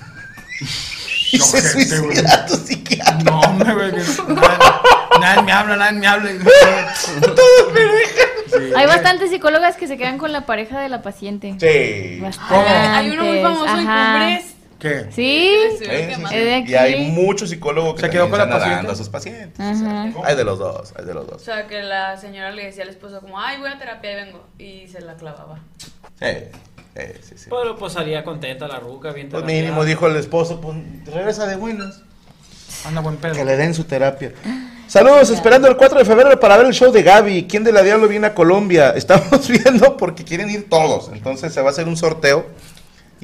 [1.33, 3.19] y se suicida tu psiquiatra.
[3.25, 3.93] No, hombre, güey.
[3.93, 4.59] Nadie,
[5.21, 6.31] nadie me habla, nadie me habla.
[8.77, 11.57] Hay bastantes psicólogas que se quedan con la pareja de la paciente.
[11.61, 12.21] Sí.
[12.21, 12.73] Bastantes.
[12.73, 14.13] Hay uno muy famoso en Ajá.
[14.19, 14.54] Cumbres.
[14.85, 15.05] ¿Qué?
[15.13, 15.51] Sí.
[15.79, 15.91] Sí, sí, sí.
[15.91, 16.73] Es de aquí.
[16.73, 18.93] Y hay muchos psicólogos que Se quedó con la están paciente.
[18.93, 19.59] a sus pacientes.
[19.59, 20.13] Ajá.
[20.25, 21.43] Hay de los dos, hay de los O dos.
[21.43, 24.45] sea, que la señora le decía al esposo como, ay, voy a terapia y vengo.
[24.59, 25.59] Y se la clavaba.
[26.21, 26.27] Sí,
[26.95, 27.47] sí, sí, sí.
[27.51, 29.63] Pero pues salía contenta la ruca, bien Pues terapiada.
[29.63, 32.03] mínimo dijo el esposo, pues regresa de buenas.
[32.85, 33.33] Anda buen pedo.
[33.35, 34.33] Que le den su terapia.
[34.87, 37.47] Saludos, esperando el 4 de febrero para ver el show de Gaby.
[37.49, 38.91] ¿Quién de la Diablo viene a Colombia?
[38.97, 41.09] Estamos viendo porque quieren ir todos.
[41.11, 42.45] Entonces se va a hacer un sorteo.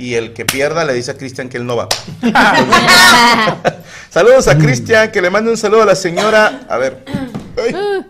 [0.00, 1.86] Y el que pierda le dice a Cristian que él no va.
[4.08, 6.62] Saludos a Cristian, que le mande un saludo a la señora.
[6.70, 7.04] A ver.
[7.62, 8.06] Ay,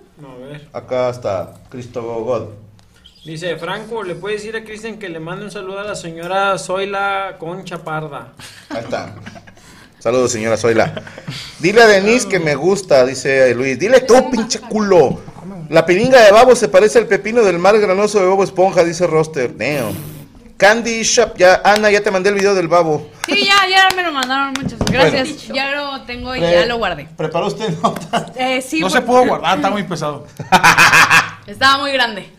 [0.73, 2.51] acá está Cristo God.
[3.25, 6.57] Dice Franco, ¿le puede decir a Cristian que le mande un saludo a la señora
[6.59, 8.35] Zoila Concha Parda?
[8.69, 9.17] Ahí está.
[9.99, 10.95] Saludos, señora Zoila.
[11.59, 13.77] Dile a Denise que me gusta, dice Luis.
[13.81, 15.19] Dile tú, pinche culo.
[15.69, 19.09] La piringa de babo se parece al pepino del mar granoso de Bobo Esponja, dice
[19.09, 19.57] Roster.
[19.57, 20.10] Damn.
[20.61, 23.11] Candy Shop, ya, Ana, ya te mandé el video del babo.
[23.25, 25.49] Sí, ya, ya me lo mandaron, muchas gracias.
[25.49, 27.09] Ya lo tengo y ya lo guardé.
[27.17, 28.27] ¿Preparó usted nota?
[28.37, 30.27] Eh, sí, No se pudo guardar, está muy pesado.
[31.47, 32.31] Estaba muy grande.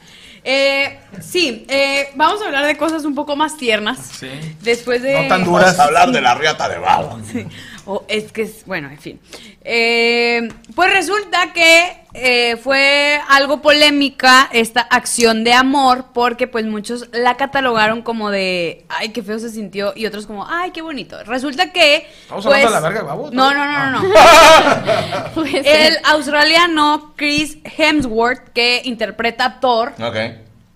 [0.43, 3.97] Eh, sí, eh, vamos a hablar de cosas un poco más tiernas.
[4.19, 4.29] Sí.
[4.61, 5.27] Después de...
[5.27, 7.19] Vamos a hablar de la riata de babo.
[7.31, 7.47] Sí.
[7.85, 9.19] O es que es, bueno, en fin.
[9.63, 17.07] Eh, pues resulta que eh, fue algo polémica esta acción de amor porque pues muchos
[17.11, 21.23] la catalogaron como de, ay, qué feo se sintió y otros como, ay, qué bonito.
[21.23, 22.07] Resulta que...
[22.21, 23.31] ¿Estamos pues, hablando de la verga de babo?
[23.31, 24.01] No, no, no, no.
[25.35, 25.45] no.
[25.45, 30.17] El australiano Chris Hemsworth que interpreta a Thor Ok.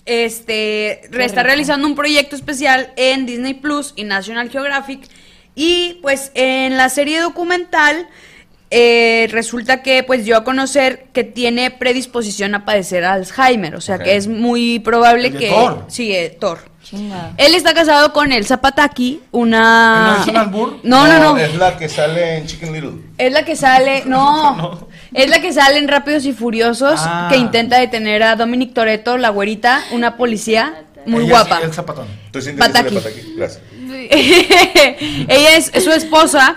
[0.06, 5.07] este está realizando un proyecto especial en Disney Plus y National Geographic
[5.56, 8.07] y pues en la serie documental
[8.72, 13.99] eh, resulta que pues dio a conocer que tiene predisposición a padecer Alzheimer, o sea
[13.99, 15.86] que es muy probable que Thor.
[15.88, 16.60] sí, eh, Thor.
[16.84, 17.32] Chinga.
[17.38, 20.80] Él está casado con Elsa Pataki, una ¿No es un albur?
[20.84, 21.38] No, no, no.
[21.38, 22.91] Es la que sale en Chicken Little.
[23.18, 27.27] Es la que sale, no, es la que sale en Rápidos y Furiosos, Ah.
[27.32, 31.60] que intenta detener a Dominic Toretto, la güerita, una policía muy Ella guapa.
[31.64, 32.07] el zapatón.
[32.34, 32.95] Estoy Pataki.
[32.95, 33.34] Pataki.
[33.38, 33.61] Gracias.
[35.27, 36.56] Ella es su esposa,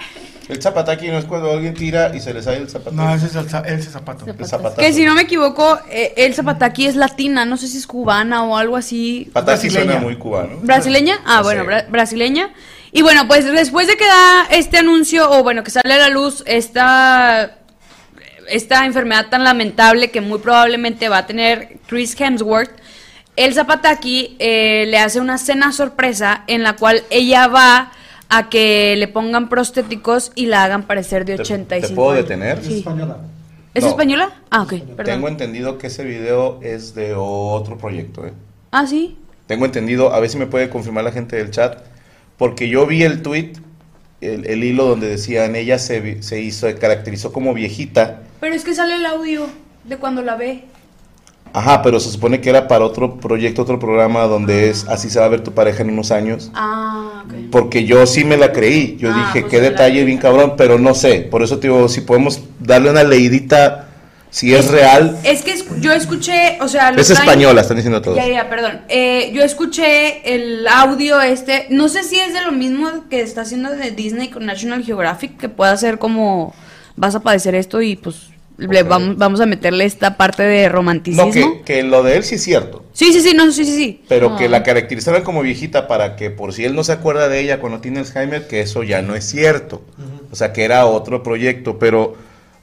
[0.48, 2.92] El zapataki no es cuando alguien tira y se le sale el zapato.
[2.96, 4.24] No, ese es el, za- ese zapato.
[4.26, 4.76] el zapatazo.
[4.80, 8.44] que si no me equivoco, eh, Elsa Pataki es latina, no sé si es cubana
[8.44, 9.28] o algo así.
[9.32, 9.84] Pataki brasileña.
[9.92, 10.58] suena muy cubano.
[10.62, 11.18] ¿Brasileña?
[11.26, 11.68] Ah, No bueno, sé.
[11.68, 12.50] bra- brasileña.
[12.92, 16.08] Y bueno, pues después de que da este anuncio, o bueno, que sale a la
[16.08, 17.58] luz esta,
[18.48, 22.70] esta enfermedad tan lamentable que muy probablemente va a tener Chris Hemsworth,
[23.39, 27.93] el Zapataki eh, le hace una cena sorpresa en la cual ella va
[28.28, 32.23] a que le pongan prostéticos y la hagan parecer de ¿Te- 85 ¿Te puedo años.
[32.24, 32.62] detener?
[32.65, 32.78] Sí.
[32.78, 33.16] Española.
[33.74, 33.90] ¿Es No.
[33.90, 34.31] española?
[34.51, 35.05] Ah, ok, perdón.
[35.05, 38.32] Tengo entendido que ese video es de otro proyecto, ¿eh?
[38.70, 39.16] Ah, sí.
[39.47, 41.78] Tengo entendido, a ver si me puede confirmar la gente del chat,
[42.36, 43.52] porque yo vi el tweet,
[44.20, 48.20] el, el hilo donde decían ella se, se hizo, se caracterizó como viejita.
[48.40, 49.47] Pero es que sale el audio
[49.85, 50.65] de cuando la ve.
[51.52, 55.18] Ajá, pero se supone que era para otro proyecto, otro programa donde es así se
[55.18, 56.50] va a ver tu pareja en unos años.
[56.54, 57.34] Ah, ok.
[57.50, 58.96] Porque yo sí me la creí.
[58.98, 61.20] Yo Ah, dije, pues qué detalle bien cabrón, pero no sé.
[61.30, 63.88] Por eso te digo, si podemos darle una leidita,
[64.30, 65.18] si es, real.
[65.24, 68.16] Es que yo escuché, o sea, Es española, están diciendo todos.
[68.16, 68.82] Ya, ya, perdón.
[68.88, 73.40] Eh, yo escuché el audio este, no sé si es de lo mismo que está
[73.42, 76.54] haciendo de Disney con National Geographic, que pueda ser como,
[76.96, 78.26] vas a padecer esto y pues
[78.59, 81.26] le vamos, vamos a meterle esta parte de romanticismo.
[81.26, 82.85] No, que, que lo de él sí es cierto.
[82.93, 84.02] Sí, sí, sí, no, sí, sí, sí.
[84.09, 87.40] Pero que la caracterizaran como viejita para que por si él no se acuerda de
[87.40, 89.82] ella cuando tiene Alzheimer, que eso ya no es cierto.
[90.32, 92.16] O sea, que era otro proyecto, pero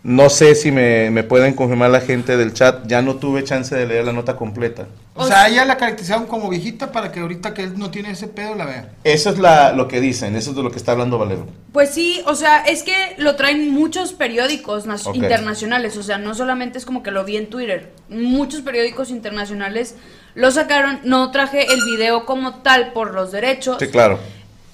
[0.05, 2.85] no sé si me, me pueden confirmar la gente del chat.
[2.85, 4.85] Ya no tuve chance de leer la nota completa.
[5.15, 8.27] O sea, ella la caracterizaron como viejita para que ahorita que él no tiene ese
[8.27, 8.89] pedo la vea.
[9.03, 11.47] Eso es la, lo que dicen, eso es de lo que está hablando Valero.
[11.71, 15.15] Pues sí, o sea, es que lo traen muchos periódicos nas- Ok.
[15.15, 19.95] internacionales, o sea, no solamente es como que lo vi en Twitter, muchos periódicos internacionales
[20.35, 24.19] lo sacaron, no traje el video como tal por los derechos, Sí, claro.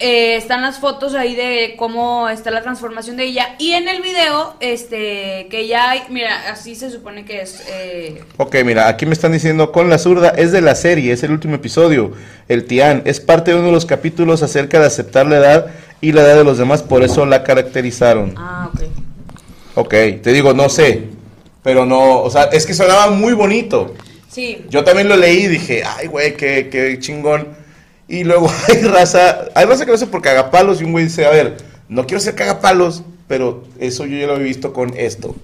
[0.02, 3.54] Eh, están las fotos ahí de cómo está la transformación de ella.
[3.58, 7.62] Y en el video, este, que ya hay, mira, así se supone que es.
[7.70, 11.22] eh, Ok, mira, aquí me están diciendo con la zurda, es de la serie, es
[11.22, 12.12] el último episodio.
[12.48, 15.66] El Tian es parte de uno de los capítulos acerca de aceptar la edad
[16.00, 18.34] y la edad de los demás, por eso la caracterizaron.
[18.36, 18.82] ah, ok.
[19.74, 19.90] Ok,
[20.22, 21.04] te digo, no sé,
[21.62, 23.94] pero no, o sea, es que sonaba muy bonito.
[24.28, 24.64] Sí.
[24.68, 27.61] Yo también lo leí y dije, ay, güey, qué, qué chingón.
[28.12, 31.24] Y luego hay raza, hay raza que lo hace por cagapalos y un güey dice,
[31.24, 31.56] a ver,
[31.88, 35.34] no quiero ser cagapalos, pero eso yo ya lo he visto con esto.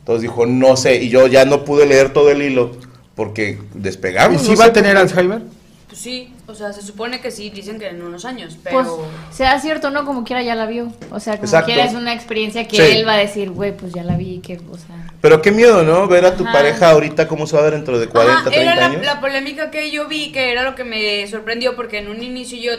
[0.00, 2.72] Entonces dijo, no sé, y yo ya no pude leer todo el hilo
[3.14, 4.42] porque ¿Y despegamos.
[4.42, 4.94] si no va a tener.
[4.98, 5.40] Alzheimer?
[5.88, 8.96] Pues sí, o sea, se supone que sí, dicen que en unos años, pero.
[8.96, 10.92] Pues, sea cierto o no, como quiera ya la vio.
[11.10, 11.66] O sea, como Exacto.
[11.66, 12.82] quiera es una experiencia que Sí.
[12.82, 14.96] él va a decir, güey, pues ya la vi, que, o sea...
[15.20, 16.06] Pero qué miedo, ¿no?
[16.08, 16.52] Ver a tu Ajá.
[16.52, 19.04] pareja ahorita cómo se va a ver dentro de 40, Ajá, 30 era la, años.
[19.06, 22.58] la polémica que yo vi, que era lo que me sorprendió, porque en un inicio
[22.58, 22.72] yo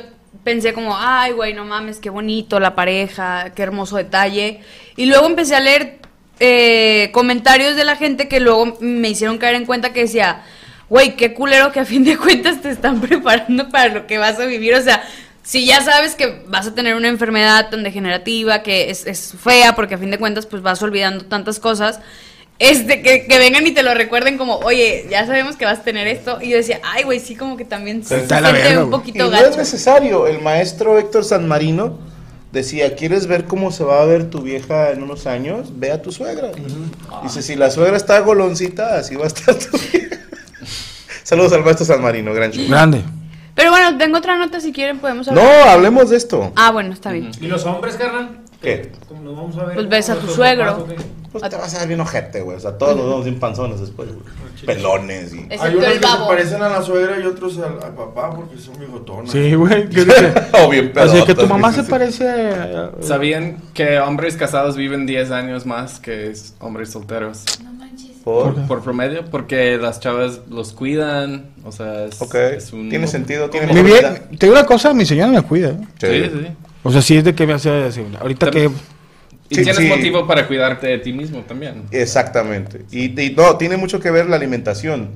[0.43, 4.59] pensé como, ay, güey, no mames, qué bonito la pareja, qué hermoso detalle.
[4.97, 5.99] Y luego empecé a leer
[6.39, 10.43] eh, comentarios de la gente que luego me hicieron caer en cuenta que decía,
[10.93, 14.39] güey, qué culero que a fin de cuentas te están preparando para lo que vas
[14.39, 14.75] a vivir.
[14.75, 15.03] O sea,
[15.41, 19.73] si ya sabes que vas a tener una enfermedad tan degenerativa, que es, es fea,
[19.73, 21.99] porque a fin de cuentas pues vas olvidando tantas cosas.
[22.59, 25.83] Este, que, que vengan y te lo recuerden como, oye, ya sabemos que vas a
[25.83, 26.37] tener esto.
[26.39, 29.29] Y yo decía, ay, güey, sí, como que también se siente verga, un poquito y
[29.31, 29.57] no es gacho.
[29.57, 30.27] necesario.
[30.27, 31.97] El maestro Héctor San Marino
[32.51, 35.71] decía, ¿quieres ver cómo se va a ver tu vieja en unos años?
[35.79, 36.51] Ve a tu suegra.
[37.23, 40.19] Dice, si la suegra está goloncita, así va a estar tu vieja.
[41.23, 42.65] Saludos al maestro San Marino, gran show.
[42.67, 43.01] Grande.
[43.55, 45.67] Pero bueno, tengo otra nota si quieren, podemos No, hablar.
[45.69, 46.51] hablemos de esto.
[46.55, 47.29] Ah, bueno, está bien.
[47.39, 48.39] ¿Y los hombres, carnal?
[48.63, 48.91] ¿Qué?
[49.07, 49.75] ¿Cómo los vamos a ver?
[49.75, 50.87] Pues ves a tu ¿Nuestros suegro.
[51.31, 52.57] Pues te vas a ver bien ojete, güey.
[52.57, 54.21] O sea, todos nos vemos bien panzones después, güey.
[54.67, 55.39] Pelones y...
[55.39, 56.27] Excepto Hay unos el que se babo.
[56.27, 59.31] parecen a la suegra y otros al, al papá porque son bigotones.
[59.31, 59.89] Sí, güey.
[59.89, 60.33] ¿qué dice?
[60.53, 62.91] o bien Así que tu pedotas, mamá se parece a...
[63.01, 67.43] ¿Sabían que hombres casados viven 10 años más que es- hombres solteros?
[68.23, 68.55] ¿Por?
[68.67, 72.89] Por promedio, porque las chavas los cuidan, o sea, es, Ok, es un...
[72.89, 75.71] tiene sentido, tiene Mi bien, te digo una cosa, mi señora me cuida.
[75.71, 75.77] ¿eh?
[75.99, 76.47] Sí, sí.
[76.83, 78.05] O sea, sí es de que me hace así.
[78.19, 78.69] Ahorita que...
[79.49, 79.87] Y Sí, tienes sí.
[79.87, 81.83] motivo para cuidarte de ti mismo también.
[81.91, 82.85] Exactamente.
[82.91, 85.09] Y, y no, tiene mucho que ver la alimentación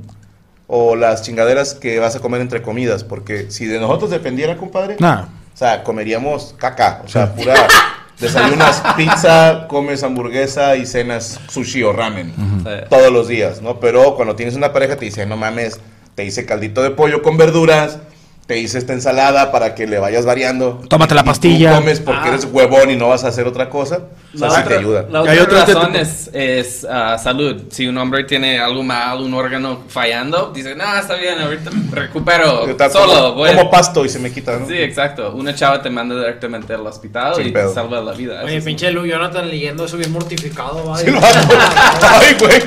[0.68, 4.98] o las chingaderas que vas a comer entre comidas, porque si de nosotros dependiera, compadre,
[5.00, 5.24] Nah.
[5.54, 7.54] o sea, comeríamos caca, o sea, pura
[8.20, 12.34] desayunas pizza, comes hamburguesa y cenas sushi o ramen
[12.64, 12.70] Sí.
[12.90, 13.80] todos los días, ¿no?
[13.80, 15.80] Pero cuando tienes una pareja te dice, no mames,
[16.16, 18.00] te hice caldito de pollo con verduras,
[18.48, 20.82] te hice esta ensalada para que le vayas variando.
[20.88, 21.76] Tómate la Y tú pastilla.
[21.76, 22.28] comes porque Ah.
[22.30, 24.04] eres huevón y no vas a hacer otra cosa.
[24.34, 25.06] O sea, La sí otra, te ayuda.
[25.10, 27.64] la otra hay que razón te- es, es, ah, salud.
[27.72, 31.94] Si un hombre tiene algo mal, un órgano fallando, dice, no, está bien, ahorita me
[31.94, 33.14] recupero Está solo.
[33.14, 33.56] como, voy a-".
[33.58, 34.66] como pasto y se me quita, ¿no?
[34.66, 35.34] Sí, exacto.
[35.36, 37.68] Una chava te manda directamente al hospital Sin y pedo.
[37.68, 38.44] te salva la vida.
[38.46, 40.98] Oye, pinche Lu, Jonathan leyendo eso bien mortificado, va.
[40.98, 41.28] Sí, lo hago.
[42.22, 42.62] Ay, güey.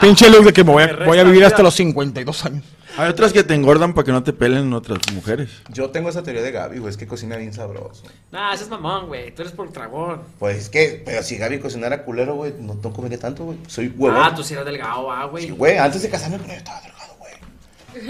[0.00, 2.64] Pinche look de que me voy a, voy a vivir hasta los 52 años.
[2.96, 5.50] Hay otras que te engordan para que no te pelen otras mujeres.
[5.68, 8.04] Yo tengo esa teoría de Gaby, güey, es que cocina bien sabroso.
[8.30, 9.34] Nah, ese es mamón, güey.
[9.34, 10.22] Tú eres por dragón.
[10.38, 13.58] Pues es que, pero si Gaby cocinara culero, güey, no, no comería tanto, güey.
[13.66, 14.22] Soy huevón.
[14.22, 15.46] Ah, tú sí eras delgado, ah, güey.
[15.46, 17.03] Sí, güey, antes de casarme con ella estaba delgado.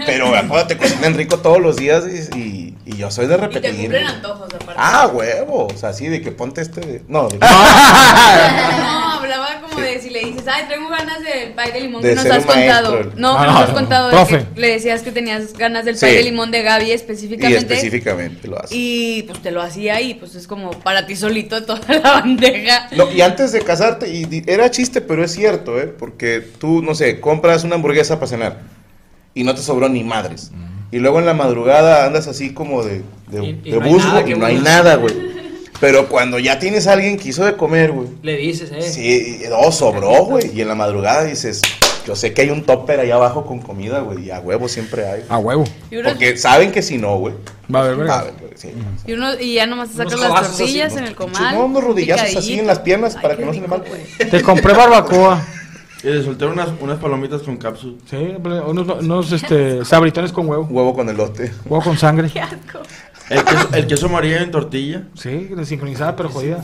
[0.05, 3.45] Pero acuérdate, cocinan rico todos los días y, y, y yo soy de Y te
[3.47, 3.75] repetir.
[3.81, 4.73] cumplen antojos, aparte.
[4.77, 5.67] Ah, huevo.
[5.73, 6.81] O sea, sí, de que ponte este.
[6.81, 11.71] de- No, de- No, hablaba como de si le dices, ay, tengo ganas del pay
[11.71, 12.53] de limón De que nos has maestro.
[12.53, 12.91] contado.
[13.15, 14.45] No, que nos no, has contado de profe.
[14.53, 16.05] que le decías que tenías ganas del Sí.
[16.05, 17.57] pay de limón de Gaby y específicamente.
[17.73, 18.75] específicamente lo hace.
[18.75, 22.87] Y pues te lo hacía y pues es como para ti solito toda la bandeja.
[22.95, 25.87] No, y antes de casarte, y era chiste, pero es cierto, ¿eh?
[25.87, 28.57] Porque tú, no sé, compras una hamburguesa para cenar
[29.35, 30.49] y no te sobró ni madres.
[30.91, 34.27] Y luego en la madrugada andas así como de, de, Y- y de no nada
[34.27, 35.13] y no hay nada, güey.
[35.81, 38.07] Pero cuando ya tienes a alguien que hizo de comer, güey.
[38.23, 38.81] Le dices, eh.
[38.81, 40.49] Sí, no, sobró, güey.
[40.55, 41.61] Y en la madrugada dices,
[42.07, 44.27] yo sé que hay un topper ahí abajo con comida, güey.
[44.27, 45.23] Y a huevo siempre hay.
[45.27, 45.65] A huevo.
[46.05, 47.33] Porque saben que si no, güey.
[47.73, 48.21] Va a haber, verga.
[48.39, 48.69] güey, sí.
[49.05, 50.99] y, uno- y ya nomás te sacas las así, tortillas ¿no?
[50.99, 51.55] en el comal.
[51.55, 53.83] No, unos rodillazos así en las piernas Ay, para que no se le mal.
[54.31, 55.45] Te compré barbacoa.
[56.05, 57.95] Y le solté unas, unas palomitas con cápsula.
[58.09, 58.15] Sí,
[58.67, 60.67] unos, unos este, sabritones con huevo.
[60.69, 61.51] Huevo con elote.
[61.65, 62.29] Huevo con sangre.
[62.29, 62.79] Qué asco.
[63.29, 65.07] El queso, el queso amarillo en tortilla.
[65.15, 66.63] Sí, desincronizada pero jodida.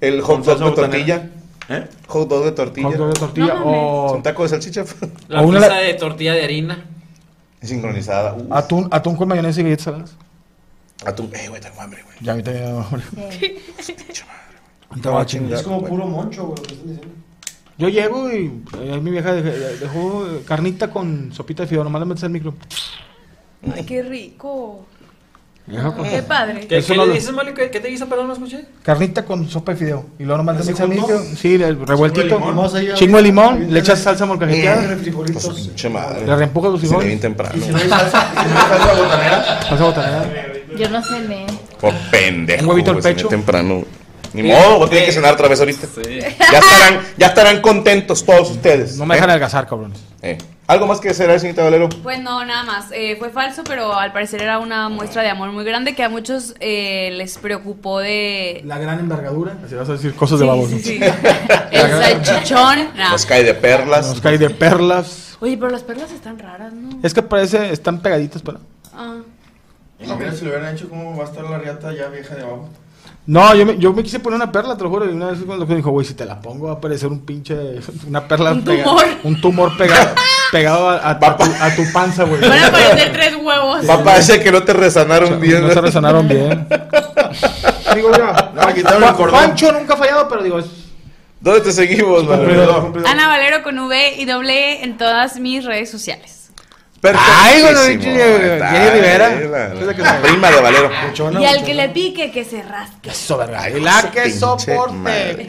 [0.00, 1.30] El hot dog de tortilla.
[1.68, 1.86] ¿Eh?
[2.06, 2.88] Hot dog de tortilla.
[2.88, 4.84] Hot dog de tortilla No o ¿Un taco de salchicha?
[5.28, 6.84] La O una- pizza de tortilla de harina.
[7.60, 8.36] Sincronizada.
[8.50, 10.16] Atún, atún con mayonesa y galletas saladas.
[11.04, 11.30] atún.
[11.34, 12.16] Eh, güey, tengo hambre, güey.
[12.22, 12.84] Ya ahorita ya...
[15.02, 15.90] Te voy a chingar, Es como güey.
[15.92, 17.14] puro moncho, güey, lo que estás diciendo.
[17.78, 18.46] Yo llego y
[18.82, 22.24] eh, ahí mi vieja dej- dejó eh, carnita con sopita de fideo, nomás la metes
[22.24, 22.54] al micro.
[23.74, 24.84] Ay, qué rico.
[26.10, 26.66] Qué padre.
[26.66, 27.52] ¿Qué, Eso qué no le lo- dices, Mario?
[27.54, 28.08] ¿Qué, qué te hizo?
[28.08, 28.64] Perdón, no escuché.
[28.82, 30.06] Carnita con sopa de fideo.
[30.18, 30.94] Y luego nomás le ¿Así echas junto?
[31.12, 31.36] limpio.
[31.36, 32.24] Sí, el revueltito.
[32.24, 32.56] limón.
[32.56, 32.94] Vamos allá.
[32.94, 34.96] Chingo de limón, le echas salsa molcajeteada.
[34.96, 36.26] Pinche madre.
[36.26, 37.20] Le reempujas los Se ve bien frijoles.
[37.20, 37.54] temprano.
[37.56, 40.52] Y si no hay salsa, y si no hay salsa botanera, Salsa botanera.
[40.78, 41.50] Yo no sé leer.
[41.80, 42.62] Por pendejo.
[42.62, 43.28] Un huevito al güey, se ve pecho.
[43.28, 43.84] temprano.
[44.32, 45.86] Ni modo, voy a tener que cenar otra vez ahorita.
[46.08, 48.96] Ya estarán, ya estarán contentos todos ustedes.
[48.96, 49.16] No me ¿eh?
[49.16, 49.98] dejan adelgazar, cabrones.
[50.22, 50.38] Eh.
[50.66, 51.88] ¿Algo más que hacer, señorita Valero?
[52.02, 52.86] Pues no, nada más.
[52.92, 56.10] Eh, fue falso, pero al parecer era una muestra de amor muy grande que a
[56.10, 58.60] muchos eh, les preocupó de...
[58.66, 59.56] La gran envergadura.
[59.64, 60.68] Así vas a decir cosas de Sí, babos.
[60.68, 61.00] sí, sí.
[61.70, 62.90] El salchichón.
[62.96, 63.12] nah.
[63.12, 64.08] Nos cae de perlas.
[64.08, 65.38] Nos cae de perlas.
[65.40, 66.98] Oye, pero las perlas están raras, ¿no?
[67.02, 68.60] Es que parece, están pegaditas, pero.
[68.92, 69.16] Ah.
[70.00, 72.68] Mira, si lo hubieran hecho, ¿cómo va a estar la riata ya vieja de abajo?
[73.30, 75.04] No, yo me, yo me quise poner una perla, te lo juro.
[75.04, 77.54] Y una vez cuando dijo, güey, si te la pongo va a aparecer un pinche.
[78.08, 79.04] Una perla Un pega- tumor.
[79.22, 80.14] un tumor pegado,
[80.50, 82.40] pegado a, a- a tu, a tu panza, güey.
[82.40, 83.84] Van a aparecer tres huevos.
[83.84, 85.60] Papá, ese que no te resanaron bien.
[85.60, 86.66] No se resonaron bien.
[87.94, 88.50] digo, ya.
[88.54, 89.38] No, quitaron el cordón.
[89.40, 90.66] Pancho nunca ha fallado, pero digo, es.
[91.40, 92.92] ¿Dónde te seguimos, Valero?
[93.06, 96.37] Ana Valero con V y doble E en todas mis redes sociales.
[97.00, 98.14] Ay, Perfectísimo.
[98.14, 99.26] Jenny- Rivera.
[99.28, 100.90] ahí, la- Es la que la se- prima de Valero.
[101.40, 103.10] y al que le pique, que se rasque.
[103.10, 103.62] Eso, verga.
[103.62, 105.46] Ay, la que soporte.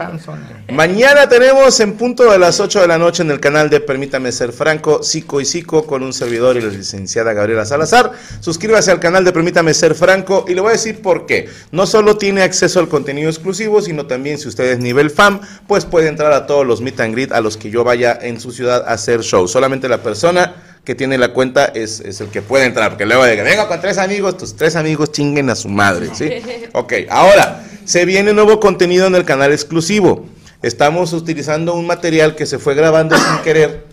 [0.71, 4.31] Mañana tenemos en punto de las 8 de la noche en el canal de Permítame
[4.31, 8.11] Ser Franco, Psico y Psico, con un servidor y la licenciada Gabriela Salazar.
[8.41, 11.49] Suscríbase al canal de Permítame Ser Franco y le voy a decir por qué.
[11.71, 15.85] No solo tiene acceso al contenido exclusivo, sino también si usted es nivel fan, pues
[15.85, 18.51] puede entrar a todos los meet and greet a los que yo vaya en su
[18.51, 19.47] ciudad a hacer show.
[19.47, 20.53] Solamente la persona
[20.83, 23.67] que tiene la cuenta es, es el que puede entrar, porque luego de que vengo
[23.67, 26.29] con tres amigos, tus tres amigos chinguen a su madre, ¿sí?
[26.73, 30.25] Ok, ahora, se viene nuevo contenido en el canal exclusivo.
[30.61, 33.85] Estamos utilizando un material que se fue grabando sin querer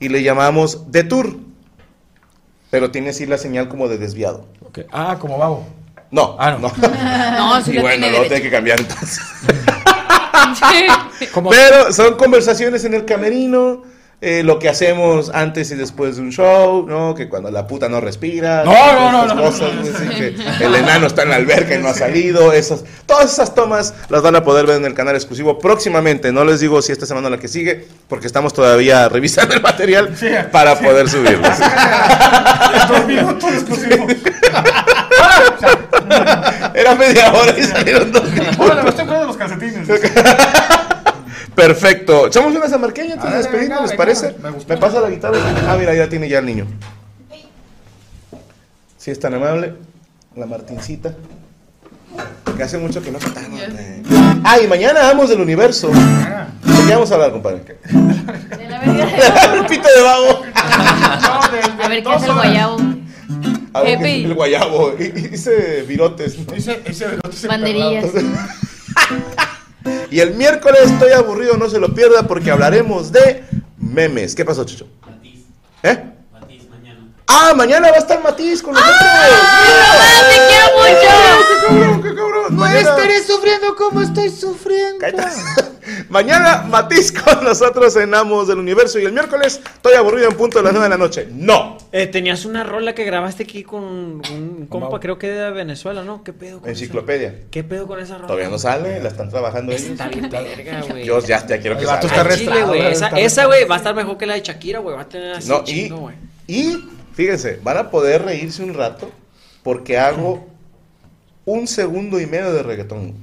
[0.00, 1.36] y le llamamos The Tour.
[2.70, 4.46] Pero tiene así la señal como de desviado.
[4.66, 4.80] Ok.
[4.92, 5.66] Ah, como babo.
[6.10, 6.58] No, Ah, no.
[6.60, 9.20] No, sí y bueno, lo tiene que cambiar entonces.
[11.50, 13.82] Pero son conversaciones en el camerino,
[14.26, 17.14] eh, lo que hacemos antes y después de un show, ¿no?
[17.14, 18.64] Que cuando la puta no respira.
[18.64, 21.88] No, no, no, no, cosas, sí, que el enano está en la alberca y no
[21.88, 22.50] ha salido.
[22.54, 26.32] Esas, todas esas tomas las van a poder ver en el canal exclusivo próximamente.
[26.32, 29.60] No les digo si esta semana o la que sigue, porque estamos todavía revisando el
[29.60, 30.16] material
[30.50, 31.58] para poder subirlos.
[32.88, 34.10] Dos minutos exclusivos.
[36.72, 38.58] Era media hora y salieron dos minutos.
[38.58, 39.86] Órale, me estoy poniendo los calcetines.
[41.54, 42.26] Perfecto.
[42.26, 44.34] Echamos una zamarqueña antes A de despedirnos, ¿les venga, parece?
[44.42, 44.50] me.
[44.66, 45.38] Me pasa la guitarra.
[45.68, 46.66] Ah, mira, ya tiene ya el niño.
[48.98, 49.74] Si es tan amable,
[50.34, 51.14] la Martincita.
[52.56, 53.60] Que hace mucho que no cantamos.
[54.44, 55.88] Ah, y mañana Amos del Universo.
[55.88, 57.60] ¿De qué vamos a hablar, compadre?
[57.64, 59.54] De la verga.
[59.54, 60.42] El pito de babo.
[60.54, 62.76] A ver, ¿qué hace el guayabo?
[63.72, 64.24] A ver, Epi.
[64.24, 64.94] el guayabo.
[65.32, 66.46] Hice virotes.
[66.46, 66.92] Velote
[67.32, 68.04] se Banderillas.
[70.10, 73.44] Y el miércoles estoy aburrido, no se lo pierda porque hablaremos de
[73.78, 74.34] memes.
[74.34, 74.86] ¿Qué pasó, Chucho?
[75.82, 76.13] ¿Eh?
[77.26, 78.96] Ah, mañana va a estar Matiz con nosotros.
[79.02, 81.14] ¡Ah, te quiero mucho!
[81.48, 82.56] ¡Qué cabrón, qué cabrón!
[82.56, 82.96] Mañana-
[83.26, 84.98] sufriendo como estoy sufriendo.
[85.00, 85.30] Cállate.
[86.08, 90.58] Mañana Matiz con nosotros en Amos del Universo y el miércoles estoy aburrido en punto
[90.58, 91.28] de las 9 de la noche.
[91.32, 91.78] No.
[91.92, 96.22] Eh, tenías una rola que grabaste aquí con un compa, creo que de Venezuela, ¿no?
[96.22, 97.28] ¿Qué pedo con Enciclopedia.
[97.28, 97.38] esa?
[97.50, 98.26] ¿Qué pedo con esa rola?
[98.28, 99.84] Todavía no sale, la están trabajando ellos.
[99.84, 101.04] Está bien verga, güey.
[101.04, 102.36] Yo ya, ya quiero que salga.
[102.36, 102.82] Chile, güey.
[103.16, 104.94] Esa, güey, va a estar mejor que la de Shakira, güey.
[104.96, 106.16] Va a tener así No, chingo, güey.
[106.46, 109.10] y fíjense, van a poder reírse un rato
[109.62, 110.46] porque hago
[111.44, 113.14] un segundo y medio de reggaetón.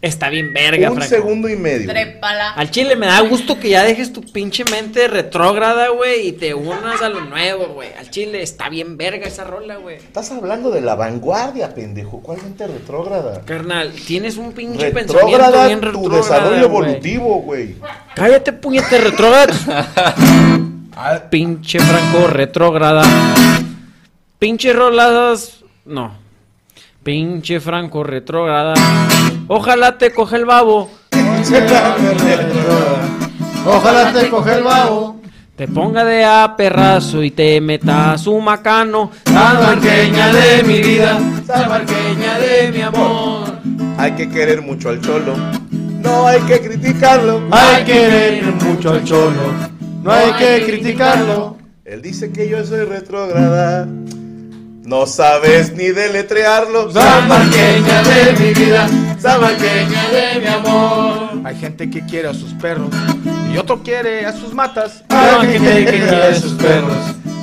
[0.00, 1.14] Está bien verga, un Franco.
[1.14, 1.88] segundo y medio.
[1.88, 2.50] Trépala.
[2.52, 6.52] Al chile me da gusto que ya dejes tu pinche mente retrógrada, güey, y te
[6.52, 7.88] unas a lo nuevo, güey.
[7.98, 9.96] Al chile está bien verga esa rola, güey.
[9.96, 12.20] Estás hablando de la vanguardia, pendejo.
[12.20, 13.40] ¿Cuál mente retrógrada?
[13.46, 16.84] Carnal, tienes un pinche pensamiento Retrógrada bien tu retrógrada, desarrollo güey.
[16.84, 17.76] evolutivo, güey.
[18.14, 19.48] Cállate, puñete retrógrada.
[21.30, 23.02] Pinche Franco retrógrada.
[24.38, 25.64] Pinche roladas.
[25.84, 26.12] No.
[27.02, 28.74] Pinche Franco retrógrada.
[29.48, 30.90] Ojalá te coge el babo.
[33.66, 35.20] Ojalá te coge el babo.
[35.56, 39.10] Te ponga de a perrazo y te meta su macano.
[39.24, 43.58] Salvarqueña de mi vida, salvarqueña de mi amor.
[43.98, 45.34] Hay que querer mucho al cholo.
[45.70, 47.42] No hay que criticarlo.
[47.52, 49.40] Hay que querer mucho al cholo,
[50.04, 51.56] no hay que criticarlo.
[51.82, 53.86] Él dice que yo soy retrógrada.
[53.86, 56.92] No sabes ni deletrearlo.
[56.92, 58.86] Salvarqueña de mi vida,
[59.18, 61.40] salvarqueña de mi amor.
[61.42, 62.90] Hay gente que quiere a sus perros
[63.50, 65.02] y otro quiere a sus matas.
[65.08, 66.96] Hay gente que quiere a sus perros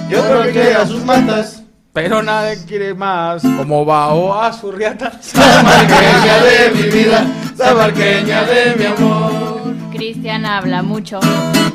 [0.07, 1.63] y otro que quiere a sus matas.
[1.93, 3.41] Pero nadie quiere más.
[3.41, 5.19] Como Bao a su riata.
[5.19, 7.25] Samarqueña de mi vida,
[7.57, 9.50] samarqueña de mi amor.
[10.01, 11.19] Cristian habla mucho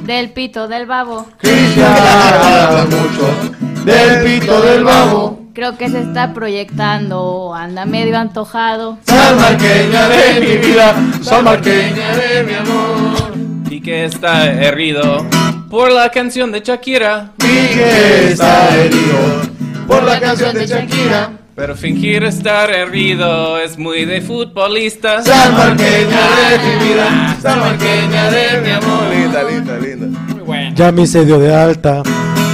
[0.03, 1.29] del pito del babo.
[1.39, 5.47] Cristian habla mucho del pito del babo.
[5.55, 8.99] Creo que se está proyectando, anda medio antojado.
[9.03, 13.33] Samarqueña de mi vida, samarqueña de mi amor.
[13.71, 15.25] Y que está herido
[15.71, 17.31] por la canción de Shakira.
[17.37, 19.43] Piqué está herido
[19.87, 21.46] por la canción de Shakira.
[21.57, 25.23] Pero fingir estar herido es muy de futbolista.
[25.23, 26.21] Samarqueña
[26.51, 29.05] de mi vida, samarqueña de mi amor.
[29.11, 30.75] Linda, linda, linda.
[30.75, 32.03] Ya mi se dio de alta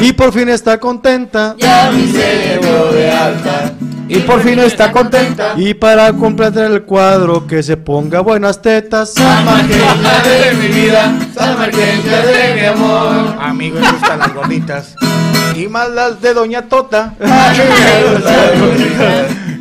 [0.00, 1.56] y por fin está contenta.
[1.58, 3.72] Ya mi se dio de alta
[4.06, 5.55] y por fin está contenta.
[5.56, 9.14] Y para completar el cuadro que se ponga buenas tetas.
[9.14, 13.36] Samarqueña de mi vida, samarqueña de mi amor.
[13.40, 14.94] A mí me gustan las gorditas.
[15.55, 17.14] Y más las de Doña Tota.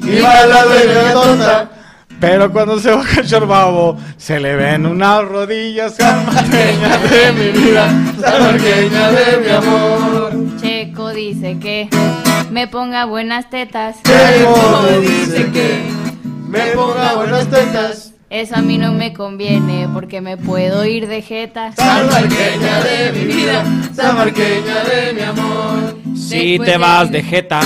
[0.04, 1.70] Y más la de tonta.
[2.20, 5.96] Pero cuando se baja el babo, se le ven unas rodillas.
[5.96, 7.90] Samarqueña de mi vida,
[8.20, 10.32] samarqueña de mi amor.
[10.62, 11.90] Checo dice que
[12.52, 13.96] me ponga buenas tetas.
[14.04, 15.84] Checo dice que
[16.48, 18.11] me ponga buenas tetas.
[18.32, 21.74] Eso a mí no me conviene porque me puedo ir de jeta.
[21.74, 25.98] Samarqueña de mi vida, samarqueña de mi amor.
[26.16, 27.60] Si te vas de jeta,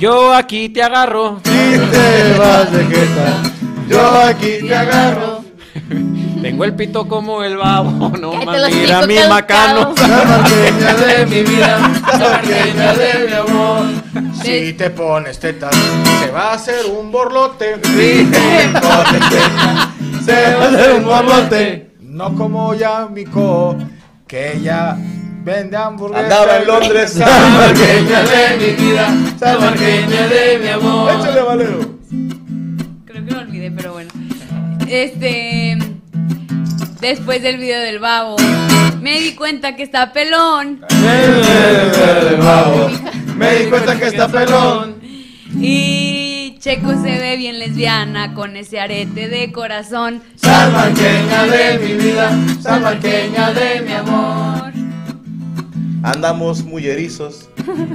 [0.00, 1.40] yo aquí te agarro.
[1.44, 3.42] Si te vas de jeta,
[3.86, 5.44] yo aquí te agarro.
[6.42, 9.94] Tengo el pito como el babo, no más mira mi macano.
[9.96, 13.86] Samarqueña de mi vida, samarqueña de mi amor.
[14.42, 15.74] Si te pones tetas,
[16.20, 17.74] se va a hacer un borlote.
[17.82, 19.88] Si te pones tetas,
[22.00, 23.76] No como ya mi co,
[24.26, 24.96] que ella
[25.44, 26.24] vende hamburguesas.
[26.24, 27.12] Andaba en Londres.
[27.12, 31.12] Samarqueña de mi vida, samarqueña de mi amor.
[31.12, 31.98] Échale, Valero.
[33.04, 34.10] Creo que lo olvidé, pero bueno.
[34.88, 35.78] Este.
[37.00, 38.36] Después del video del babo,
[39.00, 40.80] me di cuenta que está pelón.
[43.36, 44.96] Me di cuenta que está pelón.
[45.60, 46.07] Y
[46.68, 50.20] Checo se ve bien lesbiana con ese arete de corazón.
[50.36, 52.30] Samarqueña de mi vida,
[52.60, 54.72] samarqueña de mi amor.
[56.02, 57.48] Andamos muy erizos.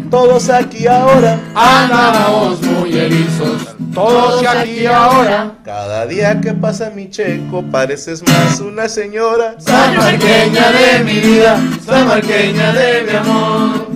[0.10, 1.40] Todos aquí ahora.
[1.53, 5.60] Andamos muy erizos, todos aquí ahora.
[5.64, 9.56] Cada día que pasa mi checo, pareces más una señora.
[9.60, 13.88] Samarqueña de mi vida, samarqueña de mi amor.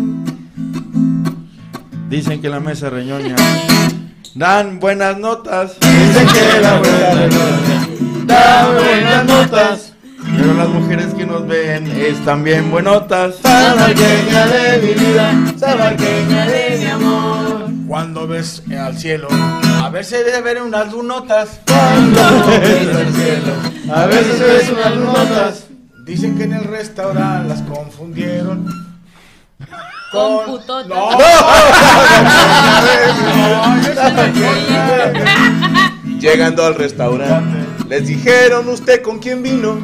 [2.10, 3.36] Dicen que la mesa reñoña
[4.38, 5.80] dan buenas notas.
[5.80, 7.88] Dicen que la buena reñoña
[8.26, 9.94] da buenas notas.
[10.38, 13.38] Pero las mujeres que nos ven están bien buenotas.
[13.42, 17.68] Samarqueña de mi vida, samarqueña de mi amor.
[17.88, 21.62] Cuando ves al cielo, a ver si debe ver unas lunotas.
[21.66, 23.54] Cuando ves al cielo,
[23.94, 25.64] a veces ves unas notas.
[26.06, 28.68] Dicen que en el restaurante las confundieron.
[30.18, 31.18] No.
[36.20, 39.78] Llegando al restaurante, les dijeron usted con quién vino.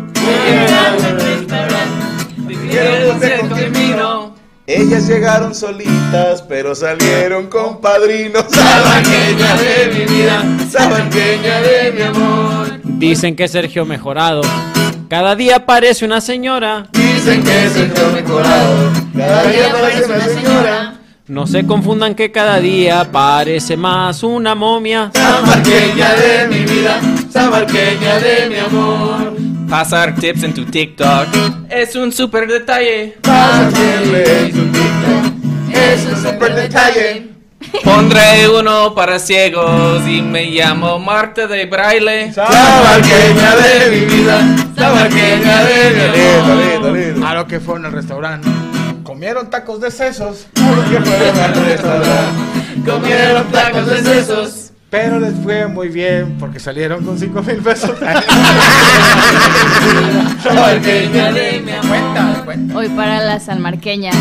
[2.47, 4.33] Dijeron usted con quién vino.
[4.65, 8.45] Ellas llegaron solitas, pero salieron con padrinos.
[8.49, 12.79] Samarqueña de mi vida, samarqueña de mi amor.
[12.83, 14.41] Dicen que Sergio mejorado.
[15.09, 16.87] Cada día parece una señora.
[16.91, 18.91] Dicen que es el mejorado.
[19.15, 20.93] Cada día parece una señora.
[21.27, 25.11] No se confundan que cada día parece más una momia.
[25.13, 26.99] Samarqueña de mi vida,
[27.31, 29.37] samarqueña de mi amor.
[29.69, 31.27] Pasar tips en tu TikTok
[31.69, 33.17] es un super detalle.
[33.21, 37.32] Pásale tu TikTok, es un super detalle.
[37.81, 42.31] Pondré uno para ciegos y me llamo Marta de Braille.
[42.31, 47.25] Samarqueña de mi vida, samarqueña de mi amor.
[47.25, 48.47] A lo que fueron al restaurante.
[49.03, 50.47] Comieron tacos de sesos.
[50.53, 54.72] Que fueron al restaurante, comieron tacos de sesos.
[54.93, 57.89] Pero les fue muy bien porque salieron con 5 mil pesos.
[60.43, 61.87] Samarqueña de mi amor.
[61.87, 62.77] Cuenta, cuenta.
[62.77, 64.15] Hoy para las salmarqueñas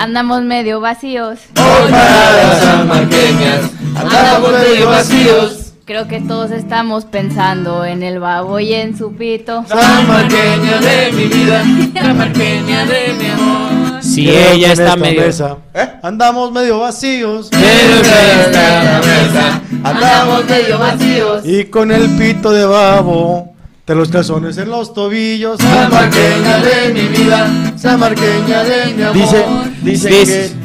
[0.00, 1.40] andamos medio vacíos.
[1.58, 5.74] Hoy para las samarqueñas, andamos medio vacíos.
[5.84, 9.62] Creo que todos estamos pensando en el babo y en su pito.
[9.68, 11.62] Samarqueña de mi vida,
[12.00, 13.83] samarqueña de mi amor.
[14.04, 15.22] Si ella está medio.
[15.22, 15.56] mesa
[16.02, 18.00] Andamos medio vacíos Pero en
[18.44, 21.42] esta mesa, andamos medio vacíos.
[21.46, 23.54] y con el pito de babo
[23.86, 25.58] de los calzones en los tobillos.
[25.60, 29.14] Samarqueña de mi vida, samarqueña de mi amor.
[29.14, 29.44] Dice,
[29.82, 30.64] dice Dice- que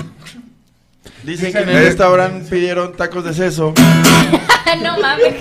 [1.31, 3.73] Dicen que en el restaurante pidieron tacos de seso
[4.83, 5.35] no mames.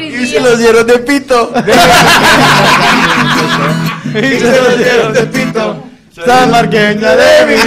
[0.00, 1.52] Y se los dieron de pito.
[4.06, 5.84] y se los dieron de pito.
[6.24, 7.64] Samarqueña de mi vida,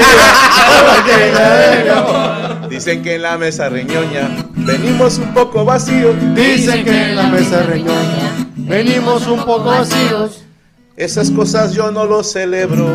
[0.55, 2.69] samarqueña de mi amor.
[2.69, 6.15] Dicen que en la mesa reñoña venimos un poco vacíos.
[6.35, 10.43] Dicen que en la mesa reñoña venimos un poco vacíos.
[10.97, 12.87] Esas cosas yo no los celebro.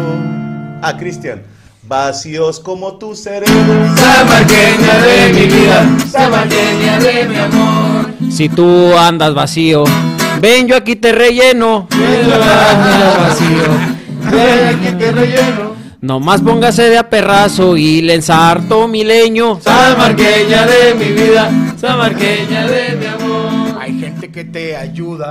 [0.83, 1.43] A Cristian.
[1.89, 3.97] Vacíos como tu cerebro.
[3.97, 8.07] Samarqueña de mi vida, samarqueña de mi amor.
[8.29, 9.85] Si tú andas vacío,
[10.41, 11.87] ven yo aquí te relleno.
[14.33, 15.77] Ven aquí te relleno.
[16.01, 19.61] Nomás póngase de a perrazo y le ensarto mi leño.
[19.63, 21.49] Samarqueña de mi vida,
[21.81, 23.81] samarqueña de mi amor.
[23.81, 25.31] Hay gente que te ayuda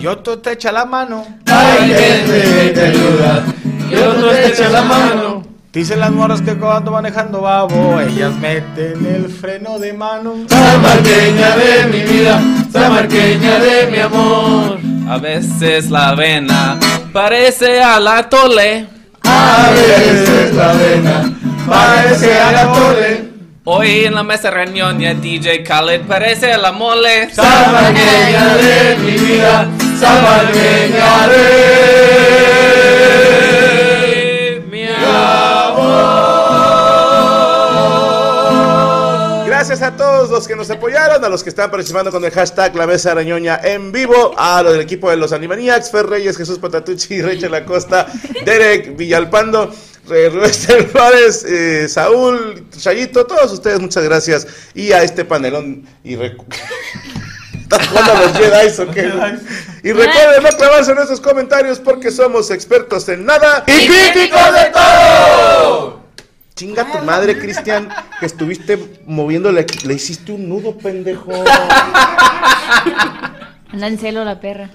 [0.00, 1.26] y otro te echa la mano.
[1.44, 3.44] Hay gente que te ayuda
[3.90, 5.49] y otro te echa la mano.
[5.72, 10.34] Dicen las morras que cuando manejando babo, ellas meten el freno de mano.
[10.48, 12.42] Samarqueña de mi vida,
[12.72, 14.80] samarqueña de mi amor.
[15.08, 16.76] A veces la avena
[17.12, 18.88] parece a la tole.
[19.22, 21.32] A veces la avena
[21.68, 23.30] parece a la tole.
[23.62, 27.32] Hoy en la mesa reunión DJ Khaled parece a la mole.
[27.32, 29.68] Samarqueña de mi vida,
[30.00, 32.79] samarqueña de
[39.70, 42.74] Gracias a todos los que nos apoyaron, a los que están participando con el hashtag
[42.74, 46.58] La Mesa Arañoña en vivo, a los del equipo de los Animaniacs, Fer Reyes, Jesús
[46.58, 48.08] Patatucci, Rachel Acosta,
[48.44, 49.72] Derek Villalpando,
[50.10, 54.44] eh, Rubén Flores, eh, Saúl, Chayito, todos ustedes, muchas gracias.
[54.74, 56.46] Y a este panelón y recu-
[57.62, 59.12] ¿Estás jugando a los Jedi o qué?
[59.84, 64.64] Y recuerden no clavarse en esos comentarios porque somos expertos en nada ¡Y críticos de
[64.72, 65.89] todo!
[66.60, 67.88] Chinga tu madre, Cristian,
[68.20, 69.64] que estuviste moviéndole.
[69.82, 71.32] Le hiciste un nudo, pendejo.
[73.72, 74.68] Anda en celo la perra.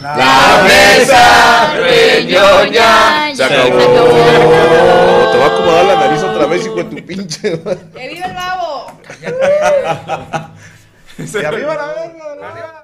[0.00, 3.76] La mesa reñoña Se acabó.
[3.76, 7.60] Te va a acomodar la nariz otra vez, hijo de tu pinche.
[7.60, 8.86] ¡Que viva el babo!
[11.18, 12.83] Y arriba la verga.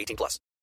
[0.01, 0.39] 18 plus.